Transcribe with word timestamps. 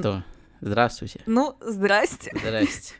Что? 0.00 0.24
Здравствуйте. 0.60 1.20
Ну, 1.26 1.56
здрасте. 1.60 2.32
Здрасте. 2.38 2.94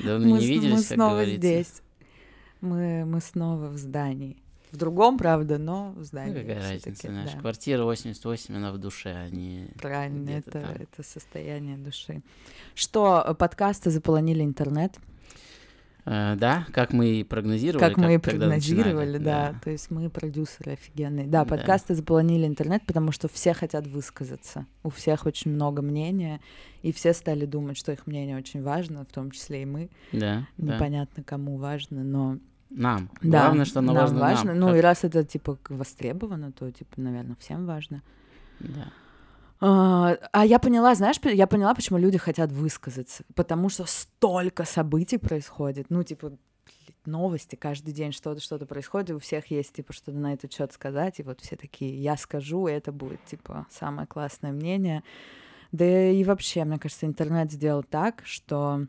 Давно 0.00 0.26
мы, 0.34 0.38
не 0.40 0.46
виделись, 0.46 0.72
мы 0.72 0.76
как 0.78 0.86
снова 0.86 1.10
говорится. 1.12 1.38
здесь. 1.38 1.82
Мы, 2.60 3.04
мы 3.04 3.20
снова 3.20 3.68
в 3.68 3.76
здании. 3.76 4.36
В 4.72 4.76
другом, 4.76 5.16
правда, 5.16 5.58
но 5.58 5.92
в 5.92 5.98
Ну, 5.98 6.04
здании. 6.04 6.34
какая 6.40 6.60
всё-таки, 6.60 6.88
разница, 6.90 7.08
знаешь, 7.08 7.32
да. 7.32 7.40
квартира 7.40 7.84
88, 7.84 8.56
она 8.56 8.72
в 8.72 8.78
душе, 8.78 9.10
а 9.10 9.30
не... 9.30 9.68
Правильно, 9.80 10.30
это, 10.30 10.50
там. 10.50 10.64
это 10.64 11.02
состояние 11.02 11.76
души. 11.76 12.20
Что, 12.74 13.24
э, 13.26 13.34
подкасты 13.34 13.90
заполонили 13.90 14.42
интернет, 14.42 14.96
да, 16.06 16.66
как 16.72 16.92
мы 16.92 17.08
и 17.08 17.24
прогнозировали. 17.24 17.80
как 17.80 17.96
мы 17.96 18.14
и 18.14 18.18
прогнозировали, 18.18 19.18
да. 19.18 19.54
То 19.64 19.70
есть 19.70 19.90
мы 19.90 20.08
продюсеры 20.08 20.72
офигенные. 20.72 21.26
Да, 21.26 21.44
Да. 21.44 21.56
подкасты 21.56 21.94
заполонили 21.94 22.46
интернет, 22.46 22.82
потому 22.86 23.10
что 23.12 23.28
все 23.28 23.52
хотят 23.54 23.86
высказаться. 23.88 24.66
У 24.84 24.90
всех 24.90 25.26
очень 25.26 25.50
много 25.52 25.82
мнения, 25.82 26.40
и 26.82 26.92
все 26.92 27.12
стали 27.12 27.44
думать, 27.44 27.76
что 27.76 27.90
их 27.92 28.06
мнение 28.06 28.36
очень 28.36 28.62
важно, 28.62 29.04
в 29.04 29.12
том 29.12 29.30
числе 29.32 29.62
и 29.62 29.66
мы. 29.66 29.90
Да, 30.12 30.46
да. 30.56 30.74
Непонятно, 30.76 31.22
кому 31.24 31.56
важно, 31.56 32.04
но 32.04 32.38
Нам. 32.70 33.10
Да, 33.22 33.42
Главное, 33.42 33.64
что 33.64 33.78
оно 33.78 33.92
нам 33.92 34.02
важно, 34.02 34.18
важно. 34.20 34.50
нам. 34.52 34.58
Ну 34.60 34.66
Как- 34.68 34.76
и 34.76 34.80
раз 34.80 35.04
это 35.04 35.24
типа 35.24 35.56
востребовано, 35.68 36.50
то 36.52 36.70
типа, 36.70 37.00
наверное, 37.00 37.36
всем 37.40 37.64
важно. 37.66 38.02
Да. 38.60 38.92
А, 39.60 40.16
а 40.32 40.44
я 40.44 40.58
поняла, 40.58 40.94
знаешь, 40.94 41.16
я 41.22 41.46
поняла, 41.46 41.74
почему 41.74 41.98
люди 41.98 42.18
хотят 42.18 42.52
высказаться. 42.52 43.24
Потому 43.34 43.68
что 43.68 43.84
столько 43.86 44.64
событий 44.64 45.18
происходит. 45.18 45.86
Ну, 45.88 46.02
типа, 46.02 46.32
новости 47.06 47.54
каждый 47.56 47.92
день, 47.92 48.12
что-то, 48.12 48.40
что-то 48.40 48.66
происходит, 48.66 49.10
и 49.10 49.14
у 49.14 49.18
всех 49.18 49.50
есть, 49.50 49.72
типа, 49.74 49.92
что-то 49.92 50.18
на 50.18 50.32
этот 50.32 50.52
счет 50.52 50.72
сказать, 50.72 51.20
и 51.20 51.22
вот 51.22 51.40
все 51.40 51.56
такие, 51.56 52.00
я 52.02 52.16
скажу, 52.16 52.66
и 52.66 52.72
это 52.72 52.92
будет, 52.92 53.24
типа, 53.24 53.66
самое 53.70 54.06
классное 54.06 54.52
мнение. 54.52 55.02
Да 55.72 55.84
и 56.10 56.22
вообще, 56.24 56.64
мне 56.64 56.78
кажется, 56.78 57.06
интернет 57.06 57.50
сделал 57.50 57.82
так, 57.82 58.22
что 58.24 58.86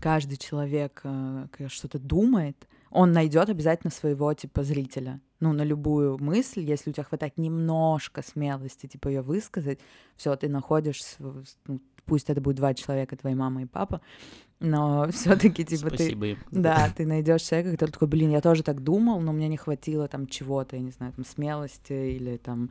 каждый 0.00 0.36
человек 0.36 1.00
э, 1.04 1.46
к- 1.50 1.68
что-то 1.68 1.98
думает, 1.98 2.68
он 2.90 3.12
найдет 3.12 3.48
обязательно 3.48 3.90
своего, 3.90 4.32
типа, 4.34 4.62
зрителя. 4.62 5.20
Ну, 5.44 5.52
на 5.52 5.62
любую 5.62 6.16
мысль, 6.16 6.62
если 6.62 6.88
у 6.88 6.92
тебя 6.94 7.04
хватает 7.04 7.36
немножко 7.36 8.22
смелости, 8.22 8.86
типа, 8.86 9.08
ее 9.08 9.20
высказать, 9.20 9.78
все, 10.16 10.34
ты 10.36 10.48
находишь, 10.48 11.02
ну, 11.66 11.82
пусть 12.06 12.30
это 12.30 12.40
будет 12.40 12.56
два 12.56 12.72
человека, 12.72 13.14
твоя 13.14 13.36
мама 13.36 13.60
и 13.60 13.66
папа, 13.66 14.00
но 14.58 15.06
все-таки, 15.12 15.62
типа, 15.62 15.90
ты... 15.90 15.96
Спасибо 15.96 16.26
им. 16.28 16.38
Да, 16.50 16.90
ты 16.96 17.04
найдешь 17.04 17.42
человека, 17.42 17.72
который 17.72 17.90
такой, 17.90 18.08
блин, 18.08 18.30
я 18.30 18.40
тоже 18.40 18.62
так 18.62 18.82
думал, 18.82 19.20
но 19.20 19.32
мне 19.32 19.48
не 19.48 19.58
хватило 19.58 20.08
там 20.08 20.28
чего-то, 20.28 20.76
я 20.76 20.82
не 20.82 20.92
знаю, 20.92 21.12
там 21.12 21.26
смелости 21.26 21.92
или 21.92 22.38
там, 22.38 22.70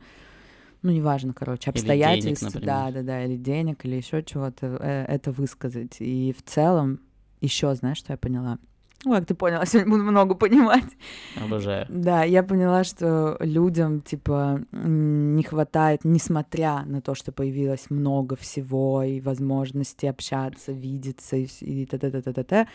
ну, 0.82 0.90
неважно, 0.90 1.32
короче, 1.32 1.70
денег, 1.70 1.76
обстоятельств, 1.76 2.42
например. 2.42 2.66
да, 2.66 2.90
да, 2.90 3.02
да, 3.02 3.24
или 3.24 3.36
денег, 3.36 3.84
или 3.84 3.94
еще 3.94 4.20
чего-то, 4.24 4.78
э, 4.80 5.04
это 5.04 5.30
высказать. 5.30 5.98
И 6.00 6.34
в 6.36 6.42
целом, 6.42 6.98
еще, 7.40 7.72
знаешь, 7.76 7.98
что 7.98 8.14
я 8.14 8.16
поняла? 8.16 8.58
Ну, 9.04 9.12
как 9.12 9.26
ты 9.26 9.34
поняла, 9.34 9.66
сегодня 9.66 9.90
буду 9.90 10.04
много 10.04 10.34
понимать. 10.34 10.96
Обожаю. 11.36 11.86
Да, 11.88 12.24
я 12.24 12.42
поняла, 12.42 12.84
что 12.84 13.36
людям, 13.40 14.00
типа, 14.00 14.60
не 14.72 15.42
хватает, 15.42 16.00
несмотря 16.04 16.84
на 16.86 17.00
то, 17.00 17.14
что 17.14 17.32
появилось 17.32 17.90
много 17.90 18.36
всего 18.36 19.02
и 19.02 19.20
возможности 19.20 20.06
общаться, 20.06 20.72
видеться 20.72 21.36
и, 21.36 21.86
т-т-т-т-т, 21.86 22.66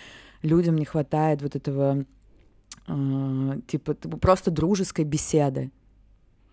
людям 0.44 0.76
не 0.76 0.86
хватает 0.86 1.42
вот 1.42 1.56
этого, 1.56 2.06
э, 2.88 3.60
типа, 3.68 3.94
просто 3.94 4.52
дружеской 4.52 5.06
беседы. 5.06 5.72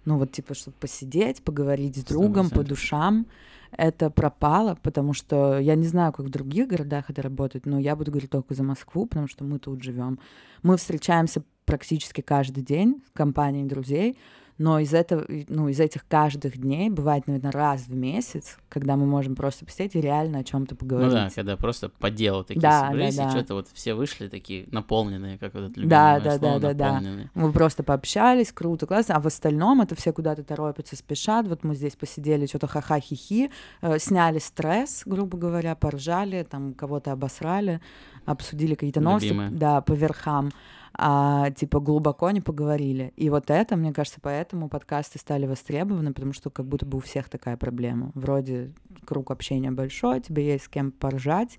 Ну, 0.06 0.18
вот, 0.18 0.32
типа, 0.32 0.54
чтобы 0.54 0.76
посидеть, 0.80 1.42
поговорить 1.42 1.96
с 1.96 2.04
другом 2.04 2.48
по 2.48 2.62
душам, 2.62 3.26
это 3.72 4.08
пропало, 4.08 4.78
потому 4.82 5.12
что 5.12 5.58
я 5.58 5.74
не 5.74 5.86
знаю, 5.86 6.12
как 6.12 6.26
в 6.26 6.30
других 6.30 6.68
городах 6.68 7.10
это 7.10 7.22
работает, 7.22 7.66
но 7.66 7.78
я 7.78 7.96
буду 7.96 8.10
говорить 8.10 8.30
только 8.30 8.54
за 8.54 8.62
Москву, 8.62 9.06
потому 9.06 9.28
что 9.28 9.44
мы 9.44 9.58
тут 9.58 9.82
живем. 9.82 10.18
Мы 10.62 10.76
встречаемся 10.76 11.42
практически 11.64 12.20
каждый 12.20 12.62
день 12.62 13.02
с 13.08 13.10
компанией 13.10 13.66
друзей, 13.66 14.16
но 14.58 14.78
из 14.78 14.94
этого, 14.94 15.24
ну, 15.48 15.68
из 15.68 15.78
этих 15.80 16.06
каждых 16.08 16.56
дней 16.58 16.88
бывает, 16.90 17.26
наверное, 17.26 17.52
раз 17.52 17.82
в 17.86 17.94
месяц, 17.94 18.58
когда 18.68 18.96
мы 18.96 19.04
можем 19.06 19.34
просто 19.36 19.64
посидеть 19.66 19.94
и 19.94 20.00
реально 20.00 20.38
о 20.38 20.44
чем-то 20.44 20.74
Ну 20.74 20.78
поговорить. 20.78 21.12
да, 21.12 21.28
когда 21.34 21.56
просто 21.56 21.88
по 21.90 22.10
делу 22.10 22.42
такие 22.44 22.60
Да, 22.62 22.80
да, 22.82 22.86
собрались, 22.88 23.16
да. 23.16 23.26
и 23.26 23.30
что-то 23.30 23.54
вот 23.54 23.68
все 23.72 23.94
вышли 23.94 24.28
такие 24.28 24.66
наполненные, 24.70 25.36
как 25.38 25.54
вот 25.54 25.64
это 25.70 25.74
Да, 25.74 26.16
любимое 26.16 26.20
да, 26.20 26.38
слово, 26.38 26.60
да, 26.60 26.68
да, 26.68 26.74
да. 26.74 26.92
наполненные. 26.92 27.30
Мы 27.34 27.52
просто 27.52 27.82
пообщались, 27.82 28.52
круто, 28.52 28.86
классно, 28.86 29.16
а 29.16 29.20
в 29.20 29.26
остальном 29.26 29.80
это 29.82 29.94
все 29.94 30.12
куда-то 30.12 30.42
торопятся, 30.42 30.96
спешат. 30.96 31.46
Вот 31.48 31.62
мы 31.64 31.74
здесь 31.74 31.96
посидели, 31.96 32.46
что-то 32.46 32.66
ха-ха-хи-хи, 32.66 33.50
э, 33.82 33.98
сняли 33.98 34.38
стресс, 34.38 35.02
грубо 35.04 35.36
говоря, 35.36 35.74
поржали, 35.74 36.46
там 36.48 36.72
кого-то 36.74 37.12
обосрали, 37.12 37.80
обсудили 38.24 38.74
какие-то 38.74 39.00
новости, 39.00 39.26
Любимое. 39.28 39.50
да, 39.50 39.80
по 39.82 39.92
верхам, 39.92 40.50
а 40.98 41.50
типа 41.50 41.80
глубоко 41.80 42.30
не 42.30 42.40
поговорили. 42.40 43.12
И 43.16 43.28
вот 43.28 43.50
это, 43.50 43.76
мне 43.76 43.92
кажется, 43.92 44.18
поэтому 44.22 44.68
подкасты 44.68 45.18
стали 45.18 45.46
востребованы, 45.46 46.12
потому 46.12 46.32
что 46.32 46.50
как 46.50 46.66
будто 46.66 46.86
бы 46.86 46.98
у 46.98 47.00
всех 47.00 47.28
такая 47.28 47.56
проблема. 47.56 48.10
Вроде 48.14 48.72
круг 49.04 49.30
общения 49.30 49.70
большой, 49.70 50.20
тебе 50.20 50.46
есть 50.46 50.64
с 50.64 50.68
кем 50.68 50.92
поржать, 50.92 51.58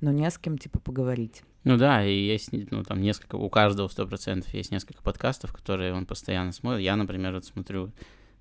но 0.00 0.10
не 0.10 0.30
с 0.30 0.38
кем, 0.38 0.56
типа, 0.56 0.78
поговорить. 0.80 1.42
Ну 1.64 1.76
да, 1.76 2.04
и 2.04 2.14
есть, 2.14 2.50
ну 2.70 2.82
там 2.82 3.02
несколько, 3.02 3.36
у 3.36 3.50
каждого 3.50 3.88
сто 3.88 4.06
процентов 4.06 4.54
есть 4.54 4.70
несколько 4.70 5.02
подкастов, 5.02 5.52
которые 5.52 5.92
он 5.92 6.06
постоянно 6.06 6.52
смотрит. 6.52 6.82
Я, 6.82 6.96
например, 6.96 7.34
вот 7.34 7.44
смотрю, 7.44 7.90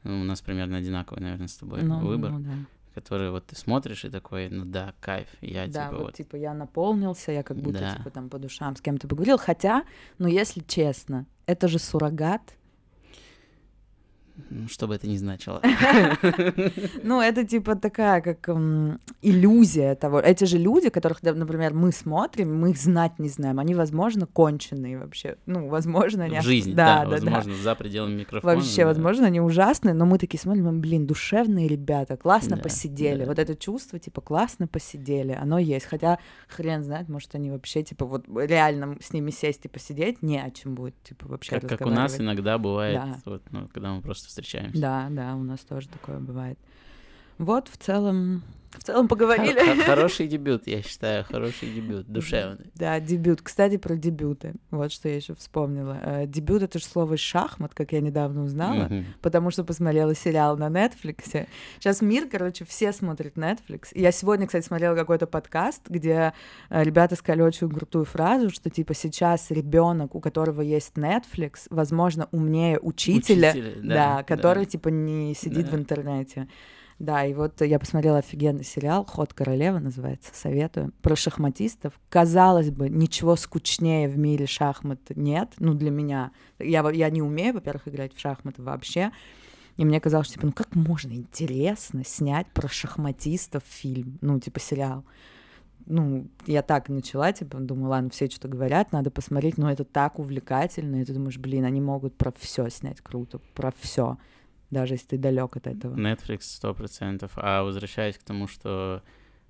ну, 0.03 0.22
у 0.22 0.24
нас 0.24 0.41
примерно 0.41 0.78
одинаковый, 0.78 1.22
наверное, 1.22 1.47
с 1.47 1.56
тобой 1.56 1.84
Ну, 1.84 2.00
выбор, 2.00 2.31
ну 2.31 2.40
да. 2.40 2.52
Который 2.97 3.30
вот 3.30 3.46
ты 3.46 3.56
смотришь 3.56 4.06
и 4.06 4.09
такой, 4.09 4.50
ну 4.50 4.66
да, 4.66 4.96
кайф, 5.00 5.28
я 5.41 5.68
Да, 5.68 5.85
типа 5.85 5.97
вот, 5.97 6.06
вот, 6.06 6.13
типа 6.16 6.35
я 6.35 6.53
наполнился, 6.56 7.31
я 7.31 7.44
как 7.44 7.58
будто 7.58 7.80
Да. 7.80 7.96
типа 7.96 8.09
там 8.09 8.28
по 8.28 8.40
душам 8.40 8.75
с 8.75 8.81
кем-то 8.81 9.08
поговорил. 9.08 9.38
Хотя, 9.38 9.84
ну 10.18 10.28
если 10.28 10.62
честно, 10.62 11.28
это 11.46 11.68
же 11.68 11.78
суррогат. 11.78 12.41
Что 14.70 14.88
бы 14.88 14.96
это 14.96 15.08
ни 15.08 15.18
значило. 15.18 15.62
Ну, 17.03 17.22
это 17.22 17.46
типа 17.46 17.75
такая, 17.75 18.22
как 18.22 18.50
м, 18.50 19.00
иллюзия 19.22 19.96
того. 19.96 20.20
Эти 20.20 20.46
же 20.46 20.58
люди, 20.58 20.90
которых, 20.90 21.22
например, 21.22 21.74
мы 21.74 21.92
смотрим, 21.92 22.59
мы 22.59 22.72
их 22.72 22.78
знать 22.78 23.20
не 23.20 23.30
знаем. 23.30 23.59
Они, 23.59 23.76
возможно, 23.76 24.26
конченые 24.26 24.97
вообще. 25.00 25.38
Ну, 25.46 25.68
возможно, 25.68 26.26
они... 26.26 26.40
В 26.40 26.44
жизни, 26.44 26.74
да, 26.74 27.03
да, 27.03 27.12
возможно, 27.12 27.53
за 27.56 27.76
пределами 27.76 28.16
микрофона. 28.16 28.56
Вообще, 28.56 28.86
возможно, 28.86 29.28
они 29.28 29.42
ужасные, 29.42 29.94
но 29.94 30.06
мы 30.06 30.18
такие 30.18 30.40
смотрим, 30.40 30.81
блин, 30.81 31.08
душевные 31.08 31.68
ребята, 31.68 32.18
классно 32.18 32.58
посидели. 32.58 33.26
Вот 33.26 33.40
это 33.40 33.56
чувство, 33.56 34.00
типа, 34.00 34.22
классно 34.22 34.68
посидели, 34.68 35.31
оно 35.31 35.59
есть. 35.59 35.86
Хотя 35.86 36.20
хрен 36.47 36.84
знает, 36.84 37.09
может, 37.09 37.36
они 37.36 37.52
вообще, 37.52 37.84
типа, 37.84 38.06
вот 38.06 38.26
реально 38.28 38.97
с 39.02 39.14
ними 39.14 39.31
сесть 39.31 39.66
и 39.66 39.68
посидеть 39.68 40.22
не 40.22 40.40
о 40.40 40.52
чем 40.52 40.76
будет, 40.76 40.96
типа, 41.03 41.28
вообще 41.28 41.59
Как, 41.59 41.81
у 41.81 41.90
нас 41.90 42.20
иногда 42.20 42.58
бывает, 42.58 43.02
ну, 43.52 43.68
когда 43.74 43.94
мы 43.94 44.02
просто 44.02 44.27
встречаемся. 44.28 44.80
Да, 44.80 45.08
да, 45.10 45.36
у 45.36 45.44
нас 45.44 45.62
тоже 45.62 45.88
такое 45.88 46.20
бывает. 46.20 46.60
Вот, 47.38 47.68
в 47.70 47.78
целом, 47.78 48.44
в 48.72 48.84
целом 48.84 49.08
поговорили. 49.08 49.59
хор- 49.59 49.84
Хороший 49.86 50.28
дебют, 50.28 50.68
я 50.68 50.81
считаю, 50.81 51.24
хороший 51.24 51.72
дебют, 51.72 52.08
душевный. 52.08 52.66
Да, 52.75 53.00
дебют. 53.00 53.42
Кстати, 53.42 53.78
про 53.78 53.96
дебюты. 53.96 54.53
Вот 54.72 54.92
что 54.92 55.08
я 55.09 55.16
еще 55.16 55.34
вспомнила. 55.36 55.97
Э, 56.03 56.28
Дебют 56.28 56.62
это 56.64 56.78
же 56.80 56.86
слово 56.86 57.16
шахмат, 57.18 57.74
как 57.74 57.92
я 57.94 58.02
недавно 58.02 58.44
узнала. 58.44 58.86
Мгм. 58.86 59.06
потому 59.22 59.52
что 59.52 59.64
посмотрела 59.64 60.14
сериал 60.16 60.58
на 60.58 60.68
Netflix. 60.68 61.47
Сейчас 61.80 62.02
мир, 62.02 62.28
короче, 62.30 62.66
все 62.66 62.92
смотрят 62.92 63.36
Netflix. 63.36 63.88
Я 63.96 64.12
сегодня, 64.12 64.46
кстати, 64.47 64.66
смотрела 64.66 64.96
какой-то 64.96 65.28
подкаст, 65.28 65.84
где 65.90 66.34
э, 66.70 66.84
ребята 66.84 67.16
сказали 67.16 67.42
очень 67.44 67.70
крутую 67.70 68.06
фразу, 68.06 68.50
что 68.50 68.70
типа 68.70 68.94
сейчас 68.94 69.50
ребенок, 69.50 70.14
у 70.16 70.20
которого 70.20 70.62
есть 70.62 70.94
Netflix, 70.96 71.67
возможно, 71.70 72.28
умнее 72.32 72.79
учителя, 72.79 73.52
Учителя, 73.52 73.73
да, 73.82 74.16
да, 74.17 74.23
который 74.23 74.66
да. 74.66 74.72
типа 74.72 74.90
не 74.90 75.34
сидит 75.35 75.66
Да. 75.67 75.72
в 75.72 75.79
интернете. 75.79 76.47
Да, 76.99 77.23
и 77.23 77.34
вот 77.34 77.61
я 77.61 77.78
посмотрела 77.78 78.17
офигенный 78.20 78.64
сериал 78.64 79.05
«Ход 79.05 79.32
королевы» 79.32 79.79
называется, 79.79 80.32
советую, 80.34 80.94
про 81.03 81.16
шахматистов. 81.16 81.94
Казалось 82.09 82.72
бы, 82.72 82.90
ничего 82.90 83.35
скучнее 83.35 84.09
в 84.09 84.17
мире 84.17 84.47
шахмат 84.47 84.99
нет, 85.16 85.52
ну, 85.59 85.76
для 85.76 85.91
меня. 85.91 86.32
Я, 86.58 86.90
я 86.90 87.09
не 87.11 87.22
умею, 87.22 87.53
во-первых, 87.53 87.88
играть 87.88 88.16
в 88.16 88.20
шахматы 88.20 88.64
вообще, 88.64 89.11
и 89.78 89.85
мне 89.85 90.02
казалось, 90.02 90.26
что, 90.26 90.35
типа, 90.35 90.47
ну 90.47 90.52
как 90.53 90.76
можно 90.76 91.14
интересно 91.14 92.03
снять 92.03 92.47
про 92.47 92.67
шахматистов 92.67 93.64
фильм, 93.64 94.17
ну, 94.22 94.40
типа, 94.40 94.59
сериал. 94.59 95.05
Ну, 95.85 96.28
я 96.47 96.64
так 96.64 96.90
начала, 96.90 97.32
типа, 97.32 97.59
думаю, 97.59 97.90
ладно, 97.90 98.09
все 98.09 98.28
что-то 98.28 98.47
говорят, 98.47 98.91
надо 98.91 99.11
посмотреть, 99.11 99.59
но 99.59 99.72
это 99.72 99.84
так 99.85 100.17
увлекательно, 100.17 101.02
и 101.02 101.05
ты 101.05 101.14
думаешь, 101.14 101.38
блин, 101.38 101.64
они 101.64 101.79
могут 101.79 102.17
про 102.17 102.34
все 102.40 102.70
снять 102.70 103.02
круто, 103.02 103.40
про 103.53 103.72
все, 103.79 104.17
даже 104.69 104.96
если 104.96 105.08
ты 105.08 105.17
далек 105.17 105.55
от 105.58 105.67
этого. 105.67 105.96
Netflix 105.96 106.41
сто 106.41 106.73
процентов. 106.73 107.31
А 107.35 107.64
возвращаясь 107.64 108.17
к 108.17 108.23
тому, 108.23 108.47
что 108.47 109.02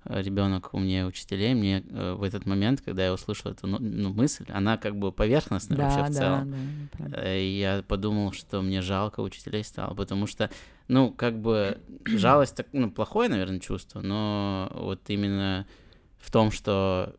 ребенок 0.04 0.72
умнее 0.74 1.06
учителей, 1.06 1.54
мне 1.54 1.84
э, 1.90 2.14
в 2.14 2.22
этот 2.22 2.46
момент, 2.46 2.80
когда 2.80 3.04
я 3.04 3.12
услышал 3.12 3.50
эту 3.50 3.66
ну, 3.66 3.78
ну 3.78 4.12
мысль, 4.12 4.46
она 4.48 4.76
как 4.78 4.96
бы 4.96 5.12
поверхностная 5.12 5.76
Да, 5.76 5.84
вообще 5.84 6.04
в 6.04 6.14
да, 6.14 6.20
целом. 6.20 6.50
да, 6.50 6.56
правда. 6.96 7.16
Э, 7.24 7.46
я 7.46 7.82
подумал, 7.86 8.32
что 8.32 8.62
мне 8.62 8.80
жалко 8.80 9.20
учителей 9.20 9.64
стало, 9.64 9.94
потому 9.94 10.26
что, 10.26 10.50
ну, 10.86 11.10
как 11.12 11.38
бы 11.40 11.78
жалость, 12.06 12.56
так, 12.56 12.68
ну, 12.72 12.90
плохое, 12.90 13.28
наверное, 13.28 13.60
чувство, 13.60 14.00
но 14.00 14.70
вот 14.74 15.02
именно 15.08 15.66
в 16.18 16.30
том, 16.30 16.50
что 16.50 17.14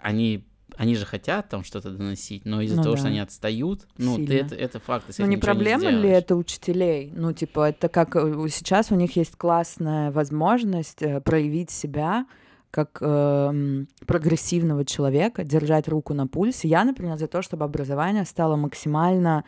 они, 0.00 0.46
они 0.76 0.94
же 0.94 1.06
хотят 1.06 1.48
там 1.48 1.64
что-то 1.64 1.90
доносить, 1.90 2.44
но 2.44 2.60
из-за 2.60 2.76
Ну 2.76 2.82
того, 2.82 2.96
что 2.96 3.04
да. 3.04 3.10
они 3.10 3.20
отстают, 3.20 3.86
ну, 3.96 4.16
ты 4.16 4.38
это, 4.38 4.54
это 4.54 4.78
факт, 4.78 5.06
Ну 5.18 5.26
не 5.26 5.36
проблема 5.36 5.84
ли 5.90 5.98
сделаешь. 5.98 6.18
это 6.22 6.36
учителей? 6.36 7.12
Ну 7.14 7.32
типа 7.32 7.70
это 7.70 7.88
как 7.88 8.14
э, 8.16 8.46
сейчас 8.50 8.90
у 8.90 8.94
них 8.94 9.16
есть 9.16 9.36
классная 9.36 10.10
возможность 10.10 11.02
э, 11.02 11.20
проявить 11.20 11.70
себя 11.70 12.26
как 12.70 12.98
эм, 13.00 13.88
прогрессивного 14.06 14.84
человека, 14.84 15.44
держать 15.44 15.88
руку 15.88 16.12
на 16.12 16.26
пульсе. 16.26 16.68
Я, 16.68 16.84
например, 16.84 17.16
за 17.16 17.26
то, 17.26 17.40
чтобы 17.40 17.64
образование 17.64 18.26
стало 18.26 18.56
максимально 18.56 19.44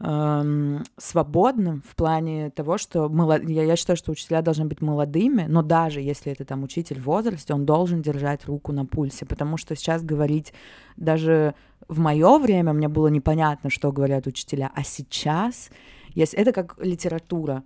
эм, 0.00 0.84
свободным 0.96 1.82
в 1.86 1.96
плане 1.96 2.50
того, 2.50 2.78
что 2.78 3.08
моло- 3.08 3.42
я, 3.42 3.64
я 3.64 3.76
считаю, 3.76 3.96
что 3.96 4.12
учителя 4.12 4.42
должны 4.42 4.64
быть 4.64 4.80
молодыми, 4.80 5.46
но 5.48 5.62
даже 5.62 6.00
если 6.00 6.32
это 6.32 6.44
там 6.44 6.62
учитель 6.62 7.00
в 7.00 7.04
возрасте, 7.04 7.54
он 7.54 7.66
должен 7.66 8.02
держать 8.02 8.46
руку 8.46 8.72
на 8.72 8.86
пульсе, 8.86 9.26
потому 9.26 9.56
что 9.56 9.74
сейчас 9.74 10.02
говорить 10.04 10.52
даже 10.96 11.54
в 11.88 11.98
мое 11.98 12.38
время 12.38 12.72
мне 12.72 12.88
было 12.88 13.08
непонятно, 13.08 13.70
что 13.70 13.92
говорят 13.92 14.26
учителя, 14.26 14.70
а 14.74 14.84
сейчас, 14.84 15.70
если 16.14 16.38
это 16.38 16.52
как 16.52 16.76
литература, 16.78 17.64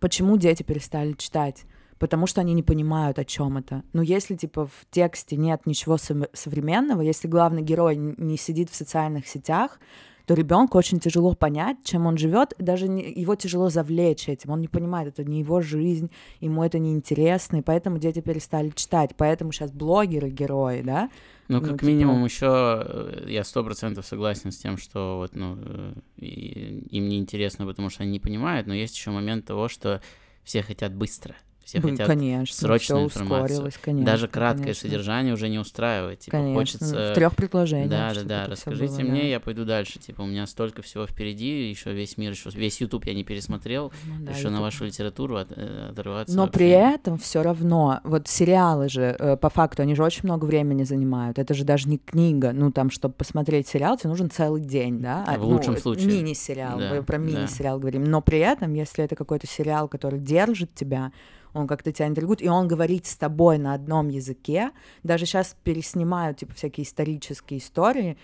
почему 0.00 0.36
дети 0.36 0.62
перестали 0.62 1.12
читать? 1.12 1.64
Потому 1.98 2.26
что 2.26 2.40
они 2.40 2.52
не 2.54 2.64
понимают, 2.64 3.18
о 3.18 3.24
чем 3.24 3.56
это. 3.56 3.84
Но 3.92 4.02
если, 4.02 4.34
типа, 4.34 4.66
в 4.66 4.86
тексте 4.90 5.36
нет 5.36 5.64
ничего 5.64 5.96
сов- 5.96 6.28
современного, 6.32 7.02
если 7.02 7.28
главный 7.28 7.62
герой 7.62 7.96
не 7.96 8.36
сидит 8.36 8.68
в 8.68 8.74
социальных 8.74 9.28
сетях, 9.28 9.78
то 10.26 10.34
ребенку 10.34 10.78
очень 10.78 11.00
тяжело 11.00 11.34
понять, 11.34 11.76
чем 11.84 12.06
он 12.06 12.16
живет, 12.16 12.54
даже 12.58 12.88
не- 12.88 13.12
его 13.12 13.34
тяжело 13.36 13.68
завлечь 13.68 14.28
этим. 14.28 14.50
Он 14.50 14.60
не 14.60 14.68
понимает, 14.68 15.08
это 15.08 15.24
не 15.24 15.40
его 15.40 15.60
жизнь, 15.60 16.10
ему 16.40 16.64
это 16.64 16.78
не 16.78 16.92
интересно, 16.92 17.56
и 17.58 17.62
поэтому 17.62 17.98
дети 17.98 18.20
перестали 18.20 18.70
читать. 18.70 19.10
Поэтому 19.16 19.52
сейчас 19.52 19.70
блогеры 19.70 20.30
герои, 20.30 20.82
да? 20.82 21.10
Ну, 21.48 21.60
Ну, 21.60 21.66
как 21.66 21.72
типа- 21.80 21.84
минимум, 21.84 22.24
еще 22.24 23.22
я 23.28 23.44
сто 23.44 23.62
процентов 23.62 24.06
согласен 24.06 24.50
с 24.50 24.56
тем, 24.56 24.78
что 24.78 25.18
вот, 25.18 25.36
ну, 25.36 25.58
э, 25.60 25.92
им 26.18 27.08
не 27.08 27.18
интересно, 27.18 27.66
потому 27.66 27.90
что 27.90 28.02
они 28.02 28.12
не 28.12 28.20
понимают, 28.20 28.66
но 28.66 28.72
есть 28.74 28.96
еще 28.96 29.10
момент 29.10 29.44
того, 29.44 29.68
что 29.68 30.00
все 30.42 30.62
хотят 30.62 30.94
быстро, 30.94 31.34
все 31.64 31.80
Блин, 31.80 31.94
хотят 31.94 32.06
конечно, 32.08 32.54
срочную 32.56 33.04
информацию. 33.04 33.44
ускорилось, 33.44 33.78
конечно. 33.82 34.06
даже 34.06 34.28
краткое 34.28 34.62
конечно. 34.64 34.80
содержание 34.88 35.34
уже 35.34 35.48
не 35.48 35.58
устраивает, 35.58 36.20
типа 36.20 36.36
Конечно, 36.36 36.54
хочется. 36.60 37.10
в 37.12 37.14
трех 37.14 37.34
предложениях. 37.36 37.90
Да, 37.90 38.12
да, 38.14 38.22
да. 38.22 38.46
Расскажите 38.48 39.02
было, 39.02 39.10
мне, 39.10 39.20
да. 39.22 39.26
я 39.28 39.40
пойду 39.40 39.64
дальше. 39.64 39.98
Типа, 39.98 40.22
у 40.22 40.26
меня 40.26 40.46
столько 40.46 40.82
всего 40.82 41.06
впереди, 41.06 41.68
еще 41.70 41.92
весь 41.92 42.16
мир, 42.18 42.32
еще 42.32 42.50
весь 42.50 42.80
YouTube 42.80 43.06
я 43.06 43.14
не 43.14 43.24
пересмотрел, 43.24 43.92
Ну 44.04 44.24
да, 44.24 44.32
еще 44.32 44.48
на 44.48 44.52
YouTube. 44.52 44.60
вашу 44.62 44.84
литературу 44.84 45.36
от- 45.36 45.52
э, 45.56 45.88
оторваться. 45.90 46.36
Но 46.36 46.42
вообще 46.42 46.58
при 46.58 46.68
этом 46.68 47.18
все 47.18 47.42
равно, 47.42 48.00
вот 48.04 48.28
сериалы 48.28 48.88
же, 48.88 49.16
э, 49.18 49.36
по 49.36 49.48
факту, 49.50 49.82
они 49.82 49.94
же 49.94 50.02
очень 50.04 50.22
много 50.24 50.44
времени 50.44 50.84
занимают. 50.84 51.38
Это 51.38 51.54
же 51.54 51.64
даже 51.64 51.88
не 51.88 51.98
книга. 51.98 52.52
Ну, 52.52 52.70
там, 52.72 52.90
чтобы 52.90 53.14
посмотреть 53.14 53.68
сериал, 53.68 53.96
тебе 53.96 54.10
нужен 54.10 54.30
целый 54.30 54.60
день, 54.60 55.00
да? 55.00 55.24
А, 55.26 55.38
В 55.38 55.44
лучшем 55.44 55.74
ну, 55.74 55.80
случае. 55.80 56.06
Мини-сериал, 56.08 56.78
Да, 56.78 56.90
мы 56.90 57.02
про 57.02 57.18
да. 57.18 57.24
мини-сериал 57.24 57.78
говорим. 57.78 58.04
Но 58.04 58.20
при 58.20 58.38
этом, 58.38 58.74
если 58.74 59.04
это 59.04 59.16
какой-то 59.16 59.46
сериал, 59.46 59.88
который 59.88 60.18
держит 60.18 60.74
тебя, 60.74 61.12
он 61.54 61.66
как-то 61.66 61.92
тебя 61.92 62.08
интригует, 62.08 62.42
и 62.42 62.48
он 62.48 62.68
говорит 62.68 63.06
с 63.06 63.16
тобой 63.16 63.58
на 63.58 63.72
одном 63.74 64.08
языке. 64.08 64.70
Даже 65.02 65.24
сейчас 65.24 65.56
переснимают, 65.64 66.38
типа, 66.38 66.52
всякие 66.54 66.84
исторические 66.84 67.60
истории. 67.60 68.16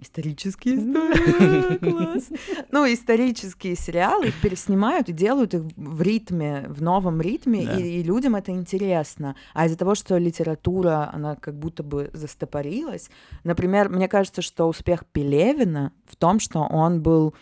Исторические 0.00 0.76
истории, 0.76 1.76
класс. 1.90 2.28
Ну, 2.70 2.90
исторические 2.90 3.76
сериалы 3.76 4.28
их 4.28 4.40
переснимают 4.40 5.10
и 5.10 5.12
делают 5.12 5.52
их 5.52 5.62
в 5.76 6.00
ритме, 6.00 6.64
в 6.68 6.80
новом 6.82 7.20
ритме, 7.20 7.66
Да. 7.66 7.76
и, 7.78 8.00
и 8.00 8.02
людям 8.02 8.34
это 8.34 8.50
интересно. 8.52 9.36
А 9.52 9.66
из-за 9.66 9.76
того, 9.76 9.94
что 9.94 10.16
литература, 10.16 11.10
она 11.12 11.36
как 11.36 11.54
будто 11.58 11.82
бы 11.82 12.08
застопорилась, 12.14 13.10
например, 13.44 13.90
мне 13.90 14.08
кажется, 14.08 14.40
что 14.40 14.66
успех 14.66 15.04
Пелевина 15.12 15.92
в 16.06 16.16
том, 16.16 16.40
что 16.40 16.60
он 16.60 17.02
был, 17.02 17.34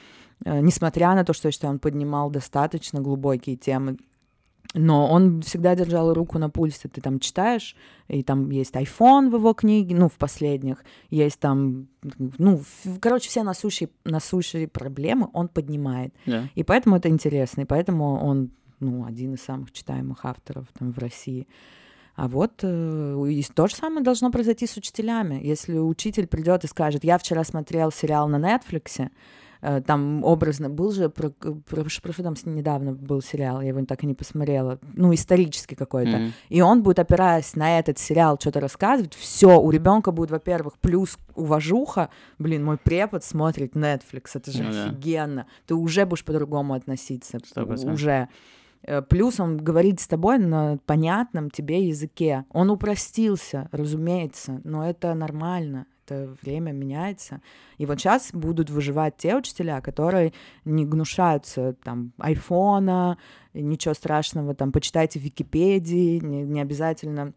э, 0.44 0.60
несмотря 0.60 1.14
на 1.14 1.24
то, 1.24 1.32
что 1.32 1.48
я 1.48 1.52
считаю, 1.52 1.74
он 1.74 1.78
поднимал 1.78 2.30
достаточно 2.30 3.00
глубокие 3.00 3.54
темы, 3.56 3.96
но 4.74 5.10
он 5.10 5.42
всегда 5.42 5.74
держал 5.74 6.14
руку 6.14 6.38
на 6.38 6.48
пульсе. 6.48 6.88
Ты 6.88 7.00
там 7.00 7.18
читаешь, 7.18 7.74
и 8.08 8.22
там 8.22 8.50
есть 8.50 8.74
iPhone 8.74 9.30
в 9.30 9.34
его 9.34 9.52
книге, 9.52 9.96
ну, 9.96 10.08
в 10.08 10.14
последних, 10.14 10.84
есть 11.10 11.40
там, 11.40 11.88
ну, 12.38 12.62
короче, 13.00 13.28
все 13.28 13.42
насущие, 13.42 13.90
насущие 14.04 14.68
проблемы 14.68 15.28
он 15.32 15.48
поднимает. 15.48 16.14
Да. 16.26 16.48
И 16.54 16.62
поэтому 16.62 16.96
это 16.96 17.08
интересно, 17.08 17.62
и 17.62 17.64
поэтому 17.64 18.24
он, 18.24 18.50
ну, 18.78 19.04
один 19.04 19.34
из 19.34 19.42
самых 19.42 19.72
читаемых 19.72 20.24
авторов 20.24 20.66
там 20.78 20.92
в 20.92 20.98
России. 20.98 21.48
А 22.16 22.28
вот 22.28 22.60
э, 22.62 23.26
и 23.30 23.42
то 23.42 23.66
же 23.66 23.74
самое 23.74 24.04
должно 24.04 24.30
произойти 24.30 24.66
с 24.66 24.76
учителями. 24.76 25.40
Если 25.42 25.78
учитель 25.78 26.26
придет 26.26 26.64
и 26.64 26.68
скажет, 26.68 27.02
я 27.02 27.16
вчера 27.18 27.44
смотрел 27.44 27.90
сериал 27.90 28.28
на 28.28 28.36
Netflix, 28.36 29.10
там 29.60 30.24
образно 30.24 30.70
был 30.70 30.90
же, 30.92 31.08
про, 31.10 31.30
про, 31.30 31.84
про 31.84 31.88
что 31.88 32.22
там 32.22 32.34
недавно 32.46 32.92
был 32.92 33.20
сериал, 33.20 33.60
я 33.60 33.68
его 33.68 33.84
так 33.84 34.02
и 34.02 34.06
не 34.06 34.14
посмотрела, 34.14 34.78
ну, 34.94 35.12
исторический 35.14 35.76
какой-то. 35.76 36.16
Мгм. 36.18 36.32
И 36.48 36.60
он 36.60 36.82
будет, 36.82 36.98
опираясь 36.98 37.54
на 37.56 37.78
этот 37.78 37.98
сериал, 37.98 38.38
что-то 38.40 38.60
рассказывать. 38.60 39.14
Все, 39.14 39.60
у 39.60 39.70
ребенка 39.70 40.12
будет, 40.12 40.30
во-первых, 40.30 40.78
плюс 40.78 41.18
уважуха. 41.34 42.10
Блин, 42.38 42.64
мой 42.64 42.78
препод 42.78 43.24
смотрит 43.24 43.74
Netflix, 43.74 44.30
это 44.34 44.50
же 44.50 44.62
Ну 44.62 44.72
да. 44.72 44.84
офигенно. 44.86 45.46
Ты 45.66 45.74
уже 45.74 46.06
будешь 46.06 46.24
по-другому 46.24 46.74
относиться. 46.74 47.38
Сто 47.44 47.66
процентов. 47.66 47.94
Уже. 47.94 48.28
Э, 48.82 49.02
Плюс 49.02 49.40
он 49.40 49.58
говорит 49.58 50.00
с 50.00 50.06
тобой 50.08 50.38
на 50.38 50.78
понятном 50.86 51.50
тебе 51.50 51.86
языке. 51.88 52.44
Он 52.50 52.70
упростился, 52.70 53.68
разумеется, 53.72 54.60
но 54.64 54.88
это 54.88 55.14
нормально. 55.14 55.86
Это 56.10 56.36
время 56.42 56.72
меняется. 56.72 57.40
И 57.78 57.86
вот 57.86 58.00
сейчас 58.00 58.30
будут 58.32 58.68
выживать 58.68 59.16
те 59.16 59.36
учителя, 59.36 59.80
которые 59.80 60.32
не 60.64 60.84
гнушаются 60.84 61.74
там 61.84 62.12
айфона, 62.18 63.16
ничего 63.54 63.94
страшного, 63.94 64.54
там, 64.54 64.72
почитайте 64.72 65.20
в 65.20 65.22
Википедии, 65.22 66.18
не, 66.18 66.42
не 66.42 66.60
обязательно 66.60 67.32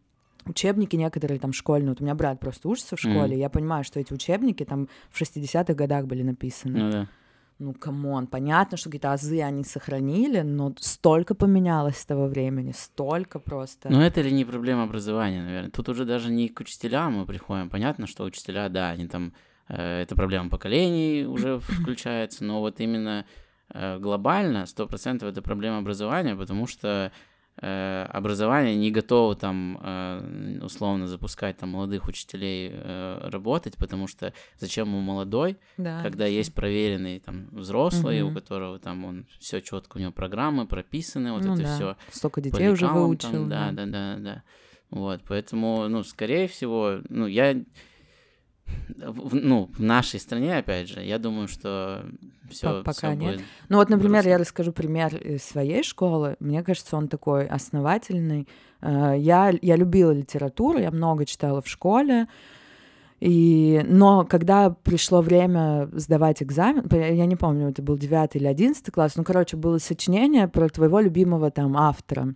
учебники 0.45 0.95
некоторые 0.95 1.39
там 1.39 1.53
школьные. 1.53 1.89
Вот 1.91 2.01
у 2.01 2.03
меня 2.03 2.15
брат 2.15 2.39
просто 2.39 2.67
учится 2.67 2.95
в 2.95 2.99
школе, 2.99 3.33
Мгм. 3.35 3.39
я 3.39 3.49
понимаю, 3.49 3.83
что 3.83 3.99
эти 3.99 4.11
учебники 4.11 4.65
там 4.65 4.89
в 5.09 5.21
60-х 5.21 5.73
годах 5.73 6.05
были 6.07 6.23
написаны. 6.23 6.79
Ну 6.79 6.91
да. 6.91 7.07
Ну, 7.59 7.73
come 7.73 8.04
on, 8.04 8.27
понятно, 8.27 8.77
что 8.77 8.89
какие-то 8.89 9.13
азы 9.13 9.41
они 9.41 9.63
сохранили, 9.63 10.41
но 10.41 10.73
столько 10.79 11.35
поменялось 11.35 11.97
с 11.97 12.05
того 12.05 12.27
времени, 12.27 12.73
столько 12.75 13.39
просто. 13.39 13.89
Но 13.89 14.01
это 14.03 14.21
ли 14.21 14.31
не 14.31 14.45
проблема 14.45 14.83
образования, 14.83 15.43
наверное? 15.43 15.71
Тут 15.71 15.89
уже 15.89 16.05
даже 16.05 16.31
не 16.31 16.49
к 16.49 16.59
учителям 16.59 17.13
мы 17.13 17.25
приходим. 17.25 17.69
Понятно, 17.69 18.07
что 18.07 18.23
учителя, 18.23 18.69
да, 18.69 18.89
они 18.89 19.07
там... 19.07 19.33
э, 19.69 20.01
это 20.01 20.15
проблема 20.15 20.49
поколений 20.49 21.25
уже 21.25 21.59
включается, 21.81 22.43
но 22.43 22.59
вот 22.59 22.79
именно 22.79 23.25
э, 23.69 23.99
глобально, 23.99 24.65
сто 24.65 24.87
процентов 24.87 25.29
это 25.29 25.41
проблема 25.41 25.77
образования, 25.77 26.35
потому 26.35 26.67
что 26.67 27.11
э, 27.61 28.05
образование 28.09 28.75
не 28.75 28.91
готово 28.91 29.35
там 29.35 29.79
э, 29.81 30.59
условно 30.63 31.07
запускать 31.07 31.57
там 31.57 31.69
молодых 31.69 32.07
учителей 32.07 32.71
э, 32.73 33.29
работать, 33.29 33.75
потому 33.77 34.07
что 34.07 34.33
зачем 34.57 34.87
ему 34.87 35.01
молодой, 35.01 35.57
да, 35.77 36.01
когда 36.01 36.25
есть 36.25 36.53
проверенный 36.53 37.19
там 37.19 37.47
взрослый, 37.51 38.21
у 38.21 38.27
Мгм. 38.27 38.35
которого 38.35 38.79
там 38.79 39.05
он 39.05 39.25
все 39.39 39.61
четко, 39.61 39.97
у 39.97 39.99
него 39.99 40.11
программы 40.11 40.65
прописаны, 40.67 41.31
вот 41.31 41.43
ну 41.43 41.53
это 41.53 41.63
да. 41.63 41.75
все 41.75 41.97
Столько 42.11 42.41
детей 42.41 42.69
уже 42.69 42.87
выучил. 42.87 43.31
там, 43.31 43.49
да, 43.49 43.71
да, 43.71 43.85
да, 43.85 44.15
да. 44.17 44.43
Вот, 44.89 45.21
поэтому, 45.27 45.87
ну, 45.89 46.03
скорее 46.03 46.47
всего, 46.47 46.99
ну, 47.09 47.25
я, 47.25 47.55
в- 49.05 49.35
ну, 49.35 49.69
в 49.77 49.81
нашей 49.81 50.19
стране, 50.19 50.57
опять 50.57 50.87
же, 50.89 51.01
я 51.03 51.17
думаю, 51.19 51.47
что 51.47 52.05
все, 52.49 52.67
пока 52.83 53.13
нет. 53.15 53.41
Ну 53.69 53.77
вот, 53.77 53.89
например, 53.89 54.23
я 54.27 54.37
расскажу 54.37 54.71
пример 54.71 55.15
из 55.15 55.43
своей 55.43 55.83
школы. 55.83 56.35
Мне 56.39 56.63
кажется, 56.63 56.97
он 56.97 57.07
такой 57.07 57.45
основательный. 57.47 58.47
Э, 58.81 59.15
Я, 59.17 59.53
я 59.61 59.75
любила 59.75 60.11
литературу, 60.11 60.79
я 60.79 60.91
много 60.91 61.25
читала 61.25 61.61
в 61.61 61.67
школе. 61.67 62.27
И, 63.19 63.81
но 63.87 64.25
когда 64.25 64.69
пришло 64.71 65.21
время 65.21 65.87
сдавать 65.93 66.43
экзамен, 66.43 66.85
я 66.91 67.25
не 67.25 67.37
помню, 67.37 67.69
это 67.69 67.81
был 67.81 67.97
9 67.97 68.35
или 68.35 68.45
11 68.47 68.91
класс, 68.91 69.15
ну, 69.15 69.23
короче, 69.23 69.55
было 69.55 69.77
сочинение 69.77 70.49
про 70.49 70.67
твоего 70.67 70.99
любимого 70.99 71.49
там 71.49 71.77
автора. 71.77 72.35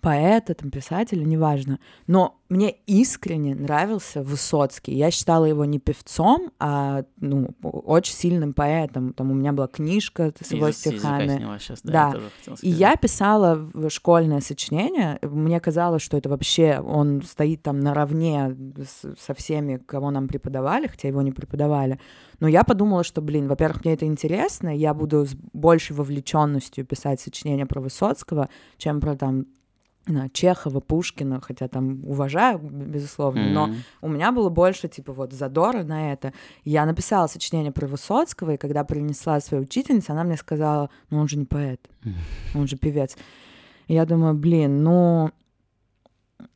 Поэта, 0.00 0.54
там, 0.54 0.70
писателя, 0.70 1.24
неважно. 1.24 1.78
Но 2.06 2.40
мне 2.48 2.70
искренне 2.86 3.54
нравился 3.54 4.22
Высоцкий. 4.22 4.94
Я 4.94 5.10
считала 5.10 5.44
его 5.44 5.64
не 5.64 5.78
певцом, 5.78 6.50
а 6.58 7.04
ну, 7.20 7.50
очень 7.62 8.14
сильным 8.14 8.52
поэтом. 8.52 9.12
Там 9.12 9.30
у 9.30 9.34
меня 9.34 9.52
была 9.52 9.68
книжка 9.68 10.32
с 10.40 10.50
его 10.52 10.68
Из- 10.68 10.78
стихами. 10.78 11.58
щас, 11.58 11.80
да, 11.82 11.92
Да. 11.92 12.06
я 12.08 12.12
тоже 12.12 12.30
хотел 12.38 12.54
И 12.62 12.68
я 12.70 12.96
писала 12.96 13.68
школьное 13.88 14.40
сочинение. 14.40 15.18
Мне 15.22 15.60
казалось, 15.60 16.02
что 16.02 16.16
это 16.16 16.28
вообще 16.28 16.80
он 16.84 17.22
стоит 17.22 17.62
там 17.62 17.80
наравне 17.80 18.56
с- 18.78 19.14
со 19.20 19.34
всеми, 19.34 19.76
кого 19.76 20.10
нам 20.10 20.28
преподавали, 20.28 20.86
хотя 20.88 21.08
его 21.08 21.22
не 21.22 21.32
преподавали. 21.32 21.98
Но 22.40 22.48
я 22.48 22.64
подумала, 22.64 23.02
что, 23.04 23.22
блин, 23.22 23.48
во-первых, 23.48 23.84
мне 23.84 23.94
это 23.94 24.04
интересно, 24.04 24.76
я 24.76 24.94
буду 24.94 25.24
с 25.26 25.34
большей 25.52 25.96
вовлеченностью 25.96 26.84
писать 26.84 27.20
сочинения 27.20 27.66
про 27.66 27.80
Высоцкого, 27.80 28.48
чем 28.78 29.00
про 29.00 29.16
там 29.16 29.46
Чехова, 30.32 30.80
Пушкина, 30.80 31.40
хотя 31.40 31.66
там 31.68 32.04
уважаю, 32.04 32.58
безусловно, 32.58 33.48
но 33.50 33.66
Мгм. 33.66 33.76
у 34.02 34.08
меня 34.08 34.30
было 34.32 34.50
больше, 34.50 34.88
типа, 34.88 35.12
вот, 35.12 35.32
задора 35.32 35.82
на 35.82 36.12
это. 36.12 36.32
Я 36.64 36.86
написала 36.86 37.26
сочинение 37.26 37.72
про 37.72 37.86
Высоцкого, 37.86 38.52
и 38.52 38.56
когда 38.56 38.84
принесла 38.84 39.40
свою 39.40 39.64
учительницу, 39.64 40.12
она 40.12 40.22
мне 40.24 40.36
сказала, 40.36 40.90
ну, 41.10 41.18
он 41.18 41.28
же 41.28 41.36
не 41.38 41.44
поэт, 41.44 41.80
он 42.54 42.68
же 42.68 42.76
певец. 42.76 43.16
И 43.88 43.94
я 43.94 44.04
думаю, 44.06 44.34
блин, 44.34 44.82
ну, 44.82 45.30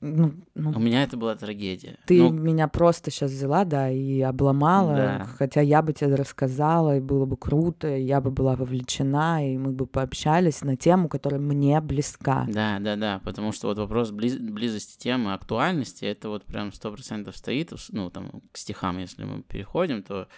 ну, 0.00 0.32
ну, 0.54 0.70
У 0.76 0.78
меня 0.78 1.02
это 1.02 1.16
была 1.16 1.34
трагедия. 1.36 1.98
ты 2.06 2.18
Ну, 2.18 2.30
меня 2.30 2.68
просто 2.68 3.10
сейчас 3.10 3.30
взяла, 3.30 3.64
да, 3.64 3.90
и 3.90 4.20
обломала, 4.20 4.94
Да. 4.94 5.24
хотя 5.38 5.60
я 5.62 5.80
бы 5.82 5.92
тебе 5.94 6.14
рассказала, 6.16 6.96
и 6.98 7.00
было 7.00 7.24
бы 7.24 7.36
круто, 7.36 7.88
и 7.96 8.02
я 8.02 8.20
бы 8.20 8.30
была 8.30 8.56
вовлечена, 8.56 9.50
и 9.52 9.56
мы 9.56 9.72
бы 9.72 9.86
пообщались 9.86 10.62
на 10.62 10.76
тему, 10.76 11.08
которая 11.08 11.40
мне 11.40 11.80
близка. 11.80 12.46
Да, 12.48 12.78
да, 12.78 12.96
да, 12.96 13.20
потому 13.24 13.52
что 13.52 13.68
вот 13.68 13.78
вопрос 13.78 14.10
близ- 14.10 14.38
близости 14.38 14.98
темы, 14.98 15.32
актуальности, 15.32 16.04
это 16.04 16.28
вот 16.28 16.44
прям 16.44 16.72
сто 16.72 16.92
процентов 16.92 17.36
стоит, 17.36 17.72
ну, 17.90 18.10
там, 18.10 18.42
к 18.52 18.58
стихам, 18.58 18.98
если 18.98 19.24
мы 19.24 19.42
переходим, 19.42 20.02
то 20.02 20.28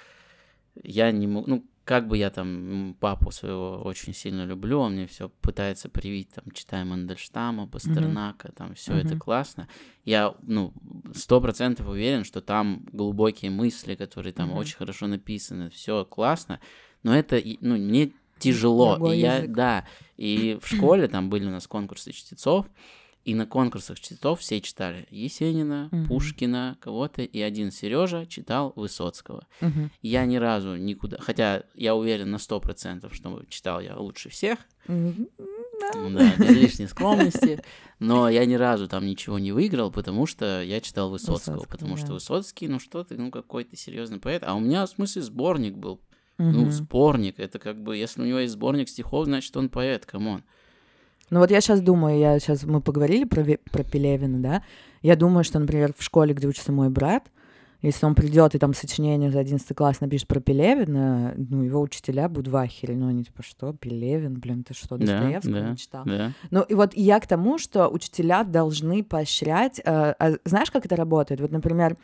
я 0.82 1.10
не 1.12 1.26
могу, 1.26 1.46
ну, 1.48 1.64
как 1.84 2.06
бы 2.06 2.16
я 2.16 2.30
там 2.30 2.96
папу 3.00 3.30
своего 3.30 3.80
очень 3.82 4.14
сильно 4.14 4.44
люблю, 4.44 4.78
он 4.78 4.92
мне 4.94 5.06
все 5.06 5.28
пытается 5.28 5.88
привить, 5.88 6.30
там, 6.30 6.44
читая 6.52 6.84
Мандельштама, 6.84 7.66
Пастернака, 7.66 8.52
там, 8.52 8.74
все 8.74 8.94
это 8.96 9.10
Мгм. 9.10 9.20
классно. 9.20 9.68
Я, 10.04 10.34
ну, 10.42 10.72
сто 11.14 11.40
процентов 11.40 11.88
уверен, 11.88 12.24
что 12.24 12.40
там 12.40 12.86
глубокие 12.92 13.50
мысли, 13.50 13.94
которые 13.96 14.32
там 14.32 14.50
Мгм. 14.50 14.58
очень 14.58 14.76
хорошо 14.76 15.06
написаны, 15.06 15.70
все 15.70 16.04
классно, 16.04 16.60
но 17.02 17.16
это, 17.16 17.40
ну, 17.60 17.76
мне 17.76 18.12
тяжело, 18.38 18.96
Другой 18.96 19.16
и 19.16 19.20
я, 19.20 19.38
язык. 19.40 19.52
да, 19.52 19.86
и 20.16 20.58
в 20.62 20.68
школе 20.68 21.08
там 21.08 21.30
были 21.30 21.46
у 21.46 21.50
нас 21.50 21.66
конкурсы 21.66 22.12
чтецов, 22.12 22.66
и 23.24 23.34
на 23.34 23.46
конкурсах 23.46 24.00
чтецов 24.00 24.40
все 24.40 24.60
читали 24.60 25.06
Есенина, 25.10 25.88
Мгм. 25.92 26.06
Пушкина, 26.06 26.76
кого-то, 26.80 27.22
и 27.22 27.40
один 27.40 27.70
Сережа 27.70 28.26
читал 28.26 28.72
Высоцкого. 28.76 29.46
Мгм. 29.60 29.90
Я 30.02 30.24
ни 30.26 30.36
разу 30.36 30.76
никуда, 30.76 31.18
хотя 31.20 31.62
я 31.74 31.94
уверен 31.94 32.30
на 32.30 32.38
сто 32.38 32.60
процентов, 32.60 33.14
что 33.14 33.42
читал 33.48 33.80
я 33.80 33.96
лучше 33.96 34.28
всех, 34.28 34.58
Мгм. 34.88 35.28
ну 35.94 36.10
да, 36.10 36.36
без 36.36 36.54
лишней 36.56 36.88
скромности, 36.88 37.62
но 37.98 38.28
я 38.28 38.44
ни 38.46 38.54
разу 38.54 38.88
там 38.88 39.06
ничего 39.06 39.38
не 39.38 39.52
выиграл, 39.52 39.90
потому 39.92 40.26
что 40.26 40.62
я 40.62 40.80
читал 40.80 41.10
Высоцкого, 41.10 41.54
Высоцкого, 41.54 41.70
потому 41.70 41.96
что 41.96 42.08
да. 42.08 42.14
Высоцкий, 42.14 42.66
ну 42.68 42.78
что 42.80 43.04
ты, 43.04 43.16
ну 43.16 43.30
какой-то 43.30 43.76
серьезный 43.76 44.18
поэт, 44.18 44.42
а 44.44 44.54
у 44.54 44.60
меня 44.60 44.84
в 44.86 44.90
смысле 44.90 45.22
сборник 45.22 45.76
был, 45.76 46.00
ну 46.38 46.62
Мгм. 46.62 46.70
сборник, 46.72 47.38
это 47.38 47.58
как 47.60 47.80
бы, 47.80 47.96
если 47.96 48.22
у 48.22 48.24
него 48.24 48.40
есть 48.40 48.54
сборник 48.54 48.88
стихов, 48.88 49.26
значит 49.26 49.56
он 49.56 49.68
поэт, 49.68 50.06
come 50.06 50.27
on. 50.27 50.42
Ну 51.30 51.40
вот 51.40 51.50
я 51.50 51.60
сейчас 51.60 51.80
думаю, 51.80 52.18
я 52.18 52.38
сейчас 52.38 52.64
мы 52.64 52.80
поговорили 52.80 53.24
про, 53.24 53.44
про 53.70 53.84
Пелевина, 53.84 54.38
да? 54.38 54.62
Я 55.02 55.16
думаю, 55.16 55.44
что, 55.44 55.58
например, 55.58 55.92
в 55.96 56.02
школе, 56.02 56.34
где 56.34 56.46
учится 56.46 56.72
мой 56.72 56.90
брат, 56.90 57.30
если 57.82 58.06
он 58.06 58.14
придет 58.14 58.54
и 58.54 58.58
там 58.58 58.74
сочинение 58.74 59.32
за 59.32 59.40
11 59.40 59.76
класс 59.76 60.00
напишет 60.00 60.28
про 60.28 60.40
Пелевина, 60.40 61.34
ну, 61.36 61.62
его 61.62 61.80
учителя 61.80 62.28
будут 62.28 62.52
в 62.52 62.56
ахере. 62.56 62.94
Ну, 62.94 63.08
они 63.08 63.24
типа, 63.24 63.42
что, 63.42 63.72
Пелевин, 63.72 64.38
блин, 64.38 64.62
ты 64.62 64.72
что, 64.72 64.96
Да, 64.96 65.06
Достоевского 65.06 65.60
да, 65.60 65.70
не 65.70 65.76
читал? 65.76 66.04
Да. 66.04 66.32
Ну, 66.52 66.62
и 66.62 66.74
вот 66.74 66.94
я 66.94 67.18
к 67.18 67.26
тому, 67.26 67.58
что 67.58 67.88
учителя 67.88 68.44
должны 68.44 69.02
поощрять... 69.02 69.80
э, 69.80 70.14
а 70.16 70.32
знаешь, 70.44 70.70
как 70.70 70.86
это 70.86 70.94
работает? 70.94 71.40
Вот, 71.40 71.50
например, 71.50 71.96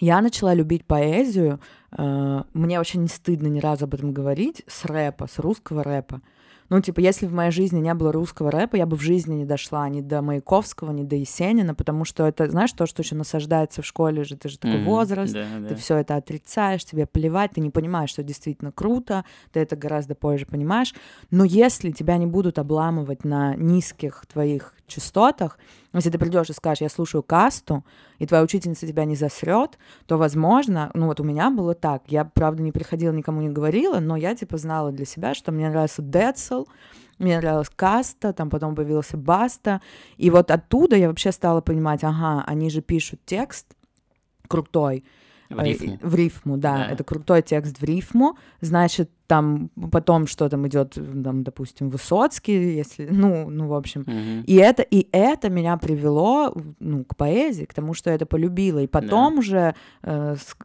я 0.00 0.22
начала 0.22 0.54
любить 0.54 0.86
поэзию, 0.86 1.60
э, 1.92 2.42
мне 2.54 2.78
вообще 2.78 2.96
не 2.96 3.08
стыдно 3.08 3.48
ни 3.48 3.60
разу 3.60 3.84
об 3.84 3.92
этом 3.92 4.12
говорить, 4.12 4.62
с 4.66 4.86
рэпа, 4.86 5.26
с 5.26 5.38
русского 5.38 5.84
рэпа. 5.84 6.22
Ну, 6.70 6.80
типа, 6.80 7.00
если 7.00 7.26
в 7.26 7.32
моей 7.32 7.50
жизни 7.50 7.78
не 7.80 7.92
было 7.94 8.10
русского 8.12 8.50
рэпа, 8.50 8.76
я 8.76 8.86
бы 8.86 8.96
в 8.96 9.02
жизни 9.02 9.34
не 9.34 9.44
дошла 9.44 9.88
ни 9.88 10.00
до 10.00 10.22
Маяковского, 10.22 10.92
ни 10.92 11.02
до 11.04 11.16
Есенина, 11.16 11.74
потому 11.74 12.04
что 12.04 12.26
это, 12.26 12.50
знаешь, 12.50 12.72
то, 12.72 12.86
что 12.86 13.02
еще 13.02 13.14
насаждается 13.14 13.82
в 13.82 13.86
школе 13.86 14.24
же, 14.24 14.36
ты 14.36 14.48
же 14.48 14.58
такой 14.58 14.76
Мгм. 14.76 14.84
возраст, 14.84 15.34
Да, 15.34 15.44
ты 15.68 15.74
да. 15.74 15.74
все 15.76 15.96
это 15.98 16.16
отрицаешь, 16.16 16.84
тебе 16.84 17.06
плевать, 17.06 17.52
ты 17.52 17.60
не 17.60 17.70
понимаешь, 17.70 18.10
что 18.10 18.22
действительно 18.22 18.72
круто, 18.72 19.24
ты 19.52 19.60
это 19.60 19.76
гораздо 19.76 20.14
позже 20.14 20.46
понимаешь. 20.46 20.94
Но 21.30 21.44
если 21.44 21.90
тебя 21.90 22.16
не 22.16 22.26
будут 22.26 22.58
обламывать 22.58 23.24
на 23.24 23.54
низких 23.56 24.24
твоих 24.26 24.74
частотах, 24.86 25.58
если 25.92 26.10
ты 26.10 26.18
придешь 26.18 26.50
и 26.50 26.52
скажешь, 26.52 26.82
я 26.82 26.88
слушаю 26.88 27.22
касту, 27.22 27.84
и 28.18 28.26
твоя 28.26 28.42
учительница 28.42 28.86
тебя 28.86 29.04
не 29.04 29.16
засрет, 29.16 29.78
то, 30.06 30.16
возможно, 30.18 30.90
ну 30.94 31.06
вот 31.06 31.20
у 31.20 31.24
меня 31.24 31.50
было 31.50 31.74
так, 31.74 32.02
я, 32.08 32.24
правда, 32.24 32.62
не 32.62 32.72
приходила, 32.72 33.12
никому 33.12 33.40
не 33.40 33.48
говорила, 33.48 34.00
но 34.00 34.16
я, 34.16 34.34
типа, 34.34 34.56
знала 34.56 34.92
для 34.92 35.04
себя, 35.04 35.34
что 35.34 35.52
мне 35.52 35.68
нравился 35.68 36.02
Децл, 36.02 36.64
мне 37.18 37.38
нравилась 37.38 37.70
Каста, 37.74 38.32
там 38.32 38.50
потом 38.50 38.74
появился 38.74 39.16
Баста, 39.16 39.80
и 40.16 40.30
вот 40.30 40.50
оттуда 40.50 40.96
я 40.96 41.08
вообще 41.08 41.32
стала 41.32 41.60
понимать, 41.60 42.02
ага, 42.02 42.42
они 42.46 42.70
же 42.70 42.80
пишут 42.80 43.20
текст 43.24 43.66
крутой, 44.48 45.04
В 45.54 45.60
Э, 45.60 45.64
рифму. 45.64 45.98
В 46.02 46.14
рифму, 46.14 46.56
да. 46.56 46.76
Да. 46.78 46.86
Это 46.92 47.04
крутой 47.04 47.42
текст 47.42 47.78
в 47.80 47.84
рифму. 47.84 48.36
Значит, 48.60 49.10
там 49.26 49.70
потом 49.90 50.26
что 50.26 50.48
там 50.48 50.66
идет, 50.66 50.94
там, 50.94 51.42
допустим, 51.42 51.88
Высоцкий, 51.90 52.76
если, 52.76 53.06
ну, 53.10 53.48
ну, 53.50 53.68
в 53.68 53.74
общем. 53.74 54.00
Мгм. 54.06 54.42
И 54.46 54.54
это, 54.56 54.82
и 54.82 55.08
это 55.12 55.48
меня 55.50 55.76
привело, 55.76 56.54
ну, 56.80 57.04
к 57.04 57.16
поэзии, 57.16 57.64
к 57.64 57.74
тому, 57.74 57.94
что 57.94 58.10
я 58.10 58.16
это 58.16 58.26
полюбила. 58.26 58.80
И 58.80 58.86
потом 58.86 59.38
уже 59.38 59.74
э, 60.02 60.36
с- 60.36 60.56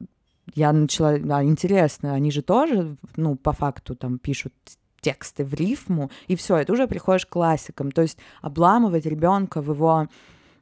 я 0.55 0.73
начала, 0.73 1.17
да, 1.19 1.43
интересно, 1.43 2.13
они 2.13 2.31
же 2.31 2.41
тоже, 2.41 2.95
ну, 3.15 3.35
по 3.35 3.51
факту 3.53 3.95
там 3.95 4.17
пишут 4.17 4.53
тексты 5.01 5.45
в 5.45 5.53
рифму, 5.53 6.09
и 6.27 6.35
все, 6.35 6.57
это 6.57 6.73
уже 6.73 6.87
приходишь 6.87 7.25
к 7.25 7.29
классикам. 7.29 7.91
То 7.91 8.01
есть 8.01 8.17
обламывать 8.41 9.05
ребенка 9.05 9.61
в 9.61 9.69
его 9.71 10.07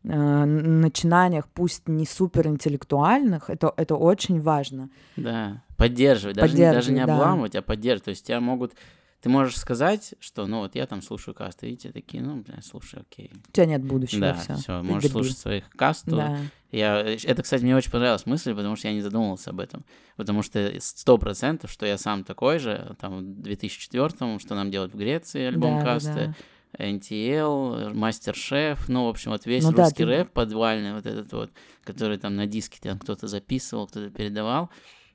начинаниях, 0.08 1.48
пусть 1.54 1.88
не 1.88 2.06
суперинтеллектуальных, 2.06 3.50
это, 3.50 3.74
это 3.76 3.96
очень 3.96 4.42
важно. 4.42 4.90
Да, 5.16 5.64
поддерживать, 5.76 6.38
даже, 6.38 6.56
даже 6.56 6.92
не 6.92 7.06
да. 7.06 7.14
обламывать, 7.16 7.56
а 7.56 7.62
поддерживать. 7.62 8.06
То 8.06 8.10
есть 8.12 8.26
тебя 8.26 8.40
могут, 8.40 8.74
ты 9.22 9.30
можешь 9.30 9.58
сказать, 9.58 10.14
что, 10.20 10.48
ну 10.48 10.60
вот 10.60 10.76
я 10.76 10.86
там 10.86 11.02
слушаю 11.02 11.36
касты, 11.36 11.72
и 11.72 11.76
те 11.76 11.92
такие, 11.92 12.24
ну, 12.24 12.38
бля, 12.38 12.60
слушай, 12.64 13.02
окей. 13.02 13.32
У 13.50 13.52
тебя 13.52 13.66
нет 13.66 13.84
будущего, 13.84 14.22
Да, 14.22 14.34
все. 14.36 14.56
все, 14.56 14.82
можешь 14.82 15.12
слушать 15.12 15.38
своих 15.38 15.70
касту. 15.72 16.16
Да. 16.16 16.38
Я, 16.72 17.00
это, 17.00 17.44
кстати, 17.44 17.64
мне 17.64 17.76
очень 17.76 17.92
понравилась 17.92 18.26
мысль, 18.26 18.54
потому 18.54 18.76
что 18.76 18.88
я 18.88 18.94
не 18.94 19.02
задумывался 19.02 19.52
об 19.52 19.60
этом. 19.60 19.86
Потому 20.18 20.42
что 20.42 20.74
сто 20.80 21.18
процентов, 21.18 21.72
что 21.72 21.86
я 21.86 21.98
сам 21.98 22.24
такой 22.24 22.60
же, 22.60 22.96
там, 23.00 23.20
в 23.20 23.42
2004 23.42 24.40
что 24.40 24.56
нам 24.56 24.72
делать 24.72 24.94
в 24.94 24.98
Греции, 24.98 25.46
альбом 25.46 25.80
да, 25.80 25.86
касты, 25.86 26.14
да. 26.14 26.36
NTL, 26.78 27.94
Мастер-шеф, 27.94 28.88
ну, 28.90 29.06
в 29.06 29.10
общем, 29.10 29.32
вот 29.32 29.46
весь 29.46 29.64
Ну 29.64 29.72
да, 29.72 29.84
русский 29.84 30.04
ты- 30.04 30.10
рэп 30.10 30.32
подвальный, 30.32 30.94
вот 30.94 31.06
этот 31.06 31.32
вот, 31.34 31.52
который 31.84 32.18
там 32.18 32.36
на 32.36 32.46
диске 32.46 32.78
там 32.82 33.00
кто-то 33.00 33.28
записывал, 33.28 33.88
кто-то 33.88 34.10
передавал, 34.10 34.70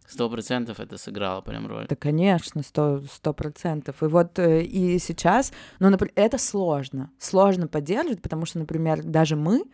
сто 0.06 0.28
процентов 0.28 0.80
это 0.80 0.98
сыграло 0.98 1.40
прям 1.40 1.66
роль. 1.66 1.86
Да, 1.88 1.96
конечно, 1.96 2.62
сто 2.62 3.32
процентов. 3.34 4.02
И 4.02 4.06
вот 4.06 4.38
э, 4.38 4.62
и 4.62 4.98
сейчас, 4.98 5.52
ну, 5.78 5.88
например, 5.90 6.12
это 6.16 6.38
сложно. 6.38 7.10
Сложно 7.18 7.68
поддерживать, 7.68 8.20
потому 8.22 8.44
что, 8.46 8.58
например, 8.58 9.02
даже 9.02 9.36
мы 9.36 9.64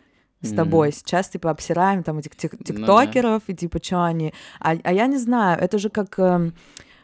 с 0.41 0.53
тобой 0.53 0.93
сейчас, 0.93 1.27
типа, 1.27 1.49
обсираем 1.49 2.01
там 2.03 2.19
этих 2.19 2.31
тик- 2.33 2.53
Ну 2.53 2.59
да. 2.59 2.63
тиктокеров, 3.05 3.43
и 3.47 3.53
типа, 3.55 3.83
что 3.83 4.03
они... 4.05 4.33
А, 4.61 4.75
а 4.83 4.93
я 4.93 5.07
не 5.07 5.17
знаю, 5.17 5.59
это 5.59 5.77
же 5.79 5.89
как... 5.89 6.17
эм, 6.19 6.53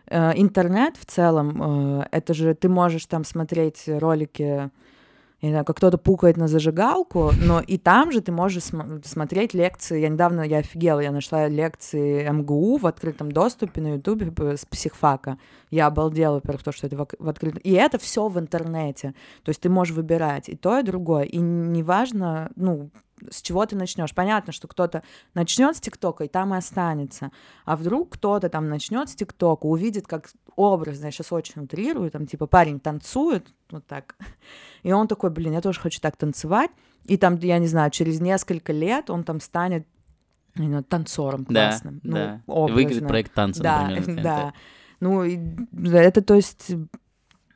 интернет 0.10 0.98
в 0.98 1.06
целом, 1.06 2.02
э, 2.02 2.08
это 2.12 2.34
же 2.34 2.54
ты 2.54 2.70
можешь 2.70 3.06
там 3.06 3.24
смотреть 3.24 3.84
ролики, 3.88 4.70
я 5.42 5.50
не 5.50 5.54
знаю, 5.54 5.66
как 5.66 5.78
кто-то 5.78 5.98
пукает 5.98 6.38
на 6.38 6.48
зажигалку, 6.48 7.32
но 7.44 7.60
и 7.60 7.78
там 7.78 8.12
же 8.12 8.22
ты 8.22 8.32
можешь 8.32 8.64
см- 8.64 9.06
смотреть 9.06 9.54
лекции. 9.54 10.00
Я 10.00 10.10
недавно, 10.10 10.42
я 10.42 10.60
офигела, 10.60 11.02
я 11.02 11.12
нашла 11.12 11.48
лекции 11.48 12.28
МГУ 12.28 12.78
в 12.78 12.88
открытом 12.88 13.32
доступе 13.32 13.82
на 13.82 13.96
Ютубе 13.96 14.32
с 14.58 14.66
психфака. 14.66 15.38
Я 15.70 15.88
обалдела, 15.88 16.36
во-первых, 16.36 16.64
то, 16.64 16.72
что 16.72 16.88
это 16.88 16.96
в, 16.96 17.08
в 17.20 17.30
открытом... 17.30 17.60
И 17.64 17.74
это 17.74 18.00
все 18.00 18.28
в 18.28 18.40
интернете. 18.40 19.14
То 19.44 19.50
есть 19.50 19.62
ты 19.62 19.70
можешь 19.70 19.94
выбирать 19.94 20.50
и 20.50 20.56
то, 20.56 20.80
и 20.80 20.84
другое. 20.84 21.24
И 21.24 21.38
неважно, 21.38 22.50
ну, 22.56 22.90
с 23.30 23.42
чего 23.42 23.66
ты 23.66 23.76
начнешь. 23.76 24.14
Понятно, 24.14 24.52
что 24.54 24.68
кто-то 24.68 25.04
начнет 25.34 25.76
с 25.76 25.80
ТикТока 25.80 26.26
и 26.26 26.28
там 26.28 26.54
и 26.54 26.58
останется. 26.58 27.32
А 27.64 27.76
вдруг 27.76 28.14
кто-то 28.14 28.50
там 28.50 28.68
начнет 28.68 29.10
с 29.10 29.16
ТикТока, 29.16 29.66
увидит, 29.66 30.08
как 30.08 30.30
образно, 30.56 31.06
я 31.06 31.12
сейчас 31.12 31.32
очень 31.32 31.64
утрирую, 31.64 32.12
там 32.12 32.28
типа 32.28 32.48
парень 32.48 32.80
танцует, 32.80 33.48
вот 33.70 33.86
так, 33.88 34.16
и 34.84 34.92
он 34.92 35.08
такой, 35.08 35.30
блин, 35.30 35.54
я 35.54 35.62
тоже 35.62 35.80
хочу 35.80 36.00
так 36.00 36.16
танцевать, 36.16 36.72
и 37.06 37.18
там, 37.18 37.36
я 37.38 37.58
не 37.60 37.68
знаю, 37.68 37.92
через 37.92 38.20
несколько 38.20 38.74
лет 38.74 39.10
он 39.10 39.24
там 39.24 39.40
станет 39.40 39.88
ну, 40.56 40.84
танцором 40.84 41.46
классным. 41.46 42.00
Да, 42.04 42.42
ну, 42.48 42.68
да. 42.68 42.74
Выиграет 42.74 43.08
проект 43.08 43.34
танца, 43.34 43.62
да, 43.62 43.88
например. 43.90 44.16
на 44.16 44.24
Да, 44.24 44.54
ну, 45.02 45.24
это, 45.24 46.22
то 46.22 46.36
есть, 46.36 46.72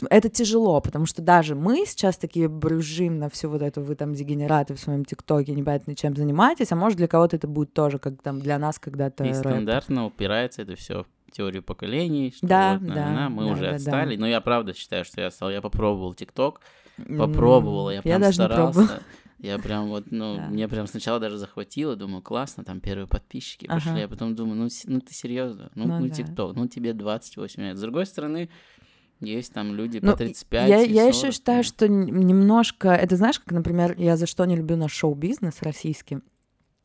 это 0.10 0.29
тяжело, 0.29 0.79
потому 0.82 1.06
что 1.06 1.22
даже 1.22 1.56
мы 1.56 1.86
сейчас 1.86 2.18
такие 2.18 2.48
брюжим 2.48 3.18
на 3.20 3.29
всю 3.29 3.50
вот 3.50 3.62
эту, 3.62 3.82
вы 3.82 3.96
там 3.96 4.13
дегенераты 4.13 4.75
в 4.75 4.79
своем 4.79 5.03
ТикТоке, 5.06 5.53
непонятно 5.53 5.96
чем 5.96 6.15
занимаетесь, 6.15 6.72
а 6.72 6.75
может 6.75 6.98
для 6.98 7.08
кого-то 7.08 7.36
это 7.36 7.48
будет 7.48 7.74
тоже, 7.74 8.00
как 8.00 8.22
там 8.22 8.39
для 8.39 8.58
нас 8.60 8.79
когда-то 8.79 9.24
И 9.25 9.27
рэп. 9.29 9.36
стандартно 9.38 10.06
упирается 10.06 10.62
это 10.62 10.75
все 10.75 11.06
в 11.27 11.32
теорию 11.32 11.62
поколений, 11.63 12.34
что 12.36 12.48
Да, 12.48 12.79
вот, 12.82 12.88
да, 12.94 13.10
на, 13.12 13.29
мы 13.29 13.46
да, 13.46 13.51
уже 13.51 13.62
да, 13.63 13.70
да. 13.70 13.75
отстали. 13.75 14.15
Но 14.15 14.27
я 14.27 14.41
правда 14.41 14.74
считаю, 14.74 15.06
что 15.06 15.22
я 15.22 15.27
отстал. 15.27 15.51
Я 15.51 15.62
попробовал 15.62 16.13
ТикТок, 16.13 16.62
попробовал, 17.18 17.91
я 17.91 18.01
прям 18.01 18.22
даже 18.22 18.41
не 18.41 18.48
пробовала. 18.48 18.72
старался. 18.74 19.03
Я 19.41 19.58
прям 19.58 19.88
вот, 19.88 20.12
ну, 20.12 20.36
Да. 20.36 20.48
мне 20.50 20.68
прям 20.68 20.86
сначала 20.86 21.18
даже 21.18 21.38
захватило, 21.38 21.96
думаю, 21.96 22.22
классно, 22.22 22.65
там 22.65 22.82
первые 22.82 23.08
подписчики 23.08 23.68
Ага. 23.70 23.75
пошли, 23.79 24.01
а 24.01 24.08
потом 24.10 24.36
думаю, 24.36 24.58
ну, 24.63 24.68
ну 24.86 25.00
ты 25.00 25.13
серьезно, 25.13 25.72
ну, 25.75 25.86
Ну 25.88 26.00
ну 26.00 26.08
да. 26.10 26.13
ТикТок, 26.13 26.56
ну 26.58 26.68
тебе 26.68 26.91
28 26.91 27.63
лет. 27.63 27.77
С 27.77 27.79
другой 27.79 28.06
стороны, 28.06 28.50
есть 29.22 29.54
там 29.54 29.74
люди 29.74 30.00
Ну, 30.02 30.12
по 30.12 30.18
35 30.18 30.70
я, 30.70 30.82
и 30.82 30.92
я 30.92 31.06
еще 31.06 31.20
40, 31.20 31.34
считаю, 31.34 31.64
что 31.64 31.88
немножко... 31.88 32.90
Это 32.90 33.16
знаешь, 33.16 33.40
как, 33.40 33.52
например, 33.52 33.96
я 33.98 34.16
за 34.18 34.26
что 34.26 34.46
не 34.46 34.56
люблю 34.56 34.78
наш 34.78 34.94
шоу-бизнес 34.94 35.62
российский? 35.62 36.20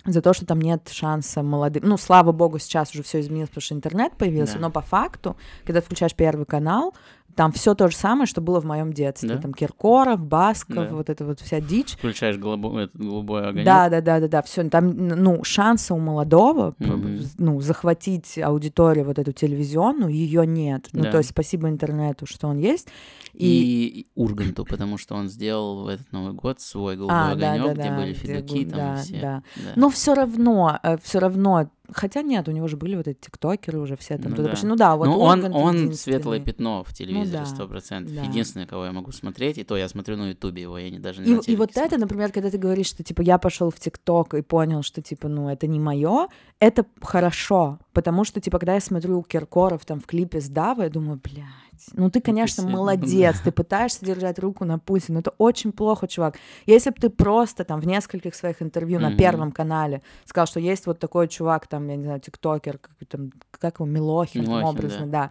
За 0.06 0.20
то, 0.20 0.34
что 0.34 0.44
там 0.44 0.60
нет 0.60 0.88
шанса 0.90 1.42
молодым... 1.42 1.84
Ну, 1.86 1.96
слава 1.96 2.32
богу, 2.32 2.58
сейчас 2.58 2.92
уже 2.92 3.02
все 3.02 3.20
изменилось, 3.20 3.48
потому 3.48 3.62
что 3.62 3.74
интернет 3.74 4.12
появился, 4.18 4.54
Да. 4.54 4.60
но 4.60 4.70
по 4.70 4.82
факту, 4.82 5.36
когда 5.64 5.80
включаешь 5.80 6.14
первый 6.14 6.44
канал, 6.44 6.94
там 7.34 7.52
все 7.52 7.74
то 7.74 7.88
же 7.88 7.96
самое, 7.96 8.26
что 8.26 8.40
было 8.40 8.60
в 8.60 8.64
моем 8.64 8.92
детстве. 8.92 9.28
Да. 9.30 9.38
Там 9.38 9.52
Киркоров, 9.54 10.20
Басков, 10.20 10.74
Да. 10.76 10.94
вот 10.94 11.10
эта 11.10 11.24
вот 11.24 11.40
вся 11.40 11.60
дичь. 11.60 11.92
Включаешь 11.96 12.36
голубой, 12.38 12.84
этот 12.84 12.96
голубой 13.00 13.42
огонек. 13.48 13.64
Да, 13.66 13.88
да, 13.88 14.00
да, 14.00 14.20
да, 14.20 14.28
да, 14.28 14.42
все. 14.42 14.68
Там, 14.68 14.90
ну, 15.08 15.42
шанса 15.44 15.94
у 15.94 15.98
молодого, 15.98 16.74
Мгм. 16.78 17.18
ну, 17.38 17.60
захватить 17.60 18.38
аудиторию 18.38 19.04
вот 19.04 19.18
эту 19.18 19.32
телевизионную, 19.32 20.10
ее 20.12 20.46
нет. 20.46 20.88
Ну, 20.92 21.02
Да. 21.04 21.10
то 21.12 21.18
есть 21.18 21.30
спасибо 21.30 21.68
интернету, 21.68 22.26
что 22.26 22.48
он 22.48 22.58
есть. 22.58 22.88
И, 23.34 23.84
И 23.84 24.06
Урганту, 24.14 24.64
потому 24.64 24.96
что 24.96 25.14
он 25.16 25.28
сделал 25.28 25.82
в 25.84 25.88
этот 25.88 26.10
Новый 26.12 26.32
год 26.34 26.60
свой 26.60 26.96
голубой 26.96 27.16
А, 27.16 27.34
да, 27.34 27.52
огонек, 27.54 27.66
да, 27.76 27.82
где 27.82 27.90
да, 27.90 27.96
были 27.96 28.12
где 28.12 28.20
федуки 28.34 28.64
гу- 28.64 28.70
там 28.70 28.78
да, 28.78 28.96
все. 28.96 29.20
да. 29.20 29.42
Да. 29.56 29.72
Но 29.76 29.90
все 29.90 30.14
равно, 30.14 30.78
все 31.02 31.18
равно, 31.18 31.68
хотя 31.92 32.22
нет, 32.22 32.48
у 32.48 32.52
него 32.52 32.66
же 32.68 32.76
были 32.76 32.96
вот 32.96 33.08
эти 33.08 33.18
тиктокеры 33.18 33.78
уже 33.78 33.96
все 33.96 34.16
там 34.16 34.30
Ну 34.30 34.36
туда 34.36 34.44
да. 34.44 34.50
пошли. 34.50 34.68
Ну 34.68 34.76
да, 34.76 34.96
вот 34.96 35.06
ну, 35.06 35.18
он, 35.18 35.54
он 35.54 35.92
светлое 35.94 36.40
пятно 36.40 36.84
в 36.84 36.92
телевизоре, 36.94 37.40
да, 37.40 37.46
сто 37.46 37.66
процентов. 37.68 38.14
да. 38.14 38.22
Единственное, 38.22 38.66
кого 38.66 38.84
я 38.86 38.92
могу 38.92 39.12
смотреть, 39.12 39.58
и 39.58 39.64
то 39.64 39.76
я 39.76 39.88
смотрю 39.88 40.16
на 40.16 40.30
Ютубе 40.30 40.62
его, 40.62 40.78
я 40.78 40.90
не 40.90 40.98
даже 40.98 41.20
не 41.22 41.26
И, 41.26 41.52
и 41.52 41.56
вот 41.56 41.72
смотрю. 41.72 41.82
это, 41.86 41.98
например, 41.98 42.32
когда 42.32 42.50
ты 42.50 42.58
говоришь, 42.58 42.86
что 42.86 43.02
типа 43.02 43.20
я 43.22 43.38
пошел 43.38 43.70
в 43.70 43.78
ТикТок 43.78 44.34
и 44.34 44.42
понял, 44.42 44.82
что 44.82 45.02
типа, 45.02 45.28
ну, 45.28 45.48
это 45.48 45.66
не 45.66 45.78
мое, 45.80 46.28
это 46.58 46.86
хорошо. 47.02 47.78
Потому 47.92 48.24
что, 48.24 48.40
типа, 48.40 48.58
когда 48.58 48.74
я 48.74 48.80
смотрю 48.80 49.22
Киркоров 49.22 49.84
там 49.84 50.00
в 50.00 50.06
клипе 50.06 50.40
с 50.40 50.48
Давой, 50.48 50.84
я 50.86 50.90
думаю, 50.90 51.18
блядь, 51.74 51.98
ну 51.98 52.10
ты, 52.10 52.20
конечно, 52.20 52.62
се- 52.62 52.68
ну 52.68 52.76
молодец, 52.76 53.40
ты 53.44 53.52
пытаешься 53.52 54.04
держать 54.04 54.38
руку 54.38 54.64
на 54.64 54.78
пульсе, 54.78 55.12
но 55.12 55.20
это 55.20 55.32
очень 55.38 55.72
плохо, 55.72 56.06
чувак. 56.08 56.36
Если 56.66 56.90
бы 56.90 56.96
ты 57.00 57.10
просто 57.10 57.64
там 57.64 57.80
в 57.80 57.86
нескольких 57.86 58.34
своих 58.34 58.62
интервью 58.62 59.00
на 59.00 59.08
Мгм. 59.08 59.18
Первом 59.18 59.52
канале 59.52 60.02
сказал, 60.24 60.46
что 60.46 60.60
есть 60.60 60.86
вот 60.86 60.98
такой 60.98 61.28
чувак, 61.28 61.66
там, 61.66 61.88
я 61.88 61.96
не 61.96 62.04
знаю, 62.04 62.20
тиктокер, 62.20 62.78
как, 62.78 62.90
там, 63.08 63.30
как 63.50 63.76
его, 63.80 63.86
Милохин, 63.86 64.42
Милохин, 64.42 64.64
образно, 64.68 65.06
да. 65.06 65.30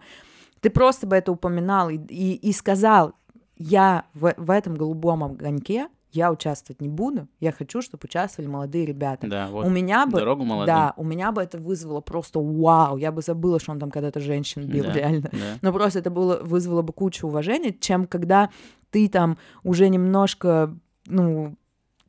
Ты 0.60 0.70
просто 0.70 1.06
бы 1.06 1.16
это 1.16 1.30
упоминал 1.32 1.90
и, 1.90 1.96
и, 1.96 2.34
и 2.34 2.52
сказал, 2.52 3.12
я 3.56 4.04
в, 4.14 4.34
в 4.36 4.50
этом 4.50 4.74
голубом 4.76 5.22
огоньке, 5.24 5.88
я 6.14 6.30
участвовать 6.32 6.80
не 6.80 6.88
буду, 6.88 7.28
я 7.40 7.52
хочу, 7.52 7.82
чтобы 7.82 8.02
участвовали 8.04 8.48
молодые 8.50 8.86
ребята. 8.86 9.26
Да, 9.26 9.48
вот 9.48 9.66
у 9.66 9.70
меня 9.70 10.06
бы, 10.06 10.18
дорогу 10.18 10.44
молодым. 10.44 10.74
да, 10.74 10.94
у 10.96 11.04
меня 11.04 11.32
бы 11.32 11.42
это 11.42 11.58
вызвало 11.58 12.00
просто 12.00 12.38
вау, 12.40 12.96
я 12.96 13.12
бы 13.12 13.20
забыла, 13.22 13.58
что 13.60 13.72
он 13.72 13.78
там 13.80 13.90
когда-то 13.90 14.20
женщин 14.20 14.66
бил, 14.66 14.84
Да, 14.84 14.92
реально. 14.92 15.28
да. 15.32 15.58
Но 15.60 15.72
просто 15.72 15.98
это 15.98 16.10
было, 16.10 16.38
вызвало 16.42 16.82
бы 16.82 16.92
кучу 16.92 17.26
уважения, 17.26 17.72
чем 17.78 18.06
когда 18.06 18.50
ты 18.90 19.08
там 19.08 19.36
уже 19.64 19.88
немножко, 19.88 20.74
ну, 21.06 21.56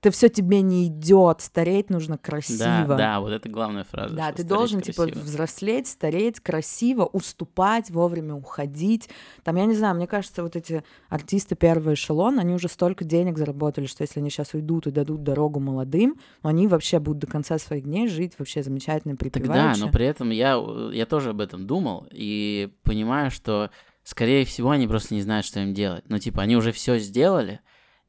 это 0.06 0.12
все 0.12 0.30
тебе 0.30 0.62
не 0.62 0.86
идет, 0.86 1.42
стареть 1.42 1.90
нужно 1.90 2.20
красиво. 2.20 2.86
Да, 2.86 2.96
да, 2.96 3.20
вот 3.20 3.32
это 3.32 3.50
главная 3.50 3.86
фраза. 3.86 4.16
Да, 4.16 4.32
ты 4.32 4.44
должен, 4.44 4.80
типа, 4.80 5.06
красиво. 5.06 5.24
взрослеть, 5.24 5.88
стареть 5.88 6.40
красиво, 6.40 7.06
уступать, 7.06 7.90
вовремя 7.90 8.36
уходить. 8.36 9.10
Там, 9.44 9.56
я 9.56 9.66
не 9.66 9.74
знаю, 9.74 9.96
мне 9.96 10.06
кажется, 10.06 10.44
вот 10.44 10.56
эти 10.56 10.84
артисты 11.10 11.56
первого 11.56 11.96
эшелона, 11.96 12.42
они 12.42 12.54
уже 12.54 12.68
столько 12.68 13.04
денег 13.04 13.40
заработали, 13.40 13.88
что 13.88 14.04
если 14.04 14.20
они 14.20 14.30
сейчас 14.30 14.54
уйдут 14.54 14.86
и 14.86 14.92
дадут 14.92 15.24
дорогу 15.24 15.60
молодым, 15.60 16.20
они 16.44 16.68
вообще 16.68 17.00
будут 17.00 17.22
до 17.22 17.28
конца 17.28 17.58
своих 17.58 17.86
дней 17.86 18.08
жить 18.08 18.34
вообще 18.38 18.62
замечательно, 18.62 19.18
Так 19.18 19.48
да, 19.48 19.74
но 19.80 19.90
при 19.90 20.06
этом 20.06 20.30
я, 20.30 20.64
я 20.94 21.08
тоже 21.08 21.32
об 21.32 21.42
этом 21.42 21.66
думал 21.66 22.06
и 22.12 22.70
понимаю, 22.84 23.32
что, 23.32 23.72
скорее 24.04 24.46
всего, 24.46 24.70
они 24.70 24.88
просто 24.88 25.16
не 25.16 25.24
знают, 25.24 25.48
что 25.48 25.60
им 25.62 25.74
делать. 25.74 26.04
Ну, 26.10 26.20
типа, 26.20 26.44
они 26.44 26.56
уже 26.56 26.72
все 26.72 27.00
сделали, 27.00 27.60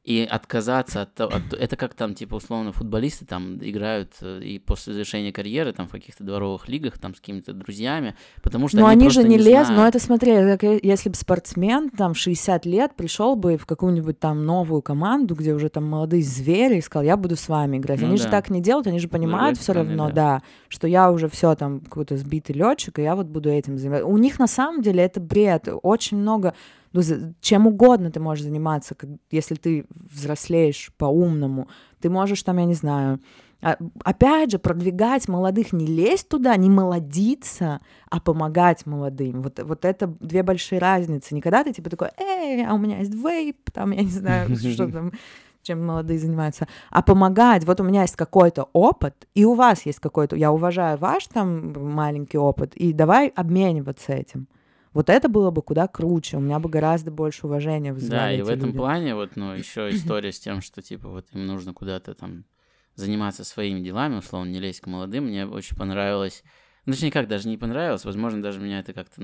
и 0.07 0.23
отказаться 0.23 1.01
от 1.01 1.13
того... 1.13 1.33
от- 1.35 1.53
это 1.53 1.75
как 1.75 1.93
там, 1.93 2.13
типа, 2.13 2.35
условно, 2.35 2.71
футболисты 2.71 3.25
там 3.25 3.57
играют 3.61 4.13
э, 4.21 4.39
и 4.41 4.57
после 4.57 4.93
завершения 4.93 5.33
карьеры 5.33 5.73
там 5.73 5.89
в 5.89 5.91
каких-то 5.91 6.23
дворовых 6.23 6.69
лигах 6.69 6.97
там 6.97 7.13
с 7.13 7.19
какими-то 7.19 7.51
друзьями, 7.51 8.15
потому 8.41 8.69
что 8.69 8.77
Но 8.77 8.87
они, 8.87 9.01
они, 9.01 9.09
же 9.09 9.19
просто 9.19 9.29
не, 9.29 9.37
лезут, 9.37 9.75
но 9.75 9.85
это 9.85 9.99
смотри, 9.99 10.31
как 10.31 10.63
если 10.63 11.09
бы 11.09 11.15
спортсмен 11.15 11.89
там 11.89 12.15
60 12.15 12.65
лет 12.65 12.95
пришел 12.95 13.35
бы 13.35 13.57
в 13.57 13.65
какую-нибудь 13.65 14.17
там 14.17 14.45
новую 14.45 14.81
команду, 14.81 15.35
где 15.35 15.53
уже 15.53 15.67
там 15.67 15.83
молодые 15.83 16.23
звери, 16.23 16.77
и 16.77 16.81
сказал, 16.81 17.03
я 17.03 17.17
буду 17.17 17.35
с 17.35 17.49
вами 17.49 17.75
играть. 17.75 17.99
Ну 17.99 18.07
они 18.07 18.15
же 18.15 18.23
да. 18.23 18.31
так 18.31 18.49
не 18.49 18.61
делают, 18.61 18.87
они 18.87 18.99
же 18.99 19.09
понимают 19.09 19.59
все 19.59 19.73
равно, 19.73 20.07
да. 20.07 20.13
да. 20.13 20.43
что 20.69 20.87
я 20.87 21.11
уже 21.11 21.27
все 21.27 21.53
там 21.55 21.81
какой-то 21.81 22.15
сбитый 22.15 22.55
летчик, 22.55 22.97
и 22.99 23.01
я 23.01 23.13
вот 23.13 23.25
буду 23.25 23.49
этим 23.49 23.77
заниматься. 23.77 24.05
У 24.05 24.17
них 24.17 24.39
на 24.39 24.47
самом 24.47 24.81
деле 24.81 25.03
это 25.03 25.19
бред. 25.19 25.67
Очень 25.83 26.15
много 26.15 26.53
ну, 26.93 27.01
чем 27.41 27.67
угодно 27.67 28.11
ты 28.11 28.19
можешь 28.19 28.43
заниматься, 28.43 28.95
как- 28.95 29.09
если 29.31 29.55
ты 29.55 29.85
взрослеешь 29.89 30.91
по-умному. 30.97 31.67
Ты 32.01 32.09
можешь 32.09 32.43
там, 32.43 32.57
я 32.57 32.65
не 32.65 32.73
знаю, 32.73 33.19
а, 33.61 33.77
опять 34.03 34.51
же, 34.51 34.59
продвигать 34.59 35.27
молодых, 35.27 35.73
не 35.73 35.85
лезть 35.87 36.29
туда, 36.29 36.55
не 36.57 36.69
молодиться, 36.69 37.81
а 38.09 38.19
помогать 38.19 38.85
молодым. 38.85 39.41
Вот, 39.41 39.59
вот 39.63 39.83
это 39.83 40.07
две 40.19 40.43
большие 40.43 40.79
разницы. 40.79 41.33
Никогда 41.35 41.63
ты 41.63 41.73
типа 41.73 41.89
такой, 41.89 42.09
эй, 42.19 42.63
а 42.65 42.73
у 42.73 42.77
меня 42.77 42.99
есть 42.99 43.13
вейп, 43.13 43.71
там, 43.71 43.91
я 43.91 44.03
не 44.03 44.09
знаю, 44.09 44.55
что 44.55 44.87
там, 44.91 45.11
чем 45.63 45.85
молодые 45.85 46.19
занимаются, 46.19 46.67
а 46.91 47.01
помогать. 47.01 47.65
Вот 47.65 47.81
у 47.81 47.83
меня 47.83 48.01
есть 48.03 48.15
какой-то 48.15 48.69
опыт, 48.73 49.27
и 49.33 49.43
у 49.43 49.55
вас 49.55 49.85
есть 49.85 49.99
какой-то, 49.99 50.35
я 50.35 50.51
уважаю 50.51 50.97
ваш 50.97 51.27
там 51.27 51.73
маленький 51.73 52.37
опыт, 52.37 52.75
и 52.75 52.93
давай 52.93 53.27
обмениваться 53.29 54.13
этим. 54.13 54.47
Вот 54.97 55.11
это 55.11 55.29
было 55.29 55.51
бы 55.51 55.61
куда 55.61 55.87
круче, 55.87 56.37
у 56.37 56.39
меня 56.39 56.57
бы 56.57 56.69
гораздо 56.69 57.11
больше 57.11 57.45
уважения 57.45 57.93
Да, 57.93 57.93
вызывали 57.93 58.39
и 58.39 58.41
в 58.41 58.49
этом 58.49 58.69
люди. 58.69 58.79
плане 58.79 59.13
вот, 59.13 59.35
ну, 59.35 59.53
еще 59.55 59.91
история 59.91 60.31
с 60.31 60.39
тем, 60.39 60.59
что, 60.59 60.81
типа, 60.81 61.07
вот 61.07 61.27
им 61.33 61.45
нужно 61.45 61.71
куда-то 61.71 62.15
там 62.15 62.45
заниматься 62.95 63.43
своими 63.43 63.81
делами, 63.81 64.15
условно, 64.15 64.49
не 64.49 64.59
лезть 64.59 64.81
к 64.81 64.87
молодым. 64.87 65.25
Мне 65.25 65.45
очень 65.45 65.77
понравилось, 65.77 66.43
ну, 66.87 66.93
точнее, 66.93 67.11
как, 67.11 67.27
даже 67.27 67.47
не 67.47 67.57
понравилось, 67.57 68.05
возможно, 68.05 68.41
даже 68.41 68.59
меня 68.59 68.79
это 68.79 68.93
как-то 68.93 69.21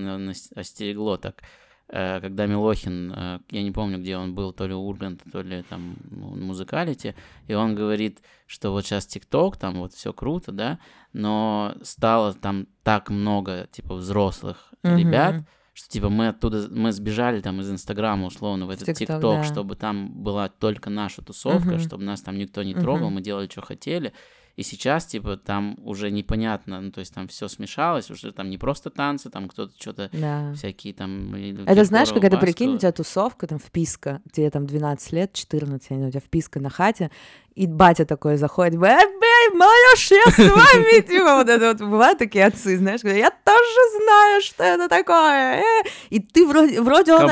остерегло 0.56 1.18
так, 1.18 1.42
э, 1.88 2.22
когда 2.22 2.46
Милохин, 2.46 3.12
э, 3.12 3.40
я 3.50 3.64
не 3.64 3.72
помню, 3.72 3.98
где 3.98 4.16
он 4.16 4.36
был, 4.36 4.54
то 4.54 4.68
ли 4.68 4.76
у 4.76 4.82
Урганта, 4.82 5.28
то 5.32 5.42
ли 5.42 5.64
там 5.64 5.96
ну, 6.12 6.36
на 6.36 6.46
музыкалите, 6.46 7.16
и 7.48 7.56
он 7.56 7.74
говорит, 7.74 8.20
что 8.46 8.70
вот 8.70 8.86
сейчас 8.86 9.08
ТикТок, 9.08 9.58
там 9.58 9.80
вот 9.80 9.94
все 9.94 10.14
круто, 10.14 10.52
да, 10.52 10.78
но 11.14 11.74
стало 11.82 12.36
там 12.36 12.68
так 12.84 13.10
много, 13.10 13.68
типа, 13.72 13.96
взрослых 13.96 14.72
Мгм. 14.84 14.98
ребят, 14.98 15.44
что 15.74 15.90
типа 15.90 16.10
мы 16.10 16.28
оттуда, 16.30 16.68
мы 16.70 16.92
сбежали 16.92 17.42
там 17.42 17.60
из 17.62 17.70
Инстаграма 17.72 18.28
условно 18.28 18.66
в 18.68 18.70
этот 18.70 18.96
ТикТок, 18.96 19.22
да. 19.22 19.44
чтобы 19.44 19.76
там 19.76 20.12
была 20.24 20.48
только 20.50 20.90
наша 20.90 21.22
тусовка, 21.24 21.70
Мгм. 21.72 21.80
чтобы 21.80 22.04
нас 22.04 22.22
там 22.22 22.38
никто 22.38 22.62
не 22.64 22.74
трогал, 22.76 23.08
Мгм. 23.08 23.16
мы 23.16 23.22
делали, 23.22 23.48
что 23.50 23.62
хотели. 23.62 24.14
И 24.56 24.62
сейчас, 24.62 25.08
типа, 25.08 25.36
там 25.36 25.76
уже 25.84 26.12
непонятно, 26.12 26.80
ну, 26.80 26.92
то 26.92 27.00
есть 27.00 27.12
там 27.12 27.28
все 27.28 27.48
смешалось, 27.48 28.12
уже 28.12 28.32
там 28.32 28.52
не 28.52 28.60
просто 28.60 28.92
танцы, 28.92 29.32
там 29.32 29.50
кто-то 29.50 29.74
что-то 29.80 30.12
Да. 30.14 30.54
всякие 30.54 30.94
там... 30.94 31.34
Это 31.66 31.84
знаешь, 31.86 32.14
как 32.14 32.24
это 32.24 32.38
прикинь, 32.38 32.76
у 32.76 32.78
тебя 32.78 32.92
тусовка, 32.92 33.48
там 33.48 33.58
вписка, 33.58 34.22
тебе 34.32 34.52
там 34.52 34.68
12 34.68 35.12
лет, 35.12 35.34
14, 35.34 35.90
я 35.90 35.96
не 35.96 36.02
знаю, 36.02 36.10
у 36.10 36.12
тебя 36.12 36.22
вписка 36.22 36.60
на 36.60 36.70
хате, 36.70 37.10
и 37.56 37.66
батя 37.66 38.06
такой 38.06 38.38
заходит, 38.38 38.76
«Э, 38.76 38.78
бей, 39.50 39.58
молодежь, 39.58 40.12
я 40.12 40.32
с 40.32 40.38
вами, 40.38 41.02
типа, 41.08 41.36
вот 41.36 41.50
это 41.50 41.68
вот, 41.68 41.82
бывают 41.82 42.20
такие 42.20 42.46
отцы, 42.46 42.78
знаешь, 42.78 43.02
я 43.04 43.32
тоже 43.44 44.04
знаю, 44.04 44.42
что 44.42 44.64
это 44.64 44.88
такое, 44.88 45.62
э». 45.62 45.84
и 46.10 46.20
ты 46.20 46.46
вроде, 46.46 46.82
вроде 46.82 47.14
он... 47.14 47.28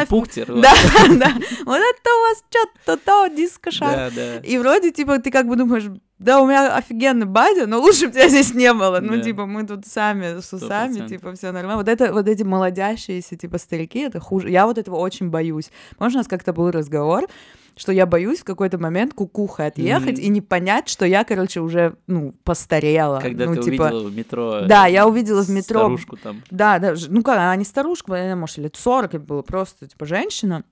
вот. 0.50 0.62
Да, 0.62 0.74
да, 1.10 1.34
вот 1.66 1.78
это 1.78 2.10
у 2.10 2.22
вас 2.30 2.44
что-то 2.50 2.98
то, 2.98 3.28
диско-шар. 3.28 3.96
Да, 3.96 4.10
да. 4.16 4.38
И 4.38 4.58
вроде, 4.58 4.92
типа, 4.92 5.20
ты 5.20 5.32
как 5.32 5.48
бы 5.48 5.56
думаешь, 5.56 5.86
да, 6.22 6.40
у 6.40 6.46
меня 6.46 6.76
офигенный 6.76 7.26
батя, 7.26 7.66
но 7.66 7.80
лучше 7.80 8.06
бы 8.06 8.14
тебя 8.14 8.30
здесь 8.30 8.54
не 8.54 8.72
было. 8.74 9.00
Ну, 9.00 9.16
Да. 9.16 9.22
типа, 9.24 9.48
мы 9.48 9.66
тут 9.66 9.88
сами 9.88 10.40
с 10.40 10.54
усами, 10.54 11.00
100%. 11.00 11.08
типа, 11.10 11.34
все 11.34 11.52
нормально. 11.52 11.78
Вот 11.78 11.88
это, 11.88 12.14
вот 12.14 12.28
эти 12.28 12.44
молодящиеся, 12.44 13.36
типа, 13.36 13.58
старики, 13.58 14.00
это 14.00 14.20
хуже. 14.20 14.52
Я 14.52 14.68
вот 14.68 14.78
этого 14.78 14.98
очень 14.98 15.30
боюсь. 15.30 15.72
Может, 15.98 16.16
у 16.16 16.18
нас 16.20 16.28
как-то 16.28 16.54
был 16.54 16.70
разговор, 16.70 17.28
что 17.76 17.92
я 17.92 18.06
боюсь 18.06 18.40
в 18.40 18.44
какой-то 18.44 18.78
момент 18.78 19.14
кукухой 19.14 19.68
отъехать 19.68 20.18
Мгм. 20.18 20.26
и 20.26 20.28
не 20.30 20.42
понять, 20.42 20.90
что 20.90 21.06
я, 21.06 21.24
короче, 21.24 21.62
уже, 21.62 21.96
ну, 22.08 22.34
постарела. 22.44 23.20
Когда 23.20 23.46
ну, 23.46 23.56
ты 23.56 23.64
типа, 23.72 23.84
увидела 23.84 24.08
в 24.08 24.16
метро... 24.16 24.62
Да, 24.68 24.88
э, 24.88 24.94
я 24.94 25.08
увидела 25.08 25.42
в 25.42 25.50
метро 25.50 25.80
Старушку 25.80 26.18
там. 26.18 26.42
да, 26.52 26.80
да, 26.80 26.96
ну 27.10 27.24
как, 27.24 27.38
она 27.38 27.56
не 27.56 27.66
старушка, 27.66 28.14
она, 28.14 28.36
может, 28.36 28.58
лет 28.58 28.76
40 28.76 29.14
ей 29.14 29.20
было, 29.20 29.42
просто, 29.42 29.88
типа, 29.88 30.06
женщина. 30.06 30.64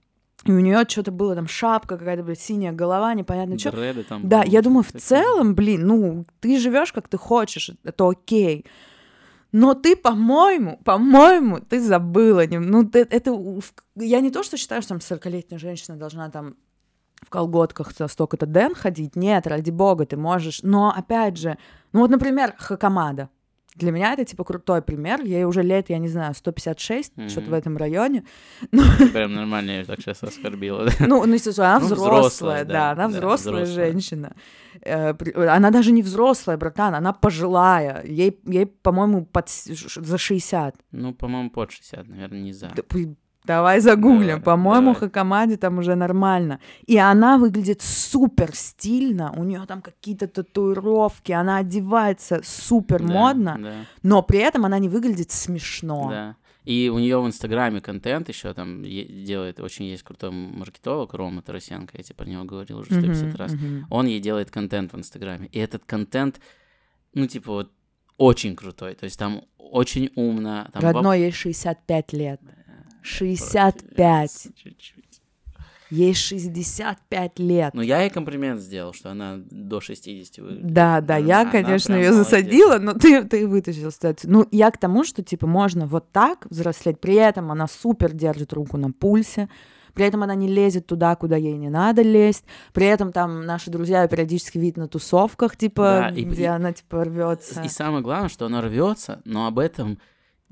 И 0.45 0.51
у 0.51 0.59
нее 0.59 0.85
что-то 0.88 1.12
было, 1.12 1.35
там, 1.35 1.47
шапка 1.47 1.97
какая-то, 1.97 2.23
блядь, 2.23 2.39
синяя 2.39 2.71
голова, 2.71 3.13
непонятно 3.13 3.59
что. 3.59 3.71
Дреды 3.71 4.03
там. 4.03 4.27
Да, 4.27 4.43
я 4.43 4.62
думаю, 4.62 4.83
в 4.83 4.91
целом, 4.99 5.53
блин, 5.53 5.85
ну, 5.85 6.25
ты 6.39 6.57
живешь 6.59 6.93
как 6.93 7.09
ты 7.09 7.17
хочешь, 7.17 7.71
это 7.83 8.09
окей. 8.09 8.65
Но 9.51 9.73
ты, 9.73 9.95
по-моему, 9.95 10.79
по-моему, 10.85 11.59
ты 11.59 11.81
забыла. 11.81 12.43
Ну, 12.49 12.88
ты- 12.88 13.07
это... 13.09 13.35
Я 13.95 14.21
не 14.21 14.29
то, 14.29 14.43
что 14.43 14.57
считаю, 14.57 14.81
что 14.81 14.89
там 14.89 14.99
40-летняя 14.99 15.57
женщина 15.57 15.97
должна 15.97 16.29
там 16.29 16.55
в 17.21 17.29
колготках 17.29 17.91
со 17.91 18.08
столько-то 18.08 18.45
ден 18.45 18.75
ходить. 18.75 19.15
Нет, 19.15 19.47
ради 19.47 19.71
бога, 19.71 20.05
ты 20.05 20.17
можешь. 20.17 20.62
Но, 20.63 20.93
опять 20.95 21.38
же, 21.38 21.58
ну 21.93 22.01
вот, 22.01 22.10
например, 22.10 22.53
Хакамада. 22.58 23.29
Для 23.75 23.91
меня 23.91 24.12
это, 24.12 24.25
типа, 24.25 24.43
крутой 24.43 24.82
пример. 24.82 25.21
Ей 25.21 25.45
уже 25.45 25.62
лет, 25.62 25.89
я 25.89 25.99
не 25.99 26.10
знаю, 26.10 26.34
156, 26.34 27.13
что-то 27.29 27.49
в 27.49 27.53
этом 27.53 27.77
районе. 27.77 28.25
Ты 28.71 29.08
прям 29.08 29.34
нормально 29.34 29.71
её 29.71 29.86
так 29.86 30.01
сейчас 30.01 30.21
оскорбила. 30.23 30.89
Ну, 30.99 31.25
ну, 31.25 31.34
естественно, 31.34 31.75
она 31.75 31.79
Ну, 31.79 31.86
взрослая, 31.86 32.19
взрослая, 32.19 32.65
да, 32.65 32.73
да, 32.73 32.91
она 32.91 33.08
взрослая 33.08 33.63
взрослая. 33.63 33.91
женщина. 33.91 34.36
Э, 34.82 35.13
Она 35.47 35.71
даже 35.71 35.91
не 35.93 36.01
взрослая, 36.01 36.58
братан, 36.58 36.93
она 36.95 37.13
пожилая. 37.13 38.03
Ей, 38.05 38.38
ей 38.47 38.65
по-моему, 38.65 39.25
под 39.25 39.49
за 39.49 40.17
60. 40.17 40.75
Ну, 40.91 41.13
по-моему, 41.13 41.49
под 41.49 41.71
60, 41.71 42.08
наверное, 42.08 42.41
не 42.41 42.51
за. 42.53 42.73
Да, 43.45 43.56
Давай 43.58 43.80
загуглим. 43.80 44.41
По-моему. 44.41 44.93
Хакамаде 44.93 45.58
там 45.58 45.78
уже 45.80 45.95
нормально. 45.95 46.60
И 46.86 46.97
она 46.97 47.38
выглядит 47.38 47.82
супер 47.82 48.54
стильно. 48.54 49.34
У 49.36 49.43
нее 49.43 49.65
там 49.67 49.82
какие-то 49.82 50.28
татуировки. 50.28 51.32
Она 51.32 51.58
одевается 51.58 52.41
супер 52.43 52.99
Да, 53.02 53.13
модно, 53.13 53.58
Да, 53.60 53.73
но 54.04 54.21
при 54.21 54.39
этом 54.39 54.65
она 54.65 54.78
не 54.80 54.89
выглядит 54.89 55.32
смешно. 55.32 56.10
да. 56.10 56.36
И 56.65 56.89
у 56.93 56.99
нее 56.99 57.19
в 57.19 57.25
Инстаграме 57.25 57.82
контент 57.82 58.30
еще 58.30 58.54
там 58.54 58.84
делает, 58.84 59.60
очень 59.60 59.86
есть 59.86 60.04
крутой 60.04 60.30
маркетолог 60.32 61.13
Рома 61.15 61.41
Тарасенко, 61.41 61.97
я 61.97 62.04
тебе 62.04 62.15
про 62.15 62.25
него 62.25 62.43
говорил 62.43 62.80
уже 62.80 62.91
150 62.93 63.28
Мгм, 63.30 63.36
раз. 63.38 63.54
мгм. 63.54 63.88
Он 63.89 64.06
ей 64.06 64.19
делает 64.19 64.52
контент 64.52 64.93
в 64.93 64.97
Инстаграме. 64.97 65.47
И 65.47 65.58
этот 65.58 65.86
контент, 65.86 66.39
ну, 67.15 67.25
типа, 67.25 67.52
вот 67.52 67.71
очень 68.17 68.56
крутой. 68.56 68.93
То 68.93 69.06
есть 69.06 69.17
там 69.17 69.45
очень 69.58 70.12
умно. 70.15 70.67
Там 70.73 70.84
Родной 70.84 71.21
ей 71.21 71.32
65 71.32 72.13
лет. 72.13 72.39
Противец 73.01 73.39
65. 73.49 74.47
чуть-чуть. 74.55 74.95
Ей 75.91 76.13
65 76.13 77.39
лет. 77.39 77.73
Ну, 77.73 77.81
я 77.81 78.01
ей 78.01 78.12
комплимент 78.12 78.62
сделал, 78.62 78.93
что 78.93 79.09
она 79.09 79.38
до 79.49 79.81
60 79.81 80.38
выглядит. 80.38 80.71
Да, 80.71 81.01
да, 81.01 81.17
я, 81.17 81.41
Она 81.41 81.51
конечно, 81.51 81.95
прям 81.95 82.03
ее 82.05 82.13
засадила, 82.13 82.77
но 82.77 82.93
ты, 82.93 83.23
ты 83.23 83.47
вытащил 83.47 83.91
ситуацию. 83.91 84.31
Ну, 84.31 84.47
я 84.51 84.69
к 84.69 84.77
тому, 84.77 85.03
что, 85.03 85.23
типа, 85.23 85.47
можно 85.47 85.88
вот 85.88 86.12
так 86.12 86.45
взрослеть, 86.51 86.99
при 86.99 87.15
этом 87.15 87.51
она 87.51 87.67
супер 87.67 88.13
держит 88.13 88.53
руку 88.53 88.77
на 88.77 88.91
пульсе, 88.91 89.49
при 89.95 90.05
этом 90.05 90.21
она 90.21 90.35
не 90.35 90.47
лезет 90.47 90.85
туда, 90.85 91.15
куда 91.15 91.38
ей 91.38 91.57
не 91.57 91.69
надо 91.69 92.03
лезть, 92.03 92.45
при 92.71 92.85
этом 92.85 93.12
там 93.12 93.47
наши 93.47 93.71
друзья 93.71 94.07
периодически 94.07 94.59
видят 94.59 94.77
на 94.77 94.88
тусовках, 94.88 95.57
типа, 95.57 96.09
Да, 96.12 96.15
и- 96.15 96.23
где 96.23 96.43
и- 96.43 96.45
она, 96.45 96.71
типа, 96.71 97.03
рвется. 97.05 97.63
И 97.63 97.67
самое 97.67 98.03
главное, 98.03 98.29
что 98.29 98.45
она 98.45 98.62
рвется, 98.62 99.23
но 99.25 99.47
об 99.47 99.57
этом 99.57 99.97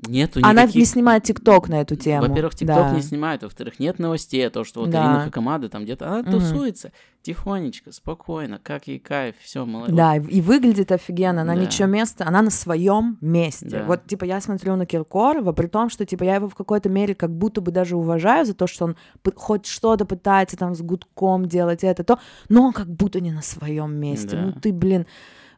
нету 0.08 0.40
Она 0.44 0.64
никаких... 0.64 0.76
не 0.80 0.86
снимает 0.86 1.24
ТикТок 1.24 1.70
на 1.70 1.82
эту 1.82 1.96
тему. 1.96 2.28
Во-первых, 2.28 2.56
ТикТок 2.56 2.76
да. 2.76 2.92
не 2.92 3.02
снимает, 3.02 3.44
во-вторых, 3.44 3.80
нет 3.80 4.00
новостей 4.00 4.46
о 4.46 4.50
том, 4.50 4.64
что 4.66 4.82
вот 4.82 4.90
Да. 4.90 5.04
Ирина 5.04 5.22
Хакамада 5.26 5.70
там 5.70 5.84
где-то, 5.84 6.08
она 6.08 6.22
Мгм. 6.22 6.32
тусуется 6.32 6.92
тихонечко, 7.24 7.92
спокойно, 7.92 8.60
как 8.62 8.88
ей 8.88 9.00
кайф, 9.00 9.36
все, 9.42 9.66
молодец. 9.66 9.96
Да, 9.96 10.16
и, 10.16 10.40
выглядит 10.40 10.92
офигенно, 10.94 11.42
она 11.42 11.56
Да. 11.56 11.62
ничего 11.62 11.88
места, 11.88 12.26
она 12.26 12.42
на 12.42 12.50
своем 12.52 13.18
месте. 13.22 13.68
Да. 13.68 13.84
Вот, 13.86 14.06
типа, 14.06 14.24
я 14.24 14.40
смотрю 14.40 14.76
на 14.78 14.86
Киркорова, 14.86 15.52
при 15.52 15.68
том, 15.68 15.90
что, 15.90 16.06
типа, 16.06 16.24
я 16.24 16.36
его 16.36 16.48
в 16.48 16.56
какой-то 16.56 16.88
мере 16.90 17.16
как 17.16 17.36
будто 17.36 17.60
бы 17.60 17.72
даже 17.72 17.98
уважаю 17.98 18.46
за 18.46 18.54
то, 18.54 18.66
что 18.68 18.86
он 18.86 18.96
хоть 19.36 19.66
что-то 19.66 20.06
пытается 20.06 20.56
там 20.56 20.74
с 20.74 20.82
гудком 20.82 21.48
делать 21.48 21.84
это, 21.84 22.04
то, 22.06 22.20
но 22.48 22.68
он 22.68 22.72
как 22.74 22.88
будто 22.88 23.20
не 23.20 23.32
на 23.32 23.42
своем 23.42 23.94
месте. 23.96 24.36
Да. 24.38 24.42
Ну, 24.44 24.52
ты, 24.54 24.72
блин, 24.72 25.06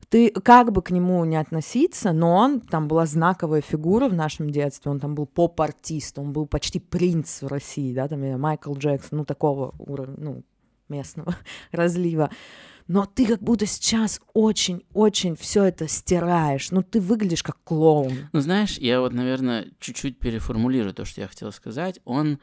ты 0.10 0.32
как 0.32 0.72
бы 0.72 0.82
к 0.82 0.89
нему 0.91 1.24
не 1.26 1.38
относиться, 1.38 2.12
но 2.12 2.36
он 2.36 2.62
там 2.62 2.88
была 2.88 3.06
знаковая 3.06 3.62
фигура 3.62 4.10
в 4.10 4.13
нашем 4.13 4.50
детстве, 4.50 4.91
он 4.91 5.00
там 5.00 5.15
был 5.15 5.28
поп-артист, 5.28 6.17
он 6.17 6.34
был 6.34 6.48
почти 6.48 6.80
принц 6.80 7.41
в 7.43 7.48
России, 7.48 7.93
да, 7.93 8.08
там 8.08 8.19
Майкл 8.39 8.74
Джексон, 8.74 9.19
ну, 9.19 9.26
такого 9.26 9.74
уровня, 9.78 10.15
ну, 10.17 10.43
местного 10.89 11.36
разлива. 11.72 12.32
Но 12.88 13.06
ты 13.06 13.28
как 13.28 13.39
будто 13.39 13.67
сейчас 13.67 14.19
очень-очень 14.34 15.36
все 15.36 15.65
это 15.65 15.88
стираешь. 15.88 16.72
Ну, 16.72 16.82
ты 16.82 17.00
выглядишь 17.00 17.43
как 17.43 17.63
клоун. 17.63 18.13
Ну, 18.34 18.39
знаешь, 18.39 18.80
я 18.80 19.00
вот, 19.00 19.13
наверное, 19.13 19.67
чуть-чуть 19.80 20.17
переформулирую 20.17 20.95
то, 20.95 21.06
что 21.06 21.22
я 21.22 21.28
хотел 21.28 21.52
сказать. 21.52 22.00
Он... 22.04 22.39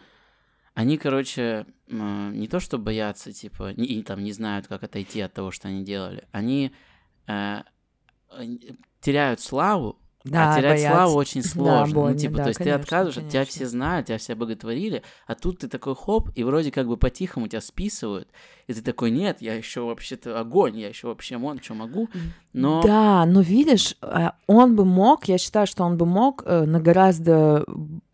Они, 0.72 0.98
короче, 0.98 1.66
не 1.88 2.46
то 2.46 2.60
что 2.60 2.78
боятся, 2.78 3.32
типа, 3.32 3.72
и 3.72 4.02
там 4.02 4.22
не 4.22 4.30
знают, 4.30 4.68
как 4.68 4.84
отойти 4.84 5.20
от 5.20 5.32
того, 5.32 5.50
что 5.50 5.66
они 5.66 5.82
делали. 5.82 6.24
Они 6.30 6.70
э, 7.26 7.62
теряют 9.00 9.40
славу, 9.40 9.98
Да, 10.24 10.54
а 10.54 10.58
терять 10.58 10.76
боятся. 10.78 10.96
славу 10.96 11.14
очень 11.16 11.42
сложно. 11.42 11.86
ну, 11.86 11.94
больно, 11.94 12.18
типа, 12.18 12.36
да, 12.38 12.42
то 12.44 12.48
есть 12.48 12.58
конечно, 12.58 12.78
ты 12.78 12.82
отказываешь, 12.82 13.16
от 13.18 13.28
тебя 13.28 13.40
конечно. 13.40 13.52
все 13.52 13.66
знают, 13.66 14.06
тебя 14.06 14.18
все 14.18 14.34
боготворили, 14.34 15.02
а 15.26 15.34
тут 15.34 15.58
ты 15.60 15.68
такой 15.68 15.94
хоп, 15.94 16.30
и 16.34 16.42
вроде 16.44 16.70
как 16.72 16.86
бы 16.88 16.96
по-тихому 16.96 17.48
тебя 17.48 17.60
списывают, 17.60 18.28
и 18.66 18.74
ты 18.74 18.82
такой, 18.82 19.10
нет, 19.10 19.38
я 19.40 19.54
еще 19.54 19.82
вообще-то 19.82 20.40
огонь, 20.40 20.78
я 20.78 20.88
еще 20.88 21.06
вообще 21.06 21.38
мон, 21.38 21.60
что 21.62 21.74
могу, 21.74 22.08
но... 22.52 22.82
Да, 22.82 23.24
но 23.26 23.40
видишь, 23.40 23.96
э, 24.02 24.30
он 24.46 24.74
бы 24.74 24.84
мог, 24.84 25.26
я 25.26 25.38
считаю, 25.38 25.66
что 25.66 25.84
он 25.84 25.96
бы 25.96 26.06
мог 26.06 26.42
э, 26.44 26.64
на 26.64 26.80
гораздо 26.80 27.64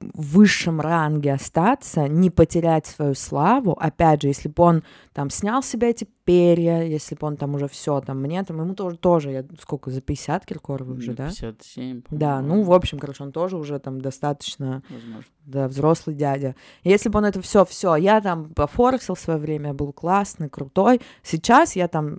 высшем 0.01 0.81
ранге 0.81 1.33
остаться, 1.35 2.09
не 2.09 2.29
потерять 2.29 2.87
свою 2.87 3.15
славу. 3.15 3.73
Опять 3.73 4.23
же, 4.23 4.29
если 4.29 4.49
бы 4.49 4.63
он 4.63 4.83
там 5.13 5.31
снял 5.31 5.63
с 5.63 5.67
себя 5.67 5.89
эти 5.89 6.07
перья, 6.25 6.83
если 6.83 7.15
бы 7.15 7.27
он 7.27 7.37
там 7.37 7.55
уже 7.55 7.69
все, 7.69 8.01
там 8.01 8.21
мне, 8.21 8.43
там 8.43 8.61
ему 8.61 8.75
тоже, 8.75 8.97
тоже, 8.97 9.31
я 9.31 9.45
сколько, 9.61 9.91
за 9.91 10.01
50 10.01 10.45
Киркорова 10.45 10.93
уже, 10.93 11.15
да? 11.15 11.29
57, 11.29 12.03
Да, 12.11 12.41
ну, 12.43 12.63
в 12.63 12.73
общем, 12.73 12.99
короче, 12.99 13.23
он 13.23 13.33
тоже 13.33 13.57
уже 13.57 13.79
там 13.79 14.01
достаточно 14.01 14.83
возможно. 14.89 15.25
Да, 15.45 15.69
взрослый 15.69 16.15
дядя. 16.17 16.55
Если 16.85 17.09
бы 17.09 17.19
он 17.19 17.25
это 17.25 17.41
все, 17.43 17.65
все, 17.65 17.97
я 17.97 18.21
там 18.21 18.51
пофорексил 18.55 19.15
в 19.15 19.21
свое 19.21 19.39
время, 19.39 19.69
я 19.69 19.75
был 19.75 19.93
классный, 19.93 20.49
крутой. 20.49 21.01
Сейчас 21.23 21.77
я 21.77 21.89
там 21.89 22.19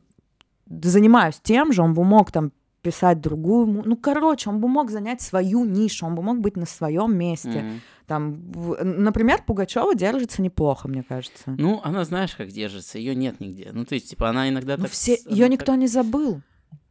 занимаюсь 0.67 1.39
тем 1.41 1.73
же, 1.73 1.81
он 1.81 1.93
бы 1.93 2.03
мог 2.03 2.31
там 2.31 2.51
писать 2.81 3.21
другую, 3.21 3.83
ну, 3.85 3.95
короче, 3.95 4.49
он 4.49 4.59
бы 4.59 4.67
мог 4.67 4.91
занять 4.91 5.21
свою 5.21 5.63
нишу, 5.63 6.05
он 6.05 6.15
бы 6.15 6.21
мог 6.21 6.39
быть 6.39 6.57
на 6.57 6.65
своем 6.65 7.15
месте. 7.17 7.61
Мгм. 7.61 7.81
Там, 8.07 8.51
например, 8.81 9.41
Пугачева 9.47 9.95
держится 9.95 10.41
неплохо, 10.41 10.89
мне 10.89 11.01
кажется. 11.01 11.55
Ну, 11.57 11.79
она 11.85 12.03
знаешь, 12.03 12.35
как 12.35 12.49
держится, 12.49 12.97
ее 12.97 13.15
нет 13.15 13.39
нигде. 13.39 13.69
Ну, 13.71 13.85
то 13.85 13.95
есть, 13.95 14.09
типа, 14.09 14.29
она 14.29 14.49
иногда 14.49 14.75
Ну, 14.75 14.83
так... 14.83 14.91
все, 14.91 15.17
ее 15.29 15.45
так- 15.45 15.51
никто 15.51 15.75
не 15.75 15.87
забыл. 15.87 16.41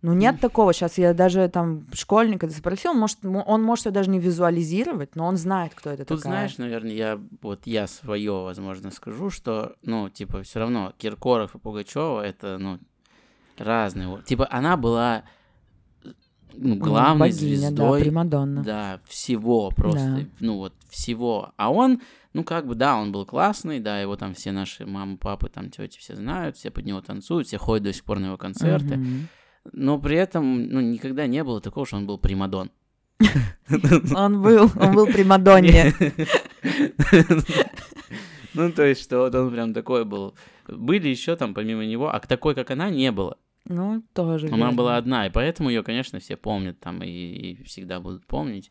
Ну, 0.03 0.13
нет 0.15 0.41
такого. 0.41 0.73
Сейчас 0.73 0.99
я 0.99 1.15
даже 1.15 1.49
там 1.49 1.87
школьника 1.93 2.49
спросил, 2.51 2.93
может, 2.93 3.23
мо- 3.23 3.43
он 3.47 3.63
может 3.63 3.87
ее 3.87 3.93
даже 3.93 4.11
не 4.11 4.19
визуализировать, 4.19 5.15
но 5.15 5.27
он 5.27 5.37
знает, 5.37 5.75
кто 5.75 5.91
это 5.91 6.05
Тут, 6.05 6.19
такая. 6.19 6.33
знаешь, 6.35 6.59
наверное, 6.59 6.93
я 6.93 7.21
вот 7.41 7.67
я 7.67 7.87
свое, 7.87 8.33
возможно, 8.43 8.91
скажу, 8.91 9.31
что, 9.31 9.75
ну, 9.83 10.09
типа, 10.09 10.43
все 10.43 10.59
равно 10.59 10.93
Киркоров 10.99 11.55
и 11.55 11.59
Пугачева 11.59 12.21
это, 12.25 12.59
ну, 12.59 12.79
разные. 13.59 14.21
Типа, 14.25 14.49
она 14.51 14.77
была 14.77 15.23
ну, 16.55 16.75
Ну, 16.75 16.77
главной 16.77 17.29
богиня, 17.31 17.57
звездой 17.57 17.99
да, 17.99 18.05
Примадонна. 18.05 18.63
да, 18.63 19.01
всего 19.07 19.71
просто, 19.71 20.17
Да. 20.17 20.27
ну 20.41 20.57
вот 20.59 20.75
всего. 20.91 21.53
А 21.57 21.73
он, 21.73 22.03
ну 22.35 22.45
как 22.45 22.67
бы, 22.67 22.75
да, 22.75 22.97
он 22.99 23.11
был 23.13 23.25
классный, 23.25 23.81
да, 23.81 23.99
его 24.01 24.17
там 24.17 24.35
все 24.35 24.53
наши 24.53 24.85
мамы, 24.85 25.17
папы, 25.17 25.49
там 25.49 25.71
тети 25.71 25.99
все 25.99 26.15
знают, 26.15 26.57
все 26.59 26.71
под 26.71 26.85
него 26.85 27.01
танцуют, 27.01 27.47
все 27.47 27.57
ходят 27.57 27.85
до 27.85 27.93
сих 27.95 28.05
пор 28.05 28.19
на 28.19 28.27
его 28.27 28.37
концерты. 28.37 28.97
Мгм. 28.97 29.29
Но 29.71 29.99
при 29.99 30.17
этом, 30.17 30.67
ну, 30.69 30.81
никогда 30.81 31.27
не 31.27 31.45
было 31.45 31.61
такого, 31.61 31.87
что 31.87 31.97
он 31.97 32.07
был 32.07 32.19
примадон. 32.19 32.71
Он 34.17 34.43
был, 34.43 34.69
он 34.81 34.95
был 34.95 35.07
Примадонне. 35.07 35.93
Ну, 38.55 38.71
то 38.71 38.85
есть, 38.85 39.03
что 39.03 39.21
вот 39.21 39.35
он 39.35 39.51
прям 39.51 39.73
такой 39.73 40.05
был. 40.05 40.35
Были 40.69 41.09
еще 41.09 41.37
там, 41.37 41.55
помимо 41.55 41.87
него, 41.87 42.15
а 42.15 42.21
такой, 42.21 42.55
как 42.55 42.71
она, 42.71 42.91
не 42.91 43.11
было. 43.11 43.39
Ну, 43.65 44.03
тоже. 44.13 44.49
Она 44.49 44.57
верно. 44.57 44.73
была 44.73 44.97
одна, 44.99 45.27
и 45.27 45.31
поэтому 45.31 45.71
ее, 45.71 45.83
конечно, 45.83 46.19
все 46.19 46.37
помнят 46.37 46.79
там 46.79 47.03
и, 47.03 47.09
и 47.09 47.63
всегда 47.65 47.99
будут 47.99 48.27
помнить. 48.27 48.71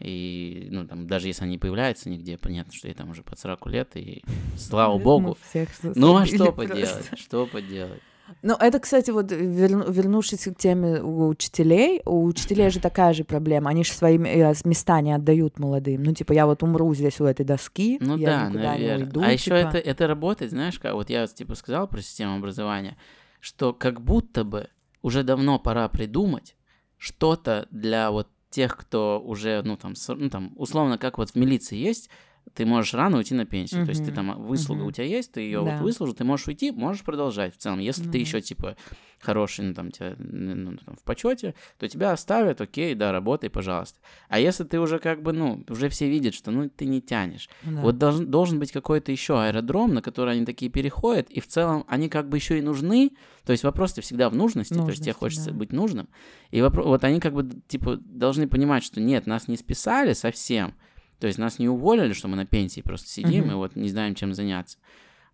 И, 0.00 0.68
ну, 0.70 0.86
там, 0.86 1.06
даже 1.06 1.28
если 1.28 1.44
она 1.44 1.52
не 1.52 1.58
появляется 1.58 2.10
нигде, 2.10 2.36
понятно, 2.36 2.74
что 2.74 2.88
ей 2.88 2.94
там 2.94 3.08
уже 3.08 3.22
под 3.22 3.38
40 3.38 3.66
лет, 3.68 3.96
и 3.96 4.22
слава 4.58 4.98
богу. 4.98 5.38
Ну, 5.82 6.16
а 6.16 6.26
что 6.26 6.52
поделать? 6.52 7.10
Что 7.16 7.46
поделать? 7.46 8.02
Ну, 8.42 8.54
это, 8.54 8.78
кстати, 8.78 9.10
вот 9.10 9.30
верну, 9.32 9.90
вернувшись 9.90 10.44
к 10.44 10.54
теме 10.56 11.00
у 11.02 11.28
учителей, 11.28 12.02
у 12.04 12.24
учителей 12.24 12.70
же 12.70 12.80
такая 12.80 13.12
же 13.12 13.24
проблема. 13.24 13.70
Они 13.70 13.84
же 13.84 13.92
свои 13.92 14.18
э, 14.18 14.54
места 14.64 15.00
не 15.00 15.12
отдают 15.12 15.58
молодым. 15.58 16.02
Ну, 16.02 16.14
типа, 16.14 16.32
я 16.32 16.46
вот 16.46 16.62
умру 16.62 16.94
здесь 16.94 17.20
у 17.20 17.24
этой 17.24 17.44
доски, 17.44 17.98
ну, 18.00 18.16
я 18.16 18.26
да, 18.26 18.46
никуда 18.46 18.72
наверное. 18.72 18.96
не 18.96 19.04
уйду. 19.04 19.22
а 19.22 19.32
еще 19.32 19.44
типа. 19.44 19.54
это, 19.54 19.78
это 19.78 20.06
работает, 20.06 20.50
знаешь, 20.50 20.78
как 20.78 20.94
вот 20.94 21.10
я 21.10 21.26
типа 21.26 21.54
сказал 21.54 21.86
про 21.86 22.00
систему 22.00 22.36
образования, 22.36 22.96
что 23.40 23.72
как 23.72 24.00
будто 24.00 24.44
бы 24.44 24.68
уже 25.02 25.22
давно 25.22 25.58
пора 25.58 25.88
придумать 25.88 26.56
что-то 26.96 27.66
для 27.70 28.10
вот 28.10 28.28
тех, 28.50 28.76
кто 28.76 29.20
уже, 29.24 29.62
ну 29.64 29.76
там, 29.76 29.94
ну 30.08 30.30
там, 30.30 30.52
условно, 30.56 30.98
как 30.98 31.18
вот 31.18 31.30
в 31.30 31.34
милиции 31.34 31.76
есть, 31.76 32.10
ты 32.54 32.66
можешь 32.66 32.92
рано 32.94 33.16
уйти 33.18 33.34
на 33.34 33.46
пенсию. 33.46 33.84
То 33.84 33.90
есть 33.90 34.04
ты 34.04 34.12
там 34.12 34.42
выслуга 34.42 34.80
мгм. 34.80 34.88
у 34.88 34.92
тебя 34.92 35.04
есть, 35.06 35.32
ты 35.32 35.40
ее 35.40 35.64
Да. 35.64 35.76
вот 35.76 35.82
выслужил, 35.82 36.14
ты 36.14 36.24
можешь 36.24 36.46
уйти, 36.48 36.70
можешь 36.70 37.02
продолжать 37.02 37.54
в 37.54 37.58
целом. 37.58 37.78
Если 37.78 38.02
Ну 38.02 38.08
ты 38.12 38.12
да. 38.12 38.18
еще 38.18 38.40
типа 38.40 38.76
хороший, 39.20 39.64
ну 39.64 39.72
там, 39.74 39.90
тебя, 39.92 40.16
ну, 40.18 40.76
там, 40.84 40.96
в 40.96 41.02
почете, 41.04 41.54
то 41.78 41.86
тебя 41.88 42.10
оставят, 42.10 42.60
окей, 42.60 42.94
да, 42.96 43.12
работай, 43.12 43.48
пожалуйста. 43.50 44.00
А 44.28 44.40
если 44.40 44.64
ты 44.64 44.80
уже 44.80 44.98
как 44.98 45.22
бы, 45.22 45.32
ну, 45.32 45.64
уже 45.68 45.88
все 45.88 46.08
видят, 46.10 46.34
что 46.34 46.50
ну 46.50 46.68
ты 46.68 46.86
не 46.86 47.00
тянешь. 47.00 47.48
Ну 47.62 47.76
да. 47.76 47.80
Вот 47.82 47.98
должен, 47.98 48.30
должен 48.30 48.58
быть 48.58 48.72
какой-то 48.72 49.12
еще 49.12 49.40
аэродром, 49.40 49.94
на 49.94 50.02
который 50.02 50.34
они 50.34 50.44
такие 50.44 50.70
переходят, 50.70 51.30
и 51.30 51.40
в 51.40 51.46
целом 51.46 51.84
они 51.86 52.08
как 52.08 52.28
бы 52.28 52.36
еще 52.36 52.58
и 52.58 52.62
нужны. 52.62 53.12
То 53.46 53.52
есть 53.52 53.62
вопрос-то 53.64 54.00
всегда 54.02 54.28
в 54.28 54.34
нужности, 54.34 54.74
то 54.74 54.80
есть 54.88 55.02
тебе 55.02 55.12
Нужности, 55.12 55.18
хочется 55.18 55.50
да. 55.52 55.56
быть 55.56 55.72
нужным. 55.72 56.08
И 56.50 56.58
вопро- 56.58 56.82
вот 56.84 57.04
они 57.04 57.20
как 57.20 57.32
бы 57.32 57.48
типа 57.68 57.96
должны 57.96 58.48
понимать, 58.48 58.82
что 58.84 59.00
нет, 59.00 59.26
нас 59.26 59.46
не 59.48 59.56
списали 59.56 60.12
совсем. 60.12 60.74
То 61.22 61.28
есть 61.28 61.38
нас 61.38 61.60
не 61.60 61.68
уволили, 61.68 62.14
что 62.14 62.26
мы 62.26 62.34
на 62.34 62.44
пенсии 62.44 62.80
просто 62.80 63.08
сидим 63.08 63.44
Мгм. 63.44 63.50
и 63.52 63.54
вот 63.54 63.76
не 63.76 63.88
знаем, 63.88 64.16
чем 64.16 64.34
заняться. 64.34 64.76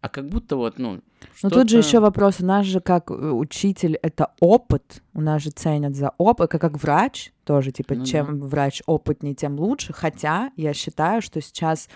А 0.03 0.11
как 0.11 0.29
будто 0.29 0.57
вот, 0.57 0.79
ну, 0.79 1.01
Но 1.43 1.49
тут 1.49 1.71
же 1.71 1.79
еще 1.79 1.99
вопрос, 2.01 2.41
у 2.41 2.45
нас 2.45 2.67
же 2.67 2.81
как 2.81 3.11
э, 3.11 3.15
учитель 3.15 3.95
это 4.03 4.33
опыт, 4.39 5.03
у 5.15 5.23
нас 5.23 5.41
же 5.43 5.51
ценят 5.51 5.97
за 5.97 6.13
опыт, 6.19 6.51
как, 6.51 6.61
как 6.61 6.77
врач 6.83 7.33
тоже, 7.45 7.73
типа, 7.73 7.95
Ну 7.95 8.01
да. 8.01 8.07
чем 8.07 8.41
врач 8.43 8.83
опытнее, 8.85 9.35
тем 9.35 9.59
лучше. 9.59 9.95
Хотя 9.95 10.53
я 10.57 10.75
считаю, 10.75 11.23
что 11.23 11.41
сейчас 11.41 11.89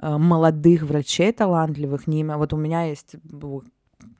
э, 0.00 0.16
молодых 0.16 0.82
врачей 0.84 1.32
талантливых, 1.32 2.06
не 2.06 2.20
имя- 2.22 2.36
вот 2.38 2.52
у 2.52 2.56
меня 2.56 2.84
есть 2.84 3.16
ну, 3.24 3.64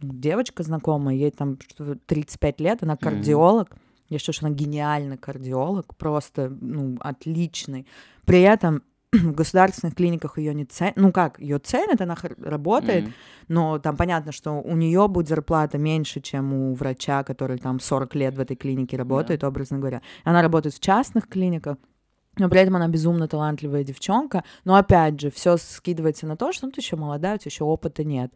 девочка 0.00 0.64
знакомая, 0.64 1.14
ей 1.14 1.30
там 1.30 1.56
что, 1.70 1.94
35 1.94 2.60
лет, 2.60 2.82
она 2.82 2.96
кардиолог, 2.96 3.76
я 4.08 4.18
считаю, 4.18 4.34
что 4.34 4.46
она 4.46 4.54
гениальный 4.56 5.16
кардиолог, 5.16 5.94
просто, 5.96 6.48
ну, 6.60 6.96
отличный. 6.98 7.86
При 8.26 8.40
этом 8.40 8.82
в 9.12 9.32
государственных 9.32 9.94
клиниках 9.96 10.38
ее 10.38 10.54
не 10.54 10.64
ценят. 10.64 10.96
Ну 10.96 11.12
как, 11.12 11.40
ее 11.40 11.58
ценят, 11.58 12.00
она 12.00 12.16
работает, 12.38 13.04
Мгм. 13.04 13.12
но 13.48 13.78
там 13.78 13.96
понятно, 13.96 14.32
что 14.32 14.52
у 14.52 14.76
нее 14.76 15.08
будет 15.08 15.28
зарплата 15.28 15.78
меньше, 15.78 16.20
чем 16.20 16.52
у 16.52 16.74
врача, 16.74 17.24
который 17.24 17.58
там 17.58 17.80
40 17.80 18.14
лет 18.14 18.34
в 18.36 18.40
этой 18.40 18.56
клинике 18.56 18.96
работает, 18.96 19.42
образно 19.42 19.78
говоря. 19.78 20.02
Она 20.24 20.42
работает 20.42 20.74
в 20.74 20.80
частных 20.80 21.28
клиниках, 21.28 21.76
но 22.38 22.48
при 22.48 22.60
этом 22.60 22.76
она 22.76 22.86
безумно 22.88 23.26
талантливая 23.26 23.82
девчонка. 23.82 24.44
Но 24.64 24.76
опять 24.76 25.20
же, 25.20 25.30
все 25.30 25.56
скидывается 25.56 26.26
на 26.26 26.36
то, 26.36 26.52
что 26.52 26.66
ну, 26.66 26.72
ты 26.72 26.80
еще 26.80 26.96
молодая, 26.96 27.34
у 27.34 27.38
тебя 27.38 27.48
еще 27.50 27.64
опыта 27.64 28.04
нет. 28.04 28.32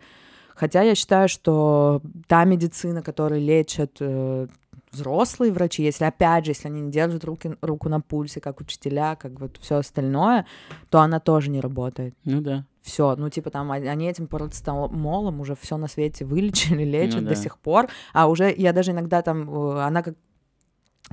Хотя 0.57 0.83
я 0.83 0.95
считаю, 0.95 1.29
что 1.29 2.01
та 2.29 2.45
медицина, 2.45 3.03
которая 3.03 3.41
лечат 3.41 3.97
э, 4.01 4.47
взрослые 4.95 5.53
врачи, 5.53 5.83
если 5.83 6.05
опять 6.05 6.45
же, 6.45 6.53
если 6.53 6.69
они 6.69 6.81
не 6.81 6.91
держат 6.91 7.25
руки, 7.25 7.57
руку 7.61 7.89
на 7.89 8.01
пульсе, 8.01 8.41
как 8.41 8.61
учителя, 8.61 9.17
как 9.17 9.39
вот 9.41 9.59
все 9.61 9.77
остальное, 9.77 10.47
то 10.91 11.01
она 11.01 11.21
тоже 11.21 11.51
не 11.51 11.61
работает 11.61 12.15
Ну 12.25 12.41
да. 12.41 12.65
все, 12.83 13.15
ну 13.17 13.29
типа 13.29 13.51
там 13.51 13.71
они 13.73 13.89
они 13.89 14.09
этим 14.09 14.27
парацетамолом 14.27 15.41
уже 15.41 15.55
все 15.57 15.77
на 15.77 15.89
свете 15.89 16.25
вылечили, 16.33 16.85
лечат 16.85 17.23
Ну 17.23 17.29
до 17.29 17.35
да. 17.35 17.41
сих 17.41 17.59
пор, 17.59 17.89
а 18.13 18.29
уже 18.29 18.55
я 18.57 18.73
даже 18.73 18.93
иногда 18.93 19.23
там, 19.23 19.51
э, 19.51 19.83
она 19.83 20.03
как 20.03 20.15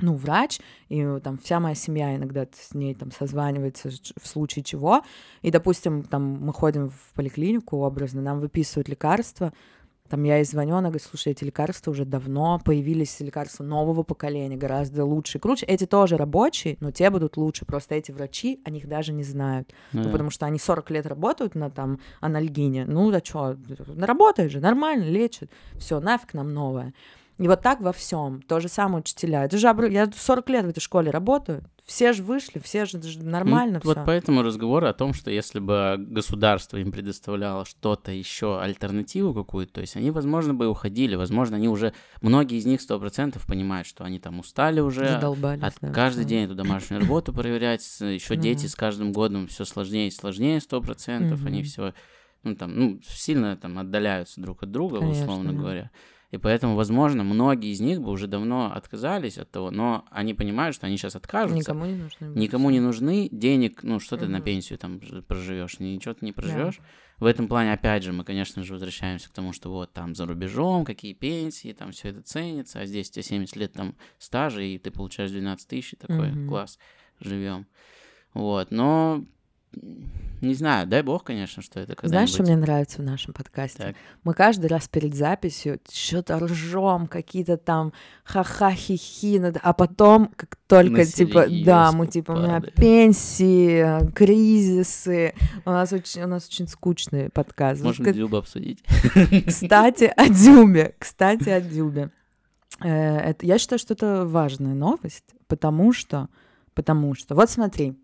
ну, 0.00 0.14
врач, 0.14 0.58
и 0.88 1.04
там 1.22 1.36
вся 1.36 1.60
моя 1.60 1.74
семья 1.74 2.16
иногда 2.16 2.46
с 2.50 2.72
ней 2.74 2.94
там 2.94 3.10
созванивается 3.12 3.90
в 4.20 4.26
случае 4.26 4.62
чего, 4.64 5.02
и, 5.42 5.50
допустим, 5.50 6.02
там 6.02 6.22
мы 6.40 6.52
ходим 6.54 6.88
в 6.88 7.12
поликлинику 7.14 7.76
образно, 7.76 8.22
нам 8.22 8.40
выписывают 8.40 8.88
лекарства, 8.88 9.52
там 10.12 10.24
я 10.24 10.36
ей 10.36 10.44
звоню, 10.44 10.74
она 10.74 10.90
говорит, 10.90 11.06
слушай, 11.08 11.32
эти 11.32 11.42
лекарства 11.42 11.90
уже 11.90 12.04
давно 12.04 12.60
появились, 12.62 13.18
лекарства 13.20 13.64
нового 13.64 14.02
поколения, 14.02 14.58
гораздо 14.58 15.06
лучше 15.06 15.38
круче. 15.38 15.64
Эти 15.64 15.86
тоже 15.86 16.18
рабочие, 16.18 16.76
но 16.80 16.90
те 16.90 17.08
будут 17.08 17.38
лучше. 17.38 17.64
Просто 17.64 17.94
эти 17.94 18.12
врачи, 18.12 18.60
о 18.66 18.70
них 18.70 18.86
даже 18.86 19.14
не 19.14 19.22
знают. 19.24 19.72
Ну 19.92 20.00
Ну, 20.00 20.04
да. 20.04 20.10
потому 20.12 20.28
что 20.30 20.44
они 20.44 20.58
40 20.58 20.90
лет 20.90 21.06
работают 21.06 21.54
на 21.54 21.70
там 21.70 21.98
анальгине. 22.20 22.84
Ну, 22.84 23.10
да 23.10 23.20
что, 23.24 23.56
работает 23.98 24.52
же, 24.52 24.60
нормально, 24.60 25.04
лечит. 25.04 25.50
Все, 25.78 25.98
нафиг 25.98 26.34
нам 26.34 26.52
новое. 26.52 26.92
И 27.38 27.48
вот 27.48 27.62
так 27.62 27.80
во 27.80 27.94
всем. 27.94 28.42
То 28.42 28.60
же 28.60 28.68
самое 28.68 28.98
учителя. 29.00 29.46
Это 29.46 29.56
же 29.56 29.66
обра- 29.68 29.90
я 29.90 30.10
40 30.14 30.50
лет 30.50 30.66
в 30.66 30.68
этой 30.68 30.80
школе 30.80 31.10
работаю. 31.10 31.64
Все 31.84 32.12
же 32.12 32.22
вышли, 32.22 32.60
все 32.60 32.84
же 32.84 33.02
ж 33.02 33.16
нормально 33.16 33.74
Ну, 33.74 33.80
все. 33.80 33.88
Вот 33.88 34.06
поэтому 34.06 34.42
разговор 34.42 34.84
о 34.84 34.92
том, 34.92 35.12
что 35.12 35.30
если 35.32 35.58
бы 35.58 35.96
государство 35.98 36.76
им 36.76 36.92
предоставляло 36.92 37.64
что-то 37.64 38.12
еще, 38.12 38.60
альтернативу 38.60 39.34
какую-то, 39.34 39.72
то 39.74 39.80
есть 39.80 39.96
они, 39.96 40.12
возможно, 40.12 40.54
бы 40.54 40.68
уходили, 40.68 41.16
возможно, 41.16 41.56
они 41.56 41.68
уже, 41.68 41.92
многие 42.20 42.58
из 42.58 42.66
них 42.66 42.80
сто 42.80 43.00
процентов 43.00 43.46
понимают, 43.46 43.88
что 43.88 44.04
они 44.04 44.20
там 44.20 44.38
устали 44.38 44.78
уже, 44.78 45.08
Задолбались. 45.08 45.62
от 45.64 45.74
да, 45.80 45.88
каждый 45.92 46.20
всё. 46.20 46.28
день 46.28 46.44
эту 46.44 46.54
домашнюю 46.54 47.00
работу 47.00 47.32
проверять, 47.32 47.82
еще 48.00 48.36
Ну 48.36 48.40
дети 48.40 48.62
да. 48.62 48.68
с 48.68 48.74
каждым 48.76 49.12
годом 49.12 49.48
все 49.48 49.64
сложнее 49.64 50.06
и 50.06 50.12
сложнее, 50.12 50.60
сто 50.60 50.80
процентов, 50.80 51.44
они 51.44 51.64
все, 51.64 51.94
ну 52.44 52.54
там, 52.54 52.78
ну, 52.78 53.00
сильно 53.04 53.56
там 53.56 53.78
отдаляются 53.80 54.40
друг 54.40 54.62
от 54.62 54.70
друга, 54.70 55.00
Конечно, 55.00 55.24
условно 55.24 55.52
да. 55.52 55.58
говоря. 55.58 55.90
И 56.32 56.38
поэтому, 56.38 56.76
возможно, 56.76 57.24
многие 57.24 57.70
из 57.72 57.80
них 57.80 58.00
бы 58.00 58.10
уже 58.10 58.26
давно 58.26 58.72
отказались 58.72 59.36
от 59.36 59.50
того, 59.50 59.70
но 59.70 60.06
они 60.10 60.32
понимают, 60.32 60.74
что 60.74 60.86
они 60.86 60.96
сейчас 60.96 61.14
откажутся, 61.14 61.56
Никому 61.56 61.84
не 61.84 61.94
нужны. 61.94 62.26
никому 62.34 62.70
не 62.70 62.80
нужны 62.80 63.28
денег, 63.30 63.82
ну 63.82 64.00
что 64.00 64.16
ты 64.16 64.26
на 64.26 64.38
Мгм. 64.38 64.44
пенсию 64.44 64.78
там 64.78 64.98
проживешь, 65.28 65.78
ничего 65.78 66.14
ты 66.14 66.24
не 66.24 66.32
проживешь. 66.32 66.80
В 67.18 67.26
этом 67.26 67.48
плане, 67.48 67.74
опять 67.74 68.02
же, 68.02 68.12
мы, 68.14 68.24
конечно 68.24 68.64
же, 68.64 68.72
возвращаемся 68.72 69.28
к 69.28 69.32
тому, 69.32 69.52
что 69.52 69.70
вот 69.70 69.92
там 69.92 70.14
за 70.14 70.24
рубежом, 70.26 70.86
какие 70.86 71.12
пенсии, 71.12 71.72
там 71.74 71.92
все 71.92 72.08
это 72.08 72.22
ценится, 72.22 72.80
а 72.80 72.86
здесь 72.86 73.10
у 73.10 73.12
тебя 73.12 73.22
70 73.22 73.56
лет 73.56 73.72
там 73.74 73.94
стажа, 74.18 74.62
и 74.62 74.78
ты 74.78 74.90
получаешь 74.90 75.30
12 75.30 75.68
тысяч, 75.68 75.94
такой 76.00 76.30
Мгм. 76.30 76.48
класс, 76.48 76.78
живем. 77.20 77.66
Вот, 78.32 78.70
но 78.70 79.24
не 80.42 80.54
знаю, 80.54 80.88
дай 80.88 81.02
бог, 81.02 81.22
конечно, 81.22 81.62
что 81.62 81.78
это 81.78 81.94
когда 81.94 82.08
Знаешь, 82.08 82.30
что 82.30 82.42
мне 82.42 82.56
нравится 82.56 83.00
в 83.00 83.04
нашем 83.04 83.32
подкасте? 83.32 83.78
Так. 83.78 83.96
Мы 84.24 84.34
каждый 84.34 84.66
раз 84.66 84.88
перед 84.88 85.14
записью 85.14 85.78
что-то 85.88 86.36
ржем, 86.40 87.06
какие-то 87.06 87.56
там 87.56 87.92
ха-ха, 88.24 88.72
хи-хи, 88.72 89.40
а 89.62 89.72
потом, 89.72 90.32
как 90.34 90.56
только, 90.66 91.04
типа, 91.04 91.34
Настроение 91.34 91.64
да, 91.64 91.92
мы, 91.92 92.08
типа, 92.08 92.32
у 92.32 92.36
меня 92.38 92.54
падает. 92.54 92.74
пенсии, 92.74 94.12
кризисы, 94.14 95.34
у 95.64 95.70
нас 95.70 95.92
очень, 95.92 96.22
у 96.22 96.26
нас 96.26 96.48
очень 96.48 96.66
скучный 96.66 97.30
подкаст. 97.30 97.80
Можно 97.82 98.04
как- 98.06 98.14
Дзюба 98.14 98.38
обсудить. 98.38 98.82
Кстати, 99.46 100.12
о 100.16 100.28
Дюбе. 100.28 100.96
Кстати, 100.98 101.50
о 101.50 101.60
Дюбе. 101.60 102.10
Э, 102.80 103.18
это, 103.18 103.46
я 103.46 103.58
считаю, 103.58 103.78
что 103.78 103.94
это 103.94 104.26
важная 104.26 104.74
новость, 104.74 105.36
потому 105.46 105.92
что, 105.92 106.28
потому 106.74 107.14
что, 107.14 107.36
вот 107.36 107.48
смотри, 107.48 107.96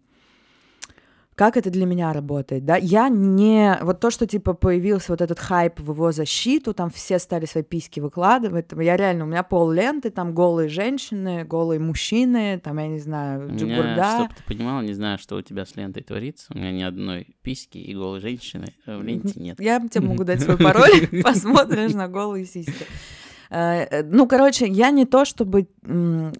как 1.38 1.56
это 1.56 1.70
для 1.70 1.86
меня 1.86 2.12
работает, 2.12 2.64
да? 2.64 2.76
Я 2.76 3.08
не... 3.08 3.78
Вот 3.82 4.00
то, 4.00 4.10
что, 4.10 4.26
типа, 4.26 4.54
появился 4.54 5.12
вот 5.12 5.20
этот 5.20 5.38
хайп 5.38 5.78
в 5.78 5.92
его 5.92 6.10
защиту, 6.10 6.74
там 6.74 6.90
все 6.90 7.20
стали 7.20 7.46
свои 7.46 7.62
письки 7.62 8.00
выкладывать, 8.00 8.66
я 8.72 8.96
реально, 8.96 9.22
у 9.22 9.28
меня 9.28 9.44
пол 9.44 9.70
ленты, 9.70 10.10
там 10.10 10.34
голые 10.34 10.68
женщины, 10.68 11.44
голые 11.44 11.78
мужчины, 11.78 12.58
там, 12.58 12.78
я 12.78 12.88
не 12.88 12.98
знаю, 12.98 13.42
У 13.42 13.52
меня, 13.52 13.56
джигурда. 13.56 14.04
чтоб 14.16 14.34
ты 14.36 14.42
понимала, 14.52 14.80
не 14.80 14.94
знаю, 14.94 15.18
что 15.18 15.36
у 15.36 15.42
тебя 15.42 15.64
с 15.64 15.76
лентой 15.76 16.02
творится. 16.02 16.48
У 16.52 16.58
меня 16.58 16.72
ни 16.72 16.82
одной 16.82 17.36
письки 17.42 17.78
и 17.78 17.94
голой 17.94 18.18
женщины 18.18 18.74
в 18.84 19.00
ленте 19.00 19.38
нет. 19.40 19.60
Я 19.60 19.78
тебе 19.88 20.08
могу 20.08 20.24
дать 20.24 20.40
свой 20.42 20.56
пароль, 20.58 21.06
посмотришь 21.22 21.92
на 21.94 22.08
голые 22.08 22.46
сиськи. 22.46 22.84
Э, 23.50 23.84
э, 23.84 24.02
Ну, 24.02 24.26
короче, 24.26 24.66
я 24.66 24.90
не 24.90 25.06
то, 25.06 25.24
чтобы... 25.24 25.68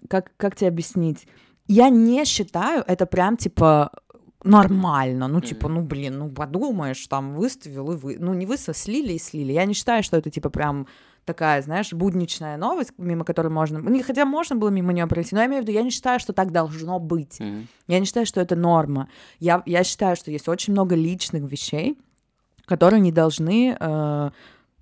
Как, 0.09 0.31
как 0.35 0.57
тебе 0.57 0.67
объяснить? 0.67 1.25
Я 1.67 1.87
не 1.89 2.25
считаю 2.25 2.83
это 2.85 3.05
прям, 3.05 3.37
типа, 3.37 3.91
нормально. 4.43 5.27
Ну, 5.27 5.41
типа, 5.41 5.67
ну, 5.67 5.81
блин, 5.81 6.19
ну, 6.19 6.29
подумаешь, 6.29 7.05
там, 7.07 7.33
выставил 7.33 7.91
и 7.91 7.95
вы... 7.95 8.17
Ну, 8.19 8.33
не 8.33 8.45
выставил, 8.45 8.75
слили 8.75 9.13
и 9.13 9.19
слили. 9.19 9.51
Я 9.51 9.65
не 9.65 9.73
считаю, 9.73 10.03
что 10.03 10.17
это, 10.17 10.29
типа, 10.29 10.49
прям 10.49 10.87
такая, 11.25 11.61
знаешь, 11.61 11.93
будничная 11.93 12.57
новость, 12.57 12.93
мимо 12.97 13.23
которой 13.23 13.49
можно... 13.49 13.79
ну, 13.79 14.01
Хотя 14.03 14.25
можно 14.25 14.55
было 14.55 14.69
мимо 14.69 14.93
нее 14.93 15.07
пройти, 15.07 15.35
но 15.35 15.41
я 15.41 15.47
имею 15.47 15.61
в 15.61 15.67
виду, 15.67 15.73
я 15.77 15.83
не 15.83 15.91
считаю, 15.91 16.19
что 16.19 16.33
так 16.33 16.51
должно 16.51 16.99
быть. 16.99 17.39
Мгм. 17.39 17.67
Я 17.87 17.99
не 17.99 18.05
считаю, 18.05 18.25
что 18.25 18.41
это 18.41 18.55
норма. 18.55 19.09
Я, 19.39 19.61
я 19.65 19.83
считаю, 19.83 20.15
что 20.15 20.31
есть 20.31 20.47
очень 20.47 20.73
много 20.73 20.95
личных 20.95 21.43
вещей, 21.43 21.97
которые 22.65 23.01
не 23.01 23.11
должны, 23.11 23.75
э, 23.79 24.29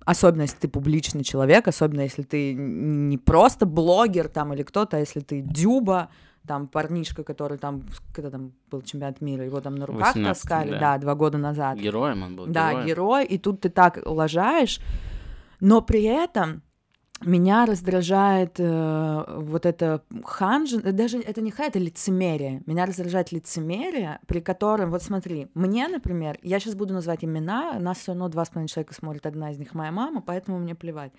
особенно 0.04 0.42
если 0.42 0.56
ты 0.56 0.68
публичный 0.68 1.24
человек, 1.24 1.68
особенно 1.68 2.02
если 2.02 2.22
ты 2.22 2.54
не 2.54 3.18
просто 3.18 3.66
блогер 3.66 4.28
там 4.28 4.54
или 4.54 4.62
кто-то, 4.62 4.96
а 4.96 5.00
если 5.00 5.20
ты 5.20 5.40
дюба, 5.42 6.08
там 6.48 6.66
парнишка, 6.66 7.22
который 7.22 7.58
там, 7.58 7.84
когда 8.12 8.30
там 8.30 8.52
был 8.70 8.82
чемпионат 8.82 9.20
мира, 9.20 9.44
его 9.44 9.60
там 9.60 9.76
на 9.76 9.86
руках 9.86 10.16
18-м, 10.16 10.24
таскали, 10.24 10.70
да. 10.70 10.80
да. 10.80 10.98
два 10.98 11.14
года 11.14 11.38
назад. 11.38 11.78
Героем 11.78 12.24
он 12.24 12.34
был. 12.34 12.46
Да, 12.46 12.70
героем. 12.70 12.86
герой, 12.88 13.24
и 13.26 13.38
тут 13.38 13.60
ты 13.60 13.68
так 13.68 14.00
лажаешь, 14.04 14.80
но 15.60 15.80
при 15.80 16.02
этом 16.02 16.62
меня 17.24 17.66
раздражает 17.66 18.54
э, 18.58 19.24
вот 19.38 19.66
это 19.66 20.02
ханжин, 20.24 20.80
э, 20.84 20.92
даже 20.92 21.18
это 21.18 21.40
не 21.40 21.50
ха, 21.50 21.64
это 21.64 21.78
лицемерие. 21.78 22.62
Меня 22.66 22.86
раздражает 22.86 23.32
лицемерие, 23.32 24.20
при 24.26 24.40
котором, 24.40 24.90
вот 24.90 25.02
смотри, 25.02 25.48
мне, 25.54 25.88
например, 25.88 26.38
я 26.42 26.60
сейчас 26.60 26.74
буду 26.74 26.94
называть 26.94 27.24
имена, 27.24 27.78
нас 27.80 27.98
все 27.98 28.12
равно 28.12 28.28
два 28.28 28.44
с 28.44 28.50
половиной 28.50 28.68
человека 28.68 28.94
смотрит, 28.94 29.26
одна 29.26 29.50
из 29.50 29.58
них 29.58 29.74
моя 29.74 29.90
мама, 29.90 30.20
поэтому 30.20 30.58
мне 30.58 30.74
плевать. 30.74 31.12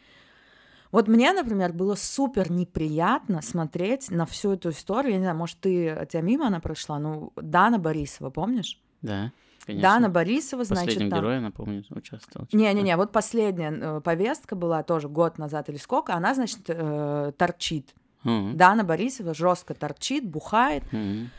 Вот 0.92 1.08
мне, 1.08 1.32
например, 1.34 1.72
было 1.74 1.96
супер 1.96 2.52
неприятно 2.52 3.42
смотреть 3.42 4.10
на 4.10 4.26
всю 4.26 4.54
эту 4.54 4.72
историю. 4.72 5.14
Я 5.14 5.18
не 5.18 5.24
знаю, 5.24 5.38
может, 5.38 5.60
ты, 5.60 5.98
у 6.02 6.06
тебя 6.06 6.22
мимо 6.22 6.48
она 6.48 6.60
прошла, 6.60 6.98
ну, 7.00 7.32
Дана 7.36 7.78
Борисова, 7.78 8.30
помнишь? 8.30 8.80
Да. 9.02 9.32
Конечно. 9.66 9.88
Дана 9.88 10.10
Борисова, 10.10 10.64
значит, 10.64 10.86
Последним 10.86 11.12
там... 11.12 11.20
героем, 11.20 11.44
напомню, 11.44 11.84
участвовал. 11.92 12.48
Не-не-не, 12.52 12.98
вот 12.98 13.12
последняя 13.12 13.72
э, 13.72 14.02
повестка 14.02 14.56
была 14.56 14.82
тоже 14.82 15.10
год 15.10 15.38
назад 15.38 15.70
или 15.70 15.78
сколько, 15.78 16.16
она, 16.16 16.34
значит, 16.34 16.62
э, 16.68 17.34
торчит. 17.38 17.94
Мгм. 18.24 18.58
Дана 18.58 18.84
Борисова 18.84 19.36
жестко 19.36 19.76
торчит, 19.76 20.28
бухает. 20.28 20.84
Мгм. 20.92 21.30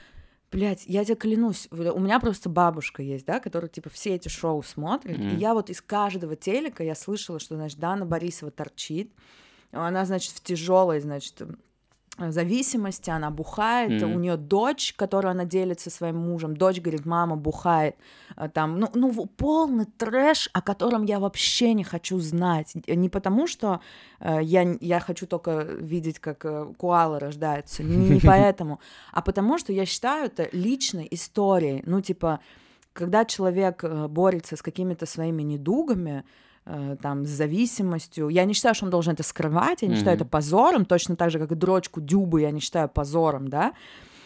Блять, 0.51 0.83
я 0.87 1.05
тебе 1.05 1.15
клянусь, 1.15 1.69
у 1.71 2.01
меня 2.01 2.19
просто 2.19 2.49
бабушка 2.49 3.03
есть, 3.03 3.25
да, 3.25 3.39
которая 3.39 3.69
типа 3.69 3.89
все 3.89 4.17
эти 4.17 4.29
шоу 4.29 4.63
смотрит, 4.63 5.19
и 5.19 5.23
Мгм. 5.23 5.39
я 5.39 5.55
вот 5.55 5.71
из 5.71 5.81
каждого 5.81 6.35
телека 6.35 6.83
я 6.83 6.97
слышала, 6.97 7.39
что, 7.39 7.55
значит, 7.57 7.79
Дана 7.79 8.05
Борисова 8.05 8.51
торчит, 8.51 9.13
она, 9.71 10.05
значит, 10.05 10.33
в 10.33 10.43
тяжелой, 10.43 11.01
значит, 11.01 11.41
зависимости, 12.19 13.11
она 13.11 13.31
бухает, 13.31 14.03
Мгм. 14.03 14.15
у 14.15 14.19
нее 14.19 14.37
дочь, 14.37 14.93
которую 14.97 15.31
она 15.31 15.45
делит 15.45 15.81
со 15.81 15.91
своим 15.91 16.17
мужем, 16.17 16.57
дочь 16.57 16.81
говорит, 16.81 17.07
мама 17.07 17.37
бухает, 17.37 17.97
а, 18.37 18.49
там, 18.49 18.79
ну, 18.79 18.89
ну, 18.95 19.27
полный 19.37 19.87
трэш, 19.87 20.51
о 20.53 20.61
котором 20.61 21.05
я 21.05 21.19
вообще 21.19 21.73
не 21.75 21.85
хочу 21.85 22.19
знать, 22.21 22.75
не 22.87 23.09
потому 23.09 23.47
что 23.47 23.81
э, 24.21 24.41
я, 24.43 24.77
я 24.81 25.01
хочу 25.01 25.27
только 25.27 25.63
видеть, 25.63 26.19
как 26.19 26.45
э, 26.45 26.67
коалы 26.79 27.19
рождаются, 27.19 27.83
не, 27.83 27.97
не 28.11 28.21
поэтому, 28.27 28.81
а 29.13 29.23
потому 29.23 29.59
что 29.59 29.73
я 29.73 29.87
считаю 29.87 30.27
это 30.27 30.49
личной 30.53 31.09
историей, 31.11 31.83
ну, 31.87 32.01
типа, 32.01 32.41
когда 32.93 33.25
человек 33.25 33.83
э, 33.85 34.09
борется 34.09 34.57
с 34.57 34.63
какими-то 34.63 35.07
своими 35.07 35.43
недугами, 35.43 36.19
э, 36.19 36.50
там, 37.03 37.25
с 37.27 37.31
зависимостью. 37.31 38.29
Я 38.29 38.45
не 38.45 38.55
считаю, 38.55 38.75
что 38.75 38.85
он 38.85 38.91
должен 38.91 39.15
это 39.15 39.23
скрывать, 39.23 39.83
я 39.83 39.89
не 39.89 39.95
считаю 39.97 40.17
Мгм. 40.17 40.23
это 40.23 40.31
позором, 40.31 40.85
точно 40.85 41.17
так 41.17 41.31
же, 41.31 41.39
как 41.39 41.53
и 41.53 41.55
дрочку 41.55 42.01
Дюбы 42.01 42.43
я 42.43 42.51
не 42.51 42.61
считаю 42.61 42.89
позором, 42.89 43.49
да, 43.49 43.73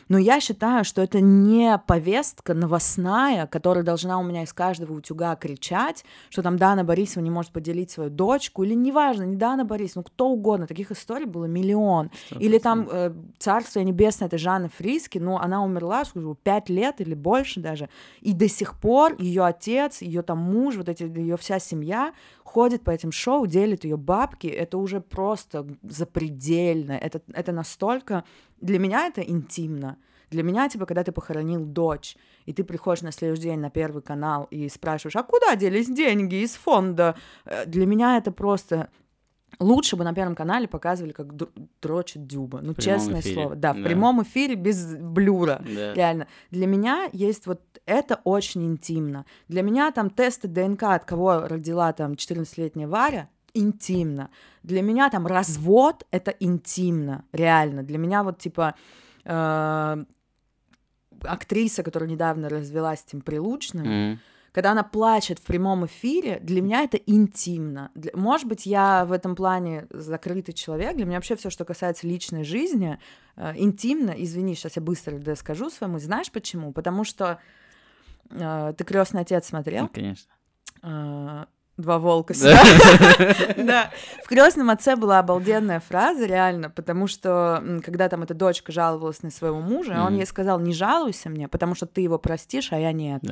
но 0.09 0.19
я 0.19 0.41
считаю, 0.41 0.85
что 0.85 1.03
это 1.03 1.21
не 1.21 1.79
повестка 1.87 2.55
новостная, 2.55 3.47
которая 3.47 3.85
должна 3.85 4.19
у 4.19 4.23
меня 4.23 4.43
из 4.43 4.53
каждого 4.53 4.93
утюга 4.93 5.35
кричать, 5.37 6.05
что 6.31 6.43
там 6.43 6.59
Дана 6.59 6.85
Борисова 6.85 7.23
не 7.23 7.31
может 7.31 7.53
поделить 7.53 7.91
свою 7.91 8.11
дочку, 8.11 8.65
или 8.65 8.75
неважно, 8.75 9.25
не 9.25 9.37
Дана 9.37 9.65
Борисова, 9.65 10.01
ну 10.01 10.05
кто 10.05 10.29
угодно, 10.29 10.67
таких 10.67 10.91
историй 10.91 11.27
было 11.27 11.45
миллион. 11.45 12.11
Или 12.39 12.59
там 12.59 12.89
э, 12.91 13.13
«Царство 13.39 13.81
небесное»— 13.81 14.27
это 14.29 14.39
Жанна 14.39 14.69
Фриски, 14.69 15.19
ну, 15.19 15.37
она 15.39 15.63
умерла, 15.63 16.05
скажу, 16.05 16.37
пять 16.43 16.69
лет 16.69 17.01
или 17.01 17.15
больше 17.15 17.61
даже, 17.61 17.89
и 18.21 18.33
до 18.33 18.49
сих 18.49 18.79
пор 18.79 19.15
ее 19.19 19.45
отец, 19.45 20.03
ее 20.03 20.23
там 20.23 20.39
муж, 20.39 20.77
вот 20.77 20.89
эти, 20.89 21.05
ее 21.05 21.37
вся 21.37 21.59
семья 21.59 22.13
ходит 22.45 22.85
по 22.85 22.91
этим 22.91 23.11
шоу, 23.11 23.47
делит 23.47 23.85
ее 23.85 23.97
бабки, 23.97 24.47
это 24.47 24.79
уже 24.79 25.01
просто 25.01 25.67
запредельно, 25.83 26.93
это, 26.93 27.21
это 27.33 27.53
настолько... 27.53 28.25
Для 28.61 28.79
меня 28.79 29.07
это 29.07 29.21
интимно. 29.21 29.99
Для 30.31 30.43
меня, 30.43 30.69
типа, 30.69 30.87
когда 30.87 31.03
ты 31.03 31.13
похоронил 31.13 31.65
дочь, 31.65 32.17
и 32.47 32.53
ты 32.53 32.65
приходишь 32.65 33.03
на 33.03 33.13
следующий 33.13 33.45
день 33.45 33.61
на 33.61 33.71
Первый 33.71 34.03
канал 34.03 34.47
и 34.51 34.69
спрашиваешь, 34.69 35.17
а 35.17 35.23
куда 35.23 35.57
делись 35.57 35.89
деньги 35.89 36.37
из 36.37 36.55
фонда? 36.55 37.17
Э, 37.45 37.67
Для 37.67 37.87
меня 37.87 38.17
это 38.17 38.31
просто 38.31 38.89
Лучше 39.61 39.97
бы 39.97 40.05
на 40.05 40.15
Первом 40.15 40.35
канале 40.35 40.69
показывали, 40.69 41.13
как 41.13 41.35
дрочит 41.81 42.27
Дюба. 42.27 42.61
Ну, 42.63 42.75
честное 42.75 43.21
эфире, 43.21 43.35
слово. 43.35 43.57
Да, 43.57 43.73
в 43.73 43.77
да. 43.77 43.85
прямом 43.85 44.23
эфире 44.23 44.55
без 44.55 44.97
блюра. 44.97 45.63
Да. 45.65 45.95
Реально. 45.95 46.27
Для 46.51 46.67
меня 46.67 47.09
есть 47.13 47.47
вот 47.47 47.61
это 47.87 48.21
очень 48.25 48.65
интимно. 48.65 49.27
Для 49.49 49.63
меня 49.63 49.91
там 49.93 50.11
тесты 50.11 50.49
ДНК, 50.49 50.85
от 50.85 51.05
кого 51.05 51.47
родила 51.47 51.93
там 51.93 52.13
14-летняя 52.13 52.89
Варя, 52.89 53.29
интимно. 53.55 54.31
Для 54.63 54.83
меня 54.83 55.11
там 55.11 55.27
развод— 55.27 56.07
это 56.11 56.31
интимно, 56.33 57.25
реально. 57.33 57.83
Для 57.83 57.99
меня 57.99 58.23
вот 58.23 58.39
типа 58.39 58.75
э, 59.25 60.05
актриса, 61.23 61.83
которая 61.83 62.11
недавно 62.11 62.49
развелась 62.49 63.01
с 63.01 63.05
этим 63.05 63.21
Прилучным, 63.21 63.87
Мгм. 63.87 64.21
Когда 64.55 64.71
она 64.71 64.85
плачет 64.85 65.41
в 65.41 65.43
прямом 65.43 65.85
эфире, 65.87 66.39
для 66.41 66.63
меня 66.63 66.85
это 66.85 66.97
интимно. 66.97 67.91
Для- 67.97 68.13
Может 68.15 68.47
быть, 68.47 68.65
я 68.67 69.05
в 69.05 69.11
этом 69.11 69.35
плане 69.35 69.87
закрытый 69.91 70.55
человек. 70.55 70.95
Для 70.97 71.05
меня 71.05 71.17
вообще 71.17 71.35
все, 71.35 71.51
что 71.51 71.65
касается 71.65 72.07
личной 72.07 72.45
жизни, 72.45 72.99
э, 73.37 73.53
интимно. 73.57 74.13
Извини, 74.17 74.55
сейчас 74.55 74.77
я 74.77 74.83
быстро 74.83 75.19
да, 75.19 75.35
скажу 75.35 75.71
своему. 75.71 75.99
Знаешь 75.99 76.31
почему? 76.31 76.73
Потому 76.73 77.03
что 77.03 77.41
э, 78.31 78.73
ты 78.79 78.85
крестный 78.85 79.23
отец 79.23 79.47
смотрел? 79.49 79.83
Ну, 79.83 79.89
конечно. 79.93 80.33
Э, 80.85 81.45
Два 81.77 81.99
волка 81.99 82.33
Да. 82.41 82.65
сюда. 82.65 83.35
Да. 83.57 83.91
В 84.23 84.29
крестном 84.29 84.71
отце 84.71 84.95
была 84.95 85.19
обалденная 85.19 85.81
фраза, 85.81 86.25
реально, 86.25 86.71
потому 86.71 87.09
что 87.09 87.61
когда 87.85 88.09
там 88.09 88.23
эта 88.23 88.33
дочка 88.35 88.71
жаловалась 88.71 89.25
на 89.25 89.31
своего 89.33 89.61
мужа, 89.61 90.01
он 90.07 90.15
ей 90.15 90.25
сказал: 90.27 90.61
не 90.61 90.73
жалуйся 90.73 91.29
мне, 91.31 91.49
потому 91.49 91.75
что 91.75 91.87
ты 91.87 92.03
его 92.03 92.17
простишь, 92.19 92.69
а 92.73 92.79
я 92.79 92.93
нет. 92.93 93.23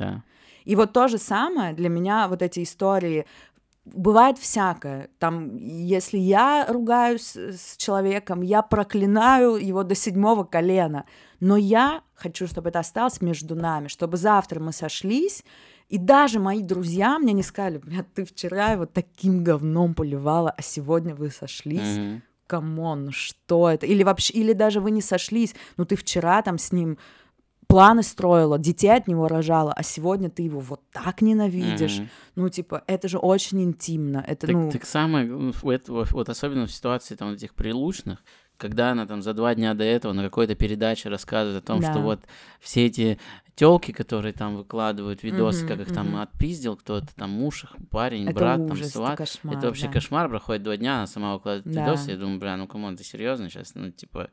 И 0.65 0.75
вот 0.75 0.93
то 0.93 1.07
же 1.07 1.17
самое 1.17 1.73
для 1.73 1.89
меня, 1.89 2.27
вот 2.27 2.41
эти 2.41 2.63
истории, 2.63 3.25
бывает 3.85 4.37
всякое. 4.37 5.09
Там, 5.19 5.57
если 5.57 6.17
я 6.17 6.65
ругаюсь 6.69 7.35
с 7.35 7.77
человеком, 7.77 8.41
я 8.41 8.61
проклинаю 8.61 9.55
его 9.55 9.83
до 9.83 9.95
седьмого 9.95 10.43
колена. 10.43 11.05
Но 11.39 11.57
я 11.57 12.01
хочу, 12.15 12.47
чтобы 12.47 12.69
это 12.69 12.79
осталось 12.79 13.21
между 13.21 13.55
нами, 13.55 13.87
чтобы 13.87 14.17
завтра 14.17 14.59
мы 14.59 14.71
сошлись, 14.71 15.43
и 15.89 15.97
даже 15.97 16.39
мои 16.39 16.61
друзья 16.61 17.19
мне 17.19 17.33
не 17.33 17.43
сказали, 17.43 17.77
бля, 17.77 18.05
ты 18.15 18.25
вчера 18.25 18.71
его 18.71 18.85
таким 18.85 19.43
говном 19.43 19.93
поливала, 19.93 20.49
а 20.49 20.61
сегодня 20.61 21.13
вы 21.13 21.29
сошлись. 21.29 21.97
Мгм. 21.97 22.23
Come 22.47 22.80
on, 22.80 23.05
ну 23.05 23.11
что 23.11 23.69
это? 23.69 23.85
Или 23.85 24.03
вообще, 24.03 24.33
или 24.33 24.53
даже 24.53 24.79
вы 24.79 24.91
не 24.91 25.01
сошлись, 25.01 25.55
ну 25.77 25.85
ты 25.85 25.95
вчера 25.95 26.41
там 26.41 26.57
с 26.57 26.71
ним 26.71 26.97
планы 27.73 28.03
строила, 28.03 28.59
детей 28.59 28.95
от 28.95 29.07
него 29.07 29.27
рожала, 29.27 29.73
а 29.73 29.81
сегодня 29.81 30.29
ты 30.29 30.43
его 30.43 30.59
вот 30.59 30.81
так 30.91 31.23
ненавидишь. 31.23 31.97
Мгм. 32.01 32.09
Ну, 32.35 32.49
типа, 32.49 32.83
это 32.85 33.07
же 33.07 33.17
очень 33.17 33.63
интимно. 33.63 34.23
Это, 34.27 34.45
Так, 34.45 34.55
ну, 34.55 34.71
так 34.71 34.85
самое, 34.85 35.25
ну, 35.25 35.51
это- 35.71 35.91
вот, 35.91 36.29
особенно 36.29 36.67
в 36.67 36.71
ситуации 36.71 37.15
там 37.15 37.33
этих 37.33 37.55
прилучных, 37.55 38.19
когда 38.57 38.91
она 38.91 39.07
там 39.07 39.23
за 39.23 39.33
два 39.33 39.55
дня 39.55 39.73
до 39.73 39.83
этого 39.83 40.13
на 40.13 40.21
какой-то 40.21 40.53
передаче 40.53 41.09
рассказывает 41.09 41.63
о 41.63 41.65
том, 41.65 41.81
что 41.81 41.93
Да. 41.95 41.99
вот 42.01 42.19
все 42.59 42.85
эти 42.85 43.17
телки, 43.55 43.91
которые 43.91 44.33
там 44.33 44.55
выкладывают 44.55 45.23
видосы, 45.23 45.65
Мгм, 45.65 45.67
как 45.69 45.79
их 45.87 45.93
там 45.95 46.07
мгм. 46.09 46.21
отпиздил 46.21 46.75
кто-то, 46.77 47.07
там 47.15 47.31
муж, 47.31 47.63
их, 47.63 47.71
парень, 47.89 48.25
это 48.25 48.35
брат, 48.35 48.59
ужас, 48.59 48.91
там 48.91 49.01
сват. 49.01 49.13
это 49.19 49.23
кошмар. 49.31 49.57
это 49.57 49.65
вообще 49.67 49.87
да. 49.87 49.93
кошмар, 49.93 50.29
проходит 50.29 50.61
два 50.61 50.77
дня, 50.77 50.97
она 50.97 51.07
сама 51.07 51.33
выкладывает 51.33 51.73
Да. 51.73 51.85
видосы, 51.85 52.11
я 52.11 52.17
думаю, 52.17 52.39
бля, 52.39 52.55
ну 52.55 52.67
come 52.67 52.84
on, 52.84 52.97
ты 52.97 53.03
серьезно 53.03 53.49
сейчас, 53.49 53.73
ну 53.73 53.89
типа... 53.89 54.29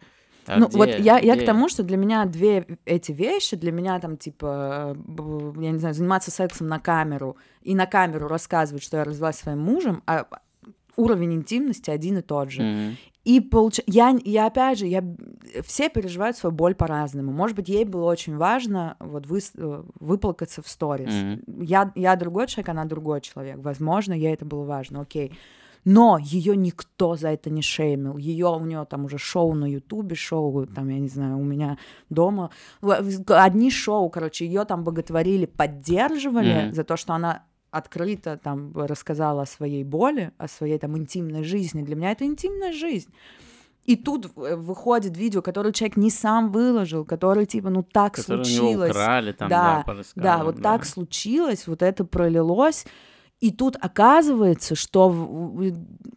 а 0.46 0.59
ну, 0.59 0.68
где- 0.68 0.76
вот 0.76 0.88
я, 0.88 1.18
я 1.18 1.35
к 1.35 1.38
где?» 1.38 1.46
тому, 1.46 1.68
что 1.68 1.83
для 1.83 1.96
меня 1.96 2.24
две 2.24 2.66
эти 2.85 3.12
вещи, 3.12 3.57
для 3.57 3.72
меня 3.72 3.98
там, 4.00 4.16
типа, 4.16 4.96
б- 4.96 5.62
я 5.64 5.70
не 5.70 5.79
знаю, 5.79 5.94
заниматься 5.94 6.31
сексом 6.31 6.68
на 6.68 6.79
камеру 6.79 7.37
и 7.62 7.74
на 7.74 7.87
камеру 7.87 8.29
рассказывать, 8.29 8.83
что 8.83 8.96
я 8.96 9.05
развелась 9.05 9.37
своим 9.37 9.61
мужем, 9.61 10.03
а 10.07 10.26
уровень 10.96 11.35
интимности 11.35 11.90
один 11.90 12.18
и 12.18 12.22
тот 12.22 12.50
же. 12.50 12.62
Мгм. 12.62 12.96
И 13.24 13.40
получ... 13.40 13.81
я, 13.87 14.18
я 14.24 14.46
опять 14.46 14.79
же, 14.79 14.87
я... 14.87 15.05
все 15.62 15.90
переживают 15.90 16.38
свою 16.38 16.55
боль 16.55 16.74
по-разному. 16.74 17.33
Может 17.33 17.55
быть, 17.55 17.68
ей 17.68 17.85
было 17.85 18.05
очень 18.05 18.37
важно 18.37 18.96
вот 18.98 19.26
выс... 19.26 19.53
э, 19.57 19.83
выплакаться 20.00 20.62
в 20.62 20.68
сторис. 20.68 21.12
Мгм. 21.12 21.62
Я, 21.62 21.92
я 21.94 22.16
другой 22.16 22.46
человек, 22.46 22.70
она 22.70 22.87
другой 22.87 23.20
человек. 23.20 23.59
Возможно, 23.59 24.14
ей 24.14 24.33
это 24.33 24.46
было 24.46 24.64
важно, 24.64 25.03
окей. 25.03 25.33
Но 25.85 26.19
ее 26.19 26.57
никто 26.57 27.16
за 27.16 27.29
это 27.31 27.49
не 27.51 27.62
шеймил. 27.62 28.19
Ее 28.19 28.49
у 28.49 28.64
нее 28.64 28.85
там 28.88 29.07
уже 29.07 29.16
шоу 29.19 29.55
на 29.55 29.64
Ютубе, 29.64 30.14
шоу 30.14 30.66
там, 30.66 30.88
я 30.88 30.99
не 30.99 31.09
знаю, 31.09 31.38
у 31.38 31.45
меня 31.45 31.79
дома. 32.11 32.51
Одни 33.27 33.71
шоу, 33.71 34.11
короче, 34.11 34.47
ее 34.47 34.64
там 34.64 34.85
боготворили, 34.85 35.47
поддерживали 35.47 36.66
Мгм. 36.66 36.75
за 36.75 36.85
то, 36.85 36.97
что 36.97 37.14
она 37.14 37.45
открыто 37.71 38.37
там 38.43 38.73
рассказала 38.75 39.43
о 39.43 39.47
своей 39.47 39.85
боли, 39.85 40.33
о 40.38 40.49
своей 40.49 40.79
там 40.79 40.99
интимной 40.99 41.45
жизни. 41.45 41.83
Для 41.83 41.97
меня 41.97 42.11
это 42.12 42.25
интимная 42.25 42.73
жизнь. 42.73 43.11
И 43.87 43.97
тут 43.97 44.27
э, 44.37 44.57
выходит 44.57 45.16
видео, 45.16 45.40
которое 45.40 45.73
человек 45.73 45.97
не 45.97 46.11
сам 46.11 46.51
выложил, 46.53 47.05
который 47.05 47.47
типа, 47.47 47.71
ну 47.71 47.83
так 47.83 48.14
Которые 48.14 48.43
у 48.43 48.49
него 48.49 48.59
случилось. 48.59 48.90
украли, 48.90 49.33
там, 49.33 49.49
Да, 49.49 49.85
да, 49.87 49.95
Да, 50.16 50.45
вот 50.45 50.61
так 50.62 50.85
случилось, 50.85 51.66
вот 51.66 51.83
это 51.83 52.05
пролилось. 52.05 52.87
И 53.40 53.50
тут 53.50 53.76
оказывается, 53.81 54.74
что 54.74 55.11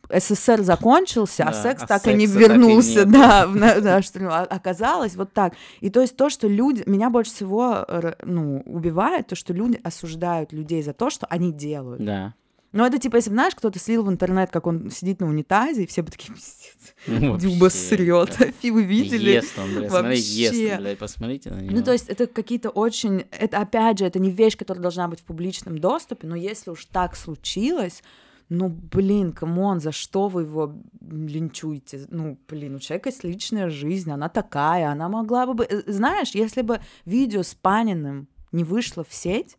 СССР 0.09 0.61
закончился, 0.61 1.43
а 1.43 1.51
Да, 1.51 1.53
секс 1.53 1.83
а 1.83 1.87
так 1.87 2.05
и 2.07 2.13
не 2.13 2.25
и 2.25 2.27
вернулся, 2.27 3.05
да, 3.05 3.47
в 3.47 3.55
да, 3.55 4.01
что 4.01 4.27
а- 4.29 4.43
оказалось 4.43 5.15
вот 5.15 5.31
так. 5.31 5.53
И 5.79 5.89
то 5.89 6.01
есть 6.01 6.17
то, 6.17 6.29
что 6.29 6.47
люди, 6.49 6.83
меня 6.85 7.09
больше 7.09 7.31
всего 7.31 7.87
ну, 8.23 8.61
убивает, 8.65 9.27
то, 9.27 9.35
что 9.35 9.53
люди 9.53 9.79
осуждают 9.83 10.51
людей 10.51 10.83
за 10.83 10.93
то, 10.93 11.09
что 11.09 11.25
они 11.27 11.53
делают. 11.53 12.03
Да. 12.03 12.33
Ну, 12.73 12.83
это 12.83 12.97
типа, 12.97 13.17
если 13.17 13.29
бы, 13.29 13.35
знаешь, 13.35 13.55
кто-то 13.55 13.77
слил 13.77 14.03
в 14.03 14.09
интернет, 14.09 14.49
как 14.49 14.65
он 14.65 14.89
сидит 14.89 15.21
на 15.21 15.27
унитазе, 15.27 15.83
и 15.83 15.87
все 15.87 16.01
бы 16.01 16.11
такие, 16.11 16.33
пиздец, 16.33 16.95
Ну, 17.07 17.37
Дзюба 17.37 17.69
срет. 17.69 18.33
Фи, 18.61 18.71
вы 18.71 18.83
видели? 18.83 19.31
Ест 19.31 19.57
он, 19.59 19.75
блядь, 19.75 19.91
смотри, 19.91 20.17
ест, 20.17 20.79
блядь, 20.79 20.97
посмотрите 20.97 21.51
на 21.51 21.61
него. 21.61 21.75
Ну, 21.75 21.83
то 21.83 21.91
есть 21.91 22.09
это 22.09 22.27
какие-то 22.27 22.69
очень... 22.69 23.25
Это, 23.31 23.59
опять 23.59 23.99
же, 23.99 24.05
это 24.05 24.19
не 24.19 24.31
вещь, 24.31 24.57
которая 24.57 24.81
должна 24.81 25.07
быть 25.07 25.19
в 25.19 25.23
публичном 25.23 25.77
доступе, 25.77 26.27
но 26.27 26.35
если 26.35 26.71
уж 26.71 26.85
так 26.85 27.15
случилось, 27.15 28.01
ну, 28.49 28.69
блин, 28.69 29.33
come 29.33 29.60
on, 29.60 29.79
за 29.79 29.91
что 29.91 30.27
вы 30.27 30.41
его 30.41 30.75
линчуете? 31.01 32.07
Ну, 32.09 32.39
блин, 32.47 32.75
у 32.75 32.79
человека 32.79 33.09
есть 33.09 33.23
личная 33.23 33.69
жизнь, 33.69 34.09
она 34.09 34.29
такая, 34.29 34.89
она 34.89 35.09
могла 35.09 35.45
бы... 35.45 35.65
Э, 35.65 35.83
Знаешь, 35.91 36.31
если 36.31 36.61
бы 36.61 36.79
видео 37.05 37.43
с 37.43 37.53
Паниным 37.53 38.27
не 38.51 38.63
вышло 38.63 39.03
в 39.03 39.13
сеть, 39.13 39.57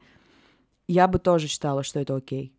я 0.88 1.08
бы 1.08 1.18
тоже 1.18 1.48
считала, 1.48 1.82
что 1.82 2.00
это 2.00 2.16
окей. 2.16 2.53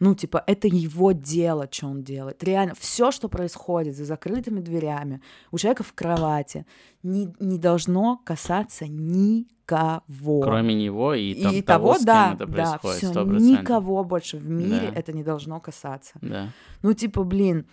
Ну, 0.00 0.14
типа, 0.14 0.42
это 0.46 0.66
его 0.66 1.12
дело, 1.12 1.68
что 1.70 1.86
он 1.86 2.02
делает. 2.02 2.42
Реально, 2.42 2.74
все, 2.78 3.10
что 3.10 3.28
происходит 3.28 3.96
за 3.96 4.04
закрытыми 4.04 4.60
дверями, 4.60 5.20
у 5.52 5.58
человека 5.58 5.82
в 5.84 5.92
кровати, 5.92 6.66
не, 7.02 7.32
не 7.38 7.58
должно 7.58 8.20
касаться 8.24 8.86
никого. 8.86 10.40
Кроме 10.42 10.74
него 10.74 11.14
и, 11.14 11.34
там, 11.42 11.54
И 11.54 11.62
того, 11.62 11.92
того, 11.92 11.94
с 11.94 11.98
кем 11.98 12.06
да, 12.06 12.32
это 12.34 12.46
да, 12.46 12.52
происходит, 12.52 12.96
все, 12.98 13.12
100%. 13.12 13.40
никого 13.40 14.04
больше 14.04 14.36
в 14.38 14.48
мире 14.48 14.90
Да. 14.92 14.98
это 14.98 15.12
не 15.12 15.22
должно 15.22 15.60
касаться. 15.60 16.14
Да. 16.20 16.48
Ну, 16.82 16.92
типа, 16.92 17.22
блин, 17.22 17.66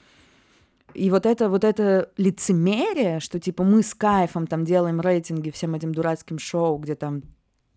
и 0.94 1.10
вот 1.10 1.26
это, 1.26 1.50
вот 1.50 1.64
это 1.64 2.10
лицемерие, 2.18 3.20
что, 3.20 3.40
типа, 3.40 3.64
мы 3.64 3.82
с 3.82 3.94
кайфом 3.94 4.46
там 4.48 4.66
делаем 4.66 5.02
рейтинги 5.02 5.50
всем 5.50 5.74
этим 5.74 5.94
дурацким 5.94 6.38
шоу, 6.38 6.78
где 6.78 6.96
там 6.96 7.24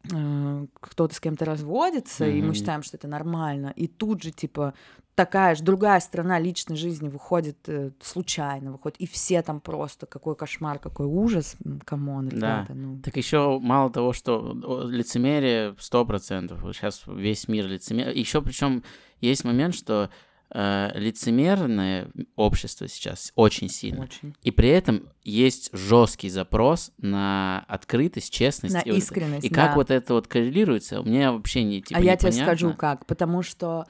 кто-то 0.08 1.14
с 1.14 1.20
кем-то 1.20 1.44
разводится, 1.44 2.26
и 2.26 2.42
мы 2.42 2.54
считаем, 2.54 2.82
что 2.82 2.96
это 2.96 3.08
нормально. 3.08 3.72
И 3.74 3.86
тут 3.86 4.22
же, 4.22 4.30
типа, 4.32 4.74
такая 5.14 5.54
же 5.54 5.62
другая 5.62 6.00
сторона 6.00 6.38
личной 6.38 6.76
жизни 6.76 7.08
выходит 7.08 7.56
э, 7.68 7.90
случайно, 8.02 8.72
выходит, 8.72 8.98
и 8.98 9.06
все 9.06 9.42
там 9.42 9.60
просто 9.60 10.06
какой 10.06 10.36
кошмар, 10.36 10.78
какой 10.78 11.06
ужас, 11.06 11.56
come 11.84 12.09
on, 12.09 12.28
Да. 12.28 12.36
ребята, 12.36 12.74
ну. 12.74 13.00
Так 13.00 13.16
еще 13.16 13.58
мало 13.60 13.90
того, 13.90 14.12
что 14.12 14.52
лицемерие 14.88 15.74
сто 15.78 16.04
процентов. 16.04 16.60
Сейчас 16.74 17.02
весь 17.06 17.48
мир 17.48 17.66
лицемер. 17.66 18.10
Еще 18.10 18.42
причем 18.42 18.82
есть 19.20 19.44
момент, 19.44 19.74
что 19.74 20.10
э, 20.50 20.90
лицемерное 20.94 22.08
общество 22.36 22.88
сейчас 22.88 23.32
очень 23.34 23.68
сильно. 23.68 24.04
Очень. 24.04 24.34
И 24.42 24.50
при 24.50 24.68
этом 24.68 25.08
есть 25.22 25.70
жесткий 25.72 26.28
запрос 26.28 26.92
на 26.98 27.64
открытость, 27.68 28.32
честность. 28.32 28.74
На 28.74 28.80
и 28.80 28.96
искренность, 28.96 29.44
И 29.44 29.48
как 29.48 29.70
да. 29.70 29.74
вот 29.76 29.90
это 29.90 30.14
вот 30.14 30.28
коррелируется, 30.28 31.02
мне 31.02 31.30
вообще 31.30 31.64
не 31.64 31.82
типа 31.82 32.00
а 32.00 32.02
я 32.02 32.16
тебе 32.16 32.32
скажу 32.32 32.74
как, 32.74 33.06
потому 33.06 33.42
что, 33.42 33.86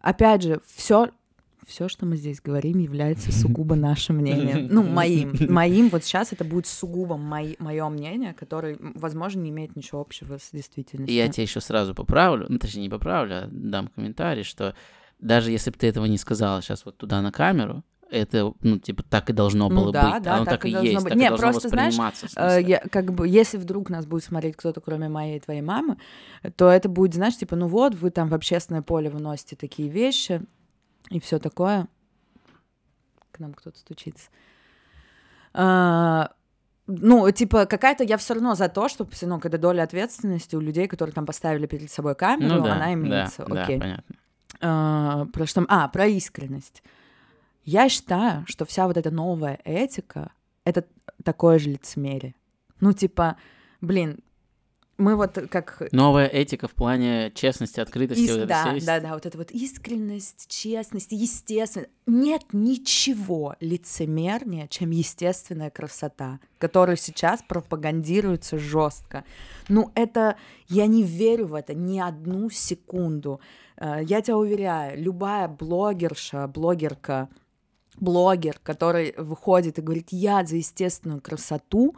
опять 0.00 0.42
же, 0.42 0.60
все, 0.74 1.10
все, 1.66 1.88
что 1.88 2.06
мы 2.06 2.16
здесь 2.16 2.40
говорим, 2.40 2.78
является 2.78 3.32
сугубо 3.32 3.74
нашим 3.76 4.16
мнением. 4.16 4.68
Ну, 4.70 4.82
моим. 4.82 5.34
Моим 5.48 5.88
вот 5.88 6.04
сейчас 6.04 6.32
это 6.32 6.44
будет 6.44 6.66
сугубо 6.66 7.16
мое 7.16 7.88
мнение, 7.88 8.34
которое, 8.34 8.76
возможно, 8.80 9.40
не 9.40 9.50
имеет 9.50 9.76
ничего 9.76 10.00
общего 10.00 10.38
с 10.38 10.50
действительностью. 10.52 11.14
И 11.14 11.16
я 11.16 11.28
тебя 11.28 11.42
еще 11.42 11.60
сразу 11.60 11.94
поправлю, 11.94 12.46
ну, 12.48 12.58
точнее, 12.58 12.82
не 12.82 12.88
поправлю, 12.88 13.44
а 13.44 13.48
дам 13.50 13.88
комментарий, 13.88 14.42
что 14.42 14.74
даже 15.24 15.50
если 15.50 15.70
бы 15.70 15.78
ты 15.78 15.88
этого 15.88 16.04
не 16.04 16.18
сказала 16.18 16.60
сейчас 16.62 16.84
вот 16.84 16.96
туда 16.98 17.20
на 17.22 17.32
камеру, 17.32 17.82
это, 18.10 18.52
ну, 18.60 18.78
типа, 18.78 19.02
так 19.02 19.30
и 19.30 19.32
должно 19.32 19.68
Ну 19.70 19.80
было 19.80 19.92
да, 19.92 20.12
быть. 20.12 20.22
да, 20.22 20.36
Оно 20.36 20.44
так 20.44 20.60
так, 20.60 20.66
и 20.66 20.68
и 20.68 20.72
должно 20.72 20.90
есть, 20.90 21.02
быть. 21.02 21.08
так 21.12 21.18
Не, 21.18 21.24
и 21.24 21.28
должно 21.28 21.50
просто, 21.50 21.68
знаешь, 21.70 21.94
восприниматься, 21.94 22.26
Э, 22.36 22.62
я, 22.62 22.78
как 22.78 23.12
бы, 23.12 23.26
если 23.26 23.56
вдруг 23.56 23.88
нас 23.88 24.06
будет 24.06 24.22
смотреть 24.22 24.56
кто-то, 24.56 24.80
кроме 24.82 25.08
моей 25.08 25.38
и 25.38 25.40
твоей 25.40 25.62
мамы, 25.62 25.96
то 26.56 26.68
это 26.68 26.88
будет, 26.88 27.14
знаешь, 27.14 27.36
типа, 27.36 27.56
ну 27.56 27.66
вот, 27.66 27.94
вы 27.94 28.10
там 28.10 28.28
в 28.28 28.34
общественное 28.34 28.82
поле 28.82 29.08
выносите 29.08 29.56
такие 29.56 29.88
вещи 29.88 30.42
и 31.10 31.18
все 31.18 31.38
такое. 31.38 31.88
К 33.32 33.38
нам 33.40 33.54
кто-то 33.54 33.78
стучится. 33.78 34.28
А, 35.54 36.30
ну, 36.86 37.28
типа, 37.30 37.66
какая-то 37.66 38.04
я 38.04 38.18
все 38.18 38.34
равно 38.34 38.54
за 38.54 38.68
то, 38.68 38.86
все 38.88 39.06
равно, 39.22 39.40
когда 39.40 39.58
доля 39.58 39.82
ответственности 39.82 40.54
у 40.54 40.60
людей, 40.60 40.86
которые 40.86 41.14
там 41.14 41.24
поставили 41.26 41.66
перед 41.66 41.90
собой 41.90 42.14
камеру, 42.14 42.56
ну, 42.56 42.64
да, 42.64 42.74
она 42.74 42.86
да, 42.86 42.92
имеется. 42.92 43.44
Да, 43.48 43.64
Окей. 43.64 43.80
понятно. 43.80 44.14
А, 44.66 45.26
про 45.26 45.46
что? 45.46 45.66
А, 45.68 45.88
про 45.88 46.06
искренность. 46.06 46.82
Я 47.64 47.88
считаю, 47.90 48.44
что 48.46 48.64
вся 48.64 48.86
вот 48.86 48.96
эта 48.96 49.10
новая 49.10 49.60
этика— 49.64 50.32
это 50.64 50.86
такое 51.22 51.58
же 51.58 51.70
лицемерие. 51.70 52.34
Ну, 52.80 52.92
типа, 52.92 53.36
блин, 53.82 54.20
мы 54.96 55.16
вот 55.16 55.38
как... 55.50 55.82
Новая 55.92 56.26
этика 56.26 56.68
в 56.68 56.72
плане 56.72 57.32
честности, 57.34 57.80
открытости. 57.80 58.22
Ис- 58.28 58.38
вот 58.38 58.48
да, 58.48 58.76
да, 58.84 59.00
да, 59.00 59.14
вот 59.14 59.26
это 59.26 59.36
вот 59.36 59.50
искренность, 59.50 60.46
честность, 60.48 61.12
естественно. 61.12 61.86
Нет 62.06 62.42
ничего 62.52 63.56
лицемернее, 63.60 64.68
чем 64.68 64.90
естественная 64.90 65.70
красота, 65.70 66.38
которая 66.58 66.96
сейчас 66.96 67.42
пропагандируется 67.42 68.58
жестко. 68.58 69.24
Ну, 69.68 69.90
это 69.94 70.36
я 70.68 70.86
не 70.86 71.02
верю 71.02 71.46
в 71.46 71.54
это 71.54 71.74
ни 71.74 71.98
одну 71.98 72.50
секунду. 72.50 73.40
Э, 73.76 74.00
Я 74.04 74.20
тебя 74.22 74.36
уверяю, 74.36 75.00
любая 75.02 75.48
блогерша, 75.48 76.46
блогерка, 76.46 77.28
блогер, 77.98 78.58
который 78.62 79.14
выходит 79.16 79.78
и 79.78 79.82
говорит, 79.82 80.08
я 80.10 80.44
за 80.44 80.56
естественную 80.56 81.20
красоту, 81.20 81.94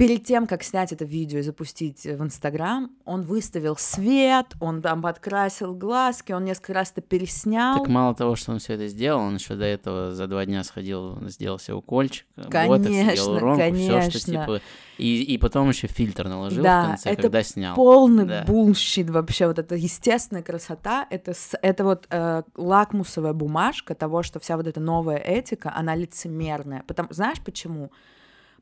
перед 0.00 0.24
тем, 0.24 0.46
как 0.46 0.62
снять 0.62 0.92
это 0.92 1.04
видео 1.04 1.40
и 1.40 1.42
запустить 1.42 2.04
в 2.04 2.22
Инстаграм, 2.22 2.90
он 3.04 3.20
выставил 3.20 3.76
свет, 3.76 4.46
он 4.58 4.80
там 4.80 5.02
подкрасил 5.02 5.74
глазки, 5.74 6.32
он 6.32 6.44
несколько 6.44 6.72
раз 6.72 6.92
это 6.92 7.02
переснял. 7.02 7.78
Так 7.78 7.88
мало 7.88 8.14
того, 8.14 8.34
что 8.34 8.52
он 8.52 8.60
все 8.60 8.74
это 8.74 8.88
сделал, 8.88 9.20
он 9.20 9.34
еще 9.34 9.56
до 9.56 9.66
этого 9.66 10.14
за 10.14 10.26
два 10.26 10.46
дня 10.46 10.64
сходил, 10.64 11.18
сделал 11.28 11.58
себе 11.58 11.74
укольчик, 11.74 12.26
ботокс, 12.36 12.50
Конечно, 12.50 13.12
сделал 13.12 13.38
ромку, 13.38 13.74
все, 13.74 14.00
что 14.00 14.00
конечно. 14.00 14.20
типа... 14.20 14.60
И, 14.96 15.22
и 15.22 15.38
потом 15.38 15.68
еще 15.68 15.86
фильтр 15.86 16.28
наложил 16.28 16.62
Да, 16.62 16.82
в 16.82 16.86
конце, 16.88 17.10
это 17.10 17.22
когда 17.22 17.42
снял. 17.42 17.74
Полный 17.74 18.24
Да. 18.26 18.44
bullshit 18.46 19.08
вообще. 19.08 19.46
Вот 19.46 19.58
эта 19.58 19.74
естественная 19.74 20.42
красота, 20.42 21.06
это, 21.10 21.32
это 21.62 21.84
вот 21.84 22.06
э, 22.10 22.42
лакмусовая 22.54 23.32
бумажка 23.32 23.94
того, 23.94 24.22
что 24.22 24.40
вся 24.40 24.56
вот 24.56 24.66
эта 24.66 24.78
новая 24.78 25.16
этика, 25.16 25.72
она 25.74 25.94
лицемерная. 25.94 26.84
Потому, 26.86 27.08
знаешь 27.12 27.40
почему? 27.42 27.90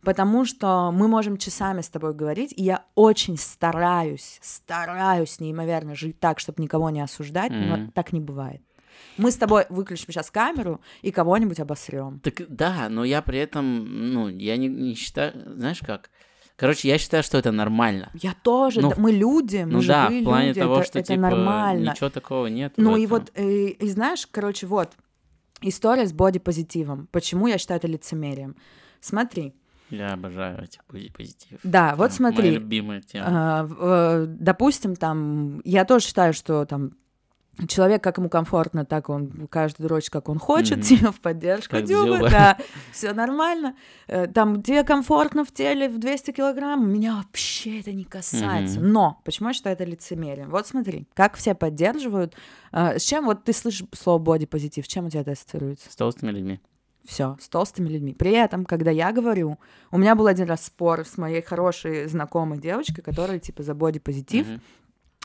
Потому 0.03 0.45
что 0.45 0.91
мы 0.93 1.09
можем 1.09 1.37
часами 1.37 1.81
с 1.81 1.89
тобой 1.89 2.15
говорить, 2.15 2.53
и 2.57 2.63
я 2.63 2.85
очень 2.95 3.37
стараюсь, 3.37 4.39
стараюсь 4.43 5.41
неимоверно 5.41 5.95
жить 5.95 6.19
так, 6.21 6.39
чтобы 6.39 6.63
никого 6.63 6.91
не 6.91 7.01
осуждать, 7.01 7.51
но 7.51 7.77
Мгм. 7.77 7.91
так 7.93 8.13
не 8.13 8.21
бывает. 8.21 8.63
Мы 9.17 9.31
с 9.31 9.37
тобой 9.37 9.67
выключим 9.69 10.07
сейчас 10.13 10.31
камеру 10.31 10.81
и 11.03 11.11
кого-нибудь 11.11 11.61
обосрем. 11.61 12.21
Так 12.21 12.43
да, 12.49 12.89
но 12.89 13.05
я 13.05 13.23
при 13.23 13.39
этом, 13.39 14.13
ну, 14.13 14.29
я 14.29 14.57
не, 14.57 14.69
не 14.69 14.95
считаю, 14.95 15.33
знаешь 15.57 15.81
как? 15.81 16.11
Короче, 16.57 16.89
я 16.89 16.99
считаю, 16.99 17.23
что 17.23 17.39
это 17.39 17.53
нормально. 17.53 18.11
Я 18.15 18.35
тоже, 18.43 18.81
Ну, 18.81 18.91
да, 18.91 18.97
мы 18.99 19.13
люди, 19.13 19.59
мы 19.59 19.73
ну 19.75 19.83
да, 19.85 20.09
в 20.11 20.25
плане 20.25 20.49
люди, 20.49 20.61
того, 20.61 20.77
это, 20.79 20.85
что 20.87 20.99
это 20.99 21.09
типа 21.09 21.21
нормально. 21.21 21.91
ничего 21.91 22.11
такого 22.11 22.47
нет. 22.47 22.75
Ну 22.77 22.97
и 22.97 23.07
вот, 23.07 23.31
э, 23.35 23.67
и 23.69 23.89
знаешь, 23.89 24.27
короче, 24.27 24.67
вот, 24.67 24.91
история 25.61 26.07
с 26.07 26.13
бодипозитивом. 26.13 27.09
Почему 27.13 27.47
я 27.47 27.59
считаю 27.59 27.79
это 27.79 27.87
лицемерием? 27.87 28.57
Смотри, 29.01 29.55
Я 29.91 30.13
обожаю 30.13 30.63
эти 30.65 30.79
пози- 30.89 31.13
позитив. 31.13 31.59
да, 31.63 31.91
вот 31.93 31.99
Моя 31.99 32.11
смотри, 32.11 32.51
любимая 32.51 33.01
тема. 33.01 33.27
а, 33.29 33.69
э, 34.23 34.27
допустим, 34.29 34.97
там, 34.97 35.61
я 35.65 35.85
тоже 35.85 36.07
считаю, 36.07 36.33
что 36.35 36.65
там 36.67 36.93
человек, 37.67 38.05
как 38.05 38.19
ему 38.19 38.29
комфортно, 38.29 38.85
так 38.85 39.09
он 39.09 39.49
каждый 39.51 39.83
дрочит, 39.83 40.11
как 40.11 40.29
он 40.29 40.39
хочет, 40.39 40.77
Мгм. 40.79 40.83
типа 40.83 41.11
в 41.13 41.21
поддержку 41.21 41.73
Как 41.73 41.87
Дюбы, 41.87 42.19
Дзюба. 42.19 42.31
да, 42.31 42.59
все 42.93 43.13
нормально. 43.13 43.75
Э, 44.07 44.29
Там 44.29 44.63
тебе 44.63 44.85
комфортно 44.85 45.45
в 45.45 45.51
теле 45.53 45.89
в 45.89 45.99
200 45.99 46.31
килограмм, 46.31 46.89
меня 46.89 47.17
вообще 47.17 47.81
это 47.81 47.93
не 47.93 48.05
касается. 48.05 48.79
Мгм. 48.79 48.93
Но 48.93 49.21
почему 49.25 49.49
я 49.49 49.55
считаю 49.55 49.75
это 49.75 49.83
лицемерием? 49.85 50.51
Вот 50.51 50.69
смотри, 50.69 51.09
как 51.15 51.35
все 51.37 51.55
поддерживают. 51.57 52.37
э, 52.71 52.99
С 52.99 53.03
чем 53.03 53.25
вот 53.25 53.43
ты 53.43 53.53
слышишь 53.53 53.87
слово 53.93 54.19
бодипозитив, 54.19 54.87
чем 54.87 55.07
у 55.07 55.11
тебя 55.11 55.23
это 55.23 55.33
ассоциируется? 55.33 55.91
С 55.91 55.97
толстыми 55.97 56.31
людьми. 56.31 56.61
Все, 57.09 57.39
с 57.41 57.49
толстыми 57.49 57.89
людьми. 57.89 58.13
При 58.13 58.33
этом, 58.33 58.67
когда 58.67 58.91
я 58.91 59.13
говорю, 59.13 59.57
у 59.91 59.97
меня 59.97 60.15
был 60.15 60.27
один 60.27 60.47
раз 60.47 60.67
спор 60.67 61.07
с 61.07 61.17
моей 61.17 61.41
хорошей 61.41 62.07
знакомой 62.07 62.59
девочкой, 62.59 63.03
которая 63.03 63.39
типа 63.39 63.63
за 63.63 63.75
бодипозитив, 63.75 64.47
Мгм. 64.47 64.61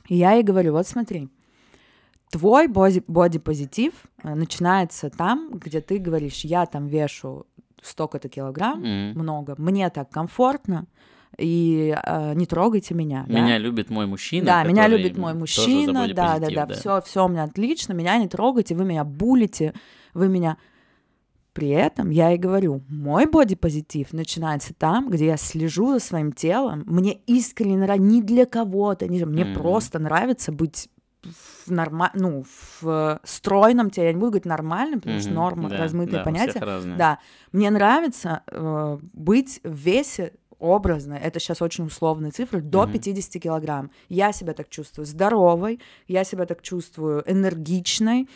и 0.08 0.16
я 0.16 0.32
ей 0.32 0.44
говорю, 0.44 0.72
вот 0.72 0.88
смотри, 0.88 1.28
твой 2.32 2.68
боди- 2.68 3.04
бодипозитив 3.08 3.94
э, 4.24 4.34
начинается 4.34 5.10
там, 5.10 5.50
где 5.54 5.82
ты 5.82 5.98
говоришь, 5.98 6.46
я 6.46 6.66
там 6.66 6.88
вешу 6.88 7.46
столько-то 7.82 8.30
килограмм, 8.30 8.80
Мгм. 8.80 9.20
много, 9.20 9.56
мне 9.58 9.90
так 9.90 10.10
комфортно, 10.10 10.86
и 11.38 11.94
э, 12.02 12.34
не 12.36 12.46
трогайте 12.46 12.94
меня. 12.94 13.26
да. 13.28 13.34
Меня 13.42 13.58
любит 13.58 13.90
мой 13.90 14.06
мужчина. 14.06 14.46
Да, 14.46 14.64
меня 14.64 14.88
любит 14.88 15.18
мой 15.18 15.34
мужчина, 15.34 16.08
да, 16.08 16.14
да, 16.14 16.34
бодипозитив, 16.40 16.68
да, 16.68 16.74
все, 16.76 17.02
все 17.02 17.26
у 17.26 17.28
меня 17.28 17.44
отлично, 17.44 17.92
меня 17.92 18.18
не 18.20 18.30
трогайте, 18.30 18.74
вы 18.74 18.86
меня 18.86 19.04
булите, 19.04 19.74
вы 20.14 20.30
меня. 20.30 20.56
При 21.54 21.70
этом 21.70 22.10
я 22.10 22.34
и 22.34 22.38
говорю, 22.38 22.82
мой 22.90 23.28
бодипозитив 23.28 24.12
начинается 24.12 24.74
там, 24.74 25.10
где 25.10 25.28
я 25.28 25.38
слежу 25.38 25.94
за 25.94 26.00
своим 26.00 26.32
телом, 26.34 26.84
мне 26.88 27.14
искренне 27.28 27.78
нравится, 27.78 28.06
не 28.08 28.22
для 28.24 28.46
кого-то, 28.46 29.08
не, 29.08 29.24
мне 29.24 29.46
Мгм. 29.46 29.54
просто 29.54 30.00
нравится 30.00 30.52
быть 30.52 30.90
в 31.24 31.72
норма... 31.72 32.12
ну, 32.16 32.44
в 32.82 33.20
стройном 33.24 33.90
теле, 33.90 34.08
я 34.08 34.14
не 34.14 34.20
буду 34.20 34.32
говорить 34.32 34.46
нормальном, 34.46 35.00
потому 35.00 35.20
что 35.20 35.30
Мгм, 35.30 35.36
норма 35.36 35.70
да, 35.70 35.78
размытое 35.78 36.20
да, 36.20 36.24
разное. 36.66 36.98
Да, 36.98 37.20
мне 37.52 37.70
нравится 37.70 38.42
э, 38.48 38.98
быть 39.14 39.62
в 39.64 39.74
весе 39.74 40.34
образно, 40.64 41.14
это 41.14 41.40
сейчас 41.40 41.62
очень 41.62 41.86
условные 41.86 42.32
цифры, 42.32 42.62
до 42.62 42.84
Мгм. 42.84 42.94
50 42.94 43.40
килограмм. 43.40 43.92
Я 44.10 44.32
себя 44.32 44.54
так 44.54 44.70
чувствую 44.70 45.06
здоровой, 45.06 45.80
я 46.08 46.24
себя 46.24 46.46
так 46.46 46.62
чувствую 46.62 47.24
энергичной. 47.30 48.30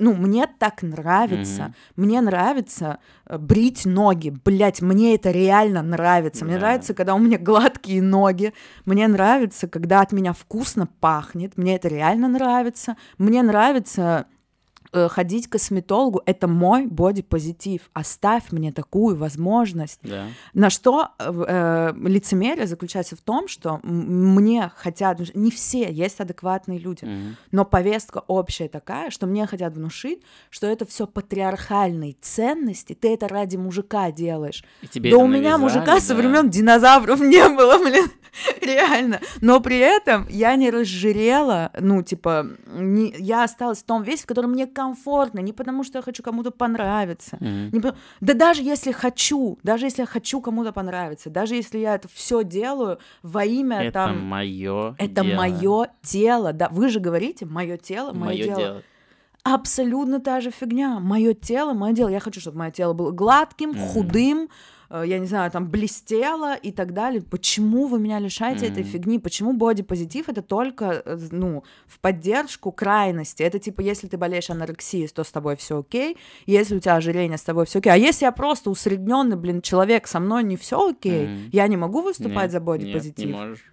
Ну, 0.00 0.14
мне 0.14 0.48
так 0.58 0.82
нравится. 0.82 1.62
Мгм. 1.96 2.04
Мне 2.04 2.20
нравится 2.20 2.98
э, 3.26 3.38
брить 3.38 3.86
ноги. 3.86 4.34
Блять, 4.44 4.82
мне 4.82 5.14
это 5.14 5.30
реально 5.30 5.82
нравится. 5.82 6.44
Мне 6.44 6.56
нравится, 6.58 6.94
когда 6.94 7.14
у 7.14 7.18
меня 7.18 7.38
гладкие 7.38 8.02
ноги. 8.02 8.52
Мне 8.84 9.06
нравится, 9.06 9.68
когда 9.68 10.00
от 10.00 10.12
меня 10.12 10.32
вкусно 10.32 10.88
пахнет. 11.00 11.56
Мне 11.56 11.76
это 11.76 11.86
реально 11.88 12.28
нравится. 12.28 12.96
Мне 13.18 13.42
нравится 13.42 14.26
ходить 14.92 15.48
к 15.48 15.52
косметологу. 15.52 16.22
Это 16.26 16.48
мой 16.48 16.86
бодипозитив. 16.86 17.90
Оставь 17.92 18.50
мне 18.50 18.72
такую 18.72 19.16
возможность. 19.16 20.00
Да. 20.02 20.26
На 20.54 20.70
что 20.70 21.08
э, 21.18 21.44
э, 21.46 21.92
лицемерие 21.96 22.66
заключается 22.66 23.16
в 23.16 23.20
том, 23.20 23.48
что 23.48 23.80
мне 23.82 24.70
хотят... 24.76 25.20
Не 25.34 25.50
все, 25.50 25.90
есть 25.90 26.20
адекватные 26.20 26.78
люди. 26.78 27.04
Мгм. 27.04 27.36
Но 27.52 27.64
повестка 27.64 28.22
общая 28.26 28.68
такая, 28.68 29.10
что 29.10 29.26
мне 29.26 29.46
хотят 29.46 29.74
внушить, 29.74 30.22
что 30.50 30.66
это 30.66 30.86
все 30.86 31.06
патриархальные 31.06 32.16
ценности, 32.20 32.94
ты 32.94 33.12
это 33.14 33.28
ради 33.28 33.56
мужика 33.56 34.10
делаешь. 34.10 34.64
И 34.82 34.88
тебе 34.88 35.10
да 35.10 35.18
у 35.18 35.26
меня 35.26 35.58
навязали, 35.58 35.62
мужика 35.62 36.00
со 36.00 36.14
да. 36.14 36.14
времен 36.16 36.50
динозавров 36.50 37.20
не 37.20 37.48
было, 37.48 37.78
блин, 37.78 38.10
реально. 38.62 39.20
Но 39.40 39.60
при 39.60 39.78
этом 39.78 40.26
я 40.28 40.56
не 40.56 40.70
разжирела, 40.70 41.70
ну, 41.78 42.02
типа, 42.02 42.46
не- 42.66 43.14
я 43.18 43.44
осталась 43.44 43.78
в 43.78 43.84
том 43.84 44.02
весе, 44.02 44.22
в 44.22 44.26
котором 44.26 44.52
мне 44.52 44.66
комфортно, 44.82 45.40
не 45.40 45.52
потому 45.52 45.84
что 45.84 45.98
я 45.98 46.02
хочу 46.02 46.22
кому-то 46.22 46.50
понравиться. 46.50 47.36
Мгм. 47.40 47.70
Не 47.72 47.80
по- 47.80 47.94
Да 48.20 48.34
даже 48.34 48.62
если 48.62 48.92
хочу, 48.92 49.58
даже 49.64 49.86
если 49.86 50.02
я 50.02 50.06
хочу 50.06 50.40
кому-то 50.40 50.72
понравиться, 50.72 51.30
даже 51.30 51.54
если 51.56 51.78
я 51.78 51.94
это 51.96 52.08
все 52.14 52.44
делаю 52.44 52.98
во 53.22 53.44
имя 53.44 53.80
Это 53.82 53.92
там... 53.92 54.20
мое 54.24 54.94
Это 54.98 55.24
мое 55.24 55.88
тело, 56.02 56.52
да. 56.52 56.68
Вы 56.70 56.88
же 56.90 57.00
говорите, 57.00 57.44
мое 57.46 57.76
тело, 57.76 58.12
мое 58.12 58.44
дело. 58.44 58.56
дело. 58.60 58.82
Абсолютно 59.42 60.20
та 60.20 60.40
же 60.40 60.50
фигня. 60.50 61.00
Мое 61.00 61.32
тело, 61.34 61.72
мое 61.72 61.92
дело. 61.92 62.08
Я 62.10 62.20
хочу, 62.20 62.40
чтобы 62.40 62.58
мое 62.58 62.70
тело 62.70 62.92
было 62.92 63.10
гладким, 63.10 63.70
Мгм. 63.70 63.78
худым, 63.80 64.48
я 64.90 65.18
не 65.18 65.26
знаю, 65.26 65.50
там 65.50 65.68
блестело 65.68 66.54
и 66.54 66.72
так 66.72 66.92
далее. 66.94 67.20
Почему 67.22 67.86
вы 67.88 67.98
меня 67.98 68.18
лишаете 68.20 68.66
этой 68.66 68.82
Мгм. 68.84 68.92
фигни? 68.92 69.18
Почему 69.18 69.52
бодипозитив 69.52 70.28
это 70.28 70.40
только, 70.42 71.02
э, 71.04 71.18
ну, 71.30 71.62
в 71.86 71.98
поддержку 72.00 72.72
крайности? 72.72 73.42
Это 73.42 73.58
типа, 73.58 73.80
если 73.82 74.06
ты 74.08 74.16
болеешь 74.16 74.50
анорексией, 74.50 75.08
то 75.08 75.24
с 75.24 75.30
тобой 75.30 75.56
все 75.56 75.78
окей. 75.80 76.16
Если 76.46 76.76
у 76.76 76.80
тебя 76.80 76.96
ожирение, 76.96 77.36
с 77.38 77.42
тобой 77.42 77.66
все 77.66 77.80
окей. 77.80 77.92
А 77.92 77.96
если 77.96 78.24
я 78.24 78.32
просто 78.32 78.70
усредненный, 78.70 79.36
блин, 79.36 79.60
человек, 79.62 80.06
со 80.06 80.20
мной 80.20 80.42
не 80.44 80.56
все 80.56 80.88
окей, 80.90 81.26
Мгм. 81.26 81.50
я 81.52 81.66
не 81.68 81.76
могу 81.76 82.00
выступать 82.00 82.44
Нет, 82.44 82.52
за 82.52 82.58
нет, 82.58 82.64
бодипозитив. 82.66 83.26
не 83.26 83.32
можешь. 83.32 83.64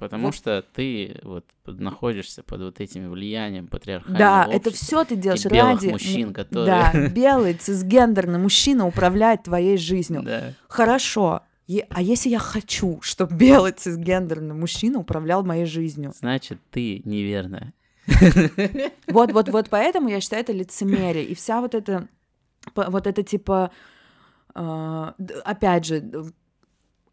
Потому 0.00 0.26
Вот. 0.26 0.34
что 0.34 0.64
ты 0.74 1.18
вот 1.22 1.44
находишься 1.66 2.42
под 2.42 2.60
вот 2.62 2.80
этим 2.80 3.10
влиянием 3.10 3.66
патриархального 3.68 4.18
Да, 4.18 4.46
это 4.50 4.70
общества 4.70 4.86
все 5.04 5.04
ты 5.04 5.16
делаешь 5.16 5.44
и 5.44 5.48
белых 5.48 5.74
ради 5.82 5.88
мужчин, 5.92 6.32
которые... 6.32 6.66
Да, 6.66 7.08
белый 7.14 7.52
цисгендерный 7.54 8.38
мужчина 8.38 8.86
управляет 8.86 9.42
твоей 9.42 9.76
жизнью. 9.76 10.22
Да. 10.24 10.54
Хорошо. 10.68 11.42
Е- 11.66 11.86
а 11.90 12.00
если 12.02 12.30
я 12.30 12.38
хочу, 12.38 12.98
чтобы 13.02 13.36
белый 13.36 13.72
цисгендерный 13.72 14.54
мужчина 14.54 14.98
управлял 14.98 15.44
моей 15.44 15.66
жизнью? 15.66 16.12
Значит, 16.18 16.58
ты 16.70 17.02
неверная. 17.04 17.74
Вот, 19.06 19.32
вот, 19.32 19.48
вот 19.50 19.68
поэтому 19.68 20.08
я 20.08 20.20
считаю 20.20 20.42
это 20.42 20.52
лицемерие. 20.52 21.24
И 21.24 21.34
вся 21.34 21.60
вот 21.60 21.74
эта, 21.74 22.08
вот 22.74 23.06
это 23.06 23.22
типа, 23.22 23.70
д- 24.54 25.34
опять 25.44 25.84
же, 25.84 26.02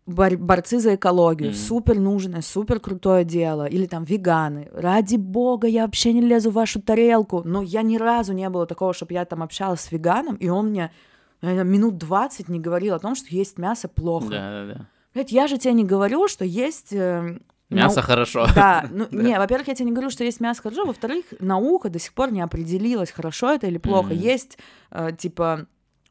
бор- 0.08 0.38
борцы 0.38 0.80
за 0.80 0.96
экологию, 0.96 1.50
Мгм. 1.52 1.58
супер 1.60 2.00
нужное, 2.00 2.42
супер 2.42 2.80
крутое 2.80 3.24
дело, 3.26 3.66
или 3.68 3.86
там 3.86 4.04
веганы. 4.04 4.70
Ради 4.74 5.18
бога, 5.18 5.68
я 5.68 5.84
вообще 5.86 6.14
не 6.14 6.22
лезу 6.22 6.50
в 6.50 6.54
вашу 6.54 6.82
тарелку. 6.82 7.42
Но 7.46 7.62
я 7.62 7.82
ни 7.84 7.98
разу 7.98 8.34
не 8.34 8.50
было 8.50 8.66
такого, 8.66 8.94
чтобы 8.94 9.14
я 9.14 9.26
там 9.26 9.44
общалась 9.44 9.82
с 9.82 9.92
веганом, 9.92 10.36
и 10.38 10.50
он 10.50 10.70
мне 10.70 10.92
минут 11.42 11.98
20 11.98 12.50
не 12.50 12.60
говорил 12.60 12.96
о 12.96 13.00
том, 13.00 13.14
что 13.16 13.28
есть 13.36 13.60
мясо 13.60 13.88
плохо. 13.88 14.30
Да, 14.30 14.66
да, 14.66 14.74
да. 14.74 14.86
Блядь, 15.14 15.32
я 15.32 15.48
же 15.48 15.58
тебе 15.58 15.74
не 15.74 15.84
говорю, 15.84 16.28
что 16.28 16.46
есть... 16.46 16.92
э, 16.94 17.38
Мясо 17.70 17.98
нау- 18.00 18.06
хорошо. 18.06 18.48
Да, 18.56 18.86
ну, 18.92 19.06
Да. 19.12 19.18
не, 19.22 19.38
во-первых, 19.38 19.68
я 19.68 19.76
тебе 19.76 19.86
не 19.88 19.92
говорю, 19.92 20.10
что 20.10 20.24
есть 20.24 20.40
мясо 20.40 20.62
хорошо, 20.62 20.86
во-вторых, 20.86 21.26
наука 21.40 21.90
до 21.90 22.00
сих 22.00 22.14
пор 22.14 22.32
не 22.32 22.42
определилась, 22.42 23.12
хорошо 23.12 23.52
это 23.54 23.68
или 23.68 23.78
плохо. 23.78 24.14
Мгм. 24.14 24.18
Есть, 24.20 24.58
э, 24.92 25.10
типа, 25.18 25.66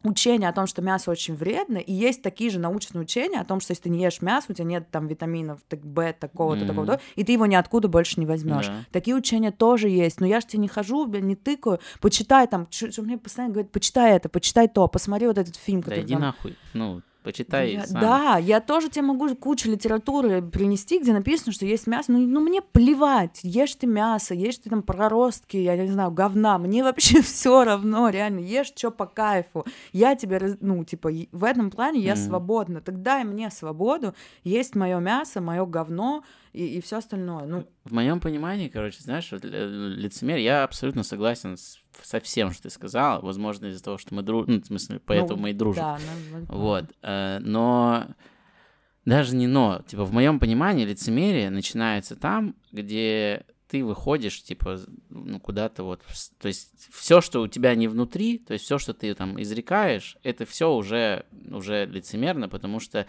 учение 0.06 0.48
о 0.48 0.52
том, 0.52 0.66
что 0.66 0.82
мясо 0.82 1.10
очень 1.10 1.34
вредно, 1.34 1.78
и 1.78 1.92
есть 1.92 2.22
такие 2.22 2.50
же 2.50 2.58
научные 2.58 3.02
учения 3.02 3.40
о 3.40 3.44
том, 3.44 3.60
что 3.60 3.72
если 3.72 3.84
ты 3.84 3.90
не 3.90 4.02
ешь 4.02 4.22
мясо, 4.22 4.46
у 4.50 4.52
тебя 4.54 4.64
нет 4.66 4.90
там 4.90 5.06
витаминов 5.06 5.60
так, 5.68 5.80
Б, 5.84 6.12
такого-то, 6.18 6.64
Мгм. 6.64 6.68
такого-то, 6.68 7.00
и 7.14 7.24
ты 7.24 7.32
его 7.32 7.46
ниоткуда 7.46 7.88
больше 7.88 8.20
не 8.20 8.26
возьмешь. 8.26 8.66
Да. 8.66 8.84
Такие 8.92 9.16
учения 9.16 9.50
тоже 9.50 9.88
есть, 9.88 10.20
но 10.20 10.26
я 10.26 10.40
же 10.40 10.46
тебе 10.46 10.62
не 10.62 10.68
хожу, 10.68 11.06
не 11.06 11.36
тыкаю, 11.36 11.80
почитай 12.00 12.46
там, 12.46 12.66
что 12.70 13.02
мне 13.02 13.18
постоянно 13.18 13.54
говорят, 13.54 13.72
почитай 13.72 14.16
это, 14.16 14.28
почитай 14.28 14.68
то, 14.68 14.86
посмотри 14.88 15.26
вот 15.26 15.38
этот 15.38 15.56
фильм, 15.56 15.80
Да 15.80 15.86
который 15.86 16.04
иди 16.04 16.12
там 16.14 16.22
нахуй. 16.22 16.56
Ну, 16.74 17.02
почитай 17.26 17.72
я- 17.72 17.86
сам. 17.86 18.00
Да, 18.00 18.36
я 18.38 18.60
тоже 18.60 18.88
тебе 18.88 19.02
могу 19.02 19.34
кучу 19.34 19.68
литературы 19.68 20.40
принести, 20.42 21.00
где 21.00 21.12
написано, 21.12 21.52
что 21.52 21.66
есть 21.66 21.88
мясо. 21.88 22.12
Ну, 22.12 22.20
ну 22.20 22.40
мне 22.40 22.62
плевать, 22.62 23.40
ешь 23.42 23.74
ты 23.74 23.88
мясо, 23.88 24.32
ешь 24.32 24.58
ты 24.58 24.70
там 24.70 24.82
проростки, 24.82 25.56
я 25.56 25.76
не 25.76 25.88
знаю, 25.90 26.12
говна. 26.12 26.56
Мне 26.58 26.84
вообще 26.84 27.20
все 27.22 27.64
равно, 27.64 28.08
реально, 28.10 28.38
ешь 28.38 28.72
что 28.76 28.90
по 28.92 29.06
кайфу. 29.06 29.66
Я 29.92 30.14
тебе, 30.14 30.56
ну, 30.60 30.84
типа, 30.84 31.10
в 31.32 31.42
этом 31.44 31.70
плане 31.70 31.98
я 32.00 32.14
Мгм. 32.14 32.22
свободна. 32.22 32.80
Тогда 32.80 33.20
и 33.20 33.24
мне 33.24 33.50
свободу 33.50 34.14
есть 34.44 34.76
мое 34.76 35.00
мясо, 35.00 35.40
мое 35.40 35.66
говно 35.66 36.22
и, 36.64 36.80
все 36.80 36.98
остальное. 36.98 37.44
Ну, 37.46 37.68
В 37.84 37.92
моем 37.92 38.20
понимании, 38.20 38.68
короче, 38.68 39.00
знаешь, 39.02 39.30
вот, 39.32 39.44
лицемер, 39.44 40.38
я 40.38 40.64
абсолютно 40.64 41.02
согласен 41.02 41.56
с- 41.56 41.78
со 42.02 42.20
всем, 42.20 42.52
что 42.52 42.64
ты 42.64 42.70
сказала. 42.70 43.20
Возможно, 43.20 43.66
из-за 43.66 43.82
того, 43.82 43.98
что 43.98 44.14
мы 44.14 44.22
дружим, 44.22 44.54
ну, 44.56 44.60
в 44.62 44.66
смысле, 44.66 45.00
поэтому 45.04 45.36
ну, 45.36 45.42
мы 45.42 45.50
и 45.50 45.54
дружим. 45.54 45.82
Да, 45.82 45.98
ну, 46.32 46.44
Вот. 46.58 46.84
э, 47.02 47.38
Но 47.40 48.06
даже 49.04 49.36
не 49.36 49.46
но. 49.46 49.82
Типа, 49.86 50.04
в 50.04 50.12
моем 50.12 50.38
понимании 50.40 50.84
лицемерие 50.84 51.50
начинается 51.50 52.16
там, 52.16 52.56
где 52.72 53.44
ты 53.68 53.84
выходишь, 53.84 54.42
типа, 54.42 54.78
ну, 55.10 55.40
куда-то 55.40 55.82
вот. 55.82 56.00
То 56.40 56.48
есть 56.48 56.72
все, 56.92 57.20
что 57.20 57.42
у 57.42 57.48
тебя 57.48 57.74
не 57.74 57.88
внутри, 57.88 58.38
то 58.38 58.52
есть 58.52 58.64
все, 58.64 58.78
что 58.78 58.94
ты 58.94 59.12
там 59.14 59.40
изрекаешь, 59.42 60.16
это 60.22 60.44
все 60.46 60.72
уже, 60.72 61.26
уже 61.50 61.86
лицемерно, 61.86 62.48
потому 62.48 62.78
что, 62.80 63.06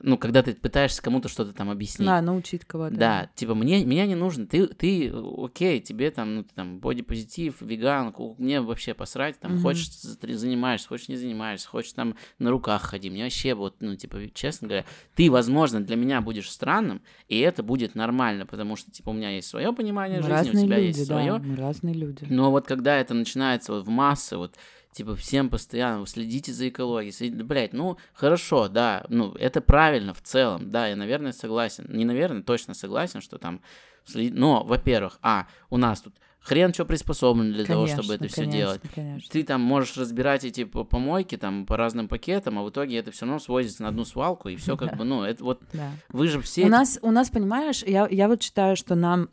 ну, 0.00 0.18
когда 0.18 0.42
ты 0.42 0.54
пытаешься 0.54 1.02
кому-то 1.02 1.28
что-то 1.28 1.52
там 1.52 1.70
объяснить. 1.70 2.06
Да, 2.08 2.20
научить 2.20 2.64
кого-то. 2.64 2.94
Да, 2.96 3.30
типа, 3.34 3.54
мне, 3.54 3.84
меня 3.84 4.06
не 4.06 4.14
нужно, 4.14 4.46
ты, 4.46 4.66
ты, 4.66 5.12
окей, 5.38 5.80
тебе 5.80 6.10
там, 6.10 6.36
ну, 6.36 6.42
ты 6.42 6.50
там, 6.54 6.80
бодипозитив, 6.80 7.60
веган, 7.60 8.14
мне 8.38 8.60
вообще 8.60 8.94
посрать, 8.94 9.38
там, 9.38 9.52
Мгм. 9.52 9.62
хочешь, 9.62 9.90
за- 10.00 10.18
занимаешься, 10.36 10.88
хочешь, 10.88 11.08
не 11.08 11.16
занимаешься, 11.16 11.68
хочешь, 11.68 11.92
там, 11.92 12.16
на 12.38 12.50
руках 12.50 12.82
ходи, 12.82 13.10
мне 13.10 13.24
вообще, 13.24 13.54
вот, 13.54 13.76
ну, 13.80 13.94
типа, 13.96 14.18
честно 14.34 14.68
говоря, 14.68 14.84
ты, 15.14 15.30
возможно, 15.30 15.80
для 15.80 15.96
меня 15.96 16.20
будешь 16.20 16.50
странным, 16.50 17.00
и 17.28 17.38
это 17.38 17.62
будет 17.62 17.94
нормально, 17.94 18.46
потому 18.46 18.76
что, 18.76 18.90
типа, 18.90 19.10
у 19.10 19.12
меня 19.12 19.30
есть 19.30 19.48
свое 19.48 19.72
понимание 19.72 20.20
Мы 20.20 20.26
жизни, 20.26 20.50
у 20.50 20.64
тебя 20.64 20.76
люди, 20.78 20.86
есть 20.86 21.08
да, 21.08 21.14
свое, 21.14 21.42
разные 21.56 21.94
люди. 21.94 22.26
но 22.28 22.50
вот 22.50 22.66
когда 22.66 22.96
это 22.96 23.14
начинается 23.14 23.72
вот 23.72 23.84
в 23.84 23.88
массы, 23.88 24.36
вот, 24.36 24.56
типа, 24.98 25.14
всем 25.14 25.48
постоянно, 25.48 26.04
следите 26.06 26.52
за 26.52 26.68
экологией, 26.68 27.12
следите, 27.12 27.44
блядь, 27.44 27.72
ну, 27.72 27.98
хорошо, 28.12 28.68
да, 28.68 29.04
ну, 29.08 29.32
это 29.34 29.60
правильно 29.60 30.12
в 30.12 30.20
целом, 30.20 30.70
да, 30.70 30.88
я, 30.88 30.96
наверное, 30.96 31.30
согласен, 31.30 31.86
не, 31.88 32.04
наверное, 32.04 32.42
точно 32.42 32.74
согласен, 32.74 33.20
что 33.20 33.38
там, 33.38 33.60
следи- 34.04 34.32
но, 34.34 34.64
во-первых, 34.64 35.20
а, 35.22 35.46
у 35.70 35.76
нас 35.76 36.00
тут 36.00 36.14
хрен 36.40 36.74
что 36.74 36.84
приспособлено 36.84 37.52
для 37.54 37.64
того, 37.64 37.86
чтобы 37.86 38.14
это 38.14 38.26
все 38.26 38.42
конечно, 38.42 38.58
делать. 38.58 38.80
Конечно. 38.92 39.28
Ты 39.30 39.44
там 39.44 39.60
можешь 39.60 39.96
разбирать 39.96 40.44
эти 40.44 40.64
по- 40.64 40.82
помойки 40.82 41.36
там 41.36 41.64
по 41.64 41.76
разным 41.76 42.08
пакетам, 42.08 42.58
а 42.58 42.64
в 42.64 42.70
итоге 42.70 42.96
это 42.96 43.12
все 43.12 43.24
равно 43.24 43.38
сводится 43.38 43.82
на 43.82 43.90
одну 43.90 44.04
свалку, 44.04 44.48
и 44.48 44.56
все 44.56 44.76
как 44.76 44.96
бы, 44.96 45.04
ну, 45.04 45.22
это 45.22 45.44
вот, 45.44 45.62
вы 46.08 46.26
же 46.26 46.40
все... 46.40 46.64
У 46.64 46.68
нас, 46.68 46.98
у 47.02 47.12
нас, 47.12 47.30
понимаешь, 47.30 47.84
я, 47.84 48.08
я 48.10 48.26
вот 48.26 48.42
считаю, 48.42 48.74
что 48.74 48.96
нам 48.96 49.28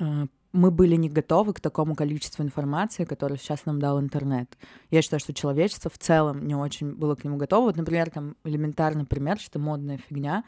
э, 0.00 0.26
мы 0.52 0.70
были 0.70 0.96
не 0.96 1.08
готовы 1.08 1.54
к 1.54 1.60
такому 1.60 1.94
количеству 1.94 2.42
информации, 2.42 3.04
которую 3.04 3.38
сейчас 3.38 3.64
нам 3.64 3.80
дал 3.80 4.00
интернет. 4.00 4.56
Я 4.90 5.02
считаю, 5.02 5.20
что 5.20 5.32
человечество 5.32 5.90
в 5.90 5.98
целом 5.98 6.46
не 6.46 6.54
очень 6.54 6.92
было 6.92 7.14
к 7.14 7.24
нему 7.24 7.36
готово. 7.36 7.66
Вот, 7.66 7.76
например, 7.76 8.10
там 8.10 8.36
элементарный 8.44 9.06
пример, 9.06 9.38
что 9.38 9.58
модная 9.58 9.98
фигня, 9.98 10.44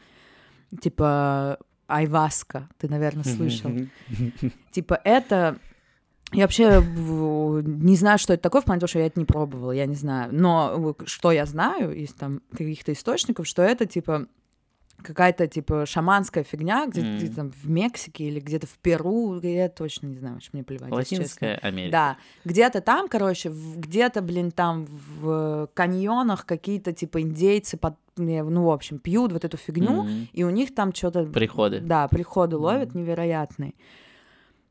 типа 0.81 1.57
айваска, 1.87 2.69
ты, 2.77 2.87
наверное, 2.87 3.23
слышал. 3.23 3.71
Типа 4.71 4.99
это 5.03 5.57
я 6.31 6.43
вообще 6.43 6.81
не 6.81 7.95
знаю, 7.95 8.17
что 8.17 8.33
это 8.33 8.43
такое, 8.43 8.61
в 8.61 8.65
плане 8.65 8.79
того, 8.79 8.87
что 8.87 8.99
я 8.99 9.05
это 9.05 9.19
не 9.19 9.25
пробовала, 9.25 9.71
я 9.71 9.85
не 9.85 9.95
знаю. 9.95 10.29
Но 10.33 10.95
э, 10.99 11.05
что 11.05 11.31
я 11.31 11.45
знаю 11.45 11.95
из 11.95 12.13
там 12.13 12.41
каких-то 12.51 12.91
источников, 12.91 13.47
что 13.47 13.61
это 13.61 13.85
типа 13.85 14.27
какая-то 15.01 15.47
типа 15.47 15.85
шаманская 15.85 16.43
фигня, 16.43 16.87
где 16.87 17.01
Мгм. 17.01 17.19
ты 17.19 17.29
там 17.29 17.51
в 17.51 17.69
Мексике 17.69 18.25
или 18.25 18.39
где-то 18.39 18.67
в 18.67 18.77
Перу, 18.79 19.39
я 19.41 19.69
точно 19.69 20.07
не 20.07 20.15
знаю, 20.15 20.39
что 20.41 20.51
мне 20.53 20.63
плевать. 20.63 20.91
Латинская 20.91 21.55
Америка. 21.57 21.91
Да, 21.91 22.17
где-то 22.43 22.81
там, 22.81 23.07
короче, 23.07 23.49
где-то, 23.49 24.21
блин, 24.21 24.51
там 24.51 24.85
в 24.87 25.69
каньонах 25.73 26.45
какие-то 26.45 26.93
типа 26.93 27.21
индейцы, 27.21 27.77
под, 27.77 27.95
ну, 28.17 28.63
в 28.63 28.71
общем, 28.71 28.99
пьют 28.99 29.31
вот 29.31 29.45
эту 29.45 29.57
фигню, 29.57 30.03
Мгм. 30.03 30.27
и 30.33 30.43
у 30.43 30.49
них 30.49 30.73
там 30.73 30.93
что-то... 30.93 31.25
Приходы. 31.25 31.79
Да, 31.81 32.07
приходы 32.07 32.57
ловят 32.57 32.95
невероятные. 32.95 33.73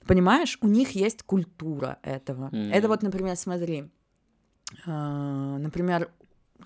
Понимаешь, 0.07 0.59
у 0.61 0.67
них 0.67 0.91
есть 0.91 1.23
культура 1.23 1.99
этого. 2.03 2.47
Мгм. 2.53 2.73
Это 2.73 2.89
вот, 2.89 3.03
например, 3.03 3.37
смотри, 3.37 3.91
а, 4.87 5.59
например, 5.59 6.11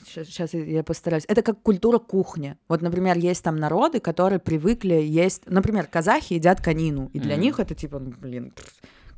сейчас 0.06 0.54
я 0.54 0.82
постараюсь. 0.82 1.24
Это 1.28 1.42
как 1.42 1.62
культура 1.62 1.98
кухни. 1.98 2.56
Вот, 2.68 2.82
например, 2.82 3.16
есть 3.18 3.42
там 3.44 3.56
народы, 3.56 4.00
которые 4.00 4.38
привыкли 4.38 4.94
есть, 4.94 5.42
например, 5.46 5.86
казахи 5.86 6.34
едят 6.34 6.60
конину, 6.60 7.10
и 7.12 7.18
для 7.18 7.34
Мгм. 7.34 7.42
них 7.42 7.60
это 7.60 7.74
типа, 7.74 7.98
ну, 7.98 8.12
блин, 8.18 8.52
пф, 8.52 8.66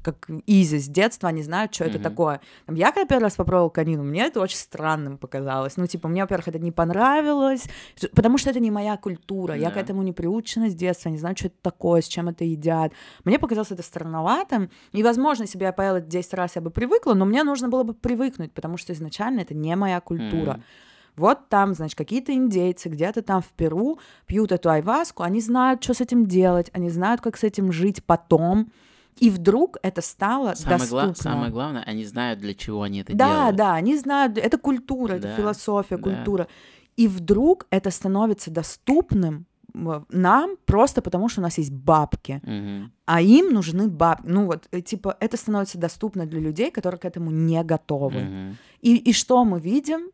как 0.03 0.29
изи 0.47 0.79
с 0.79 0.89
детства, 0.89 1.29
они 1.29 1.43
знают, 1.43 1.75
что 1.75 1.85
это 1.85 1.99
Мгм. 1.99 2.03
такое. 2.03 2.41
Там, 2.67 2.75
я 2.75 2.93
когда 2.93 3.07
первый 3.07 3.25
раз 3.25 3.37
попробовала 3.37 3.69
конину, 3.69 4.03
мне 4.03 4.27
это 4.27 4.41
очень 4.41 4.57
странным 4.57 5.19
показалось. 5.19 5.77
Ну, 5.77 5.87
типа, 5.87 6.09
мне, 6.09 6.23
во-первых, 6.23 6.49
это 6.49 6.59
не 6.59 6.73
понравилось, 6.73 7.65
потому 8.15 8.39
что 8.39 8.51
это 8.51 8.61
не 8.61 8.71
моя 8.71 8.97
культура. 8.97 9.55
Я 9.57 9.71
к 9.71 9.77
этому 9.77 10.03
не 10.03 10.13
приучена 10.13 10.71
с 10.71 10.75
детства, 10.75 11.09
не 11.11 11.19
знаю, 11.19 11.37
что 11.37 11.47
это 11.47 11.57
такое, 11.63 12.01
с 12.01 12.09
чем 12.09 12.29
это 12.29 12.45
едят. 12.45 12.93
Мне 13.25 13.39
показалось 13.39 13.71
это 13.71 13.83
странноватым. 13.83 14.71
И, 14.93 15.03
возможно, 15.03 15.43
если 15.43 15.59
бы 15.59 15.65
я 15.65 15.73
поела 15.73 15.97
это 15.97 16.07
10 16.07 16.35
раз, 16.35 16.57
я 16.57 16.63
бы 16.63 16.71
привыкла, 16.71 17.15
но 17.15 17.25
мне 17.25 17.43
нужно 17.45 17.69
было 17.69 17.83
бы 17.83 17.95
привыкнуть, 17.95 18.53
потому 18.53 18.77
что 18.77 18.93
изначально 18.93 19.41
это 19.41 19.55
не 19.55 19.77
моя 19.77 20.01
культура. 20.01 20.53
Мгм. 20.53 20.63
Вот 21.17 21.49
там, 21.49 21.75
значит, 21.75 21.99
какие-то 21.99 22.33
индейцы 22.33 22.89
где-то 22.89 23.23
там 23.23 23.43
в 23.43 23.49
Перу 23.49 23.99
пьют 24.27 24.53
эту 24.53 24.71
айваску, 24.71 25.23
они 25.23 25.41
знают, 25.41 25.83
что 25.83 25.93
с 25.93 26.01
этим 26.01 26.27
делать, 26.27 26.71
они 26.73 26.89
знают, 26.89 27.21
как 27.21 27.37
с 27.37 27.45
этим 27.45 27.73
жить 27.73 28.03
потом. 28.05 28.71
И 29.21 29.31
вдруг 29.31 29.77
это 29.83 30.01
стало 30.03 30.55
Самое, 30.55 30.79
доступно. 30.79 31.07
гла- 31.07 31.15
самое 31.15 31.51
главное, 31.53 31.83
они 31.83 32.05
знают, 32.05 32.41
для 32.41 32.55
чего 32.55 32.83
они 32.83 33.01
это 33.01 33.15
Да, 33.15 33.27
делают. 33.27 33.57
да, 33.57 33.75
они 33.75 33.97
знают, 33.97 34.39
это 34.39 34.59
культура, 34.59 35.15
это 35.15 35.29
Да, 35.29 35.37
философия, 35.37 35.97
да. 35.99 36.03
культура. 36.03 36.47
И 36.97 37.07
вдруг 37.09 37.67
это 37.71 37.91
становится 37.91 38.51
доступным 38.51 39.47
м, 39.75 40.05
нам 40.11 40.57
просто 40.67 41.01
потому, 41.01 41.29
что 41.29 41.41
у 41.41 41.45
нас 41.45 41.59
есть 41.59 41.71
бабки, 41.71 42.41
Мгм. 42.43 42.91
а 43.07 43.21
им 43.23 43.53
нужны 43.53 43.87
бабки. 43.89 44.25
Ну 44.27 44.47
вот, 44.47 44.67
э, 44.73 44.81
типа, 44.81 45.17
это 45.21 45.37
становится 45.37 45.79
доступно 45.79 46.27
для 46.27 46.41
людей, 46.41 46.73
которые 46.73 46.99
к 46.99 47.05
этому 47.05 47.31
не 47.31 47.63
готовы. 47.63 48.21
Мгм. 48.21 48.57
И, 48.81 48.97
и 48.97 49.13
что 49.13 49.45
мы 49.45 49.61
видим? 49.61 50.11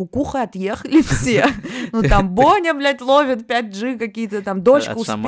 Кукуха 0.00 0.44
отъехали 0.44 1.02
все. 1.06 1.44
Ну 1.92 2.02
там 2.02 2.34
Боня, 2.34 2.72
блядь, 2.72 3.02
ловит 3.02 3.42
5G 3.42 3.98
какие-то 3.98 4.40
там, 4.40 4.62
дочка 4.62 4.94
там. 5.04 5.20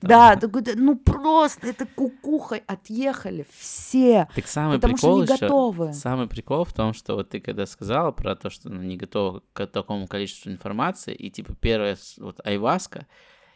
Да, 0.00 0.36
ну 0.76 0.96
просто 0.96 1.66
это 1.66 1.86
кукухой 1.86 2.62
отъехали 2.68 3.44
все, 3.52 4.28
Так 4.36 4.46
самый 4.46 4.76
потому 4.76 4.96
что 4.96 5.06
прикол 5.08 5.18
не 5.18 5.24
ещё- 5.24 5.38
готовы. 5.40 5.92
Самый 5.92 6.28
прикол 6.28 6.64
в 6.64 6.72
том, 6.72 6.94
что 6.94 7.16
вот 7.16 7.30
ты 7.30 7.40
когда 7.40 7.66
сказала 7.66 8.12
про 8.12 8.36
то, 8.36 8.48
что 8.48 8.68
ну, 8.68 8.80
не 8.80 8.96
готова 8.96 9.42
к 9.52 9.66
такому 9.66 10.06
количеству 10.06 10.52
информации, 10.52 11.12
и 11.12 11.28
типа 11.28 11.56
первая 11.60 11.96
вот 12.18 12.38
айваска, 12.44 13.08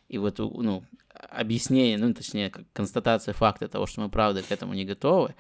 и 0.09 0.19
вот 0.19 0.41
ну 0.41 0.83
объяснение, 1.31 1.97
ну 1.97 2.13
точнее 2.13 2.51
констатация 2.73 3.35
факта 3.35 3.69
того, 3.69 3.87
что 3.87 4.01
мы 4.01 4.09
правда 4.09 4.43
к 4.43 4.51
этому 4.51 4.75
не 4.75 4.85
готовы, 4.85 5.37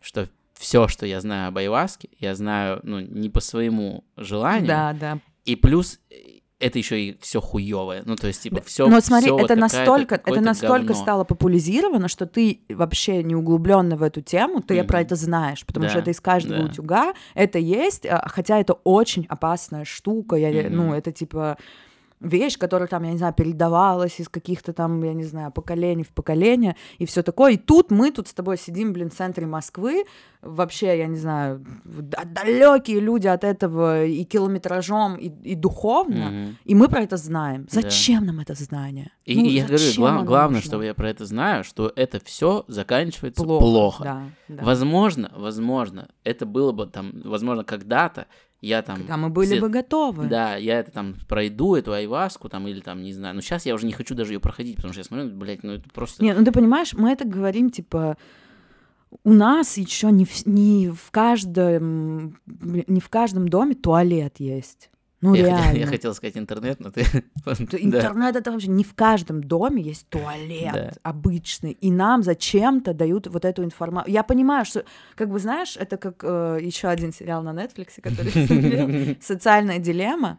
что 0.00 0.28
все, 0.58 0.88
что 0.88 1.06
я 1.06 1.20
знаю 1.20 1.48
об 1.48 1.58
айваске, 1.58 2.08
я 2.18 2.34
знаю 2.34 2.80
ну 2.82 3.00
не 3.00 3.28
по 3.28 3.40
своему 3.40 4.04
желанию, 4.16 4.66
Да, 4.68 4.92
да. 4.92 5.18
и 5.44 5.56
плюс 5.56 6.00
э, 6.10 6.14
это 6.58 6.78
еще 6.78 6.98
и 7.00 7.18
все 7.20 7.40
хуевое, 7.40 8.02
ну 8.06 8.16
то 8.16 8.26
есть 8.26 8.42
типа 8.42 8.62
все. 8.62 8.88
Но 8.88 9.00
смотри, 9.00 9.30
это 9.30 9.56
настолько, 9.56 10.14
это 10.14 10.40
настолько 10.40 10.94
стало 10.94 11.24
популяризировано, 11.24 12.08
что 12.08 12.26
ты 12.26 12.60
вообще 12.70 13.22
не 13.22 13.34
углубленно 13.34 13.96
в 13.96 14.02
эту 14.02 14.22
тему, 14.22 14.62
ты 14.62 14.78
Мгм. 14.78 14.86
про 14.86 15.02
это 15.02 15.16
знаешь, 15.16 15.66
потому 15.66 15.86
что 15.88 15.96
Да, 15.96 16.02
это 16.02 16.10
из 16.12 16.20
каждого 16.20 16.60
да. 16.60 16.64
утюга, 16.66 17.12
это 17.34 17.58
есть, 17.58 18.06
а, 18.06 18.26
хотя 18.28 18.58
это 18.58 18.72
очень 18.72 19.26
опасная 19.28 19.84
штука, 19.84 20.36
я, 20.36 20.50
Мгм. 20.50 20.76
ну 20.76 20.94
это 20.94 21.12
типа 21.12 21.58
вещь, 22.20 22.56
которая 22.58 22.88
там, 22.88 23.02
я 23.04 23.12
не 23.12 23.18
знаю, 23.18 23.34
передавалась 23.34 24.18
из 24.20 24.28
каких-то 24.28 24.72
там, 24.72 25.02
я 25.04 25.12
не 25.12 25.24
знаю, 25.24 25.50
поколений 25.52 26.02
в 26.02 26.08
поколение 26.10 26.74
и 26.98 27.04
все 27.06 27.22
такое. 27.22 27.52
И 27.52 27.56
тут 27.56 27.90
мы 27.90 28.10
тут 28.10 28.28
с 28.28 28.34
тобой 28.34 28.56
сидим, 28.58 28.92
блин, 28.92 29.10
в 29.10 29.14
центре 29.14 29.46
Москвы, 29.46 30.04
вообще, 30.42 30.98
я 30.98 31.06
не 31.06 31.16
знаю, 31.16 31.64
далекие 32.24 33.00
люди 33.00 33.26
от 33.26 33.44
этого 33.44 34.04
и 34.04 34.24
километражом, 34.24 35.16
и, 35.16 35.28
и 35.42 35.54
духовно, 35.54 36.30
Мгм. 36.30 36.56
и 36.64 36.74
мы 36.74 36.88
про 36.88 37.02
это 37.02 37.16
знаем. 37.16 37.66
Да. 37.70 37.80
Зачем 37.82 38.24
нам 38.24 38.40
это 38.40 38.54
знание? 38.54 39.10
И 39.24 39.36
Ну, 39.36 39.44
я 39.44 39.62
говорю, 39.64 39.78
зачем 39.78 40.02
гла- 40.02 40.10
оно 40.10 40.24
главное, 40.24 40.56
нужно? 40.56 40.68
что 40.70 40.82
я 40.82 40.94
про 40.94 41.10
это 41.10 41.24
знаю, 41.26 41.64
что 41.64 41.92
это 41.96 42.20
все 42.24 42.64
заканчивается 42.68 43.42
плохо. 43.42 43.60
плохо. 43.64 44.04
Да, 44.04 44.22
да. 44.48 44.64
Возможно, 44.64 45.32
возможно, 45.36 46.08
это 46.24 46.46
было 46.46 46.72
бы 46.72 46.86
там, 46.86 47.12
возможно, 47.24 47.64
когда-то 47.64 48.26
я 48.60 48.82
там... 48.82 48.98
Когда 48.98 49.16
мы 49.16 49.28
были 49.28 49.46
все- 49.46 49.60
бы 49.60 49.68
готовы. 49.68 50.26
Да, 50.26 50.56
я 50.56 50.80
это 50.80 50.90
там 50.90 51.14
пройду, 51.28 51.74
эту 51.74 51.92
айваску 51.92 52.48
там, 52.48 52.66
или 52.66 52.80
там, 52.80 53.02
не 53.02 53.12
знаю. 53.12 53.34
Но 53.34 53.40
сейчас 53.40 53.66
я 53.66 53.74
уже 53.74 53.86
не 53.86 53.92
хочу 53.92 54.14
даже 54.14 54.32
ее 54.32 54.40
проходить, 54.40 54.76
потому 54.76 54.92
что 54.92 55.00
я 55.00 55.04
смотрю, 55.04 55.30
блядь, 55.30 55.62
ну 55.62 55.72
это 55.72 55.88
просто... 55.92 56.22
Не, 56.22 56.34
ну 56.34 56.44
ты 56.44 56.52
понимаешь, 56.52 56.94
мы 56.94 57.10
это 57.10 57.26
говорим, 57.26 57.70
типа, 57.70 58.16
у 59.24 59.32
нас 59.32 59.76
еще 59.76 60.10
не 60.10 60.24
в, 60.24 60.46
не 60.46 60.88
в 60.90 61.10
каждом 61.10 62.38
не 62.46 63.00
в 63.00 63.08
каждом 63.08 63.48
доме 63.48 63.74
туалет 63.74 64.36
есть. 64.38 64.90
Ну 65.22 65.34
я, 65.34 65.44
хотел- 65.44 65.58
реально. 65.64 65.78
я 65.78 65.86
хотел 65.86 66.14
сказать 66.14 66.36
интернет, 66.36 66.80
но 66.80 66.90
ты... 66.90 67.04
То 67.44 67.54
Да. 67.58 67.78
Интернет 67.78 68.36
это 68.36 68.50
вообще 68.52 68.68
не 68.68 68.84
в 68.84 68.94
каждом 68.94 69.42
доме 69.42 69.82
есть 69.82 70.06
туалет 70.08 70.72
Да. 70.74 70.90
обычный, 71.02 71.72
и 71.72 71.90
нам 71.90 72.22
зачем-то 72.22 72.92
дают 72.94 73.26
вот 73.26 73.44
эту 73.44 73.64
информацию. 73.64 74.12
Я 74.12 74.22
понимаю, 74.22 74.64
что, 74.64 74.84
как 75.14 75.30
бы 75.30 75.38
знаешь, 75.38 75.76
это 75.76 75.96
как 75.96 76.22
еще 76.22 76.88
один 76.88 77.12
сериал 77.12 77.42
на 77.42 77.50
Netflix, 77.54 78.00
который 78.02 79.18
социальная 79.22 79.78
дилемма. 79.78 80.38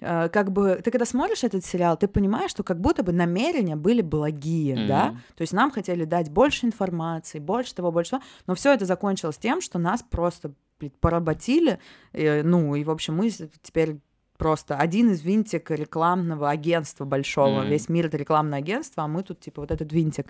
Э, 0.00 0.28
Как 0.28 0.52
бы 0.52 0.80
ты 0.84 0.90
когда 0.92 1.04
смотришь 1.04 1.42
этот 1.44 1.64
сериал, 1.64 1.96
ты 1.96 2.06
понимаешь, 2.06 2.50
что 2.52 2.62
как 2.62 2.80
будто 2.80 3.02
бы 3.02 3.12
намерения 3.12 3.74
были 3.76 4.00
благие, 4.00 4.86
да? 4.86 5.06
Мгм. 5.06 5.20
То 5.36 5.42
есть 5.42 5.52
нам 5.52 5.70
хотели 5.72 6.04
дать 6.04 6.30
больше 6.30 6.66
информации, 6.66 7.40
больше 7.40 7.74
того, 7.74 7.90
больше 7.90 8.12
того, 8.12 8.22
но 8.46 8.54
все 8.54 8.72
это 8.74 8.84
закончилось 8.84 9.38
тем, 9.38 9.60
что 9.60 9.78
нас 9.80 10.04
просто 10.08 10.52
блин, 10.78 10.92
поработили, 11.00 11.78
э, 12.12 12.42
ну 12.44 12.76
и 12.76 12.84
в 12.84 12.90
общем 12.90 13.16
мы 13.16 13.30
теперь 13.30 13.96
просто 14.38 14.76
один 14.76 15.10
из 15.10 15.22
винтик 15.22 15.70
рекламного 15.70 16.48
агентства 16.48 17.04
большого. 17.04 17.60
Мгм. 17.60 17.68
Весь 17.70 17.88
мир 17.88 18.06
это 18.06 18.16
рекламное 18.16 18.60
агентство, 18.60 19.04
а 19.04 19.08
мы 19.08 19.22
тут 19.22 19.40
типа 19.40 19.60
вот 19.60 19.70
этот 19.70 19.92
винтик. 19.92 20.26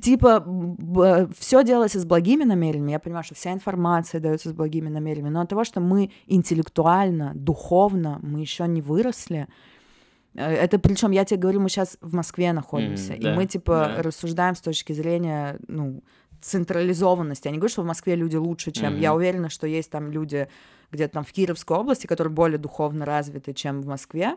Типа 0.00 0.46
все 1.36 1.64
делается 1.64 1.98
с 1.98 2.04
благими 2.04 2.44
намерениями. 2.44 2.92
Я 2.92 3.00
понимаю, 3.00 3.24
что 3.24 3.34
вся 3.34 3.52
информация 3.52 4.20
дается 4.20 4.50
с 4.50 4.52
благими 4.52 4.88
намерениями, 4.88 5.30
но 5.34 5.40
от 5.40 5.48
того, 5.48 5.64
что 5.64 5.80
мы 5.80 6.12
интеллектуально, 6.26 7.32
духовно, 7.34 8.20
мы 8.22 8.40
еще 8.40 8.68
не 8.68 8.82
выросли. 8.82 9.48
э, 10.34 10.44
Это 10.44 10.78
причем, 10.78 11.10
я 11.10 11.24
тебе 11.24 11.40
говорю, 11.40 11.60
мы 11.60 11.68
сейчас 11.68 11.98
в 12.00 12.14
Москве 12.14 12.52
находимся, 12.52 13.14
Мгм, 13.14 13.20
и 13.20 13.24
да, 13.24 13.34
мы 13.34 13.46
типа 13.46 13.92
да. 13.96 14.02
рассуждаем 14.02 14.54
с 14.54 14.60
точки 14.60 14.92
зрения, 14.92 15.58
ну, 15.66 16.02
централизованности. 16.40 17.48
Я 17.48 17.52
не 17.52 17.58
говорю, 17.58 17.72
что 17.72 17.82
в 17.82 17.86
Москве 17.86 18.14
люди 18.14 18.36
лучше, 18.36 18.70
чем... 18.70 18.92
Мгм. 18.92 19.00
Я 19.00 19.14
уверена, 19.14 19.48
что 19.50 19.66
есть 19.66 19.90
там 19.90 20.10
люди 20.12 20.48
где-то 20.92 21.14
там 21.14 21.24
в 21.24 21.32
Кировской 21.32 21.76
области, 21.76 22.06
которые 22.06 22.32
более 22.32 22.58
духовно 22.58 23.04
развиты, 23.04 23.52
чем 23.52 23.80
в 23.82 23.86
Москве. 23.86 24.34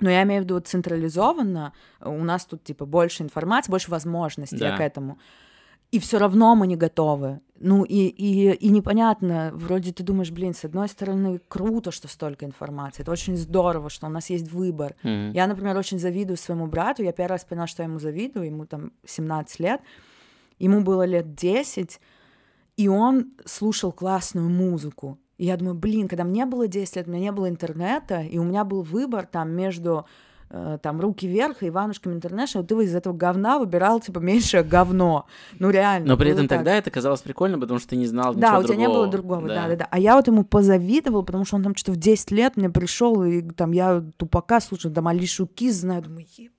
Но 0.00 0.10
я 0.10 0.22
имею 0.24 0.42
в 0.42 0.44
виду 0.44 0.60
централизованно. 0.60 1.72
У 2.00 2.22
нас 2.22 2.44
тут 2.44 2.62
типа 2.64 2.84
больше 2.86 3.22
информации, 3.22 3.70
больше 3.70 3.90
возможностей 3.90 4.58
Да. 4.58 4.76
к 4.76 4.80
этому. 4.80 5.18
И 5.92 5.98
все 6.00 6.18
равно 6.18 6.54
мы 6.56 6.66
не 6.66 6.76
готовы. 6.76 7.40
Ну 7.60 7.84
и, 7.84 8.08
и, 8.08 8.50
и 8.52 8.68
непонятно, 8.70 9.52
вроде 9.54 9.92
ты 9.92 10.02
думаешь, 10.02 10.32
блин, 10.32 10.52
с 10.52 10.64
одной 10.64 10.88
стороны, 10.88 11.40
круто, 11.48 11.92
что 11.92 12.08
столько 12.08 12.44
информации, 12.44 13.02
это 13.02 13.12
очень 13.12 13.36
здорово, 13.36 13.88
что 13.88 14.06
у 14.06 14.10
нас 14.10 14.28
есть 14.28 14.50
выбор. 14.50 14.96
Мгм. 15.04 15.30
Я, 15.30 15.46
например, 15.46 15.78
очень 15.78 15.98
завидую 15.98 16.36
своему 16.36 16.66
брату. 16.66 17.02
Я 17.04 17.12
первый 17.12 17.30
раз 17.30 17.44
поняла, 17.44 17.66
что 17.68 17.82
я 17.82 17.88
ему 17.88 18.00
завидую. 18.00 18.46
Ему 18.46 18.66
там 18.66 18.92
17 19.06 19.60
лет. 19.60 19.80
Ему 20.58 20.80
было 20.80 21.04
лет 21.04 21.34
10, 21.34 22.00
и 22.76 22.88
он 22.88 23.32
слушал 23.44 23.92
классную 23.92 24.50
музыку. 24.50 25.18
И 25.38 25.44
я 25.44 25.56
думаю, 25.56 25.74
блин, 25.74 26.08
когда 26.08 26.24
мне 26.24 26.46
было 26.46 26.66
10 26.66 26.96
лет, 26.96 27.06
у 27.06 27.10
меня 27.10 27.20
не 27.20 27.32
было 27.32 27.48
интернета, 27.48 28.22
и 28.22 28.38
у 28.38 28.44
меня 28.44 28.64
был 28.64 28.82
выбор 28.82 29.26
там 29.26 29.50
между 29.50 30.06
э, 30.48 30.78
там 30.82 31.00
«Руки 31.00 31.26
вверх» 31.26 31.62
и 31.62 31.68
«Иванушками 31.68 32.14
Интернешнл», 32.14 32.64
ты 32.64 32.74
из 32.82 32.94
этого 32.94 33.14
говна 33.14 33.58
выбирал, 33.58 34.00
типа, 34.00 34.18
меньшее 34.18 34.62
говно. 34.62 35.26
Ну, 35.58 35.68
реально. 35.68 36.08
Но 36.08 36.16
при 36.16 36.30
этом 36.30 36.48
так. 36.48 36.58
тогда 36.58 36.74
это 36.74 36.90
казалось 36.90 37.20
прикольно, 37.20 37.58
потому 37.58 37.78
что 37.78 37.90
ты 37.90 37.96
не 37.96 38.06
знал 38.06 38.34
Да, 38.34 38.48
ничего 38.48 38.60
у 38.60 38.64
тебя 38.64 38.76
не 38.76 38.88
было 38.88 39.06
другого, 39.08 39.46
да. 39.46 39.68
да, 39.68 39.76
да, 39.76 39.88
А 39.90 39.98
я 39.98 40.16
вот 40.16 40.26
ему 40.26 40.42
позавидовала, 40.42 41.22
потому 41.22 41.44
что 41.44 41.56
он 41.56 41.62
там 41.62 41.76
что-то 41.76 41.92
в 41.92 41.96
10 41.96 42.30
лет 42.30 42.56
мне 42.56 42.70
пришел, 42.70 43.22
и 43.22 43.42
там 43.42 43.72
я 43.72 44.02
тупака 44.16 44.60
слушаю, 44.60 44.94
там 44.94 45.06
Алишу 45.06 45.46
Киз 45.46 45.76
знаю, 45.76 46.02
думаю, 46.02 46.26
ебать, 46.38 46.56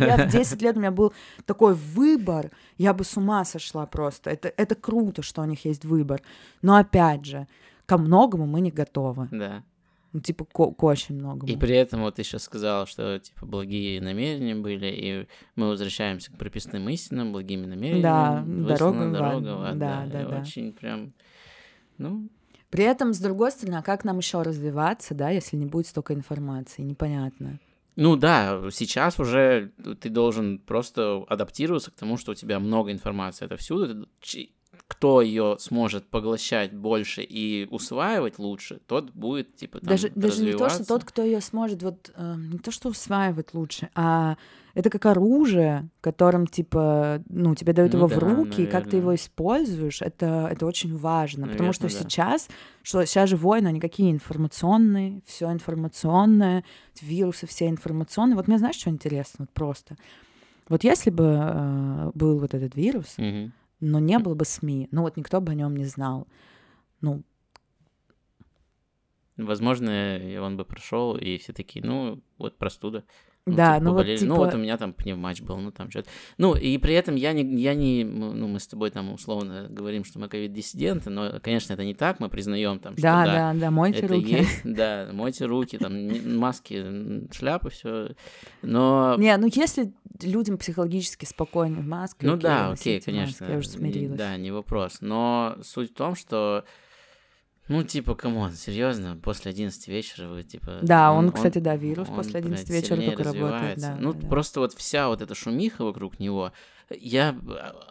я 0.00 0.26
в 0.26 0.30
10 0.30 0.62
лет 0.62 0.76
у 0.76 0.80
меня 0.80 0.90
был 0.90 1.12
такой 1.44 1.74
выбор, 1.74 2.50
я 2.78 2.94
бы 2.94 3.04
с 3.04 3.16
ума 3.16 3.44
сошла 3.44 3.86
просто. 3.86 4.30
Это, 4.30 4.52
это 4.56 4.74
круто, 4.74 5.22
что 5.22 5.42
у 5.42 5.44
них 5.44 5.64
есть 5.64 5.84
выбор. 5.84 6.22
Но 6.62 6.76
опять 6.76 7.24
же, 7.24 7.46
ко 7.90 7.98
многому 7.98 8.46
мы 8.46 8.60
не 8.60 8.70
готовы. 8.70 9.26
Да. 9.32 9.64
Ну, 10.12 10.20
типа, 10.20 10.44
к, 10.44 10.74
к 10.76 10.82
очень 10.84 11.16
многому. 11.16 11.52
И 11.52 11.56
при 11.56 11.74
этом 11.74 12.02
вот 12.02 12.14
ты 12.14 12.22
сейчас 12.22 12.44
сказал, 12.44 12.86
что, 12.86 13.18
типа, 13.18 13.46
благие 13.46 14.00
намерения 14.00 14.54
были, 14.54 14.86
и 14.86 15.28
мы 15.56 15.66
возвращаемся 15.66 16.30
к 16.30 16.38
прописным 16.38 16.88
истинам, 16.88 17.32
благими 17.32 17.66
намерениями. 17.66 18.02
Да, 18.02 18.44
дорога 18.46 19.10
дорога 19.10 19.70
ад, 19.70 19.78
Да, 19.78 20.06
да, 20.06 20.24
да. 20.24 20.40
Очень 20.40 20.72
прям, 20.72 21.12
ну, 21.98 22.28
При 22.70 22.84
этом, 22.84 23.12
с 23.12 23.18
другой 23.18 23.50
стороны, 23.50 23.78
а 23.78 23.82
как 23.82 24.04
нам 24.04 24.18
еще 24.18 24.42
развиваться, 24.42 25.12
да, 25.14 25.30
если 25.30 25.56
не 25.56 25.66
будет 25.66 25.88
столько 25.88 26.14
информации? 26.14 26.82
Непонятно. 26.82 27.58
Ну 27.96 28.14
да, 28.14 28.70
сейчас 28.70 29.18
уже 29.18 29.72
ты 30.00 30.10
должен 30.10 30.60
просто 30.60 31.24
адаптироваться 31.28 31.90
к 31.90 31.96
тому, 31.96 32.16
что 32.18 32.32
у 32.32 32.34
тебя 32.36 32.60
много 32.60 32.92
информации 32.92 33.46
отовсюду. 33.46 34.08
Кто 34.90 35.22
ее 35.22 35.56
сможет 35.60 36.08
поглощать 36.08 36.72
больше 36.72 37.22
и 37.22 37.68
усваивать 37.70 38.40
лучше, 38.40 38.80
тот 38.88 39.12
будет 39.12 39.54
типа 39.54 39.78
там 39.78 39.88
даже, 39.88 40.10
даже 40.16 40.44
не 40.44 40.52
то, 40.52 40.68
что 40.68 40.84
тот, 40.84 41.04
кто 41.04 41.22
ее 41.22 41.40
сможет, 41.40 41.80
вот 41.84 42.10
э, 42.12 42.34
не 42.36 42.58
то, 42.58 42.72
что 42.72 42.88
усваивать 42.88 43.54
лучше, 43.54 43.88
а 43.94 44.36
это 44.74 44.90
как 44.90 45.06
оружие, 45.06 45.88
которым, 46.00 46.48
типа, 46.48 47.22
ну, 47.28 47.54
тебе 47.54 47.72
дают 47.72 47.92
Ну 47.92 48.00
его 48.00 48.08
в 48.08 48.18
да, 48.18 48.20
руки, 48.20 48.62
и 48.62 48.66
как 48.66 48.84
ты 48.84 48.96
наверное. 48.96 48.98
его 48.98 49.14
используешь, 49.14 50.02
это, 50.02 50.48
это 50.50 50.66
очень 50.66 50.96
важно. 50.96 51.46
потому 51.46 51.72
что 51.72 51.84
да. 51.84 51.88
сейчас, 51.90 52.48
что 52.82 53.04
сейчас 53.04 53.28
же 53.30 53.36
войны, 53.36 53.68
они 53.68 53.78
какие 53.78 54.10
информационные, 54.10 55.22
все 55.24 55.52
информационное, 55.52 56.64
вирусы 57.00 57.46
все 57.46 57.68
информационные. 57.68 58.34
Вот 58.34 58.48
мне 58.48 58.58
знаешь, 58.58 58.76
что 58.76 58.90
интересно? 58.90 59.36
Вот 59.44 59.50
просто. 59.50 59.96
Вот 60.68 60.82
если 60.82 61.10
бы 61.10 61.24
э, 61.24 62.10
был 62.14 62.38
вот 62.40 62.54
этот 62.54 62.74
вирус, 62.74 63.14
Мгм. 63.18 63.52
Но 63.80 63.98
не 63.98 64.18
было 64.18 64.34
бы 64.34 64.44
СМИ, 64.44 64.88
ну 64.90 65.02
вот 65.02 65.16
никто 65.16 65.40
бы 65.40 65.52
о 65.52 65.54
нем 65.54 65.76
не 65.76 65.84
знал. 65.84 66.26
Ну, 67.00 67.22
Возможно, 69.36 70.20
он 70.42 70.56
бы 70.56 70.64
прошел, 70.64 71.16
и 71.16 71.38
все 71.38 71.52
такие, 71.52 71.84
ну, 71.84 72.22
вот 72.36 72.58
простуда. 72.58 73.04
Ну, 73.46 73.56
да, 73.56 73.74
типа, 73.74 73.84
ну 73.84 73.90
вот 73.92 73.96
поболели. 73.98 74.16
типа... 74.18 74.28
Ну, 74.28 74.36
вот 74.36 74.54
у 74.54 74.58
меня 74.58 74.76
там 74.76 74.92
пневматч 74.92 75.40
был, 75.40 75.56
ну, 75.56 75.72
там 75.72 75.90
что-то. 75.90 76.08
Ну, 76.36 76.54
и 76.54 76.76
при 76.78 76.94
этом 76.94 77.14
я 77.16 77.32
не, 77.32 77.42
я 77.60 77.74
не, 77.74 78.02
м, 78.02 78.38
ну, 78.38 78.46
мы 78.48 78.60
с 78.60 78.66
тобой 78.66 78.90
там 78.90 79.12
условно 79.12 79.66
говорим, 79.70 80.04
что 80.04 80.18
мы 80.18 80.28
ковид-диссиденты, 80.28 81.08
но, 81.10 81.40
конечно, 81.42 81.72
это 81.72 81.84
не 81.84 81.94
так, 81.94 82.20
мы 82.20 82.28
признаем 82.28 82.78
там, 82.78 82.92
что 82.94 83.02
Да, 83.02 83.24
да, 83.24 83.52
да, 83.52 83.60
да, 83.60 83.70
мойте 83.70 84.00
это 84.00 84.08
руки. 84.14 84.30
есть, 84.30 84.60
да, 84.64 85.08
мойте 85.12 85.46
руки, 85.46 85.78
там, 85.78 86.38
маски, 86.38 87.32
шляпы, 87.32 87.70
все. 87.70 88.14
Но, 88.62 89.16
Не, 89.18 89.36
ну 89.38 89.48
если 89.52 89.92
людям 90.22 90.58
психологически 90.58 91.24
спокойно 91.24 91.80
в 91.80 91.86
маске, 91.86 92.26
ну 92.26 92.34
окей, 92.34 92.42
да, 92.42 92.70
окей, 92.70 93.00
конечно. 93.00 93.46
маски, 93.46 93.52
я 93.52 93.58
уже 93.58 93.68
смирилась. 93.68 94.18
Да, 94.18 94.36
не 94.36 94.50
вопрос. 94.50 94.98
Но 95.00 95.56
суть 95.62 95.92
в 95.92 95.94
том, 95.94 96.14
что, 96.14 96.64
ну, 97.70 97.84
типа, 97.84 98.14
come 98.14 98.36
on, 98.36 98.52
серьезно, 98.52 99.16
после 99.22 99.50
11 99.50 99.88
вечера 99.88 100.26
вы, 100.28 100.42
типа... 100.42 100.80
Да, 100.82 101.12
он, 101.12 101.30
кстати, 101.30 101.58
да, 101.58 101.76
вирус 101.76 102.08
он, 102.08 102.16
после 102.16 102.40
11 102.40 102.68
блядь, 102.68 102.82
вечера 102.82 103.00
только 103.00 103.22
работает, 103.22 103.78
да, 103.78 103.96
ну, 103.98 104.12
да, 104.12 104.28
просто 104.28 104.60
вот 104.60 104.74
вся 104.74 105.08
вот 105.08 105.22
эта 105.22 105.34
шумиха 105.34 105.84
вокруг 105.84 106.18
него, 106.18 106.52
я, 106.90 107.36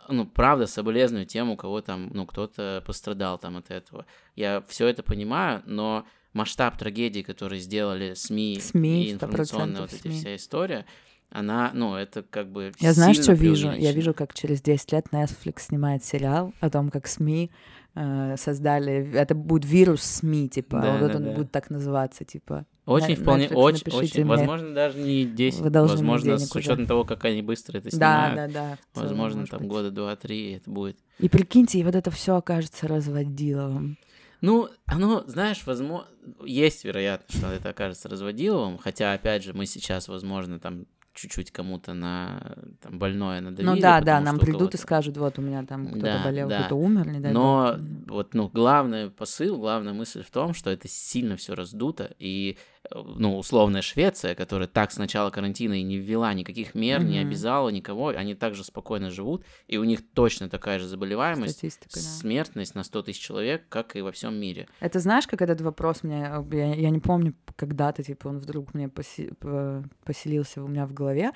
ну, 0.09 0.25
правда, 0.25 0.67
соболезную 0.67 1.25
тем, 1.25 1.49
у 1.49 1.55
кого 1.55 1.81
там, 1.81 2.09
ну, 2.13 2.25
кто-то 2.25 2.83
пострадал 2.85 3.37
там 3.37 3.55
от 3.55 3.71
этого. 3.71 4.05
Я 4.35 4.63
все 4.67 4.87
это 4.87 5.01
понимаю, 5.01 5.63
но 5.65 6.05
масштаб 6.33 6.77
трагедии, 6.77 7.21
который 7.21 7.59
сделали 7.59 8.13
СМИ, 8.13 8.59
СМИ, 8.61 9.05
и 9.05 9.11
100% 9.11 9.13
информационная 9.13 9.81
вот 9.81 9.93
эта 9.93 10.09
вся 10.09 10.35
история, 10.35 10.85
она, 11.31 11.71
ну, 11.73 11.95
это 11.95 12.23
как 12.23 12.51
бы 12.51 12.71
Я 12.79 12.93
сильно 12.93 13.13
что 13.13 13.33
вижу? 13.33 13.71
Я 13.71 13.91
вижу, 13.91 14.13
как 14.13 14.33
через 14.33 14.61
10 14.61 14.91
лет 14.93 15.05
Netflix 15.11 15.59
снимает 15.61 16.03
сериал 16.03 16.53
о 16.59 16.69
том, 16.69 16.89
как 16.89 17.05
СМИ 17.07 17.51
э, 17.95 18.35
создали... 18.37 19.11
Это 19.13 19.35
будет 19.35 19.65
вирус 19.69 20.01
СМИ, 20.01 20.49
типа, 20.49 20.79
Да, 20.81 20.97
вот 20.97 21.11
да, 21.11 21.17
он 21.17 21.23
да. 21.25 21.31
будет 21.33 21.51
так 21.51 21.69
называться, 21.69 22.25
типа. 22.25 22.65
Очень, 22.85 23.09
На- 23.09 23.15
вполне, 23.21 23.45
Netflix, 23.45 23.53
очень, 23.55 23.91
очень, 23.93 24.21
мне. 24.21 24.29
возможно, 24.29 24.73
даже 24.73 24.97
не 24.97 25.25
10, 25.25 25.59
Вы 25.59 25.69
должны 25.69 25.95
возможно, 25.97 26.39
с 26.39 26.55
учетом 26.55 26.87
того, 26.87 27.03
как 27.05 27.23
они 27.25 27.43
быстро 27.43 27.77
это 27.77 27.89
Да, 27.95 28.29
снимают, 28.31 28.53
да, 28.53 28.59
да. 28.71 28.77
целом, 28.93 29.07
возможно, 29.09 29.45
там 29.45 29.59
быть. 29.59 29.67
года 29.69 29.91
два-три 29.91 30.53
это 30.53 30.71
будет. 30.71 30.97
И 31.19 31.29
прикиньте, 31.29 31.79
и 31.79 31.83
вот 31.83 31.93
это 31.93 32.09
все 32.09 32.35
окажется 32.37 32.87
разводиловым. 32.87 33.97
Ну, 34.41 34.69
оно, 34.85 35.23
знаешь, 35.27 35.61
возможно, 35.65 36.07
есть 36.45 36.83
вероятность, 36.85 37.37
что 37.37 37.51
это 37.51 37.69
окажется 37.69 38.09
разводиловым, 38.09 38.77
хотя, 38.79 39.13
опять 39.13 39.43
же, 39.43 39.53
мы 39.53 39.65
сейчас, 39.67 40.07
возможно, 40.07 40.59
там 40.59 40.85
чуть-чуть 41.13 41.51
кому-то 41.51 41.93
на 41.93 42.55
там, 42.81 42.97
больное 42.99 43.41
надавили. 43.41 43.65
Ну 43.75 43.81
да, 43.81 43.99
да, 44.01 44.19
нам 44.21 44.39
придут 44.39 44.73
и 44.73 44.77
скажут, 44.77 45.17
вот 45.17 45.37
у 45.39 45.41
меня 45.41 45.65
там 45.65 45.87
кто-то 45.87 46.01
Да, 46.01 46.23
болел, 46.23 46.47
да. 46.49 46.59
кто-то 46.61 46.75
умер, 46.75 47.07
не 47.09 47.19
дай 47.19 47.33
Но 47.33 47.75
бог. 47.77 48.11
вот, 48.15 48.33
ну, 48.33 48.47
главный 48.49 49.09
посыл, 49.09 49.57
главная 49.57 49.93
мысль 49.93 50.23
в 50.23 50.31
том, 50.31 50.53
что 50.53 50.69
это 50.69 50.87
сильно 50.87 51.35
все 51.35 51.55
раздуто, 51.55 52.13
и, 52.19 52.57
э, 52.83 52.87
ну, 52.95 53.37
условная 53.37 53.81
Швеция, 53.81 54.35
которая 54.35 54.67
так 54.67 54.91
с 54.91 54.97
начала 54.97 55.29
карантина 55.29 55.73
и 55.73 55.83
не 55.83 55.97
ввела 55.97 56.33
никаких 56.33 56.75
мер, 56.75 57.03
не 57.03 57.19
Мгм. 57.19 57.27
обязала 57.27 57.69
никого, 57.69 58.09
они 58.09 58.35
также 58.35 58.63
спокойно 58.63 59.09
живут, 59.09 59.43
и 59.67 59.77
у 59.77 59.83
них 59.83 59.99
точно 60.13 60.47
такая 60.49 60.79
же 60.79 60.87
заболеваемость, 60.87 61.53
Статистика, 61.57 61.95
да. 61.95 61.99
смертность 62.01 62.75
на 62.75 62.83
100 62.83 63.01
тысяч 63.03 63.19
человек, 63.21 63.67
как 63.69 63.95
и 63.95 64.01
во 64.01 64.11
всем 64.11 64.35
мире. 64.39 64.67
Это 64.79 64.99
знаешь, 64.99 65.27
как 65.27 65.41
этот 65.41 65.59
вопрос 65.61 66.03
мне, 66.03 66.29
э, 66.31 66.43
я, 66.55 66.75
я 66.75 66.89
не 66.91 66.99
помню, 66.99 67.33
когда-то, 67.55 68.03
типа, 68.03 68.27
он 68.29 68.37
вдруг 68.39 68.73
мне 68.73 68.85
посе- 68.87 69.33
по- 69.35 69.83
поселился 70.05 70.63
у 70.63 70.67
меня 70.67 70.85
в 70.85 70.93
голове. 70.99 71.31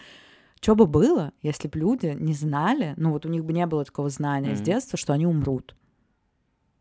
Что 0.61 0.75
бы 0.75 0.85
было, 0.87 1.31
если 1.41 1.67
бы 1.67 1.77
люди 1.79 2.15
не 2.19 2.33
знали, 2.33 2.93
ну 2.97 3.11
вот 3.11 3.25
у 3.25 3.29
них 3.29 3.43
бы 3.43 3.51
не 3.53 3.65
было 3.65 3.83
такого 3.83 4.09
знания 4.09 4.55
с 4.55 4.59
Мгм. 4.59 4.65
детства, 4.65 4.97
что 4.97 5.11
они 5.13 5.25
умрут. 5.25 5.75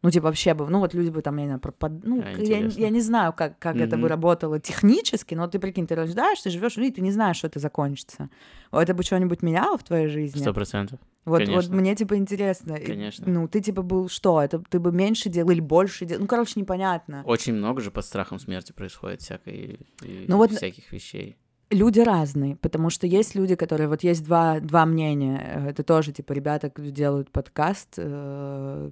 Ну, 0.05 0.11
типа, 0.11 0.27
вообще 0.27 0.53
бы, 0.55 0.69
ну, 0.69 0.81
вот 0.81 0.95
люди 0.95 1.11
бы 1.11 1.23
там, 1.23 1.37
я 1.37 1.43
не 1.45 1.49
знаю, 1.51 1.61
пропад... 1.61 1.93
ну, 2.03 2.21
А, 2.25 2.31
я, 2.43 2.59
я 2.67 2.91
не 2.91 3.01
знаю, 3.01 3.33
как, 3.33 3.59
как 3.61 3.77
это 3.77 3.97
бы 3.97 4.09
работало 4.09 4.59
технически, 4.59 5.37
но 5.37 5.47
ты 5.47 5.61
прикинь, 5.61 5.87
ты 5.87 5.95
рождаешься, 5.95 6.51
живешь, 6.51 6.77
и 6.77 6.91
ты 6.91 7.01
не 7.01 7.13
знаешь, 7.13 7.37
что 7.37 7.47
это 7.47 7.61
закончится. 7.61 8.29
Это 8.73 8.95
бы 8.95 9.05
что-нибудь 9.05 9.43
меняло 9.43 9.79
в 9.79 9.85
твоей 9.85 10.09
жизни? 10.09 10.41
Сто 10.41 10.53
процентов. 10.53 10.99
Вот, 11.25 11.47
вот 11.47 11.69
мне 11.69 11.95
типа 11.95 12.17
интересно. 12.17 12.79
Конечно. 12.85 13.29
Ну, 13.29 13.47
ты 13.47 13.61
типа 13.61 13.83
был 13.83 14.09
что? 14.09 14.43
Это 14.43 14.59
ты 14.59 14.81
бы 14.81 14.91
меньше 14.91 15.29
делал 15.29 15.51
или 15.51 15.61
больше 15.61 16.05
делал? 16.05 16.23
Ну, 16.23 16.27
короче, 16.27 16.59
непонятно. 16.59 17.23
Очень 17.25 17.55
много 17.55 17.81
же 17.81 17.93
под 17.93 18.05
страхом 18.05 18.41
смерти 18.41 18.73
происходит 18.73 19.21
всякой, 19.21 19.79
Ну 20.27 20.37
вот- 20.37 20.51
всяких 20.51 20.91
вещей. 20.91 21.37
Люди 21.73 22.01
разные, 22.01 22.57
потому 22.57 22.91
что 22.91 23.07
есть 23.07 23.35
люди, 23.35 23.55
которые... 23.55 23.89
Вот 23.89 24.03
есть 24.05 24.23
два, 24.25 24.61
два 24.61 24.85
мнения. 24.87 25.67
Это 25.69 25.83
тоже, 25.83 26.13
типа, 26.13 26.33
ребята 26.33 26.71
делают 26.77 27.31
подкаст 27.31 27.95
э, 27.97 28.91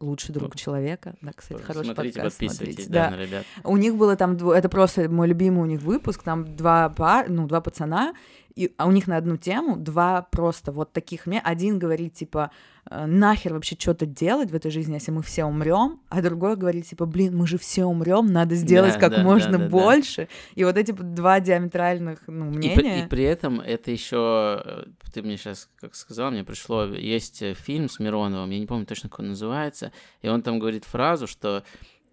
«Лучший 0.00 0.32
друг 0.32 0.54
человека». 0.56 1.14
Да, 1.22 1.32
кстати, 1.34 1.60
хороший 1.60 1.86
Смотрите, 1.86 2.20
подкаст. 2.20 2.38
подписывайтесь, 2.38 2.74
смотрите. 2.84 2.92
да, 2.92 3.10
Да. 3.10 3.16
на 3.16 3.20
ребят. 3.20 3.44
У 3.64 3.76
них 3.76 3.96
было 3.96 4.14
там... 4.16 4.36
Это 4.50 4.68
просто 4.68 5.10
мой 5.10 5.26
любимый 5.26 5.62
у 5.62 5.66
них 5.66 5.82
выпуск. 5.82 6.22
Там 6.22 6.54
два, 6.56 6.88
пар, 6.88 7.26
ну, 7.28 7.46
два 7.48 7.60
пацана, 7.60 8.14
и, 8.56 8.72
а 8.78 8.86
у 8.86 8.92
них 8.92 9.06
на 9.08 9.16
одну 9.16 9.36
тему 9.36 9.76
два 9.76 10.22
просто 10.22 10.70
вот 10.72 10.92
таких 10.92 11.26
мне. 11.26 11.40
Один 11.40 11.78
говорит, 11.78 12.14
типа, 12.14 12.50
э, 12.88 13.06
нахер 13.06 13.54
вообще 13.54 13.76
что-то 13.78 14.06
делать 14.06 14.50
в 14.50 14.54
этой 14.54 14.70
жизни, 14.70 14.94
если 14.94 15.10
мы 15.10 15.22
все 15.22 15.44
умрем, 15.44 16.00
а 16.08 16.22
другой 16.22 16.56
говорит, 16.56 16.86
типа, 16.86 17.04
блин, 17.06 17.36
мы 17.36 17.46
же 17.48 17.58
все 17.58 17.84
умрем, 17.84 18.26
надо 18.26 18.54
сделать 18.54 18.94
Да, 18.94 19.00
как 19.00 19.10
да, 19.10 19.16
да, 19.18 19.22
можно 19.24 19.52
да, 19.52 19.58
да. 19.58 19.68
больше. 19.68 20.28
И 20.54 20.62
вот 20.64 20.76
эти 20.76 20.92
два 20.92 21.40
диаметральных 21.40 22.20
ну, 22.28 22.50
И, 22.50 22.52
при- 22.74 22.82
мнения. 22.84 23.04
и 23.04 23.08
при 23.08 23.24
этом 23.24 23.60
это 23.60 23.90
еще, 23.90 24.86
ты 25.12 25.22
мне 25.22 25.36
сейчас, 25.36 25.68
как 25.80 25.94
сказал, 25.96 26.30
мне 26.30 26.44
пришло, 26.44 26.84
есть 26.84 27.42
э, 27.42 27.54
фильм 27.54 27.88
с 27.88 27.98
Мироновым, 27.98 28.50
я 28.50 28.58
не 28.60 28.66
помню 28.66 28.86
точно, 28.86 29.08
как 29.08 29.20
он 29.20 29.28
называется, 29.30 29.90
и 30.22 30.28
он 30.28 30.42
там 30.42 30.58
говорит 30.60 30.84
фразу, 30.84 31.26
что 31.26 31.64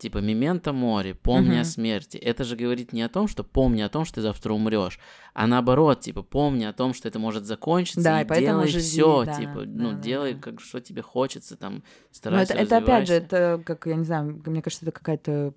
типа 0.01 0.17
«Мементо 0.17 0.73
море, 0.73 1.13
помни 1.13 1.55
о 1.55 1.59
Мгм. 1.59 1.65
смерти». 1.65 2.17
Это 2.17 2.43
же 2.43 2.55
говорит 2.55 2.91
не 2.91 3.03
о 3.03 3.09
том, 3.09 3.27
что 3.27 3.43
помни 3.43 3.81
о 3.81 3.89
том, 3.89 4.03
что 4.03 4.15
ты 4.15 4.21
завтра 4.21 4.53
умрешь, 4.53 4.99
а 5.33 5.47
наоборот, 5.47 6.01
типа 6.01 6.23
помни 6.23 6.63
о 6.65 6.73
том, 6.73 6.93
что 6.93 7.07
это 7.07 7.19
может 7.19 7.45
закончиться, 7.45 8.01
Да, 8.01 8.21
и, 8.21 8.25
и 8.25 8.27
поэтому 8.27 8.47
делай 8.59 8.67
живи, 8.67 8.83
все, 8.83 9.25
да, 9.25 9.33
типа, 9.35 9.65
да, 9.65 9.83
ну, 9.83 9.91
да, 9.91 9.97
делай, 9.99 10.33
да. 10.33 10.39
как 10.41 10.59
что 10.59 10.81
тебе 10.81 11.01
хочется, 11.01 11.55
там, 11.55 11.83
старайся, 12.11 12.53
это, 12.53 12.63
это 12.63 12.77
опять 12.77 13.07
же, 13.07 13.13
это, 13.13 13.61
как, 13.65 13.85
я 13.85 13.95
не 13.95 14.03
знаю, 14.05 14.41
мне 14.45 14.61
кажется, 14.61 14.85
это 14.85 14.91
какая-то 14.91 15.53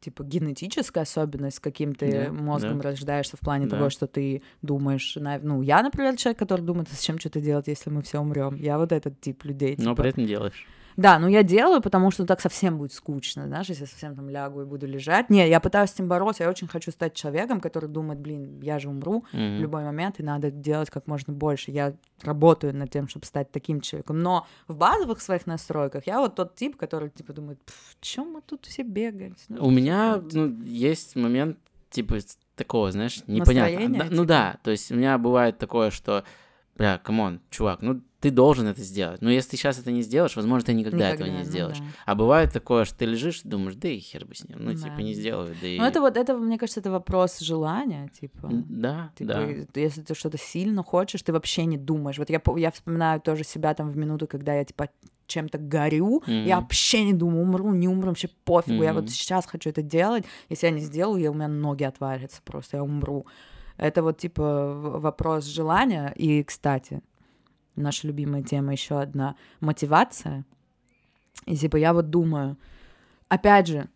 типа 0.00 0.22
генетическая 0.22 1.00
особенность, 1.00 1.56
с 1.56 1.60
каким 1.60 1.94
ты 1.94 2.26
Да, 2.28 2.32
мозгом 2.32 2.78
да. 2.78 2.90
рождаешься 2.90 3.36
в 3.36 3.40
плане 3.40 3.66
Да. 3.66 3.76
того, 3.78 3.90
что 3.90 4.06
ты 4.06 4.42
думаешь, 4.60 5.16
на- 5.16 5.38
ну, 5.38 5.62
я, 5.62 5.82
например, 5.82 6.16
человек, 6.16 6.38
который 6.38 6.60
думает, 6.60 6.88
а 6.92 6.94
зачем 6.94 7.18
что-то 7.18 7.40
делать, 7.40 7.66
если 7.68 7.90
мы 7.90 8.02
все 8.02 8.20
умрем. 8.20 8.54
Я 8.56 8.78
вот 8.78 8.92
этот 8.92 9.20
тип 9.20 9.44
людей. 9.44 9.76
Но 9.78 9.90
типа. 9.92 10.02
при 10.02 10.10
этом 10.10 10.26
делаешь. 10.26 10.66
Да, 10.96 11.18
ну 11.18 11.28
я 11.28 11.42
делаю, 11.42 11.80
потому 11.80 12.10
что 12.10 12.26
так 12.26 12.40
совсем 12.40 12.78
будет 12.78 12.92
скучно, 12.92 13.46
знаешь, 13.46 13.68
если 13.68 13.82
я 13.82 13.86
совсем 13.88 14.14
там 14.16 14.28
лягу 14.28 14.62
и 14.62 14.64
буду 14.64 14.86
лежать. 14.86 15.30
Не, 15.30 15.48
я 15.48 15.60
пытаюсь 15.60 15.90
с 15.90 15.94
этим 15.94 16.08
бороться, 16.08 16.44
я 16.44 16.50
очень 16.50 16.68
хочу 16.68 16.90
стать 16.90 17.14
человеком, 17.14 17.60
который 17.60 17.88
думает, 17.88 18.20
блин, 18.20 18.60
я 18.60 18.78
же 18.78 18.88
умру 18.88 19.24
в 19.32 19.36
Мгм. 19.36 19.60
любой 19.62 19.84
момент, 19.84 20.20
и 20.20 20.22
надо 20.22 20.50
делать 20.50 20.90
как 20.90 21.06
можно 21.06 21.32
больше. 21.32 21.70
Я 21.70 21.94
работаю 22.22 22.74
над 22.74 22.90
тем, 22.90 23.08
чтобы 23.08 23.26
стать 23.26 23.50
таким 23.50 23.80
человеком. 23.80 24.18
Но 24.18 24.46
в 24.68 24.76
базовых 24.76 25.20
своих 25.20 25.46
настройках 25.46 26.06
я 26.06 26.20
вот 26.20 26.34
тот 26.34 26.54
тип, 26.54 26.76
который 26.76 27.10
типа 27.10 27.32
думает, 27.32 27.58
чем 28.00 28.32
мы 28.32 28.40
тут 28.42 28.66
все 28.66 28.82
бегаем? 28.82 29.36
Ну, 29.48 29.66
У 29.66 29.70
меня 29.70 30.22
ну, 30.32 30.60
есть 30.62 31.16
момент, 31.16 31.58
типа, 31.90 32.16
такого, 32.56 32.92
знаешь, 32.92 33.22
непонятно. 33.26 33.88
Да, 33.88 34.04
Ну 34.04 34.10
типа? 34.10 34.24
да, 34.26 34.56
то 34.62 34.70
есть 34.70 34.92
у 34.92 34.94
меня 34.94 35.18
бывает 35.18 35.58
такое, 35.58 35.90
что 35.90 36.24
бля, 36.76 36.98
come 36.98 37.22
on, 37.22 37.40
чувак, 37.50 37.82
ну 37.82 38.00
ты 38.20 38.30
должен 38.30 38.68
это 38.68 38.80
сделать. 38.82 39.20
Но 39.20 39.30
если 39.30 39.50
ты 39.50 39.56
сейчас 39.56 39.80
это 39.80 39.90
не 39.90 40.02
сделаешь, 40.02 40.36
возможно, 40.36 40.66
ты 40.66 40.74
никогда, 40.74 41.08
Никогда, 41.08 41.14
этого 41.24 41.28
не 41.28 41.38
ну 41.42 41.50
сделаешь. 41.50 41.78
да. 41.78 41.84
А 42.06 42.14
бывает 42.14 42.52
такое, 42.52 42.84
что 42.84 42.96
ты 42.98 43.04
лежишь, 43.04 43.40
думаешь, 43.42 43.74
да 43.74 43.88
и 43.88 43.98
хер 43.98 44.24
бы 44.26 44.34
с 44.36 44.48
ним. 44.48 44.58
Ну, 44.60 44.72
Да. 44.74 44.78
типа, 44.78 45.00
не 45.00 45.12
сделаю, 45.12 45.56
да 45.60 45.66
и... 45.66 45.76
Ну, 45.76 45.84
это 45.84 46.00
вот, 46.00 46.16
это, 46.16 46.36
мне 46.36 46.56
кажется, 46.56 46.78
это 46.78 46.92
вопрос 46.92 47.40
желания, 47.40 48.08
типа. 48.20 48.48
Да, 48.68 49.10
Типа, 49.16 49.32
да. 49.74 49.80
если 49.80 50.02
ты 50.02 50.14
что-то 50.14 50.38
сильно 50.38 50.84
хочешь, 50.84 51.20
ты 51.22 51.32
вообще 51.32 51.64
не 51.64 51.76
думаешь. 51.78 52.16
Вот 52.18 52.30
я, 52.30 52.40
я 52.56 52.70
вспоминаю 52.70 53.20
тоже 53.20 53.42
себя 53.42 53.74
там 53.74 53.90
в 53.90 53.96
минуту, 53.96 54.28
когда 54.28 54.54
я, 54.54 54.64
типа, 54.64 54.88
чем-то 55.26 55.58
горю, 55.58 56.22
я 56.28 56.56
Мгм. 56.56 56.62
вообще 56.62 57.02
не 57.02 57.14
думаю, 57.14 57.42
умру, 57.42 57.72
не 57.74 57.88
умру, 57.88 58.08
вообще 58.10 58.28
пофигу, 58.44 58.84
я 58.84 58.92
вот 58.94 59.10
сейчас 59.10 59.46
хочу 59.46 59.70
это 59.70 59.82
делать, 59.82 60.24
если 60.48 60.66
я 60.68 60.72
не 60.72 60.80
сделаю, 60.80 61.20
я, 61.20 61.30
у 61.32 61.34
меня 61.34 61.48
ноги 61.48 61.82
отвалятся 61.82 62.40
просто, 62.44 62.76
я 62.76 62.84
умру. 62.84 63.26
Это 63.76 64.02
вот, 64.02 64.18
типа, 64.18 64.74
вопрос 65.00 65.44
желания. 65.46 66.12
И, 66.16 66.42
кстати, 66.42 67.02
наша 67.76 68.06
любимая 68.06 68.42
тема 68.42 68.72
еще 68.72 69.00
одна— 69.00 69.36
мотивация. 69.60 70.44
И, 71.46 71.56
типа, 71.56 71.76
я 71.76 71.92
вот 71.92 72.10
думаю, 72.10 72.56
опять 73.28 73.66
же, 73.66 73.88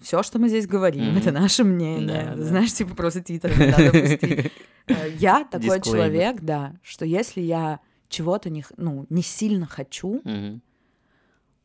все, 0.00 0.22
что 0.22 0.38
мы 0.38 0.48
здесь 0.48 0.66
говорим, 0.68 1.06
Мгм. 1.08 1.18
это 1.18 1.32
наше 1.32 1.64
мнение. 1.64 2.24
Да, 2.26 2.34
да. 2.36 2.42
Знаешь, 2.44 2.72
типа 2.72 2.94
просто 2.94 3.20
титр. 3.20 3.50
Э, 4.90 5.10
Я 5.18 5.44
такой 5.44 5.82
человек, 5.82 6.40
да, 6.40 6.74
что 6.82 7.04
если 7.04 7.42
я 7.42 7.80
чего-то 8.08 8.48
не, 8.48 8.64
ну, 8.78 9.04
не 9.10 9.20
сильно 9.22 9.66
хочу, 9.66 10.22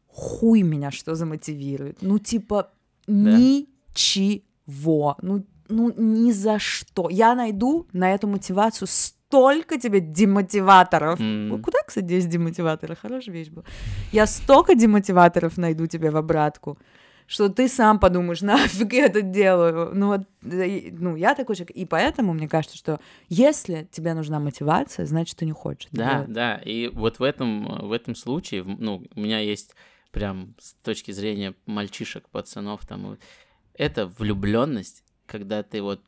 хуй 0.08 0.62
меня 0.62 0.92
что 0.92 1.16
замотивирует. 1.16 2.02
Ну, 2.02 2.20
типа, 2.20 2.72
Да. 3.08 3.38
ничего. 3.38 5.16
Ну, 5.22 5.46
ну, 5.70 5.94
ни 5.96 6.32
за 6.32 6.60
что. 6.60 7.10
Я 7.10 7.36
найду 7.36 7.88
на 7.94 8.14
эту 8.14 8.28
мотивацию 8.28 8.88
столько 8.88 9.80
тебе 9.80 10.00
демотиваторов. 10.00 11.20
Ну, 11.20 11.60
Куда, 11.60 11.80
кстати, 11.86 12.12
есть 12.12 12.30
демотиваторы? 12.30 12.96
Хорошая 12.96 13.34
вещь 13.36 13.50
была. 13.50 13.66
Я 14.12 14.26
столько 14.28 14.76
демотиваторов 14.76 15.58
найду 15.58 15.88
тебе 15.88 16.12
в 16.12 16.18
обратку, 16.18 16.78
что 17.26 17.50
ты 17.50 17.68
сам 17.68 18.00
подумаешь, 18.00 18.42
нафиг 18.42 18.94
я 18.94 19.06
это 19.06 19.22
делаю. 19.22 19.92
Ну, 19.96 20.08
вот, 20.08 20.22
и- 20.44 20.94
ну, 21.00 21.16
я 21.16 21.34
такой 21.36 21.56
человек. 21.56 21.72
И 21.76 21.86
поэтому 21.86 22.34
мне 22.34 22.48
кажется, 22.48 22.78
что 22.78 23.00
если 23.30 23.88
тебе 23.92 24.14
нужна 24.14 24.40
мотивация, 24.40 25.06
значит, 25.06 25.38
ты 25.38 25.46
не 25.46 25.52
хочешь. 25.54 25.88
Да, 25.92 26.14
делать. 26.16 26.32
да. 26.34 26.56
И 26.58 26.90
вот 26.90 27.20
в 27.20 27.24
этом, 27.24 27.88
в 27.88 27.92
этом 27.92 28.16
случае, 28.16 28.64
ну, 28.64 29.04
у 29.16 29.20
меня 29.20 29.40
есть 29.40 29.74
прям 30.12 30.54
с 30.60 30.74
точки 30.84 31.12
зрения 31.12 31.56
мальчишек, 31.66 32.30
пацанов, 32.30 32.86
там, 32.86 33.18
это 33.74 34.06
влюбленность, 34.20 35.03
когда 35.26 35.64
ты 35.64 35.82
вот... 35.82 36.02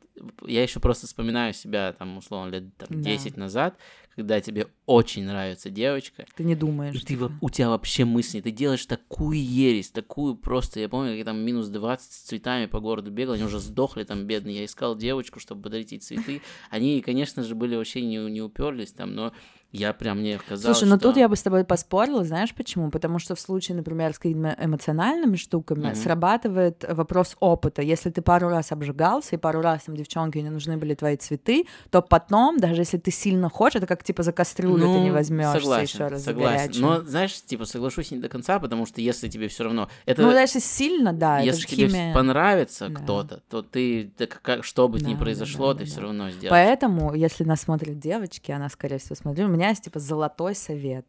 Я 0.46 0.62
еще 0.62 0.80
просто 0.80 1.06
вспоминаю 1.06 1.52
себя, 1.52 1.92
там, 1.92 2.16
условно, 2.18 2.50
лет 2.50 2.64
там, 2.76 2.88
Да. 3.02 3.10
10 3.10 3.36
назад, 3.36 3.76
когда 4.14 4.40
тебе 4.40 4.66
очень 4.86 5.24
нравится 5.24 5.68
девочка, 5.68 6.24
Ты 6.36 6.44
не 6.44 6.54
думаешь. 6.54 6.94
и 6.94 7.00
ты, 7.00 7.06
типа. 7.08 7.32
у 7.42 7.50
тебя 7.50 7.68
вообще 7.68 8.06
мысли, 8.06 8.40
ты 8.40 8.50
делаешь 8.50 8.86
такую 8.86 9.38
ересь, 9.42 9.90
такую 9.90 10.34
просто, 10.36 10.80
я 10.80 10.88
помню, 10.88 11.10
как 11.10 11.18
я 11.18 11.24
там 11.24 11.38
минус 11.38 11.68
20 11.68 12.10
с 12.12 12.16
цветами 12.22 12.64
по 12.66 12.80
городу 12.80 13.10
бегал, 13.10 13.34
они 13.34 13.44
уже 13.44 13.58
сдохли 13.60 14.04
там, 14.04 14.24
бедные, 14.26 14.56
я 14.60 14.64
искал 14.64 14.96
девочку, 14.96 15.38
чтобы 15.38 15.60
подарить 15.62 15.92
ей 15.92 15.98
цветы, 15.98 16.40
они, 16.70 17.02
конечно 17.02 17.42
же, 17.42 17.54
были 17.54 17.76
вообще 17.76 18.00
не, 18.00 18.16
не 18.30 18.40
уперлись 18.40 18.92
там, 18.92 19.14
но 19.14 19.34
я 19.76 19.92
прям, 19.92 20.18
мне 20.20 20.38
казалось, 20.48 20.78
Слушай, 20.78 20.90
ну 20.90 20.96
что... 20.96 21.08
тут 21.08 21.16
я 21.16 21.28
бы 21.28 21.36
с 21.36 21.42
тобой 21.42 21.64
поспорила, 21.64 22.24
знаешь 22.24 22.54
почему? 22.54 22.90
Потому 22.90 23.18
что 23.18 23.34
в 23.34 23.40
случае, 23.40 23.76
например, 23.76 24.12
с 24.14 24.18
какими-то 24.18 24.56
эмоциональными 24.64 25.36
штуками 25.36 25.86
Мгм. 25.86 25.94
срабатывает 25.94 26.84
вопрос 26.88 27.36
опыта. 27.40 27.82
Если 27.82 28.10
ты 28.10 28.22
пару 28.22 28.48
раз 28.48 28.72
обжигался, 28.72 29.36
и 29.36 29.38
пару 29.38 29.60
раз 29.60 29.82
там 29.84 29.96
девчонке 29.96 30.42
не 30.42 30.50
нужны 30.50 30.76
были 30.76 30.94
твои 30.94 31.16
цветы, 31.16 31.64
то 31.90 32.02
потом, 32.02 32.58
даже 32.58 32.80
если 32.82 32.98
ты 32.98 33.10
сильно 33.10 33.48
хочешь, 33.48 33.76
это 33.76 33.86
как 33.86 34.02
типа 34.02 34.22
за 34.22 34.32
кастрюлю 34.32 34.86
ты 34.86 35.00
не 35.00 35.08
Ну, 35.08 35.14
возьмешься 35.14 35.60
согласен, 35.60 35.94
еще 35.94 36.06
раз 36.06 36.24
согласен. 36.24 36.80
Но, 36.80 37.00
знаешь, 37.02 37.42
типа, 37.42 37.64
соглашусь 37.64 38.10
не 38.10 38.18
до 38.18 38.28
конца, 38.28 38.58
потому 38.58 38.86
что 38.86 39.00
если 39.00 39.28
тебе 39.28 39.48
все 39.48 39.64
равно... 39.64 39.88
Это... 40.06 40.22
Ну, 40.22 40.32
если 40.32 40.58
сильно, 40.60 41.12
да, 41.12 41.40
если 41.40 41.66
тебе 41.66 41.88
химия. 41.88 42.14
понравится 42.14 42.88
Да. 42.88 42.94
кто-то, 43.00 43.42
то 43.50 43.62
ты, 43.62 44.10
так 44.16 44.40
как, 44.42 44.64
что 44.64 44.88
бы 44.88 44.98
Да, 45.00 45.08
ни 45.08 45.14
да, 45.14 45.20
произошло, 45.20 45.72
да, 45.72 45.78
ты 45.80 45.84
да, 45.84 45.90
все 45.90 45.96
да. 45.96 46.02
равно 46.02 46.30
сделаешь. 46.30 46.50
Поэтому, 46.50 47.14
если 47.14 47.44
нас 47.44 47.60
смотрят 47.60 47.98
девочки, 47.98 48.50
она, 48.50 48.68
скорее 48.68 48.98
всего, 48.98 49.14
смотрит, 49.16 49.44
у 49.46 49.48
есть, 49.68 49.84
типа, 49.84 49.98
золотой 49.98 50.54
совет. 50.54 51.06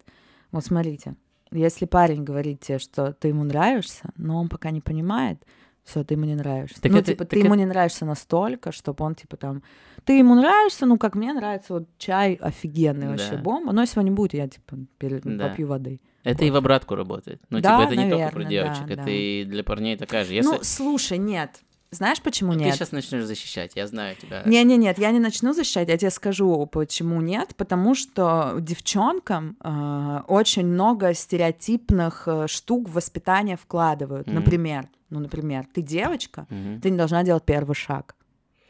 Вот 0.51 0.63
смотрите, 0.65 1.15
если 1.51 1.85
парень 1.85 2.23
говорит 2.23 2.61
тебе, 2.61 2.79
что 2.79 3.13
ты 3.13 3.29
ему 3.29 3.43
нравишься, 3.43 4.09
но 4.17 4.37
он 4.39 4.49
пока 4.49 4.71
не 4.71 4.81
понимает, 4.81 5.41
все, 5.83 6.03
ты 6.03 6.15
ему 6.15 6.25
не 6.25 6.35
нравишься. 6.35 6.81
Так 6.81 6.91
ну, 6.91 6.97
это- 6.97 7.11
типа, 7.13 7.23
ты 7.25 7.37
ему 7.39 7.49
это- 7.53 7.59
не 7.59 7.65
нравишься 7.65 8.05
настолько, 8.05 8.71
чтобы 8.73 9.05
он, 9.05 9.15
типа, 9.15 9.37
там... 9.37 9.63
Ты 10.03 10.17
ему 10.19 10.35
нравишься, 10.35 10.85
ну, 10.85 10.97
как 10.97 11.15
мне 11.15 11.33
нравится, 11.33 11.73
вот 11.73 11.87
чай 11.97 12.33
офигенный 12.35 13.07
вообще, 13.07 13.31
Да. 13.31 13.37
бомба, 13.37 13.71
но 13.71 13.81
если 13.81 13.99
его 13.99 14.07
не 14.07 14.13
будет, 14.13 14.33
я, 14.33 14.47
типа, 14.49 14.77
пере- 14.97 15.21
Да. 15.23 15.47
попью 15.49 15.67
воды. 15.67 16.01
Это 16.23 16.43
и 16.43 16.51
в 16.51 16.57
обратку 16.57 16.95
работает. 16.95 17.41
Ну, 17.49 17.61
Да, 17.61 17.79
типа, 17.79 17.87
это 17.93 18.01
не 18.03 18.09
только 18.09 18.29
про 18.31 18.39
наверное, 18.43 18.49
девочек, 18.49 18.85
да, 18.87 18.93
это 18.93 19.03
да. 19.03 19.11
и 19.11 19.45
для 19.45 19.63
парней 19.63 19.95
такая 19.97 20.25
же. 20.25 20.33
Если 20.33 20.49
Ну, 20.49 20.59
слушай, 20.61 21.17
нет. 21.17 21.61
Знаешь, 21.89 22.21
почему 22.21 22.51
ты 22.53 22.59
нет? 22.59 22.75
сейчас 22.75 22.91
начнешь 22.91 23.23
защищать, 23.23 23.71
я 23.75 23.87
знаю 23.87 24.15
тебя. 24.17 24.43
Не, 24.45 24.63
не, 24.65 24.75
нет, 24.75 24.99
я 24.99 25.11
не 25.11 25.19
начну 25.19 25.53
защищать, 25.53 25.87
я 25.87 25.97
тебе 25.97 26.11
скажу, 26.11 26.65
почему 26.65 27.21
нет, 27.21 27.55
потому 27.55 27.95
что 27.95 28.57
девчонкам 28.59 29.55
э, 29.63 30.21
очень 30.27 30.65
много 30.65 31.13
стереотипных 31.13 32.23
э, 32.27 32.47
штук 32.47 32.89
в 32.89 32.93
воспитание 32.93 33.55
вкладывают. 33.55 34.27
Мгм. 34.27 34.35
Например, 34.35 34.89
ну, 35.09 35.19
например, 35.19 35.65
ты 35.73 35.81
девочка, 35.81 36.45
Мгм. 36.49 36.81
ты 36.81 36.89
не 36.89 36.97
должна 36.97 37.23
делать 37.23 37.43
первый 37.45 37.75
шаг. 37.75 38.15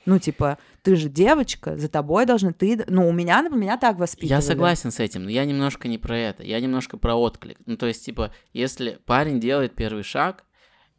Ну, 0.05 0.19
типа, 0.19 0.57
ты 0.83 0.95
же 0.95 1.09
девочка, 1.09 1.75
за 1.75 1.89
тобой 1.89 2.25
должны 2.25 2.53
ты... 2.53 2.81
Ну, 2.87 3.09
у 3.09 3.11
меня, 3.11 3.41
например, 3.41 3.61
меня 3.63 3.77
так 3.77 3.97
воспитывали. 3.97 4.35
Я 4.35 4.41
согласен 4.41 4.89
с 4.89 5.01
этим, 5.01 5.23
но 5.23 5.29
я 5.29 5.43
немножко 5.43 5.89
не 5.89 5.97
про 5.97 6.17
это, 6.17 6.43
я 6.43 6.61
немножко 6.61 6.97
про 6.97 7.15
отклик. 7.15 7.57
Ну, 7.65 7.75
то 7.75 7.87
есть, 7.87 8.05
типа, 8.05 8.31
если 8.53 8.99
парень 9.05 9.41
делает 9.41 9.75
первый 9.75 10.03
шаг, 10.03 10.45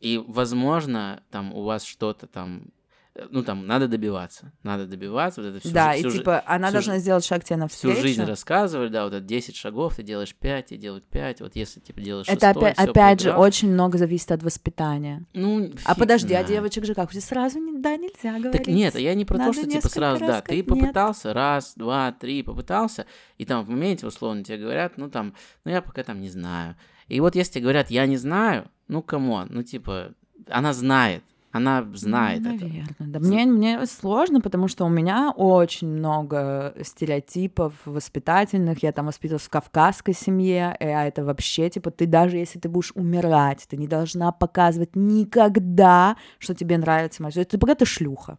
и, 0.01 0.23
возможно, 0.27 1.23
там 1.31 1.53
у 1.53 1.63
вас 1.63 1.85
что-то 1.85 2.27
там, 2.27 2.69
э, 3.15 3.27
ну, 3.31 3.43
там, 3.43 3.67
надо 3.67 3.89
добиваться, 3.89 4.53
надо 4.63 4.87
добиваться, 4.87 5.43
вот 5.43 5.49
это 5.49 5.61
всю, 5.61 5.73
Да, 5.75 5.95
и 5.95 5.99
всю 6.01 6.11
жи- 6.11 6.19
типа 6.19 6.43
она 6.47 6.69
всю 6.69 6.73
должна 6.75 6.99
сделать 6.99 7.25
шаг 7.25 7.43
тебе 7.43 7.57
всю 7.69 7.89
навстречу. 7.89 8.01
жизнь 8.01 8.23
рассказывали, 8.25 8.89
да, 8.89 9.05
вот 9.05 9.13
это 9.15 9.25
10 9.25 9.57
шагов, 9.57 9.97
ты 9.97 10.03
делаешь 10.05 10.35
5, 10.37 10.67
тебе 10.67 10.79
делают 10.79 11.05
5, 11.07 11.41
вот 11.41 11.57
если, 11.57 11.81
типа, 11.81 12.01
делаешь 12.01 12.29
Это 12.29 12.47
шестой, 12.53 12.71
опять, 12.71 12.89
опять 12.89 13.21
же 13.21 13.33
очень 13.35 13.73
много 13.73 13.99
зависит 13.99 14.31
от 14.31 14.43
воспитания. 14.45 15.25
Ну, 15.35 15.71
А 15.85 15.91
фиг 15.95 15.99
подожди, 15.99 16.27
а 16.35 16.39
знает. 16.39 16.47
девочек 16.47 16.85
же 16.85 16.95
как? 16.95 17.13
Сразу 17.13 17.59
не, 17.59 17.77
да, 17.81 17.97
нельзя 17.97 18.39
говорить. 18.39 18.53
Так 18.53 18.67
нет, 18.69 18.95
я 18.97 19.15
не 19.15 19.25
про 19.25 19.39
Надо 19.39 19.53
то, 19.53 19.61
что 19.63 19.71
типа 19.71 19.89
сразу, 19.89 20.21
раз 20.21 20.29
да, 20.31 20.41
ты 20.41 20.45
сказать 20.45 20.67
«нет». 20.71 20.81
попытался, 20.81 21.33
раз, 21.35 21.73
два, 21.75 22.13
три, 22.13 22.43
попытался, 22.45 23.07
и 23.37 23.45
там 23.45 23.65
в 23.65 23.69
моменте, 23.69 24.07
условно, 24.07 24.45
тебе 24.45 24.59
говорят, 24.59 24.97
ну 24.97 25.11
там, 25.11 25.35
ну 25.65 25.73
я 25.73 25.83
пока 25.83 26.05
там 26.05 26.21
не 26.21 26.29
знаю. 26.29 26.77
И 27.09 27.21
вот 27.21 27.35
если 27.35 27.61
говорят, 27.61 27.91
я 27.91 28.07
не 28.07 28.17
знаю, 28.17 28.67
ну 28.87 29.03
come 29.03 29.29
on, 29.29 29.49
ну 29.51 29.63
типа, 29.63 30.13
она 30.49 30.73
знает, 30.73 31.23
она 31.51 31.87
знает 31.95 32.43
ну, 32.43 32.55
это. 32.55 32.65
Наверное, 32.65 32.95
да. 32.99 33.19
Мне, 33.21 33.47
мне 33.47 33.87
сложно, 33.87 34.41
потому 34.41 34.69
что 34.69 34.85
у 34.85 34.89
меня 34.89 35.33
очень 35.35 35.89
много 35.89 36.75
стереотипов 36.83 37.73
воспитательных. 37.87 38.83
Я 38.83 38.93
там 38.93 39.07
воспитывалась 39.07 39.47
в 39.47 39.51
кавказской 39.51 40.13
семье, 40.13 40.77
а 40.79 41.07
это 41.07 41.25
вообще, 41.25 41.71
типа, 41.71 41.91
ты 41.91 42.07
даже 42.07 42.37
если 42.37 42.59
ты 42.59 42.69
будешь 42.69 42.93
умирать, 42.95 43.67
ты 43.69 43.77
не 43.79 43.89
должна 43.89 44.31
показывать 44.31 44.95
никогда, 44.95 46.17
что 46.39 46.55
тебе 46.55 46.77
нравится 46.77 47.23
мать. 47.23 47.37
Это 47.37 47.59
пока 47.59 47.75
ты 47.75 47.87
шлюха. 47.87 48.39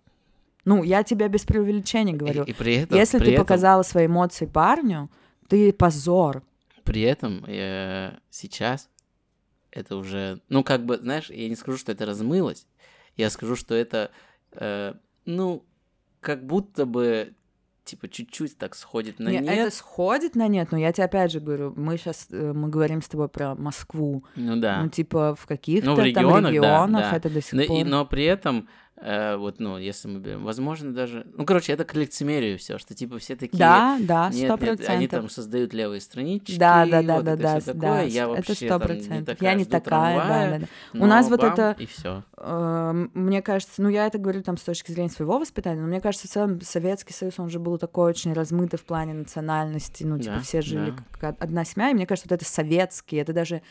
Ну, 0.65 0.83
я 0.83 1.03
тебе 1.03 1.27
без 1.29 1.45
преувеличения 1.45 2.13
говорю. 2.13 2.43
И, 2.43 2.51
и 2.51 2.53
при 2.53 2.75
этом, 2.75 2.97
Если 2.97 3.17
при 3.17 3.25
ты 3.25 3.31
этом, 3.33 3.45
показала 3.45 3.81
свои 3.81 4.05
эмоции 4.05 4.45
парню, 4.45 5.09
ты 5.47 5.73
позор. 5.73 6.43
При 6.89 7.01
этом 7.03 7.43
э, 7.47 8.13
сейчас 8.31 8.89
это 9.69 9.95
уже, 9.95 10.41
ну 10.49 10.63
как 10.63 10.85
бы, 10.85 10.97
знаешь, 10.97 11.29
я 11.29 11.47
не 11.47 11.55
скажу, 11.55 11.77
что 11.77 11.91
это 11.91 12.05
размылось, 12.07 12.65
я 13.15 13.29
скажу, 13.29 13.55
что 13.55 13.75
это, 13.75 14.09
э, 14.53 14.93
ну, 15.25 15.63
как 16.19 16.43
будто 16.47 16.87
бы, 16.87 17.35
типа, 17.83 18.07
чуть-чуть 18.09 18.57
так 18.57 18.73
сходит 18.75 19.19
на 19.19 19.29
Не, 19.29 19.37
нет. 19.37 19.49
Это 19.67 19.75
сходит 19.75 20.35
на 20.35 20.47
нет, 20.47 20.71
но 20.71 20.79
я 20.79 20.91
тебе 20.91 21.03
опять 21.05 21.31
же 21.31 21.39
говорю, 21.39 21.73
мы 21.75 21.97
сейчас 21.97 22.27
мы 22.31 22.69
говорим 22.69 23.03
с 23.03 23.07
тобой 23.07 23.29
про 23.29 23.53
Москву. 23.53 24.23
Ну 24.35 24.55
да. 24.55 24.81
Ну, 24.81 24.89
типа, 24.89 25.35
в 25.35 25.45
каких-то 25.45 25.85
Ну, 25.89 25.93
в 25.93 25.97
там 25.97 26.05
регионах, 26.05 26.43
да, 26.43 26.49
регионах 26.51 27.01
да. 27.11 27.17
это 27.17 27.29
до 27.29 27.41
сих 27.41 27.53
Но, 27.53 27.61
и- 27.61 27.67
пор. 27.67 27.85
но 27.85 28.05
при 28.07 28.23
этом, 28.25 28.67
э, 29.01 29.35
вот, 29.37 29.59
ну, 29.59 29.77
если 29.77 30.07
мы 30.07 30.19
берем, 30.19 30.43
возможно, 30.43 30.93
даже... 30.93 31.25
Ну, 31.35 31.45
короче, 31.45 31.73
это 31.73 31.85
к 31.85 31.93
лицемерию 31.95 32.57
все, 32.57 32.77
что, 32.77 32.93
типа, 32.93 33.17
все 33.19 33.35
такие... 33.35 33.57
Да, 33.57 33.97
да, 34.01 34.31
сто 34.31 34.57
процентов. 34.57 34.89
они 34.89 35.07
там 35.07 35.29
создают 35.29 35.73
левые 35.73 36.01
странички, 36.01 36.57
Да, 36.57 36.85
да, 36.85 37.01
да, 37.01 37.15
вот 37.15 37.25
да, 37.25 37.33
это 37.33 37.41
да, 37.43 37.59
всё 37.59 37.73
да, 37.73 37.79
такое, 37.81 38.05
я 38.05 38.23
это 38.23 38.31
вообще 38.31 38.53
сто 38.55 38.79
там 38.79 38.97
не 38.97 39.23
такая, 39.25 39.49
Я 39.51 39.53
не 39.55 39.65
такая, 39.65 39.81
да, 39.81 40.25
трамвая, 40.25 40.49
да, 40.51 40.59
да. 40.59 40.67
но 40.93 41.03
У 41.05 41.07
нас 41.07 41.29
вот 41.29 41.41
бам, 41.41 41.53
это- 41.53 41.75
И 41.79 41.85
все. 41.85 42.23
Эм, 42.37 43.11
Мне 43.13 43.41
кажется, 43.41 43.81
ну 43.81 43.89
я 43.89 44.07
это 44.07 44.17
говорю 44.17 44.41
там 44.43 44.57
с 44.57 44.61
точки 44.63 44.91
зрения 44.91 45.09
своего 45.09 45.39
воспитания, 45.39 45.81
но 45.81 45.87
мне 45.87 46.01
кажется, 46.01 46.27
в 46.27 46.31
целом 46.31 46.61
Советский 46.61 47.13
Союз, 47.13 47.35
он 47.39 47.49
же 47.49 47.59
был 47.59 47.77
такой 47.77 48.09
очень 48.09 48.33
размытый 48.33 48.79
в 48.79 48.83
плане 48.85 49.13
национальности, 49.13 50.03
ну 50.03 50.17
типа 50.19 50.35
Да, 50.35 50.41
все 50.41 50.61
жили 50.61 50.91
да. 50.91 51.03
как 51.19 51.35
одна 51.41 51.65
семья, 51.65 51.89
и 51.91 51.93
мне 51.93 52.05
кажется, 52.05 52.27
вот 52.29 52.35
это 52.41 52.49
советский, 52.49 53.17
это 53.17 53.33
даже 53.33 53.61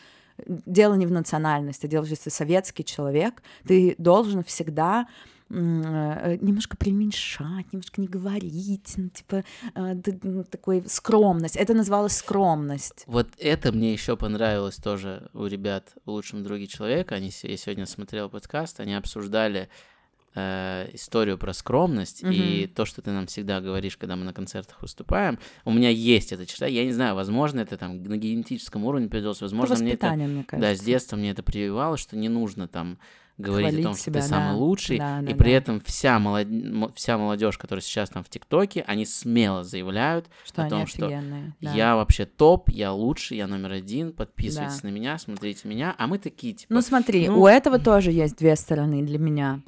дело 0.47 0.95
не 0.95 1.05
в 1.05 1.11
национальности, 1.11 1.87
дело, 1.87 2.05
что 2.05 2.23
ты 2.23 2.29
советский 2.29 2.83
человек, 2.83 3.41
ты 3.67 3.95
должен 3.97 4.43
всегда 4.43 5.07
э, 5.49 6.37
немножко 6.41 6.77
преуменьшать, 6.77 7.71
немножко 7.71 8.01
не 8.01 8.07
говорить, 8.07 8.93
ну, 8.97 9.09
типа 9.09 9.43
э, 9.75 9.95
ну, 10.23 10.43
такой 10.43 10.83
скромность. 10.87 11.55
Это 11.55 11.73
называлось 11.73 12.15
скромность. 12.15 13.03
Вот 13.07 13.27
это 13.37 13.71
мне 13.71 13.93
еще 13.93 14.17
понравилось 14.17 14.77
тоже 14.77 15.29
у 15.33 15.45
ребят 15.45 15.93
в 16.05 16.09
лучшем 16.09 16.43
друге 16.43 16.67
человека. 16.67 17.15
Они 17.15 17.31
я 17.43 17.57
сегодня 17.57 17.85
смотрел 17.85 18.29
подкаст, 18.29 18.79
они 18.79 18.95
обсуждали 18.95 19.69
э, 20.35 20.89
историю 20.93 21.37
про 21.37 21.53
скромность 21.53 22.23
mm-hmm. 22.23 22.33
и 22.33 22.67
то, 22.67 22.85
что 22.85 23.01
ты 23.01 23.11
нам 23.11 23.27
всегда 23.27 23.61
говоришь, 23.61 23.97
когда 23.97 24.15
мы 24.15 24.25
на 24.25 24.33
концертах 24.33 24.81
выступаем. 24.81 25.39
У 25.65 25.71
меня 25.71 25.89
есть 25.89 26.31
эта 26.31 26.45
черта. 26.45 26.67
Я 26.67 26.85
не 26.85 26.91
знаю, 26.91 27.15
возможно, 27.15 27.59
это 27.59 27.77
там 27.77 28.01
на 28.03 28.17
генетическом 28.17 28.85
уровне 28.85 29.07
передалось, 29.07 29.41
возможно, 29.41 29.73
это 29.73 29.83
мне 29.83 29.93
это, 29.93 30.11
мне 30.13 30.43
кажется. 30.43 30.69
да, 30.69 30.75
с 30.75 30.81
детства 30.81 31.15
мне 31.15 31.31
это 31.31 31.43
прививалось, 31.43 31.99
что 31.99 32.15
не 32.15 32.29
нужно 32.29 32.67
там 32.67 32.97
говорить 33.37 33.69
Хвалить 33.69 33.85
о 33.85 33.87
том, 33.89 33.93
что 33.95 34.03
себя, 34.03 34.21
ты 34.21 34.27
самый 34.27 34.51
да. 34.51 34.55
лучший, 34.55 34.97
Да, 34.97 35.21
да, 35.21 35.31
и 35.31 35.33
при 35.33 35.51
да. 35.51 35.57
этом 35.57 35.79
вся, 35.79 36.19
молод... 36.19 36.47
вся 36.95 37.17
молодежь, 37.17 37.57
которая 37.57 37.81
сейчас 37.81 38.09
там 38.09 38.23
в 38.23 38.29
ТикТоке, 38.29 38.83
они 38.85 39.05
смело 39.05 39.63
заявляют 39.63 40.27
Что 40.45 40.65
о 40.65 40.69
том, 40.69 40.85
что 40.85 41.07
да. 41.07 41.73
я 41.73 41.95
вообще 41.95 42.25
топ, 42.25 42.69
я 42.69 42.91
лучший, 42.91 43.37
я 43.37 43.47
номер 43.47 43.71
один, 43.71 44.11
подписывайтесь 44.11 44.81
Да. 44.81 44.89
на 44.89 44.91
меня, 44.91 45.17
смотрите 45.17 45.67
меня, 45.67 45.95
а 45.97 46.07
мы 46.07 46.17
такие, 46.19 46.53
типа, 46.53 46.73
Ну 46.73 46.81
смотри, 46.81 47.29
ну- 47.29 47.41
у 47.41 47.47
этого 47.47 47.79
тоже 47.79 48.11
есть 48.11 48.37
две 48.37 48.57
стороны 48.57 49.03
для 49.03 49.17
меня. 49.17 49.61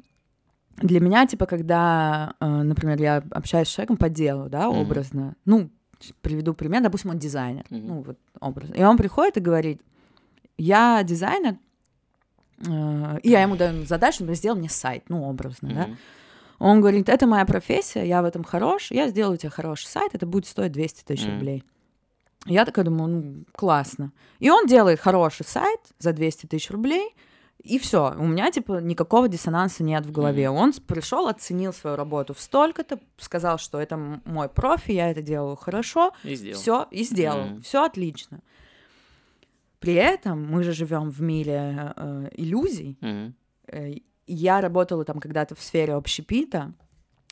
Для 0.82 1.00
меня, 1.00 1.26
типа, 1.26 1.46
когда, 1.46 2.34
э, 2.40 2.46
например, 2.46 3.00
я 3.00 3.22
общаюсь 3.30 3.68
с 3.68 3.70
человеком 3.70 3.96
по 3.96 4.08
делу, 4.08 4.48
да, 4.48 4.68
Мгм. 4.68 4.80
образно, 4.80 5.36
ну, 5.44 5.70
приведу 6.20 6.54
пример, 6.54 6.82
допустим, 6.82 7.10
он 7.10 7.18
дизайнер, 7.18 7.64
Мгм. 7.70 7.86
ну, 7.86 8.02
вот 8.02 8.18
образно, 8.40 8.74
и 8.74 8.82
он 8.82 8.96
приходит 8.96 9.36
и 9.36 9.40
говорит, 9.40 9.80
я 10.58 11.02
дизайнер, 11.04 11.56
э, 12.66 13.18
и 13.22 13.30
я 13.30 13.42
ему 13.42 13.56
даю 13.56 13.84
задачу, 13.84 14.18
например, 14.20 14.36
сделай 14.36 14.58
мне 14.58 14.68
сайт, 14.68 15.04
ну, 15.08 15.22
образно, 15.22 15.68
да, 15.70 15.84
мгм, 15.86 15.98
он 16.58 16.80
говорит, 16.80 17.08
это 17.08 17.26
моя 17.26 17.44
профессия, 17.44 18.04
я 18.06 18.22
в 18.22 18.24
этом 18.24 18.44
хорош, 18.44 18.90
я 18.90 19.08
сделаю 19.08 19.36
тебе 19.36 19.50
хороший 19.50 19.86
сайт, 19.86 20.14
это 20.14 20.26
будет 20.26 20.46
стоить 20.46 20.72
200 20.72 21.04
тысяч 21.04 21.24
Мгм. 21.26 21.34
рублей. 21.34 21.64
Я 22.46 22.64
такая 22.64 22.84
думаю, 22.84 23.08
ну, 23.08 23.44
классно. 23.52 24.10
И 24.40 24.50
он 24.50 24.66
делает 24.66 24.98
хороший 24.98 25.44
сайт 25.46 25.80
за 26.00 26.12
200 26.12 26.46
тысяч 26.46 26.70
рублей, 26.70 27.14
и 27.64 27.78
все. 27.78 28.14
У 28.18 28.26
меня, 28.26 28.50
типа, 28.50 28.80
никакого 28.80 29.28
диссонанса 29.28 29.82
нет 29.84 30.04
в 30.06 30.12
голове. 30.12 30.50
Он 30.50 30.72
пришел, 30.86 31.28
оценил 31.28 31.72
свою 31.72 31.96
работу 31.96 32.34
в 32.34 32.40
столько-то, 32.40 32.98
сказал, 33.18 33.58
что 33.58 33.78
это 33.80 33.96
мой 34.24 34.48
профи, 34.48 34.92
я 34.92 35.10
это 35.10 35.22
делаю 35.22 35.56
хорошо, 35.56 36.12
все 36.54 36.86
и 36.90 37.04
сделал, 37.04 37.44
Мгм. 37.46 37.62
все 37.62 37.84
отлично. 37.84 38.40
При 39.78 39.94
этом 39.94 40.44
мы 40.44 40.62
же 40.62 40.72
живем 40.72 41.10
в 41.10 41.20
мире 41.22 41.92
э, 41.96 42.28
иллюзий. 42.36 42.96
Э, 43.66 43.92
Я 44.26 44.60
работала 44.60 45.04
там 45.04 45.18
когда-то 45.18 45.54
в 45.56 45.60
сфере 45.60 45.94
общепита. 45.94 46.72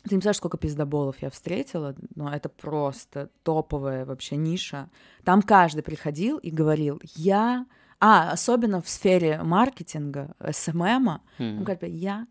Ты 0.03 0.15
не 0.15 0.17
представляешь, 0.17 0.37
сколько 0.39 0.59
пиздоболов 0.59 1.23
я 1.23 1.31
встретила, 1.31 1.95
но 2.17 2.33
это 2.35 2.49
просто 2.49 3.29
топовая 3.45 4.05
вообще 4.05 4.37
ниша. 4.37 4.89
Там 5.25 5.43
каждый 5.43 5.83
приходил 5.83 6.39
и 6.39 6.51
говорил, 6.51 7.01
я... 7.15 7.67
А, 8.01 8.33
особенно 8.33 8.81
в 8.81 8.89
сфере 8.89 9.43
маркетинга, 9.43 10.35
СММа, 10.51 11.21
он 11.39 11.47
Мгм. 11.47 11.65
говорит, 11.65 11.83
я 11.85 12.27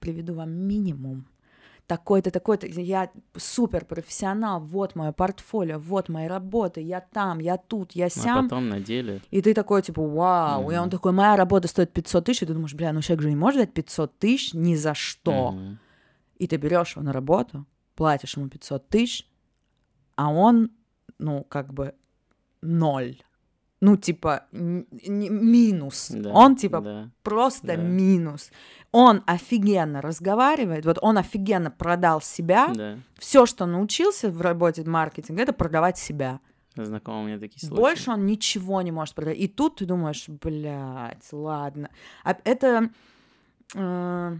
приведу 0.00 0.34
вам 0.34 0.50
минимум. 0.50 1.26
Такой-то, 1.86 2.30
такой-то, 2.30 2.66
я 2.66 3.10
супер 3.36 3.84
профессионал, 3.84 4.60
вот 4.60 4.96
мое 4.96 5.12
портфолио, 5.12 5.78
вот 5.78 6.08
мои 6.08 6.26
работы, 6.26 6.80
я 6.80 7.00
там, 7.02 7.40
я 7.40 7.58
тут, 7.58 7.92
я 7.92 8.06
А 8.06 8.10
сям. 8.10 8.44
потом 8.48 8.70
на 8.70 8.80
деле... 8.80 9.20
И 9.30 9.42
ты 9.42 9.52
такой, 9.52 9.82
типа, 9.82 10.00
вау. 10.00 10.70
И 10.70 10.76
он 10.76 10.88
такой, 10.88 11.12
моя 11.12 11.36
работа 11.36 11.68
стоит 11.68 11.92
500 11.92 12.24
тысяч. 12.24 12.42
И 12.42 12.46
ты 12.46 12.54
думаешь, 12.54 12.72
бля, 12.72 12.90
ну 12.94 13.02
человек 13.02 13.22
же 13.22 13.28
не 13.28 13.36
может 13.36 13.60
дать 13.60 13.74
500 13.74 14.18
тысяч 14.18 14.54
ни 14.54 14.74
за 14.76 14.94
что. 14.94 15.50
Мгм. 15.50 15.78
И 16.38 16.46
ты 16.46 16.56
берешь 16.56 16.96
его 16.96 17.04
на 17.04 17.12
работу, 17.12 17.66
платишь 17.94 18.38
ему 18.38 18.48
500 18.48 18.88
тысяч, 18.88 19.28
а 20.16 20.32
он, 20.32 20.70
ну, 21.18 21.44
как 21.44 21.74
бы 21.74 21.94
ноль. 22.62 23.18
Ну, 23.80 23.96
типа, 23.96 24.46
минус. 24.52 26.08
Да, 26.10 26.30
он, 26.30 26.56
типа, 26.56 26.80
да. 26.80 27.10
просто 27.22 27.66
да. 27.66 27.76
минус. 27.76 28.50
Он 28.92 29.22
офигенно 29.26 30.00
разговаривает, 30.00 30.86
вот 30.86 30.98
он 31.02 31.18
офигенно 31.18 31.70
продал 31.70 32.22
себя. 32.22 32.72
Да. 32.74 32.98
Все, 33.18 33.44
что 33.44 33.66
научился 33.66 34.30
в 34.30 34.40
работе 34.40 34.84
маркетинга, 34.84 35.42
это 35.42 35.52
продавать 35.52 35.98
себя. 35.98 36.40
Знакомы 36.76 37.22
у 37.22 37.26
меня 37.26 37.38
такие 37.38 37.60
случаи. 37.60 37.80
Больше 37.80 38.10
он 38.10 38.26
ничего 38.26 38.80
не 38.82 38.90
может 38.90 39.14
продать. 39.14 39.38
И 39.38 39.48
тут 39.48 39.76
ты 39.76 39.84
думаешь, 39.86 40.28
блядь, 40.28 41.28
ладно. 41.32 41.90
А 42.24 42.36
это... 42.44 42.90
э, 43.74 44.38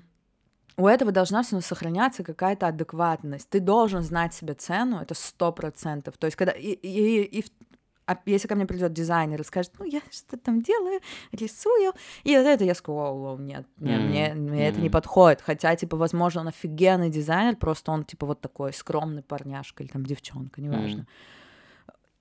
у 0.76 0.86
этого 0.88 1.12
должна 1.12 1.42
все 1.42 1.52
равно 1.52 1.66
сохраняться 1.66 2.24
какая-то 2.24 2.66
адекватность. 2.66 3.48
Ты 3.50 3.60
должен 3.60 4.02
знать 4.02 4.34
себе 4.34 4.54
цену, 4.54 5.00
это 5.00 5.14
сто 5.14 5.52
процентов. 5.52 6.16
То 6.18 6.26
есть, 6.26 6.36
когда... 6.36 6.52
И, 6.52 6.72
и- 6.72 7.40
и 7.40 7.44
а 8.06 8.18
если 8.26 8.48
ко 8.48 8.54
мне 8.54 8.66
придет 8.66 8.92
дизайнер 8.92 9.40
и 9.40 9.44
скажет, 9.44 9.72
ну, 9.78 9.84
я 9.84 10.00
что 10.10 10.36
там 10.36 10.62
делаю, 10.62 11.00
рисую, 11.32 11.92
и 12.22 12.36
вот 12.36 12.46
это 12.46 12.64
я 12.64 12.74
скажу, 12.74 12.98
«Воу, 12.98 13.18
воу, 13.18 13.38
нет, 13.38 13.66
нет, 13.78 14.00
Мгм, 14.00 14.08
мне, 14.08 14.34
мне 14.34 14.68
это 14.68 14.80
не 14.80 14.90
подходит. 14.90 15.40
Хотя, 15.40 15.74
типа, 15.76 15.96
возможно, 15.96 16.42
он 16.42 16.48
офигенный 16.48 17.10
дизайнер, 17.10 17.56
просто 17.56 17.92
он, 17.92 18.04
типа, 18.04 18.26
вот 18.26 18.40
такой 18.40 18.72
скромный 18.72 19.22
парняшка 19.22 19.82
или 19.82 19.90
там 19.90 20.04
девчонка, 20.04 20.60
неважно. 20.60 20.98
Мгм. 21.02 21.06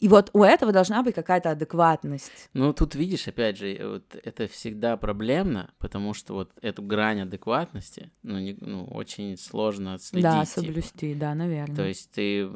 И 0.04 0.10
вот 0.10 0.32
у 0.34 0.44
этого 0.44 0.74
должна 0.74 1.02
быть 1.02 1.16
какая-то 1.16 1.52
адекватность. 1.52 2.50
Ну, 2.54 2.74
тут 2.74 2.94
видишь, 2.94 3.26
опять 3.30 3.58
же, 3.58 3.74
э, 3.74 3.88
вот 3.88 4.04
это 4.22 4.50
всегда 4.50 4.98
проблемно, 4.98 5.74
потому 5.80 6.14
что 6.14 6.34
вот 6.34 6.52
эту 6.62 6.82
грань 6.82 7.22
адекватности, 7.22 8.12
ну, 8.22 8.38
не- 8.38 8.58
ну 8.60 8.84
очень 8.84 9.38
сложно 9.38 9.94
отследить. 9.94 10.24
да, 10.24 10.44
типа. 10.44 10.60
соблюсти, 10.60 11.16
да, 11.16 11.34
наверное. 11.34 11.76
То 11.78 11.88
есть 11.88 12.12
ты 12.12 12.50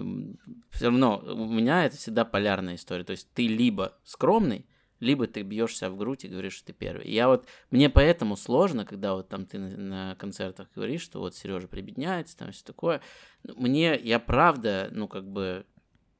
все 0.71 0.87
равно, 0.87 1.23
у 1.25 1.47
меня 1.47 1.85
это 1.85 1.95
всегда 1.95 2.25
полярная 2.25 2.75
история. 2.75 3.05
То 3.05 3.11
есть 3.11 3.29
ты 3.33 3.47
либо 3.47 3.93
скромный, 4.03 4.65
либо 4.99 5.25
ты 5.25 5.43
бьешься 5.43 5.89
в 5.89 5.95
грудь 5.95 6.25
и 6.25 6.27
говоришь, 6.27 6.55
что 6.55 6.67
ты 6.67 6.73
первый. 6.73 7.09
Я 7.09 7.29
вот, 7.29 7.47
мне 7.71 7.89
поэтому 7.89 8.35
сложно, 8.35 8.83
когда 8.83 9.13
вот 9.13 9.29
там 9.29 9.45
ты 9.45 9.57
на, 9.57 9.77
на 9.77 10.15
концертах 10.15 10.67
говоришь, 10.75 11.01
что 11.01 11.19
вот 11.19 11.33
Сережа 11.33 11.69
прибедняется, 11.69 12.35
там 12.35 12.51
все 12.51 12.65
такое. 12.65 12.99
Мне, 13.45 13.97
я 13.97 14.19
правда, 14.19 14.89
ну, 14.91 15.07
как 15.07 15.31
бы, 15.31 15.65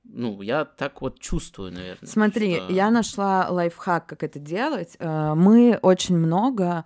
ну, 0.10 0.42
я 0.42 0.66
так 0.66 1.02
вот 1.02 1.20
чувствую, 1.20 1.72
наверное. 1.72 2.08
Смотри, 2.10 2.56
что- 2.56 2.72
я 2.74 2.90
нашла 2.92 3.48
лайфхак, 3.50 4.06
как 4.08 4.24
это 4.24 4.40
делать. 4.40 4.96
Э, 5.00 5.34
Мы 5.36 5.80
очень 5.82 6.18
много... 6.18 6.86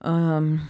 эм, 0.00 0.60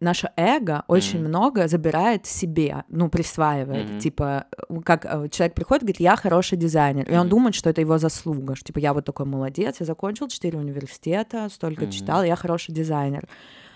Наше 0.00 0.30
эго 0.36 0.82
очень 0.88 1.20
Мгм. 1.20 1.28
много 1.28 1.68
забирает 1.68 2.26
себе, 2.26 2.82
ну, 2.88 3.08
присваивает. 3.08 3.88
Мгм. 3.88 3.98
Типа, 4.00 4.46
э, 4.68 4.80
как 4.84 5.04
э, 5.04 5.28
человек 5.28 5.54
приходит 5.54 5.82
и 5.82 5.86
говорит, 5.86 6.00
я 6.00 6.16
хороший 6.16 6.58
дизайнер. 6.58 7.08
И 7.08 7.16
он 7.16 7.28
думает, 7.28 7.54
что 7.54 7.70
это 7.70 7.80
его 7.82 7.98
заслуга. 7.98 8.56
Что, 8.56 8.64
типа, 8.66 8.80
я 8.80 8.94
вот 8.94 9.04
такой 9.04 9.26
молодец, 9.26 9.76
я 9.78 9.86
закончил 9.86 10.26
4 10.26 10.58
университета, 10.58 11.48
столько 11.50 11.82
Мгм. 11.82 11.92
читал, 11.92 12.24
я 12.24 12.34
хороший 12.34 12.74
дизайнер. 12.74 13.28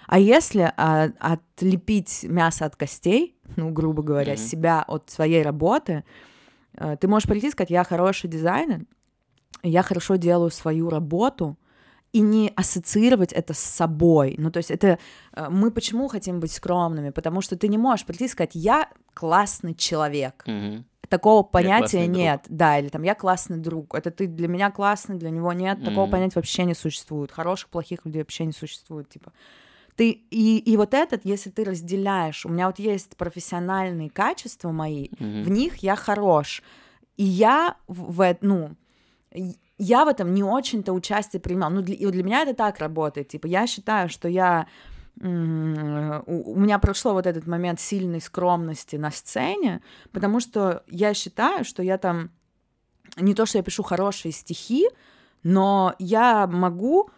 А 0.08 0.18
если 0.18 0.72
а, 0.76 1.10
отлепить 1.20 2.24
мясо 2.24 2.64
от 2.66 2.74
костей, 2.74 3.36
ну, 3.56 3.70
грубо 3.70 4.02
говоря, 4.02 4.32
Мгм. 4.32 4.42
себя 4.42 4.82
от 4.88 5.08
своей 5.10 5.44
работы, 5.44 5.92
э, 5.92 6.02
ты 7.00 7.08
можешь 7.08 7.28
прийти 7.28 7.48
и 7.48 7.50
сказать, 7.50 7.70
я 7.70 7.84
хороший 7.84 8.28
дизайнер, 8.30 8.80
я 9.62 9.82
хорошо 9.82 10.16
делаю 10.16 10.50
свою 10.50 10.90
работу, 10.90 11.56
и 12.12 12.20
не 12.20 12.52
ассоциировать 12.56 13.32
это 13.32 13.52
с 13.52 13.58
собой. 13.58 14.36
Ну, 14.38 14.50
то 14.50 14.58
есть 14.58 14.70
это... 14.70 14.98
э, 15.34 15.48
Мы 15.50 15.70
почему 15.70 16.08
хотим 16.08 16.40
быть 16.40 16.52
скромными? 16.52 17.10
Потому 17.10 17.42
что 17.42 17.56
ты 17.56 17.68
не 17.68 17.76
можешь 17.78 18.06
прийти 18.06 18.24
и 18.24 18.28
сказать, 18.28 18.52
я 18.54 18.88
классный 19.12 19.74
человек. 19.74 20.44
Мгм. 20.46 20.84
Такого 21.08 21.42
понятия 21.42 22.04
друг. 22.06 22.16
нет. 22.16 22.44
Да, 22.48 22.78
или 22.78 22.88
там 22.88 23.02
я 23.02 23.14
классный 23.14 23.58
друг. 23.58 23.94
Это 23.94 24.10
ты 24.10 24.26
для 24.28 24.48
меня 24.48 24.70
классный, 24.70 25.16
для 25.18 25.30
него 25.30 25.52
нет. 25.52 25.84
Такого 25.84 26.04
Мгм. 26.04 26.10
понятия 26.12 26.32
вообще 26.36 26.64
не 26.64 26.74
существует. 26.74 27.32
Хороших, 27.32 27.68
плохих 27.68 28.04
людей 28.06 28.22
вообще 28.22 28.46
не 28.46 28.52
существует. 28.52 29.08
Типа. 29.10 29.32
Ты, 29.96 30.10
и, 30.10 30.58
и 30.58 30.76
вот 30.76 30.92
этот, 30.94 31.24
если 31.24 31.50
ты 31.50 31.64
разделяешь, 31.64 32.44
у 32.44 32.50
меня 32.50 32.66
вот 32.66 32.78
есть 32.78 33.16
профессиональные 33.16 34.10
качества 34.10 34.70
мои, 34.70 35.08
Мгм. 35.18 35.42
в 35.42 35.50
них 35.50 35.76
я 35.78 35.96
хорош. 35.96 36.62
И 37.16 37.24
я 37.24 37.76
в, 37.88 38.12
в 38.12 38.20
э- 38.20 38.38
ну, 38.42 38.76
я 39.78 40.04
в 40.04 40.08
этом 40.08 40.34
не 40.34 40.42
очень-то 40.42 40.92
участие 40.92 41.40
принимал. 41.40 41.70
Ну, 41.70 41.82
для, 41.82 41.94
и 41.94 42.06
для 42.06 42.22
меня 42.22 42.42
это 42.42 42.54
так 42.54 42.78
работает. 42.78 43.28
Типа, 43.28 43.46
я 43.46 43.66
считаю, 43.66 44.08
что 44.08 44.28
я 44.28 44.66
у, 45.18 45.24
меня 45.24 46.78
прошло 46.78 47.14
вот 47.14 47.26
этот 47.26 47.46
момент 47.46 47.80
сильной 47.80 48.20
скромности 48.20 48.96
на 48.96 49.10
сцене, 49.10 49.80
потому 50.12 50.40
что 50.40 50.82
я 50.88 51.14
считаю, 51.14 51.64
что 51.64 51.82
я 51.82 51.96
там 51.96 52.30
не 53.16 53.34
то, 53.34 53.46
что 53.46 53.56
я 53.56 53.64
пишу 53.64 53.82
хорошие 53.82 54.32
стихи, 54.32 54.86
но 55.42 55.94
я 55.98 56.46
могу 56.46 57.10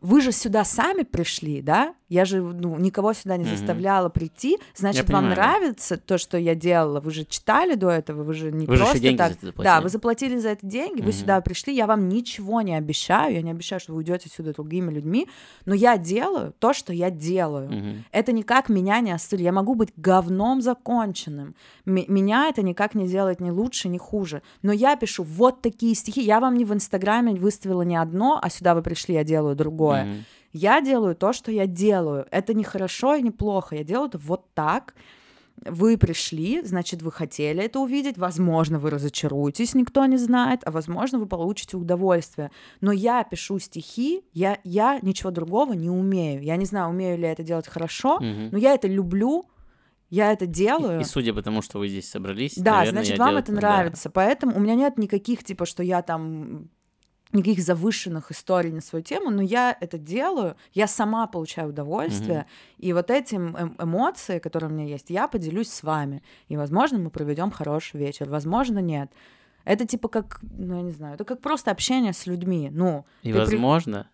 вы 0.00 0.20
же 0.20 0.32
сюда 0.32 0.64
сами 0.64 1.02
пришли, 1.02 1.62
да? 1.62 1.94
Я 2.08 2.24
же 2.24 2.40
ну, 2.40 2.78
никого 2.78 3.12
сюда 3.12 3.36
не 3.36 3.44
Мгм. 3.44 3.56
заставляла 3.56 4.08
прийти. 4.08 4.58
Значит, 4.74 5.10
вам 5.10 5.24
понимаю, 5.26 5.36
да. 5.36 5.42
нравится 5.42 5.96
то, 5.98 6.16
что 6.16 6.38
я 6.38 6.54
делала. 6.54 7.00
Вы 7.00 7.10
же 7.10 7.24
читали 7.24 7.74
до 7.74 7.90
этого, 7.90 8.22
вы 8.22 8.32
же 8.34 8.50
не 8.50 8.66
Вы 8.66 8.76
же 8.76 8.82
просто 8.84 8.96
еще 8.98 9.02
деньги 9.08 9.18
так. 9.18 9.28
за 9.32 9.34
это 9.34 9.40
Да, 9.42 9.46
заплатили. 9.50 9.82
вы 9.82 9.88
заплатили 9.90 10.38
за 10.38 10.48
это 10.50 10.66
деньги, 10.66 11.00
вы 11.00 11.08
Мгм. 11.08 11.12
сюда 11.12 11.40
пришли, 11.42 11.74
я 11.74 11.86
вам 11.86 12.08
ничего 12.08 12.62
не 12.62 12.74
обещаю, 12.76 13.34
я 13.34 13.42
не 13.42 13.50
обещаю, 13.50 13.80
что 13.80 13.92
вы 13.92 13.98
уйдете 13.98 14.30
сюда 14.30 14.52
другими 14.52 14.90
людьми, 14.90 15.28
но 15.66 15.74
я 15.74 15.98
делаю 15.98 16.54
то, 16.58 16.72
что 16.72 16.92
я 16.94 17.10
делаю. 17.10 17.68
Мгм. 17.70 18.04
Это 18.10 18.32
никак 18.32 18.68
меня 18.70 19.00
не 19.00 19.12
остыль. 19.12 19.42
Я 19.42 19.52
могу 19.52 19.74
быть 19.74 19.90
говном 19.96 20.62
законченным. 20.62 21.54
М- 21.84 22.04
меня 22.08 22.48
это 22.48 22.62
никак 22.62 22.94
не 22.94 23.06
делает 23.06 23.40
ни 23.40 23.50
лучше, 23.50 23.88
ни 23.88 23.98
хуже. 23.98 24.42
Но 24.62 24.72
я 24.72 24.96
пишу 24.96 25.24
вот 25.24 25.60
такие 25.60 25.94
стихи. 25.94 26.22
Я 26.22 26.40
вам 26.40 26.56
не 26.56 26.64
в 26.64 26.72
Инстаграме 26.72 27.34
выставила 27.34 27.82
не 27.82 27.96
одно, 27.96 28.38
а 28.42 28.48
сюда 28.50 28.74
вы 28.74 28.82
пришли, 28.82 29.14
я 29.14 29.24
делаю 29.24 29.47
другое. 29.54 30.04
Мгм. 30.04 30.24
Я 30.52 30.80
делаю 30.80 31.14
то, 31.14 31.32
что 31.32 31.50
я 31.52 31.66
делаю. 31.66 32.26
Это 32.30 32.54
не 32.54 32.64
хорошо 32.64 33.14
и 33.14 33.22
не 33.22 33.30
плохо. 33.30 33.76
Я 33.76 33.84
делаю 33.84 34.08
это 34.08 34.18
вот 34.18 34.52
так. 34.54 34.94
Вы 35.66 35.98
пришли, 35.98 36.62
значит, 36.62 37.02
вы 37.02 37.10
хотели 37.10 37.64
это 37.64 37.80
увидеть. 37.80 38.16
Возможно, 38.16 38.78
вы 38.78 38.90
разочаруетесь, 38.90 39.74
никто 39.74 40.06
не 40.06 40.16
знает, 40.16 40.60
а 40.64 40.70
возможно, 40.70 41.18
вы 41.18 41.26
получите 41.26 41.76
удовольствие. 41.76 42.50
Но 42.80 42.92
я 42.92 43.24
пишу 43.24 43.58
стихи, 43.58 44.22
я, 44.32 44.58
я 44.62 45.00
ничего 45.02 45.32
другого 45.32 45.72
не 45.72 45.90
умею. 45.90 46.42
Я 46.44 46.54
не 46.56 46.64
знаю, 46.64 46.90
умею 46.90 47.16
ли 47.18 47.24
я 47.24 47.32
это 47.32 47.42
делать 47.42 47.66
хорошо, 47.66 48.20
Мгм. 48.20 48.50
но 48.52 48.58
я 48.58 48.74
это 48.74 48.86
люблю, 48.86 49.44
я 50.10 50.30
это 50.32 50.46
делаю. 50.46 51.00
И 51.00 51.04
судя 51.04 51.34
по 51.34 51.42
тому, 51.42 51.60
что 51.60 51.80
вы 51.80 51.88
здесь 51.88 52.08
собрались, 52.08 52.54
Да, 52.56 52.76
наверное, 52.78 53.02
значит, 53.02 53.18
вам 53.18 53.28
делаю- 53.30 53.42
это 53.42 53.52
да. 53.52 53.58
нравится. 53.60 54.10
Поэтому 54.10 54.56
у 54.56 54.60
меня 54.60 54.76
нет 54.76 54.96
никаких, 54.96 55.42
типа, 55.42 55.66
что 55.66 55.82
я 55.82 56.02
там 56.02 56.68
никаких 57.32 57.60
завышенных 57.62 58.30
историй 58.30 58.72
на 58.72 58.80
свою 58.80 59.02
тему, 59.04 59.30
но 59.30 59.42
я 59.42 59.76
это 59.80 59.98
делаю, 59.98 60.56
я 60.72 60.86
сама 60.86 61.26
получаю 61.26 61.70
удовольствие, 61.70 62.46
и 62.78 62.92
вот 62.92 63.10
эти 63.10 63.34
эм- 63.36 63.74
эмоции, 63.78 64.38
которые 64.38 64.70
у 64.70 64.72
меня 64.74 64.84
есть, 64.86 65.10
я 65.10 65.28
поделюсь 65.28 65.70
с 65.70 65.82
вами, 65.82 66.22
и, 66.48 66.56
возможно, 66.56 66.98
мы 66.98 67.10
проведем 67.10 67.50
хороший 67.50 67.98
вечер, 68.00 68.28
возможно, 68.30 68.78
нет. 68.78 69.10
Это 69.64 69.86
типа 69.86 70.08
как, 70.08 70.40
ну, 70.42 70.76
я 70.76 70.82
не 70.82 70.92
знаю, 70.92 71.14
это 71.14 71.24
как 71.24 71.40
просто 71.42 71.70
общение 71.70 72.12
с 72.12 72.26
людьми, 72.26 72.70
ну. 72.72 73.04
И, 73.22 73.28
ты 73.32 73.32
при- 73.32 73.56
возможно, 73.56 74.08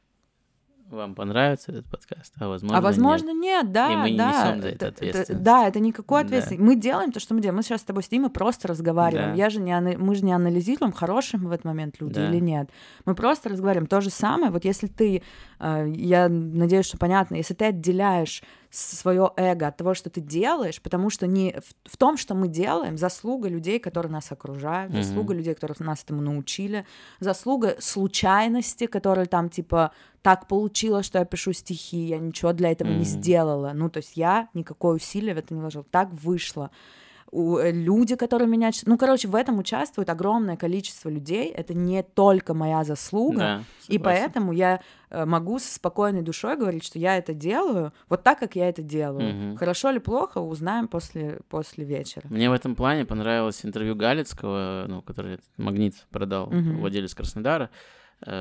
вам 0.94 1.14
понравится 1.14 1.72
этот 1.72 1.86
подкаст, 1.86 2.32
а 2.38 2.48
возможно, 2.48 2.78
а 2.78 2.80
возможно, 2.80 3.32
нет, 3.32 3.72
да, 3.72 3.92
И 3.92 3.96
мы 3.96 4.16
да. 4.16 4.30
несём 4.30 4.62
за 4.62 4.68
это 4.68 4.86
это- 4.86 4.88
ответственность. 4.88 5.42
да, 5.44 5.68
это 5.68 5.80
никакой 5.80 6.22
Да. 6.22 6.26
ответственности. 6.26 6.64
Мы 6.64 6.76
делаем 6.76 7.12
то, 7.12 7.20
что 7.20 7.34
мы 7.34 7.40
делаем. 7.40 7.56
Мы 7.56 7.62
сейчас 7.62 7.80
с 7.80 7.84
тобой 7.84 8.02
сидим 8.02 8.26
и 8.26 8.28
просто 8.30 8.68
разговариваем. 8.68 9.30
Да. 9.30 9.36
Я 9.36 9.50
же 9.50 9.60
не 9.60 9.78
мы 9.98 10.14
же 10.14 10.24
не 10.24 10.32
анализируем, 10.32 10.92
хорошие 10.92 11.40
мы 11.40 11.48
в 11.48 11.52
этот 11.52 11.64
момент 11.64 11.96
люди 12.00 12.14
Да. 12.14 12.28
или 12.28 12.40
нет. 12.40 12.70
Мы 13.06 13.14
просто 13.14 13.48
разговариваем. 13.48 13.86
То 13.86 14.00
же 14.00 14.10
самое, 14.10 14.50
вот 14.50 14.64
если 14.64 14.86
ты, 14.86 15.22
э, 15.60 15.92
я 15.94 16.28
надеюсь, 16.28 16.86
что 16.86 16.98
понятно, 16.98 17.36
если 17.36 17.54
ты 17.54 17.66
отделяешь 17.66 18.42
свое 18.74 19.30
эго 19.36 19.68
от 19.68 19.76
того, 19.76 19.94
что 19.94 20.10
ты 20.10 20.20
делаешь, 20.20 20.80
потому 20.82 21.10
что 21.10 21.26
не 21.26 21.52
в, 21.84 21.92
в 21.92 21.96
том, 21.96 22.16
что 22.16 22.34
мы 22.34 22.48
делаем, 22.48 22.96
заслуга 22.98 23.48
людей, 23.48 23.78
которые 23.78 24.10
нас 24.12 24.32
окружают, 24.32 24.92
Мгм. 24.92 25.02
заслуга 25.02 25.34
людей, 25.34 25.54
которые 25.54 25.76
нас 25.86 26.02
этому 26.02 26.22
научили, 26.22 26.84
заслуга 27.20 27.76
случайности, 27.78 28.86
которые 28.86 29.26
там 29.26 29.48
типа 29.48 29.92
так 30.22 30.48
получилось, 30.48 31.06
что 31.06 31.18
я 31.18 31.24
пишу 31.24 31.52
стихи, 31.52 31.98
я 32.06 32.18
ничего 32.18 32.52
для 32.52 32.70
этого 32.72 32.88
не 32.88 32.96
Мгм. 32.96 33.04
сделала. 33.04 33.72
Ну, 33.74 33.90
то 33.90 33.98
есть 33.98 34.16
я 34.16 34.48
никакое 34.54 34.96
усилие 34.96 35.34
в 35.34 35.38
это 35.38 35.54
не 35.54 35.60
вложила. 35.60 35.84
Так 35.90 36.08
вышло. 36.12 36.70
Э, 37.34 37.72
люди, 37.72 38.14
которые 38.16 38.48
меня... 38.48 38.70
Ну, 38.86 38.96
короче, 38.96 39.26
в 39.28 39.34
этом 39.34 39.58
участвует 39.58 40.08
огромное 40.08 40.56
количество 40.56 41.08
людей. 41.08 41.48
Это 41.48 41.74
не 41.74 42.02
только 42.02 42.54
моя 42.54 42.84
заслуга. 42.84 43.38
Да, 43.38 43.64
И 43.88 43.98
поэтому 43.98 44.52
я 44.52 44.80
э, 45.10 45.24
могу 45.24 45.58
со 45.58 45.74
спокойной 45.74 46.22
душой 46.22 46.56
говорить, 46.56 46.84
что 46.84 46.98
я 46.98 47.16
это 47.16 47.34
делаю 47.34 47.92
вот 48.08 48.22
так, 48.22 48.38
как 48.38 48.54
я 48.54 48.68
это 48.68 48.82
делаю. 48.82 49.34
Мгм. 49.34 49.56
Хорошо 49.56 49.90
или 49.90 49.98
плохо, 49.98 50.38
узнаем 50.38 50.86
после, 50.86 51.40
после 51.48 51.84
вечера. 51.84 52.24
Мне 52.30 52.48
в 52.48 52.52
этом 52.52 52.76
плане 52.76 53.04
понравилось 53.04 53.64
интервью 53.64 53.96
Галицкого, 53.96 54.84
ну, 54.86 55.02
который 55.02 55.38
магнит 55.56 55.94
продал, 56.10 56.46
Мгм. 56.50 56.78
владелец 56.78 57.14
Краснодара, 57.14 57.70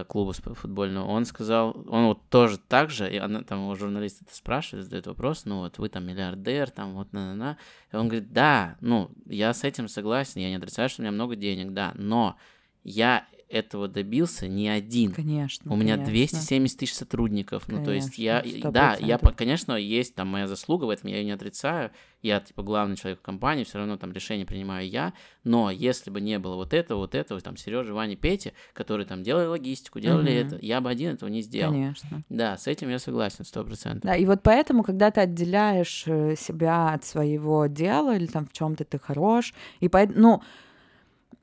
клуба 0.07 0.31
сп- 0.31 0.55
футбольного. 0.55 1.07
Он 1.07 1.25
сказал, 1.25 1.75
он 1.87 2.05
вот 2.05 2.29
тоже 2.29 2.57
так 2.57 2.89
же, 2.89 3.11
и 3.11 3.17
она, 3.17 3.43
там 3.43 3.59
его 3.59 3.75
журналист 3.75 4.21
это 4.21 4.35
спрашивает, 4.35 4.85
задает 4.85 5.07
вопрос, 5.07 5.45
ну, 5.45 5.59
вот 5.59 5.77
вы 5.77 5.89
там 5.89 6.05
миллиардер, 6.05 6.69
там 6.69 6.93
вот 6.93 7.11
на-на-на. 7.13 7.57
И 7.91 7.95
он 7.95 8.07
говорит, 8.07 8.31
да, 8.31 8.77
ну, 8.81 9.11
я 9.25 9.53
с 9.53 9.63
этим 9.63 9.87
согласен, 9.87 10.41
я 10.41 10.49
не 10.49 10.55
отрицаю, 10.55 10.89
что 10.89 11.01
у 11.01 11.03
меня 11.03 11.11
много 11.11 11.35
денег, 11.35 11.73
да, 11.73 11.91
но 11.95 12.37
я 12.83 13.25
этого 13.53 13.87
добился 13.87 14.47
не 14.47 14.67
один. 14.67 15.13
Конечно. 15.13 15.71
У 15.71 15.75
меня 15.75 15.95
конечно. 15.95 16.11
270 16.11 16.79
тысяч 16.79 16.93
сотрудников. 16.95 17.67
Ну, 17.67 17.83
то 17.83 17.91
есть 17.91 18.17
я, 18.17 18.41
Конечно, 18.41 18.71
да, 18.71 18.97
я, 18.99 19.15
100%. 19.17 19.35
конечно, 19.35 19.73
есть 19.73 20.15
там 20.15 20.27
моя 20.27 20.47
заслуга 20.47 20.85
в 20.85 20.89
этом, 20.89 21.09
я 21.09 21.17
ее 21.17 21.25
не 21.25 21.31
отрицаю. 21.31 21.91
Я, 22.23 22.39
типа, 22.39 22.63
главный 22.63 22.95
человек 22.95 23.19
в 23.19 23.21
компании, 23.21 23.63
все 23.63 23.77
равно 23.77 23.97
там 23.97 24.11
решение 24.11 24.45
принимаю 24.45 24.87
я. 24.89 25.13
Но 25.43 25.69
если 25.69 26.09
бы 26.09 26.19
не 26.21 26.39
было 26.39 26.55
вот 26.55 26.73
этого, 26.73 26.99
вот 26.99 27.15
этого, 27.15 27.39
там, 27.41 27.57
Сережи, 27.57 27.93
Вани, 27.93 28.15
Пети, 28.15 28.53
которые 28.73 29.05
там 29.05 29.23
делали 29.23 29.45
логистику, 29.45 29.99
делали 29.99 30.31
Мгм. 30.31 30.55
это, 30.55 30.65
я 30.65 30.81
бы 30.81 30.89
один 30.89 31.11
этого 31.11 31.29
не 31.29 31.41
сделал. 31.41 31.73
Конечно. 31.73 32.23
Да, 32.29 32.57
с 32.57 32.65
этим 32.67 32.89
я 32.89 32.97
согласен, 32.97 33.45
сто 33.45 33.63
процентов. 33.63 34.03
Да, 34.03 34.15
и 34.15 34.25
вот 34.25 34.41
поэтому, 34.41 34.83
когда 34.83 35.11
ты 35.11 35.21
отделяешь 35.21 36.03
э, 36.07 36.35
себя 36.37 36.93
от 36.93 37.03
своего 37.05 37.67
дела 37.67 38.15
или 38.15 38.25
там 38.25 38.45
в 38.47 38.53
чем-то 38.53 38.85
ты 38.85 38.97
хорош, 38.97 39.53
и 39.79 39.89
поэтому, 39.89 40.19
ну, 40.19 40.41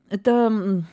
это 0.09 0.83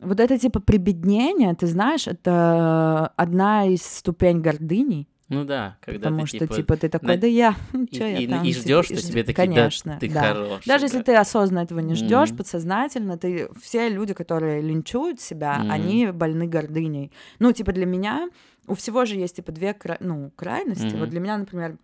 вот 0.00 0.20
это 0.20 0.38
типа 0.38 0.60
прибеднение, 0.60 1.54
ты 1.54 1.66
знаешь, 1.66 2.06
это 2.06 3.12
одна 3.16 3.66
из 3.66 3.82
ступень 3.82 4.40
гордыни, 4.40 5.08
Ну 5.28 5.44
да, 5.44 5.76
когда 5.80 5.98
потому 6.08 6.20
ты, 6.22 6.26
что 6.28 6.38
типа, 6.40 6.54
типа 6.54 6.76
ты 6.76 6.88
такой, 6.88 7.08
на- 7.08 7.16
да 7.16 7.26
я, 7.26 7.54
что 7.92 8.04
я 8.06 8.18
и- 8.18 8.26
там, 8.26 8.44
и 8.44 8.52
типа, 8.52 8.62
ждешь, 8.62 8.90
и 8.90 8.96
что 8.96 9.06
тебе 9.06 9.22
такие, 9.24 9.34
конечно, 9.34 9.92
да, 9.94 9.98
ты 9.98 10.10
да. 10.10 10.20
хороший. 10.22 10.66
Даже 10.68 10.84
если 10.86 10.98
да. 10.98 11.02
ты 11.04 11.14
осознанно 11.16 11.64
этого 11.64 11.80
не 11.80 11.94
ждешь, 11.94 12.28
Мгм. 12.30 12.38
подсознательно, 12.38 13.18
ты 13.18 13.48
все 13.60 13.88
люди, 13.88 14.14
которые 14.14 14.62
линчуют 14.62 15.20
себя, 15.20 15.58
Мгм. 15.58 15.70
они 15.70 16.06
больны 16.12 16.46
гордыней. 16.46 17.12
Ну, 17.40 17.52
типа 17.52 17.72
для 17.72 17.86
меня 17.86 18.28
у 18.66 18.74
всего 18.74 19.04
же 19.04 19.16
есть 19.16 19.36
типа 19.36 19.50
две 19.52 19.74
кра- 19.74 19.98
ну, 20.00 20.30
крайности. 20.36 20.86
Мгм. 20.86 21.00
Вот 21.00 21.08
для 21.10 21.20
меня, 21.20 21.36
например, 21.38 21.76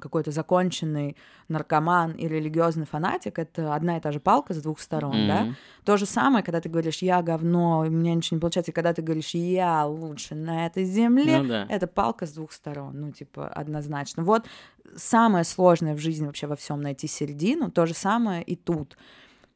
какой-то 0.00 0.30
законченный 0.30 1.16
наркоман 1.48 2.12
и 2.12 2.26
религиозный 2.28 2.86
фанатик 2.86 3.38
это 3.38 3.74
одна 3.74 3.96
и 3.96 4.00
та 4.00 4.12
же 4.12 4.20
палка 4.20 4.52
с 4.54 4.62
двух 4.62 4.80
сторон, 4.80 5.12
да. 5.28 5.42
Мгм. 5.44 5.56
То 5.84 5.96
же 5.96 6.06
самое, 6.06 6.44
когда 6.44 6.60
ты 6.60 6.68
говоришь 6.68 7.02
я 7.02 7.22
говно, 7.22 7.80
у 7.80 7.90
меня 7.90 8.14
ничего 8.14 8.36
не 8.36 8.40
получается, 8.40 8.72
и 8.72 8.74
когда 8.74 8.92
ты 8.92 9.02
говоришь 9.02 9.34
я 9.34 9.84
лучше 9.86 10.34
на 10.34 10.66
этой 10.66 10.84
земле, 10.84 11.38
Ну 11.38 11.48
да. 11.48 11.66
это 11.68 11.86
палка 11.86 12.26
с 12.26 12.32
двух 12.32 12.52
сторон, 12.52 13.00
ну, 13.00 13.12
типа, 13.12 13.48
однозначно. 13.48 14.24
Вот 14.24 14.44
самое 14.96 15.44
сложное 15.44 15.94
в 15.94 15.98
жизни 15.98 16.26
вообще 16.26 16.46
во 16.46 16.56
всем 16.56 16.80
найти 16.80 17.06
середину, 17.06 17.70
то 17.70 17.86
же 17.86 17.94
самое 17.94 18.42
и 18.42 18.56
тут. 18.56 18.96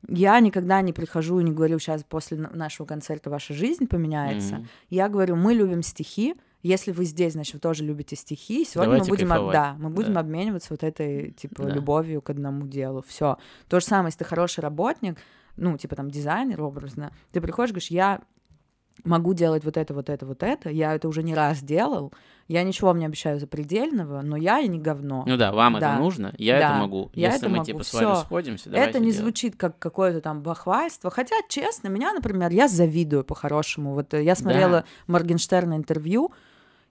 Я 0.09 0.41
никогда 0.41 0.81
не 0.81 0.93
прихожу 0.95 1.41
и 1.41 1.45
не 1.45 1.53
говорю, 1.53 1.78
сейчас 1.78 2.05
после 2.05 2.39
на- 2.39 2.51
нашего 2.51 2.87
концерта 2.87 3.28
ваша 3.28 3.53
жизнь 3.53 3.87
поменяется. 3.87 4.55
Мгм. 4.57 4.68
Я 4.89 5.09
говорю, 5.09 5.37
мы 5.37 5.53
любим 5.53 5.83
стихи, 5.83 6.37
если 6.63 6.93
вы 6.93 7.05
здесь, 7.05 7.33
значит, 7.35 7.55
вы 7.55 7.61
тоже 7.61 7.85
любите 7.85 8.17
стихи. 8.17 8.65
Сегодня 8.65 8.95
Давайте 8.99 9.11
мы 9.11 9.17
будем, 9.17 9.33
об- 9.33 9.53
да, 9.53 9.77
мы 9.79 9.91
будем 9.91 10.15
Да. 10.15 10.21
обмениваться 10.21 10.69
вот 10.73 10.83
этой, 10.83 11.31
типа, 11.33 11.63
Да. 11.65 11.71
любовью 11.71 12.21
к 12.23 12.31
одному 12.31 12.67
делу. 12.67 13.03
Все. 13.07 13.39
То 13.69 13.81
же 13.81 13.87
самое, 13.87 14.09
если 14.09 14.19
ты 14.19 14.25
хороший 14.25 14.61
работник, 14.61 15.19
ну, 15.57 15.77
типа 15.79 15.97
там 15.97 16.11
дизайнер 16.11 16.63
образно, 16.63 17.13
ты 17.33 17.41
приходишь, 17.41 17.71
говоришь, 17.73 17.91
я 17.91 18.21
могу 19.05 19.33
делать 19.33 19.65
вот 19.65 19.79
это, 19.79 19.95
вот 19.95 20.11
это, 20.11 20.27
вот 20.27 20.43
это, 20.43 20.69
я 20.69 20.95
это 20.95 21.09
уже 21.09 21.23
не 21.23 21.35
раз 21.35 21.63
делал, 21.63 22.13
я 22.49 22.63
ничего 22.65 22.89
вам 22.89 22.99
не 22.99 23.07
обещаю 23.07 23.41
запредельного, 23.41 24.21
но 24.21 24.37
я 24.37 24.61
и 24.61 24.69
не 24.69 24.79
говно. 24.79 25.25
Ну 25.27 25.37
да, 25.39 25.53
вам 25.53 25.79
Да. 25.81 25.93
это 25.95 26.03
нужно, 26.03 26.35
я 26.37 26.59
Да. 26.59 26.67
это 26.71 26.79
могу. 26.81 27.11
Я 27.15 27.29
Если 27.29 27.39
это 27.41 27.49
мы 27.49 27.57
могу. 27.59 27.65
типа 27.67 27.83
с 27.85 27.95
вами 27.95 28.05
Всё. 28.13 28.15
сходимся, 28.17 28.71
это 28.71 28.99
не 28.99 29.07
делать. 29.07 29.17
звучит 29.19 29.57
как 29.57 29.79
какое-то 29.79 30.21
там 30.21 30.43
бахвальство, 30.43 31.11
хотя, 31.11 31.35
честно, 31.49 31.89
меня, 31.89 32.13
например, 32.13 32.51
я 32.51 32.69
завидую 32.69 33.25
по-хорошему. 33.25 33.95
Вот 33.95 34.13
э, 34.13 34.23
я 34.23 34.35
смотрела 34.35 34.85
Моргенштерна 35.07 35.75
интервью, 35.77 36.33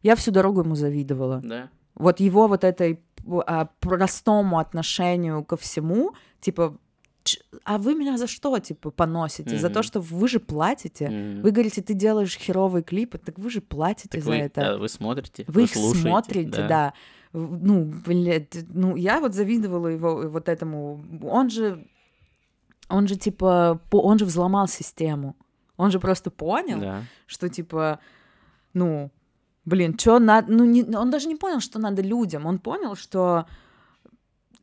я 0.03 0.15
всю 0.15 0.31
дорогу 0.31 0.61
ему 0.61 0.75
завидовала. 0.75 1.41
Да. 1.43 1.69
Вот 1.95 2.19
его 2.19 2.47
вот 2.47 2.63
этой 2.63 2.99
а, 3.45 3.65
простому 3.79 4.59
отношению 4.59 5.43
ко 5.43 5.57
всему, 5.57 6.13
типа, 6.39 6.77
«Ч- 7.23 7.41
а 7.65 7.77
вы 7.77 7.93
меня 7.95 8.17
за 8.17 8.27
что, 8.27 8.57
типа, 8.59 8.91
поносите? 8.91 9.57
За 9.57 9.69
то, 9.69 9.83
что 9.83 9.99
вы 9.99 10.27
же 10.29 10.39
платите? 10.39 11.09
Мгм. 11.09 11.41
Вы 11.41 11.51
говорите, 11.51 11.81
ты 11.81 11.93
делаешь 11.93 12.37
херовые 12.37 12.81
клипы, 12.81 13.17
так 13.17 13.37
вы 13.37 13.49
же 13.49 13.59
платите 13.61 14.09
Так 14.09 14.23
за 14.23 14.29
вы, 14.29 14.35
это. 14.37 14.61
да, 14.61 14.77
вы 14.77 14.87
смотрите, 14.87 15.43
Вы 15.47 15.63
их 15.63 15.73
слушаете, 15.73 15.99
смотрите, 16.09 16.67
да. 16.67 16.93
В- 17.33 17.61
Ну, 17.63 17.83
блядь, 18.05 18.55
ну, 18.69 18.95
я 18.95 19.19
вот 19.19 19.33
завидовала 19.35 19.87
его 19.87 20.29
вот 20.29 20.47
этому. 20.47 21.03
Он 21.21 21.49
же, 21.49 21.85
он 22.87 23.07
же, 23.07 23.17
типа, 23.17 23.79
он 23.91 24.17
же 24.17 24.25
взломал 24.25 24.67
систему. 24.67 25.35
Он 25.77 25.91
же 25.91 25.99
просто 25.99 26.31
понял, 26.31 26.79
Да. 26.79 27.03
что, 27.27 27.49
типа, 27.49 27.99
ну, 28.73 29.11
блин, 29.65 29.97
что 29.97 30.19
надо... 30.19 30.51
Ну, 30.51 30.65
не, 30.65 30.83
он 30.83 31.09
даже 31.11 31.27
не 31.27 31.35
понял, 31.35 31.59
что 31.59 31.79
надо 31.79 32.01
людям. 32.01 32.45
Он 32.45 32.59
понял, 32.59 32.95
что 32.95 33.45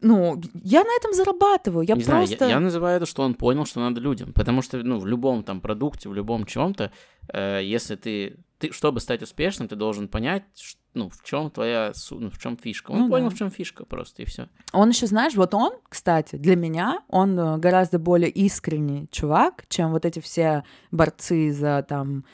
ну, 0.03 0.41
я 0.63 0.85
на 0.85 0.97
этом 0.99 1.15
зарабатываю, 1.15 1.85
я 1.87 1.95
не 1.95 2.03
просто... 2.05 2.37
знаю, 2.37 2.51
я, 2.51 2.57
я 2.57 2.61
называю 2.61 2.97
это, 2.99 3.07
что 3.07 3.23
он 3.23 3.35
понял, 3.35 3.65
что 3.65 3.81
надо 3.81 4.01
людям, 4.01 4.33
потому 4.35 4.61
что, 4.63 4.77
ну, 4.83 4.99
в 4.99 5.07
любом 5.07 5.43
там 5.43 5.61
продукте, 5.61 6.09
в 6.09 6.15
любом 6.15 6.45
чем-то, 6.45 6.93
э, 7.33 7.61
если 7.65 7.97
ты, 7.97 8.37
ты, 8.59 8.73
чтобы 8.73 9.01
стать 9.01 9.23
успешным, 9.23 9.69
ты 9.69 9.75
должен 9.75 10.09
понять, 10.09 10.45
ш- 10.55 10.77
ну, 10.93 11.09
в 11.09 11.23
чем 11.25 11.51
твоя, 11.51 11.93
ну, 12.11 12.31
в 12.31 12.39
чем 12.39 12.57
фишка. 12.59 12.91
Он 12.93 13.01
Ну 13.01 13.09
понял, 13.09 13.31
да. 13.31 13.35
в 13.35 13.39
чем 13.39 13.51
фишка 13.51 13.85
просто, 13.87 14.23
и 14.23 14.27
все. 14.27 14.49
Он 14.73 14.91
еще, 14.91 15.07
знаешь, 15.07 15.35
вот 15.35 15.55
он, 15.55 15.73
кстати, 15.89 16.37
для 16.37 16.57
меня, 16.57 17.01
он 17.09 17.39
э, 17.39 17.57
гораздо 17.57 17.99
более 17.99 18.31
искренний 18.31 19.09
чувак, 19.11 19.65
чем 19.69 19.93
вот 19.93 20.05
эти 20.05 20.21
все 20.21 20.63
борцы 20.91 21.53
за 21.53 21.85
там, 21.89 22.25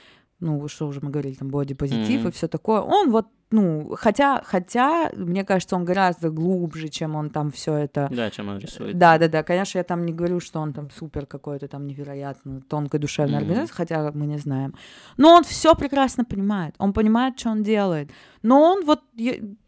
ну, 0.43 0.69
что 0.69 0.87
уже 0.89 1.01
мы 1.03 1.11
говорили, 1.11 1.35
там, 1.35 1.49
бодипозитив 1.49 2.21
Мгм. 2.21 2.29
и 2.29 2.33
все 2.33 2.49
такое. 2.49 2.81
Он 2.81 3.11
вот, 3.11 3.27
ну, 3.53 3.95
хотя, 3.97 4.43
хотя, 4.45 5.11
мне 5.17 5.45
кажется, 5.45 5.77
он 5.77 5.85
гораздо 5.85 6.31
глубже, 6.31 6.89
чем 6.89 7.15
он 7.17 7.31
там 7.31 7.51
все 7.53 7.75
это 7.75 8.09
Да, 8.11 8.29
чем 8.31 8.49
он 8.49 8.59
рисует. 8.59 8.99
Да, 8.99 9.19
да, 9.19 9.29
да. 9.29 9.43
Конечно, 9.43 9.79
я 9.79 9.85
там 9.85 10.05
не 10.05 10.13
говорю, 10.13 10.41
что 10.41 10.59
он 10.61 10.73
там 10.73 10.91
супер 10.91 11.27
какой-то 11.27 11.69
там 11.69 11.87
невероятно 11.87 12.61
тонкой 12.63 12.99
душевной 12.99 13.37
Мгм. 13.37 13.43
организации, 13.45 13.75
хотя 13.75 14.11
мы 14.15 14.27
не 14.27 14.39
знаем. 14.39 14.75
Но 15.17 15.33
он 15.35 15.45
все 15.45 15.75
прекрасно 15.75 16.25
понимает. 16.25 16.75
Он 16.79 16.93
понимает, 16.93 17.39
что 17.39 17.51
он 17.51 17.63
делает. 17.63 18.11
Но 18.43 18.61
он 18.63 18.85
вот, 18.85 19.01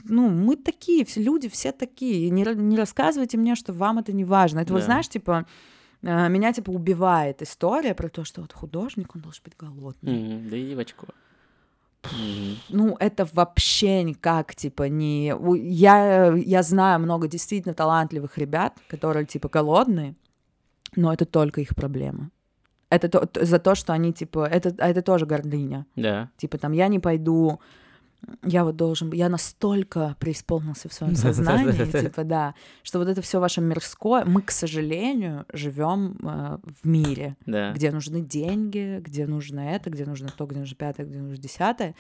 ну, 0.04 0.28
мы 0.28 0.56
такие, 0.56 1.04
все 1.04 1.22
люди 1.22 1.48
все 1.48 1.70
такие. 1.70 2.26
И 2.26 2.30
не, 2.30 2.42
не 2.56 2.76
рассказывайте 2.76 3.38
мне, 3.38 3.54
что 3.54 3.72
вам 3.72 3.98
это 3.98 4.12
не 4.12 4.24
важно. 4.24 4.60
Это 4.60 4.72
вот, 4.72 4.80
Да. 4.80 4.86
знаешь, 4.86 5.08
типа, 5.08 5.46
меня 6.28 6.52
типа 6.52 6.70
убивает 6.70 7.42
история 7.42 7.94
про 7.94 8.08
то, 8.08 8.24
что 8.24 8.40
вот 8.42 8.52
художник, 8.52 9.14
он 9.16 9.22
должен 9.22 9.42
быть 9.44 9.54
голодный. 9.58 10.12
Мгм, 10.12 10.50
Да 10.50 10.58
иди 10.60 10.74
в 10.74 10.78
очко. 10.78 11.06
Мгм. 12.04 12.56
Ну, 12.68 12.96
это 13.00 13.26
вообще 13.32 14.02
никак, 14.02 14.54
типа, 14.54 14.84
не... 14.88 15.34
Я, 15.70 16.34
я 16.36 16.62
знаю 16.62 17.00
много 17.00 17.28
действительно 17.28 17.74
талантливых 17.74 18.36
ребят, 18.38 18.74
которые, 18.88 19.24
типа, 19.24 19.48
голодные, 19.48 20.14
но 20.96 21.12
это 21.12 21.24
только 21.24 21.60
их 21.62 21.74
проблема. 21.74 22.30
Это 22.90 23.08
то- 23.08 23.44
за 23.44 23.58
то, 23.58 23.74
что 23.74 23.92
они, 23.94 24.12
типа, 24.12 24.46
это, 24.46 24.74
а 24.78 24.88
это 24.90 25.00
тоже 25.02 25.24
гордыня. 25.26 25.86
Да. 25.96 26.28
Типа, 26.36 26.58
там, 26.58 26.72
я 26.72 26.88
не 26.88 26.98
пойду, 26.98 27.58
я 28.42 28.64
вот 28.64 28.76
должен, 28.76 29.12
я 29.12 29.28
настолько 29.28 30.16
преисполнился 30.18 30.88
в 30.88 30.92
своем 30.92 31.14
сознании, 31.16 31.84
типа, 32.02 32.24
да, 32.24 32.54
что 32.82 32.98
вот 32.98 33.08
это 33.08 33.22
все 33.22 33.40
ваше 33.40 33.60
мирское, 33.60 34.24
мы, 34.24 34.42
к 34.42 34.50
сожалению, 34.50 35.44
живем 35.52 36.18
э, 36.22 36.58
в 36.82 36.86
мире, 36.86 37.36
Да. 37.46 37.72
где 37.72 37.90
нужны 37.90 38.20
деньги, 38.20 39.00
где 39.00 39.26
нужно 39.26 39.60
это, 39.60 39.90
где 39.90 40.04
нужно 40.04 40.28
то, 40.36 40.46
где 40.46 40.60
нужно 40.60 40.76
пятое, 40.76 41.06
где 41.06 41.18
нужно 41.18 41.36
десятое. 41.36 41.94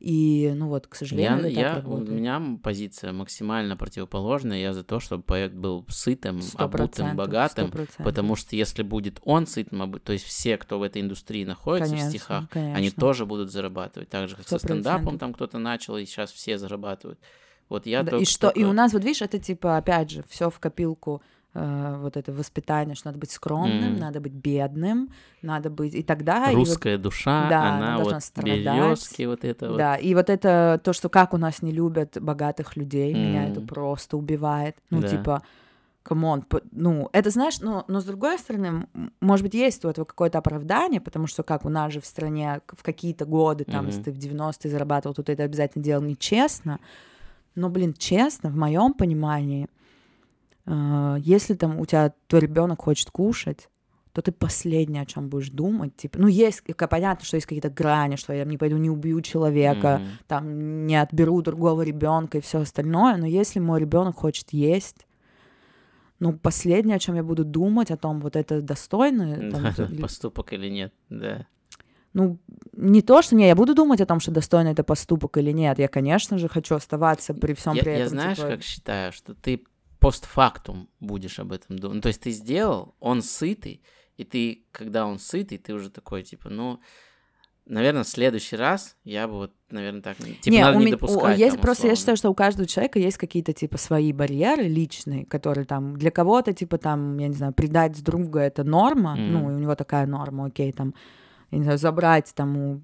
И, 0.00 0.52
ну 0.54 0.68
вот, 0.68 0.86
к 0.86 0.94
Я, 0.94 0.98
сожалению, 0.98 1.50
я, 1.50 1.74
так 1.76 1.88
у 1.88 1.96
меня 1.98 2.58
позиция 2.62 3.12
максимально 3.12 3.76
противоположная. 3.76 4.58
Я 4.58 4.74
за 4.74 4.84
то, 4.84 5.00
чтобы 5.00 5.22
поэт 5.22 5.54
был 5.54 5.86
сытым, 5.88 6.40
обутым, 6.56 7.16
богатым. 7.16 7.68
сто 7.68 7.72
процентов. 7.76 8.04
Потому 8.04 8.36
что 8.36 8.54
если 8.56 8.82
будет 8.82 9.20
он 9.24 9.46
сытым, 9.46 9.92
то 10.00 10.12
есть 10.12 10.24
все, 10.26 10.58
кто 10.58 10.78
в 10.78 10.82
этой 10.82 11.00
индустрии 11.00 11.44
находится 11.44 11.90
Конечно, 11.90 12.08
в 12.08 12.12
стихах, 12.12 12.48
конечно. 12.50 12.76
они 12.76 12.90
тоже 12.90 13.24
будут 13.24 13.50
зарабатывать. 13.50 14.08
Так 14.10 14.28
же, 14.28 14.36
как 14.36 14.46
со 14.48 14.58
Сто 14.58 14.66
стендапом 14.68 15.18
там 15.18 15.32
кто-то 15.32 15.58
начал, 15.58 15.96
и 15.96 16.04
сейчас 16.04 16.32
все 16.32 16.58
зарабатывают. 16.58 17.18
Вот 17.70 17.86
я 17.86 18.02
Да, 18.02 18.10
только, 18.10 18.22
и 18.24 18.26
что, 18.26 18.48
и 18.50 18.54
только- 18.54 18.68
у 18.68 18.72
нас, 18.72 18.92
вот 18.92 19.02
видишь, 19.04 19.22
это 19.22 19.38
типа, 19.38 19.78
опять 19.78 20.10
же, 20.10 20.22
все 20.28 20.50
в 20.50 20.58
копилку 20.60 21.22
э, 21.54 21.96
вот 22.00 22.16
это 22.16 22.32
воспитание, 22.32 22.94
что 22.96 23.08
надо 23.08 23.18
быть 23.18 23.30
скромным, 23.30 23.92
Мгм. 23.92 24.00
надо 24.00 24.20
быть 24.20 24.32
бедным, 24.32 25.10
надо 25.42 25.70
быть 25.70 25.94
и 25.94 26.02
тогда. 26.02 26.50
и 26.50 26.54
вот- 26.56 26.66
русская 26.68 26.98
душа, 26.98 27.48
Да, 27.48 27.62
она 27.68 27.76
она 27.76 27.96
должна 27.96 28.14
вот 28.14 28.24
страдать. 28.24 28.60
березки, 28.64 29.22
вот 29.22 29.44
это 29.44 29.68
вот. 29.68 29.78
Да, 29.78 29.96
и 29.96 30.14
вот 30.14 30.30
это 30.30 30.80
то, 30.82 30.92
что 30.92 31.08
как 31.08 31.32
у 31.32 31.36
нас 31.38 31.62
не 31.62 31.72
любят 31.72 32.18
богатых 32.20 32.76
людей, 32.76 33.14
меня 33.14 33.48
это 33.48 33.60
просто 33.60 34.16
убивает. 34.16 34.76
Ну, 34.90 35.00
Да. 35.00 35.08
типа, 35.08 35.42
come 36.02 36.26
on, 36.26 36.44
ну, 36.72 37.08
это 37.12 37.30
знаешь, 37.30 37.60
но, 37.60 37.84
но 37.88 38.00
с 38.00 38.04
другой 38.04 38.38
стороны, 38.38 38.86
может 39.20 39.42
быть, 39.42 39.54
есть 39.54 39.84
у 39.84 39.88
этого 39.88 40.04
какое-то 40.04 40.36
оправдание, 40.38 41.00
потому 41.00 41.26
что 41.26 41.42
как 41.42 41.64
у 41.64 41.70
нас 41.70 41.92
же 41.94 42.00
в 42.00 42.06
стране 42.06 42.60
в 42.68 42.82
какие-то 42.82 43.24
годы, 43.24 43.64
там, 43.64 43.86
если 43.86 44.00
Мгм. 44.00 44.04
ты 44.04 44.12
в 44.12 44.18
90-е 44.18 44.70
зарабатывал, 44.70 45.14
то 45.14 45.22
ты 45.22 45.32
это 45.32 45.44
обязательно 45.44 45.82
делал 45.82 46.02
нечестно. 46.02 46.78
Но, 47.54 47.70
блин, 47.70 47.94
честно, 47.96 48.50
в 48.50 48.56
моем 48.56 48.92
понимании, 48.92 49.66
если 50.66 51.54
там 51.54 51.78
у 51.78 51.86
тебя 51.86 52.12
твой 52.26 52.40
ребенок 52.42 52.82
хочет 52.82 53.10
кушать, 53.10 53.68
то 54.12 54.22
ты 54.22 54.30
последнее, 54.30 55.02
о 55.02 55.06
чем 55.06 55.28
будешь 55.28 55.50
думать. 55.50 55.96
Типа, 55.96 56.18
ну, 56.20 56.28
есть, 56.28 56.60
к- 56.60 56.86
понятно, 56.86 57.24
что 57.24 57.36
есть 57.36 57.46
какие-то 57.46 57.68
грани, 57.68 58.14
что 58.16 58.32
я 58.32 58.44
не 58.44 58.56
пойду, 58.56 58.76
не 58.76 58.88
убью 58.88 59.20
человека, 59.22 59.98
Мгм. 60.00 60.08
там 60.28 60.86
не 60.86 60.94
отберу 60.96 61.42
другого 61.42 61.82
ребенка 61.82 62.38
и 62.38 62.40
все 62.40 62.60
остальное. 62.60 63.16
Но 63.16 63.26
если 63.26 63.58
мой 63.58 63.80
ребенок 63.80 64.14
хочет 64.16 64.52
есть, 64.52 65.06
ну, 66.20 66.32
последнее, 66.32 66.96
о 66.96 67.00
чем 67.00 67.16
я 67.16 67.24
буду 67.24 67.44
думать, 67.44 67.90
о 67.90 67.96
том, 67.96 68.20
вот 68.20 68.36
это 68.36 68.62
достойно. 68.62 69.50
там, 69.50 69.74
Да, 69.76 69.84
или- 69.84 70.00
Поступок 70.00 70.52
или 70.52 70.68
нет, 70.68 70.92
да. 71.10 71.46
ну, 72.12 72.38
не 72.76 73.02
то, 73.02 73.20
что 73.20 73.34
не, 73.34 73.48
я 73.48 73.56
буду 73.56 73.74
думать 73.74 74.00
о 74.00 74.06
том, 74.06 74.20
что 74.20 74.30
достойно 74.30 74.68
это 74.68 74.84
поступок 74.84 75.36
или 75.38 75.50
нет. 75.50 75.80
Я, 75.80 75.88
конечно 75.88 76.38
же, 76.38 76.48
хочу 76.48 76.76
оставаться 76.76 77.34
при 77.34 77.52
всем 77.54 77.74
Я, 77.74 77.82
при 77.82 77.90
я 77.90 77.96
этом. 77.98 78.10
знаешь, 78.10 78.36
типа, 78.36 78.48
как 78.48 78.62
считаю, 78.62 79.12
что 79.12 79.34
ты 79.34 79.64
постфактум 80.04 80.88
будешь 81.00 81.38
об 81.38 81.52
этом 81.52 81.78
думать. 81.78 81.96
Ну, 81.96 82.00
то 82.00 82.08
есть 82.08 82.20
ты 82.20 82.30
сделал, 82.30 82.94
он 83.00 83.22
сытый, 83.22 83.82
и 84.16 84.24
ты, 84.24 84.64
когда 84.72 85.06
он 85.06 85.18
сытый, 85.18 85.58
ты 85.58 85.74
уже 85.74 85.90
такой, 85.90 86.22
типа, 86.22 86.48
ну, 86.50 86.78
наверное, 87.66 88.04
в 88.04 88.08
следующий 88.08 88.56
раз 88.56 88.96
я 89.04 89.26
бы 89.26 89.34
вот, 89.34 89.52
наверное, 89.70 90.02
так... 90.02 90.16
Типа, 90.18 90.50
не, 90.50 90.60
надо 90.60 90.76
у 90.76 90.80
не 90.80 90.86
меня- 90.86 90.96
у- 90.96 91.00
допускать. 91.00 91.38
есть 91.38 91.54
там, 91.56 91.62
просто, 91.62 91.86
я 91.86 91.92
условно. 91.92 91.96
считаю, 92.00 92.16
что 92.18 92.30
у 92.30 92.34
каждого 92.34 92.68
человека 92.68 92.98
есть 92.98 93.16
какие-то, 93.16 93.52
типа, 93.52 93.78
свои 93.78 94.12
барьеры 94.12 94.64
личные, 94.64 95.24
которые 95.24 95.64
там, 95.64 95.96
для 95.96 96.10
кого-то, 96.10 96.52
типа, 96.52 96.78
там, 96.78 97.16
я 97.18 97.28
не 97.28 97.34
знаю, 97.34 97.52
предать 97.54 98.02
друга— 98.04 98.40
это 98.40 98.64
норма, 98.64 99.14
Мгм. 99.16 99.32
ну, 99.32 99.50
и 99.50 99.54
у 99.54 99.58
него 99.58 99.74
такая 99.74 100.06
норма, 100.06 100.46
окей, 100.46 100.72
там, 100.72 100.94
я 101.50 101.58
не 101.58 101.64
знаю, 101.64 101.78
забрать 101.78 102.32
там 102.34 102.56
у, 102.56 102.82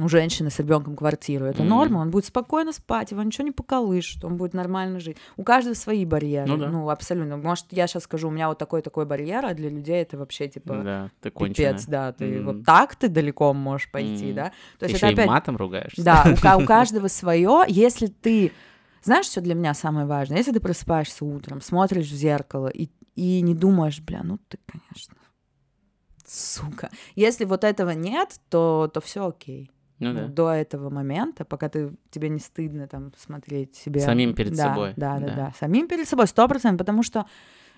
у 0.00 0.08
женщины 0.08 0.50
с 0.50 0.58
ребенком 0.58 0.96
квартиру, 0.96 1.44
это 1.46 1.62
Мгм. 1.62 1.68
норма, 1.68 1.98
он 1.98 2.10
будет 2.10 2.24
спокойно 2.26 2.72
спать, 2.72 3.12
его 3.12 3.22
ничего 3.22 3.44
не 3.44 3.52
поколышет, 3.52 4.24
он 4.24 4.36
будет 4.36 4.52
нормально 4.52 4.98
жить. 4.98 5.16
У 5.36 5.44
каждого 5.44 5.74
свои 5.74 6.04
барьеры, 6.04 6.48
Ну 6.48 6.56
да. 6.56 6.68
ну, 6.68 6.90
абсолютно. 6.90 7.36
Может, 7.36 7.66
я 7.70 7.86
сейчас 7.86 8.04
скажу, 8.04 8.28
у 8.28 8.30
меня 8.32 8.48
вот 8.48 8.58
такой-такой 8.58 9.06
барьер, 9.06 9.46
а 9.46 9.54
для 9.54 9.68
людей 9.68 10.02
это 10.02 10.18
вообще, 10.18 10.48
типа, 10.48 10.82
Да, 10.82 11.10
ты 11.20 11.30
конченая. 11.30 11.72
пипец, 11.72 11.86
да, 11.86 12.12
ты 12.12 12.24
Мгм. 12.40 12.44
вот 12.44 12.64
так 12.64 12.96
ты 12.96 13.08
далеко 13.08 13.52
можешь 13.54 13.90
пойти, 13.90 14.26
Мгм. 14.26 14.34
да? 14.34 14.44
То 14.44 14.52
Ты 14.80 14.86
есть 14.86 14.94
еще 14.96 15.06
это 15.06 15.10
и 15.10 15.12
опять 15.14 15.26
матом 15.28 15.56
ругаешься. 15.56 16.02
да, 16.02 16.24
у, 16.26 16.62
у 16.62 16.64
каждого 16.66 17.06
свое. 17.08 17.62
Если 17.68 18.08
ты, 18.08 18.50
знаешь, 19.02 19.26
что 19.26 19.40
для 19.40 19.54
меня 19.54 19.74
самое 19.74 20.06
важное? 20.06 20.38
Если 20.38 20.52
ты 20.52 20.58
просыпаешься 20.60 21.24
утром, 21.24 21.60
смотришь 21.60 22.08
в 22.10 22.14
зеркало 22.14 22.66
и, 22.66 22.88
и 23.14 23.40
не 23.42 23.54
думаешь, 23.54 24.00
бля, 24.00 24.22
ну 24.24 24.38
ты, 24.48 24.58
конечно, 24.66 25.14
сука. 26.26 26.90
Если 27.14 27.44
вот 27.44 27.62
этого 27.64 27.90
нет, 27.90 28.40
то, 28.48 28.90
то 28.92 29.00
все 29.00 29.28
окей. 29.28 29.70
Ну 30.00 30.12
да. 30.12 30.26
До 30.26 30.50
этого 30.50 30.90
момента, 30.90 31.44
пока 31.44 31.68
ты, 31.68 31.92
тебе 32.10 32.28
не 32.28 32.40
стыдно 32.40 32.88
там 32.88 33.12
смотреть 33.16 33.76
себе. 33.76 34.00
Самим 34.00 34.34
перед 34.34 34.54
Да, 34.56 34.62
собой, 34.74 34.92
Да, 34.96 35.18
да, 35.18 35.26
да. 35.26 35.34
да, 35.36 35.52
Самим 35.58 35.86
перед 35.88 36.08
собой, 36.08 36.26
сто 36.26 36.46
процентов, 36.48 36.78
потому 36.80 37.02
что 37.02 37.26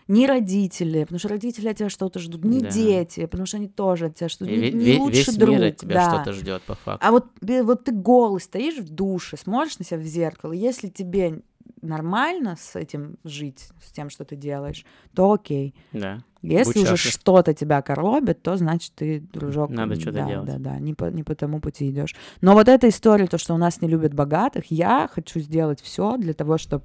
ни 0.09 0.24
родители, 0.26 1.02
потому 1.02 1.18
что 1.18 1.28
родители 1.28 1.68
от 1.68 1.76
тебя 1.76 1.90
что-то 1.90 2.18
ждут, 2.20 2.44
ни 2.44 2.60
Да. 2.60 2.70
дети, 2.70 3.26
потому 3.26 3.44
что 3.47 3.56
они 3.59 3.68
тоже 3.68 4.06
от 4.06 4.14
тебя 4.14 4.28
что-то, 4.28 4.51
ни 4.51 4.56
ве- 4.70 4.98
лучший 4.98 5.16
весь 5.26 5.36
друг. 5.36 5.56
мир 5.56 5.64
от 5.64 5.76
тебя 5.76 5.94
да. 5.97 6.14
что-то 6.14 6.32
ждет 6.32 6.62
по 6.62 6.74
факту. 6.74 7.05
А 7.06 7.10
вот, 7.10 7.26
бе- 7.40 7.62
вот 7.64 7.84
ты 7.84 7.93
голый 7.93 8.40
стоишь 8.40 8.78
в 8.78 8.88
душе, 8.88 9.36
смотришь 9.36 9.78
на 9.78 9.84
себя 9.84 9.98
в 9.98 10.05
зеркало, 10.05 10.52
если 10.52 10.88
тебе 10.88 11.40
нормально 11.82 12.56
с 12.59 12.76
этим 12.76 13.16
жить, 13.24 13.68
с 13.82 13.93
тем, 13.93 14.10
что 14.10 14.24
ты 14.24 14.36
делаешь, 14.36 14.84
то 15.14 15.32
окей. 15.32 15.74
Да. 15.93 16.22
Если 16.43 16.80
Будь 16.80 16.93
уже 16.93 17.10
что-то 17.10 17.55
тебя 17.55 17.82
коробит, 17.82 18.43
то 18.43 18.56
значит 18.56 18.93
ты, 18.94 19.20
дружок, 19.20 19.70
Надо 19.70 19.97
что-то 19.97 20.18
да, 20.18 20.28
делать. 20.28 20.47
Да, 20.47 20.59
да, 20.59 20.78
не 20.78 20.94
по, 20.94 21.06
не 21.06 21.22
по 21.22 21.34
тому 21.34 21.60
пути 21.60 21.90
идешь. 21.90 22.14
Но 22.40 22.52
вот 22.52 22.68
эта 22.68 22.88
история, 22.88 23.26
то, 23.26 23.38
что 23.38 23.55
у 23.55 23.59
нас 23.59 23.80
не 23.80 23.88
любят 23.88 24.14
богатых, 24.14 24.70
я 24.70 25.09
хочу 25.12 25.40
сделать 25.40 25.80
все 25.80 26.16
для 26.16 26.34
того, 26.34 26.59
чтобы 26.59 26.84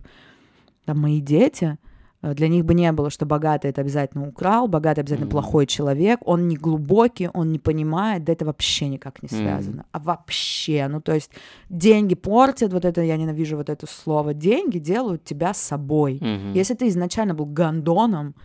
там 0.86 1.00
мои 1.00 1.22
дети, 1.22 1.78
для 2.22 2.48
них 2.48 2.66
бы 2.66 2.74
не 2.74 2.92
было, 2.92 3.10
что 3.10 3.26
богатый 3.26 3.72
это 3.72 3.82
обязательно 3.82 4.28
украл, 4.28 4.68
богатый 4.68 5.00
обязательно 5.00 5.26
Мгм. 5.26 5.32
плохой 5.32 5.66
человек, 5.66 6.20
он 6.26 6.48
не 6.48 6.56
глубокий, 6.56 7.30
он 7.34 7.52
не 7.52 7.60
понимает, 7.60 8.24
да 8.24 8.34
это 8.34 8.46
вообще 8.46 8.88
никак 8.88 9.24
не 9.24 9.30
связано. 9.30 9.86
А 9.92 10.00
вообще, 10.00 10.88
ну 10.88 11.02
то 11.02 11.14
есть 11.14 11.32
деньги 11.70 12.16
портят, 12.16 12.74
вот 12.74 12.86
это, 12.86 13.02
я 13.02 13.18
ненавижу 13.18 13.58
вот 13.58 13.70
это 13.70 13.88
слово, 13.88 14.34
деньги 14.34 14.78
делают 14.78 15.24
тебя 15.24 15.54
собой. 15.54 16.20
Мгм. 16.22 16.54
Если 16.54 16.76
ты 16.76 16.88
изначально 16.90 17.34
был 17.34 17.46
гандоном, 17.46 18.36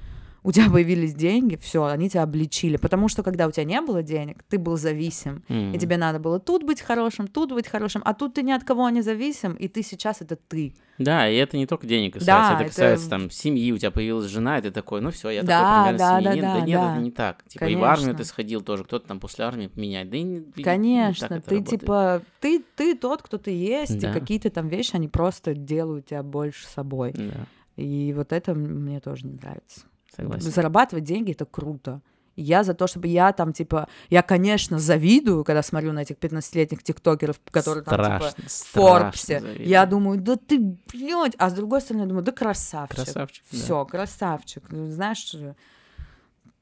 у 0.46 0.52
тебя 0.52 0.70
появились 0.70 1.12
деньги, 1.14 1.56
все, 1.56 1.84
они 1.84 2.08
тебя 2.08 2.22
обличили. 2.22 2.76
Потому 2.76 3.08
что 3.08 3.22
когда 3.24 3.46
у 3.48 3.50
тебя 3.50 3.64
не 3.64 3.80
было 3.80 4.02
денег, 4.02 4.44
ты 4.48 4.58
был 4.58 4.76
зависим. 4.76 5.42
И 5.48 5.52
Мгм. 5.52 5.78
тебе 5.78 5.96
надо 5.96 6.20
было 6.20 6.38
тут 6.38 6.62
быть 6.62 6.80
хорошим, 6.80 7.26
тут 7.26 7.50
быть 7.52 7.66
хорошим, 7.66 8.00
а 8.04 8.14
тут 8.14 8.34
ты 8.34 8.42
ни 8.42 8.52
от 8.52 8.62
кого 8.62 8.88
не 8.90 9.02
зависим, 9.02 9.54
и 9.54 9.66
ты 9.68 9.82
сейчас 9.82 10.22
это 10.22 10.36
ты. 10.36 10.72
Да, 10.98 11.28
и 11.28 11.34
это 11.36 11.56
не 11.56 11.66
только 11.66 11.86
денег 11.86 12.14
касается, 12.14 12.50
Да, 12.50 12.54
это 12.54 12.62
это- 12.62 12.70
касается 12.70 13.10
там 13.10 13.30
семьи, 13.30 13.72
у 13.72 13.76
тебя 13.78 13.90
появилась 13.90 14.26
жена, 14.30 14.58
и 14.58 14.62
ты 14.62 14.70
такой, 14.70 15.00
ну 15.00 15.10
все, 15.10 15.30
я 15.30 15.42
Да, 15.42 15.58
такой 15.60 15.82
примерно 15.82 15.98
да, 15.98 16.14
да, 16.14 16.32
семьянин. 16.32 16.42
да, 16.42 16.60
нет, 16.66 16.80
да. 16.80 16.92
это 16.94 17.02
не 17.02 17.10
так. 17.10 17.44
Типа 17.48 17.64
и 17.64 17.74
в 17.74 17.82
армию 17.84 18.04
Конечно. 18.06 18.18
ты 18.18 18.24
сходил 18.24 18.60
тоже, 18.62 18.84
кто-то 18.84 19.08
там 19.08 19.18
после 19.20 19.44
армии 19.44 19.68
менять. 19.74 20.08
Да 20.10 20.16
и 20.16 20.22
не- 20.22 20.36
и 20.38 20.52
не 20.56 20.62
Конечно, 20.62 21.24
это 21.26 21.40
ты 21.40 21.56
работает. 21.56 21.80
типа, 21.80 22.22
ты, 22.40 22.64
ты 22.76 22.94
тот, 22.94 23.20
кто 23.22 23.36
ты 23.36 23.50
есть, 23.50 23.98
Да. 23.98 24.10
и 24.10 24.12
какие-то 24.12 24.48
там 24.50 24.68
вещи, 24.68 24.92
они 24.94 25.08
просто 25.08 25.54
делают 25.54 26.06
тебя 26.06 26.22
больше 26.22 26.66
собой. 26.68 27.12
Да. 27.14 27.46
И 27.76 28.14
вот 28.16 28.32
это 28.32 28.54
мне 28.54 29.00
тоже 29.00 29.26
не 29.26 29.32
нравится. 29.34 29.80
Согласен. 30.16 30.50
Зарабатывать 30.50 31.04
деньги 31.04 31.32
это 31.32 31.44
круто. 31.44 32.00
Я 32.36 32.64
за 32.64 32.74
то, 32.74 32.86
чтобы 32.86 33.08
я 33.08 33.32
там, 33.32 33.54
типа, 33.54 33.88
я, 34.10 34.22
конечно, 34.22 34.78
завидую, 34.78 35.42
когда 35.42 35.62
смотрю 35.62 35.92
на 35.92 36.00
этих 36.00 36.16
15-летних 36.16 36.82
тиктокеров, 36.82 37.36
которые 37.50 37.82
там, 37.82 37.94
типа, 37.94 38.04
Страшно, 38.04 38.44
в 38.46 38.50
страшно 38.50 38.80
Форбсе. 38.82 39.40
завидую. 39.40 39.68
Я 39.68 39.86
думаю, 39.86 40.20
да 40.20 40.36
ты, 40.36 40.58
блядь, 40.92 41.34
а 41.38 41.48
с 41.48 41.54
другой 41.54 41.80
стороны, 41.80 42.02
я 42.02 42.08
думаю, 42.08 42.24
да 42.24 42.32
красавчик. 42.32 42.96
Красавчик, 42.96 43.44
да. 43.50 43.56
Все, 43.56 43.84
красавчик. 43.86 44.64
Ну, 44.70 44.86
Знаешь, 44.86 45.34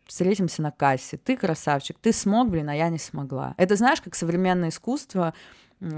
встретимся 0.07 0.63
на 0.63 0.71
кассе. 0.71 1.17
Ты 1.17 1.37
красавчик, 1.37 1.99
ты 1.99 2.13
смог, 2.13 2.51
блин, 2.51 2.69
а 2.69 2.75
я 2.77 2.89
не 2.89 2.99
смогла. 2.99 3.55
Это 3.57 3.77
знаешь, 3.77 4.01
как 4.01 4.15
современное 4.15 4.69
искусство. 4.69 5.35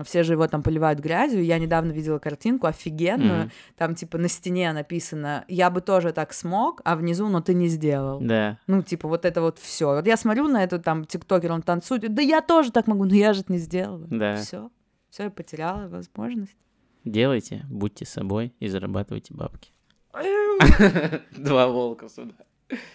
Все 0.05 0.23
же 0.23 0.33
его 0.33 0.47
там 0.49 0.63
поливают 0.63 0.99
грязью. 0.99 1.45
Я 1.45 1.59
недавно 1.59 1.93
видела 1.93 2.19
картинку 2.19 2.67
офигенную. 2.67 3.43
Мгм. 3.45 3.51
Там 3.77 3.95
типа 3.95 4.19
на 4.19 4.29
стене 4.29 4.73
написано: 4.73 5.45
Я 5.49 5.71
бы 5.71 5.81
тоже 5.81 6.13
так 6.13 6.33
смог, 6.33 6.81
а 6.85 6.97
внизу, 6.97 7.29
но 7.29 7.41
ты 7.41 7.55
не 7.55 7.69
сделал. 7.69 8.21
Да, 8.21 8.59
Ну, 8.67 8.83
типа, 8.83 9.09
вот 9.09 9.25
это 9.25 9.41
вот 9.41 9.59
все. 9.59 9.95
Вот 9.95 10.07
я 10.07 10.17
смотрю 10.17 10.49
на 10.49 10.65
эту 10.65 10.81
там 10.81 11.05
тиктокер, 11.05 11.53
он 11.53 11.63
танцует. 11.63 12.13
Да 12.15 12.23
я 12.23 12.41
тоже 12.41 12.73
так 12.73 12.87
могу, 12.87 13.05
но 13.05 13.15
я 13.15 13.33
же 13.33 13.43
это 13.43 13.53
не 13.53 13.59
сделала. 13.59 14.07
Да. 14.11 14.37
Все. 14.37 14.71
Все, 15.11 15.25
я 15.25 15.31
потеряла 15.31 15.89
возможность. 15.89 16.57
делайте, 17.05 17.65
будьте 17.71 18.05
собой 18.05 18.53
и 18.59 18.69
зарабатывайте 18.69 19.33
бабки. 19.33 19.73
Два 21.37 21.69
волка 21.69 22.09
сюда. 22.09 22.35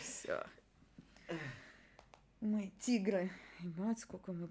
Все. 0.02 0.44
Мы 2.42 2.72
тигры. 2.80 3.32
Ебать, 3.60 4.00
сколько 4.00 4.34
мы 4.34 4.48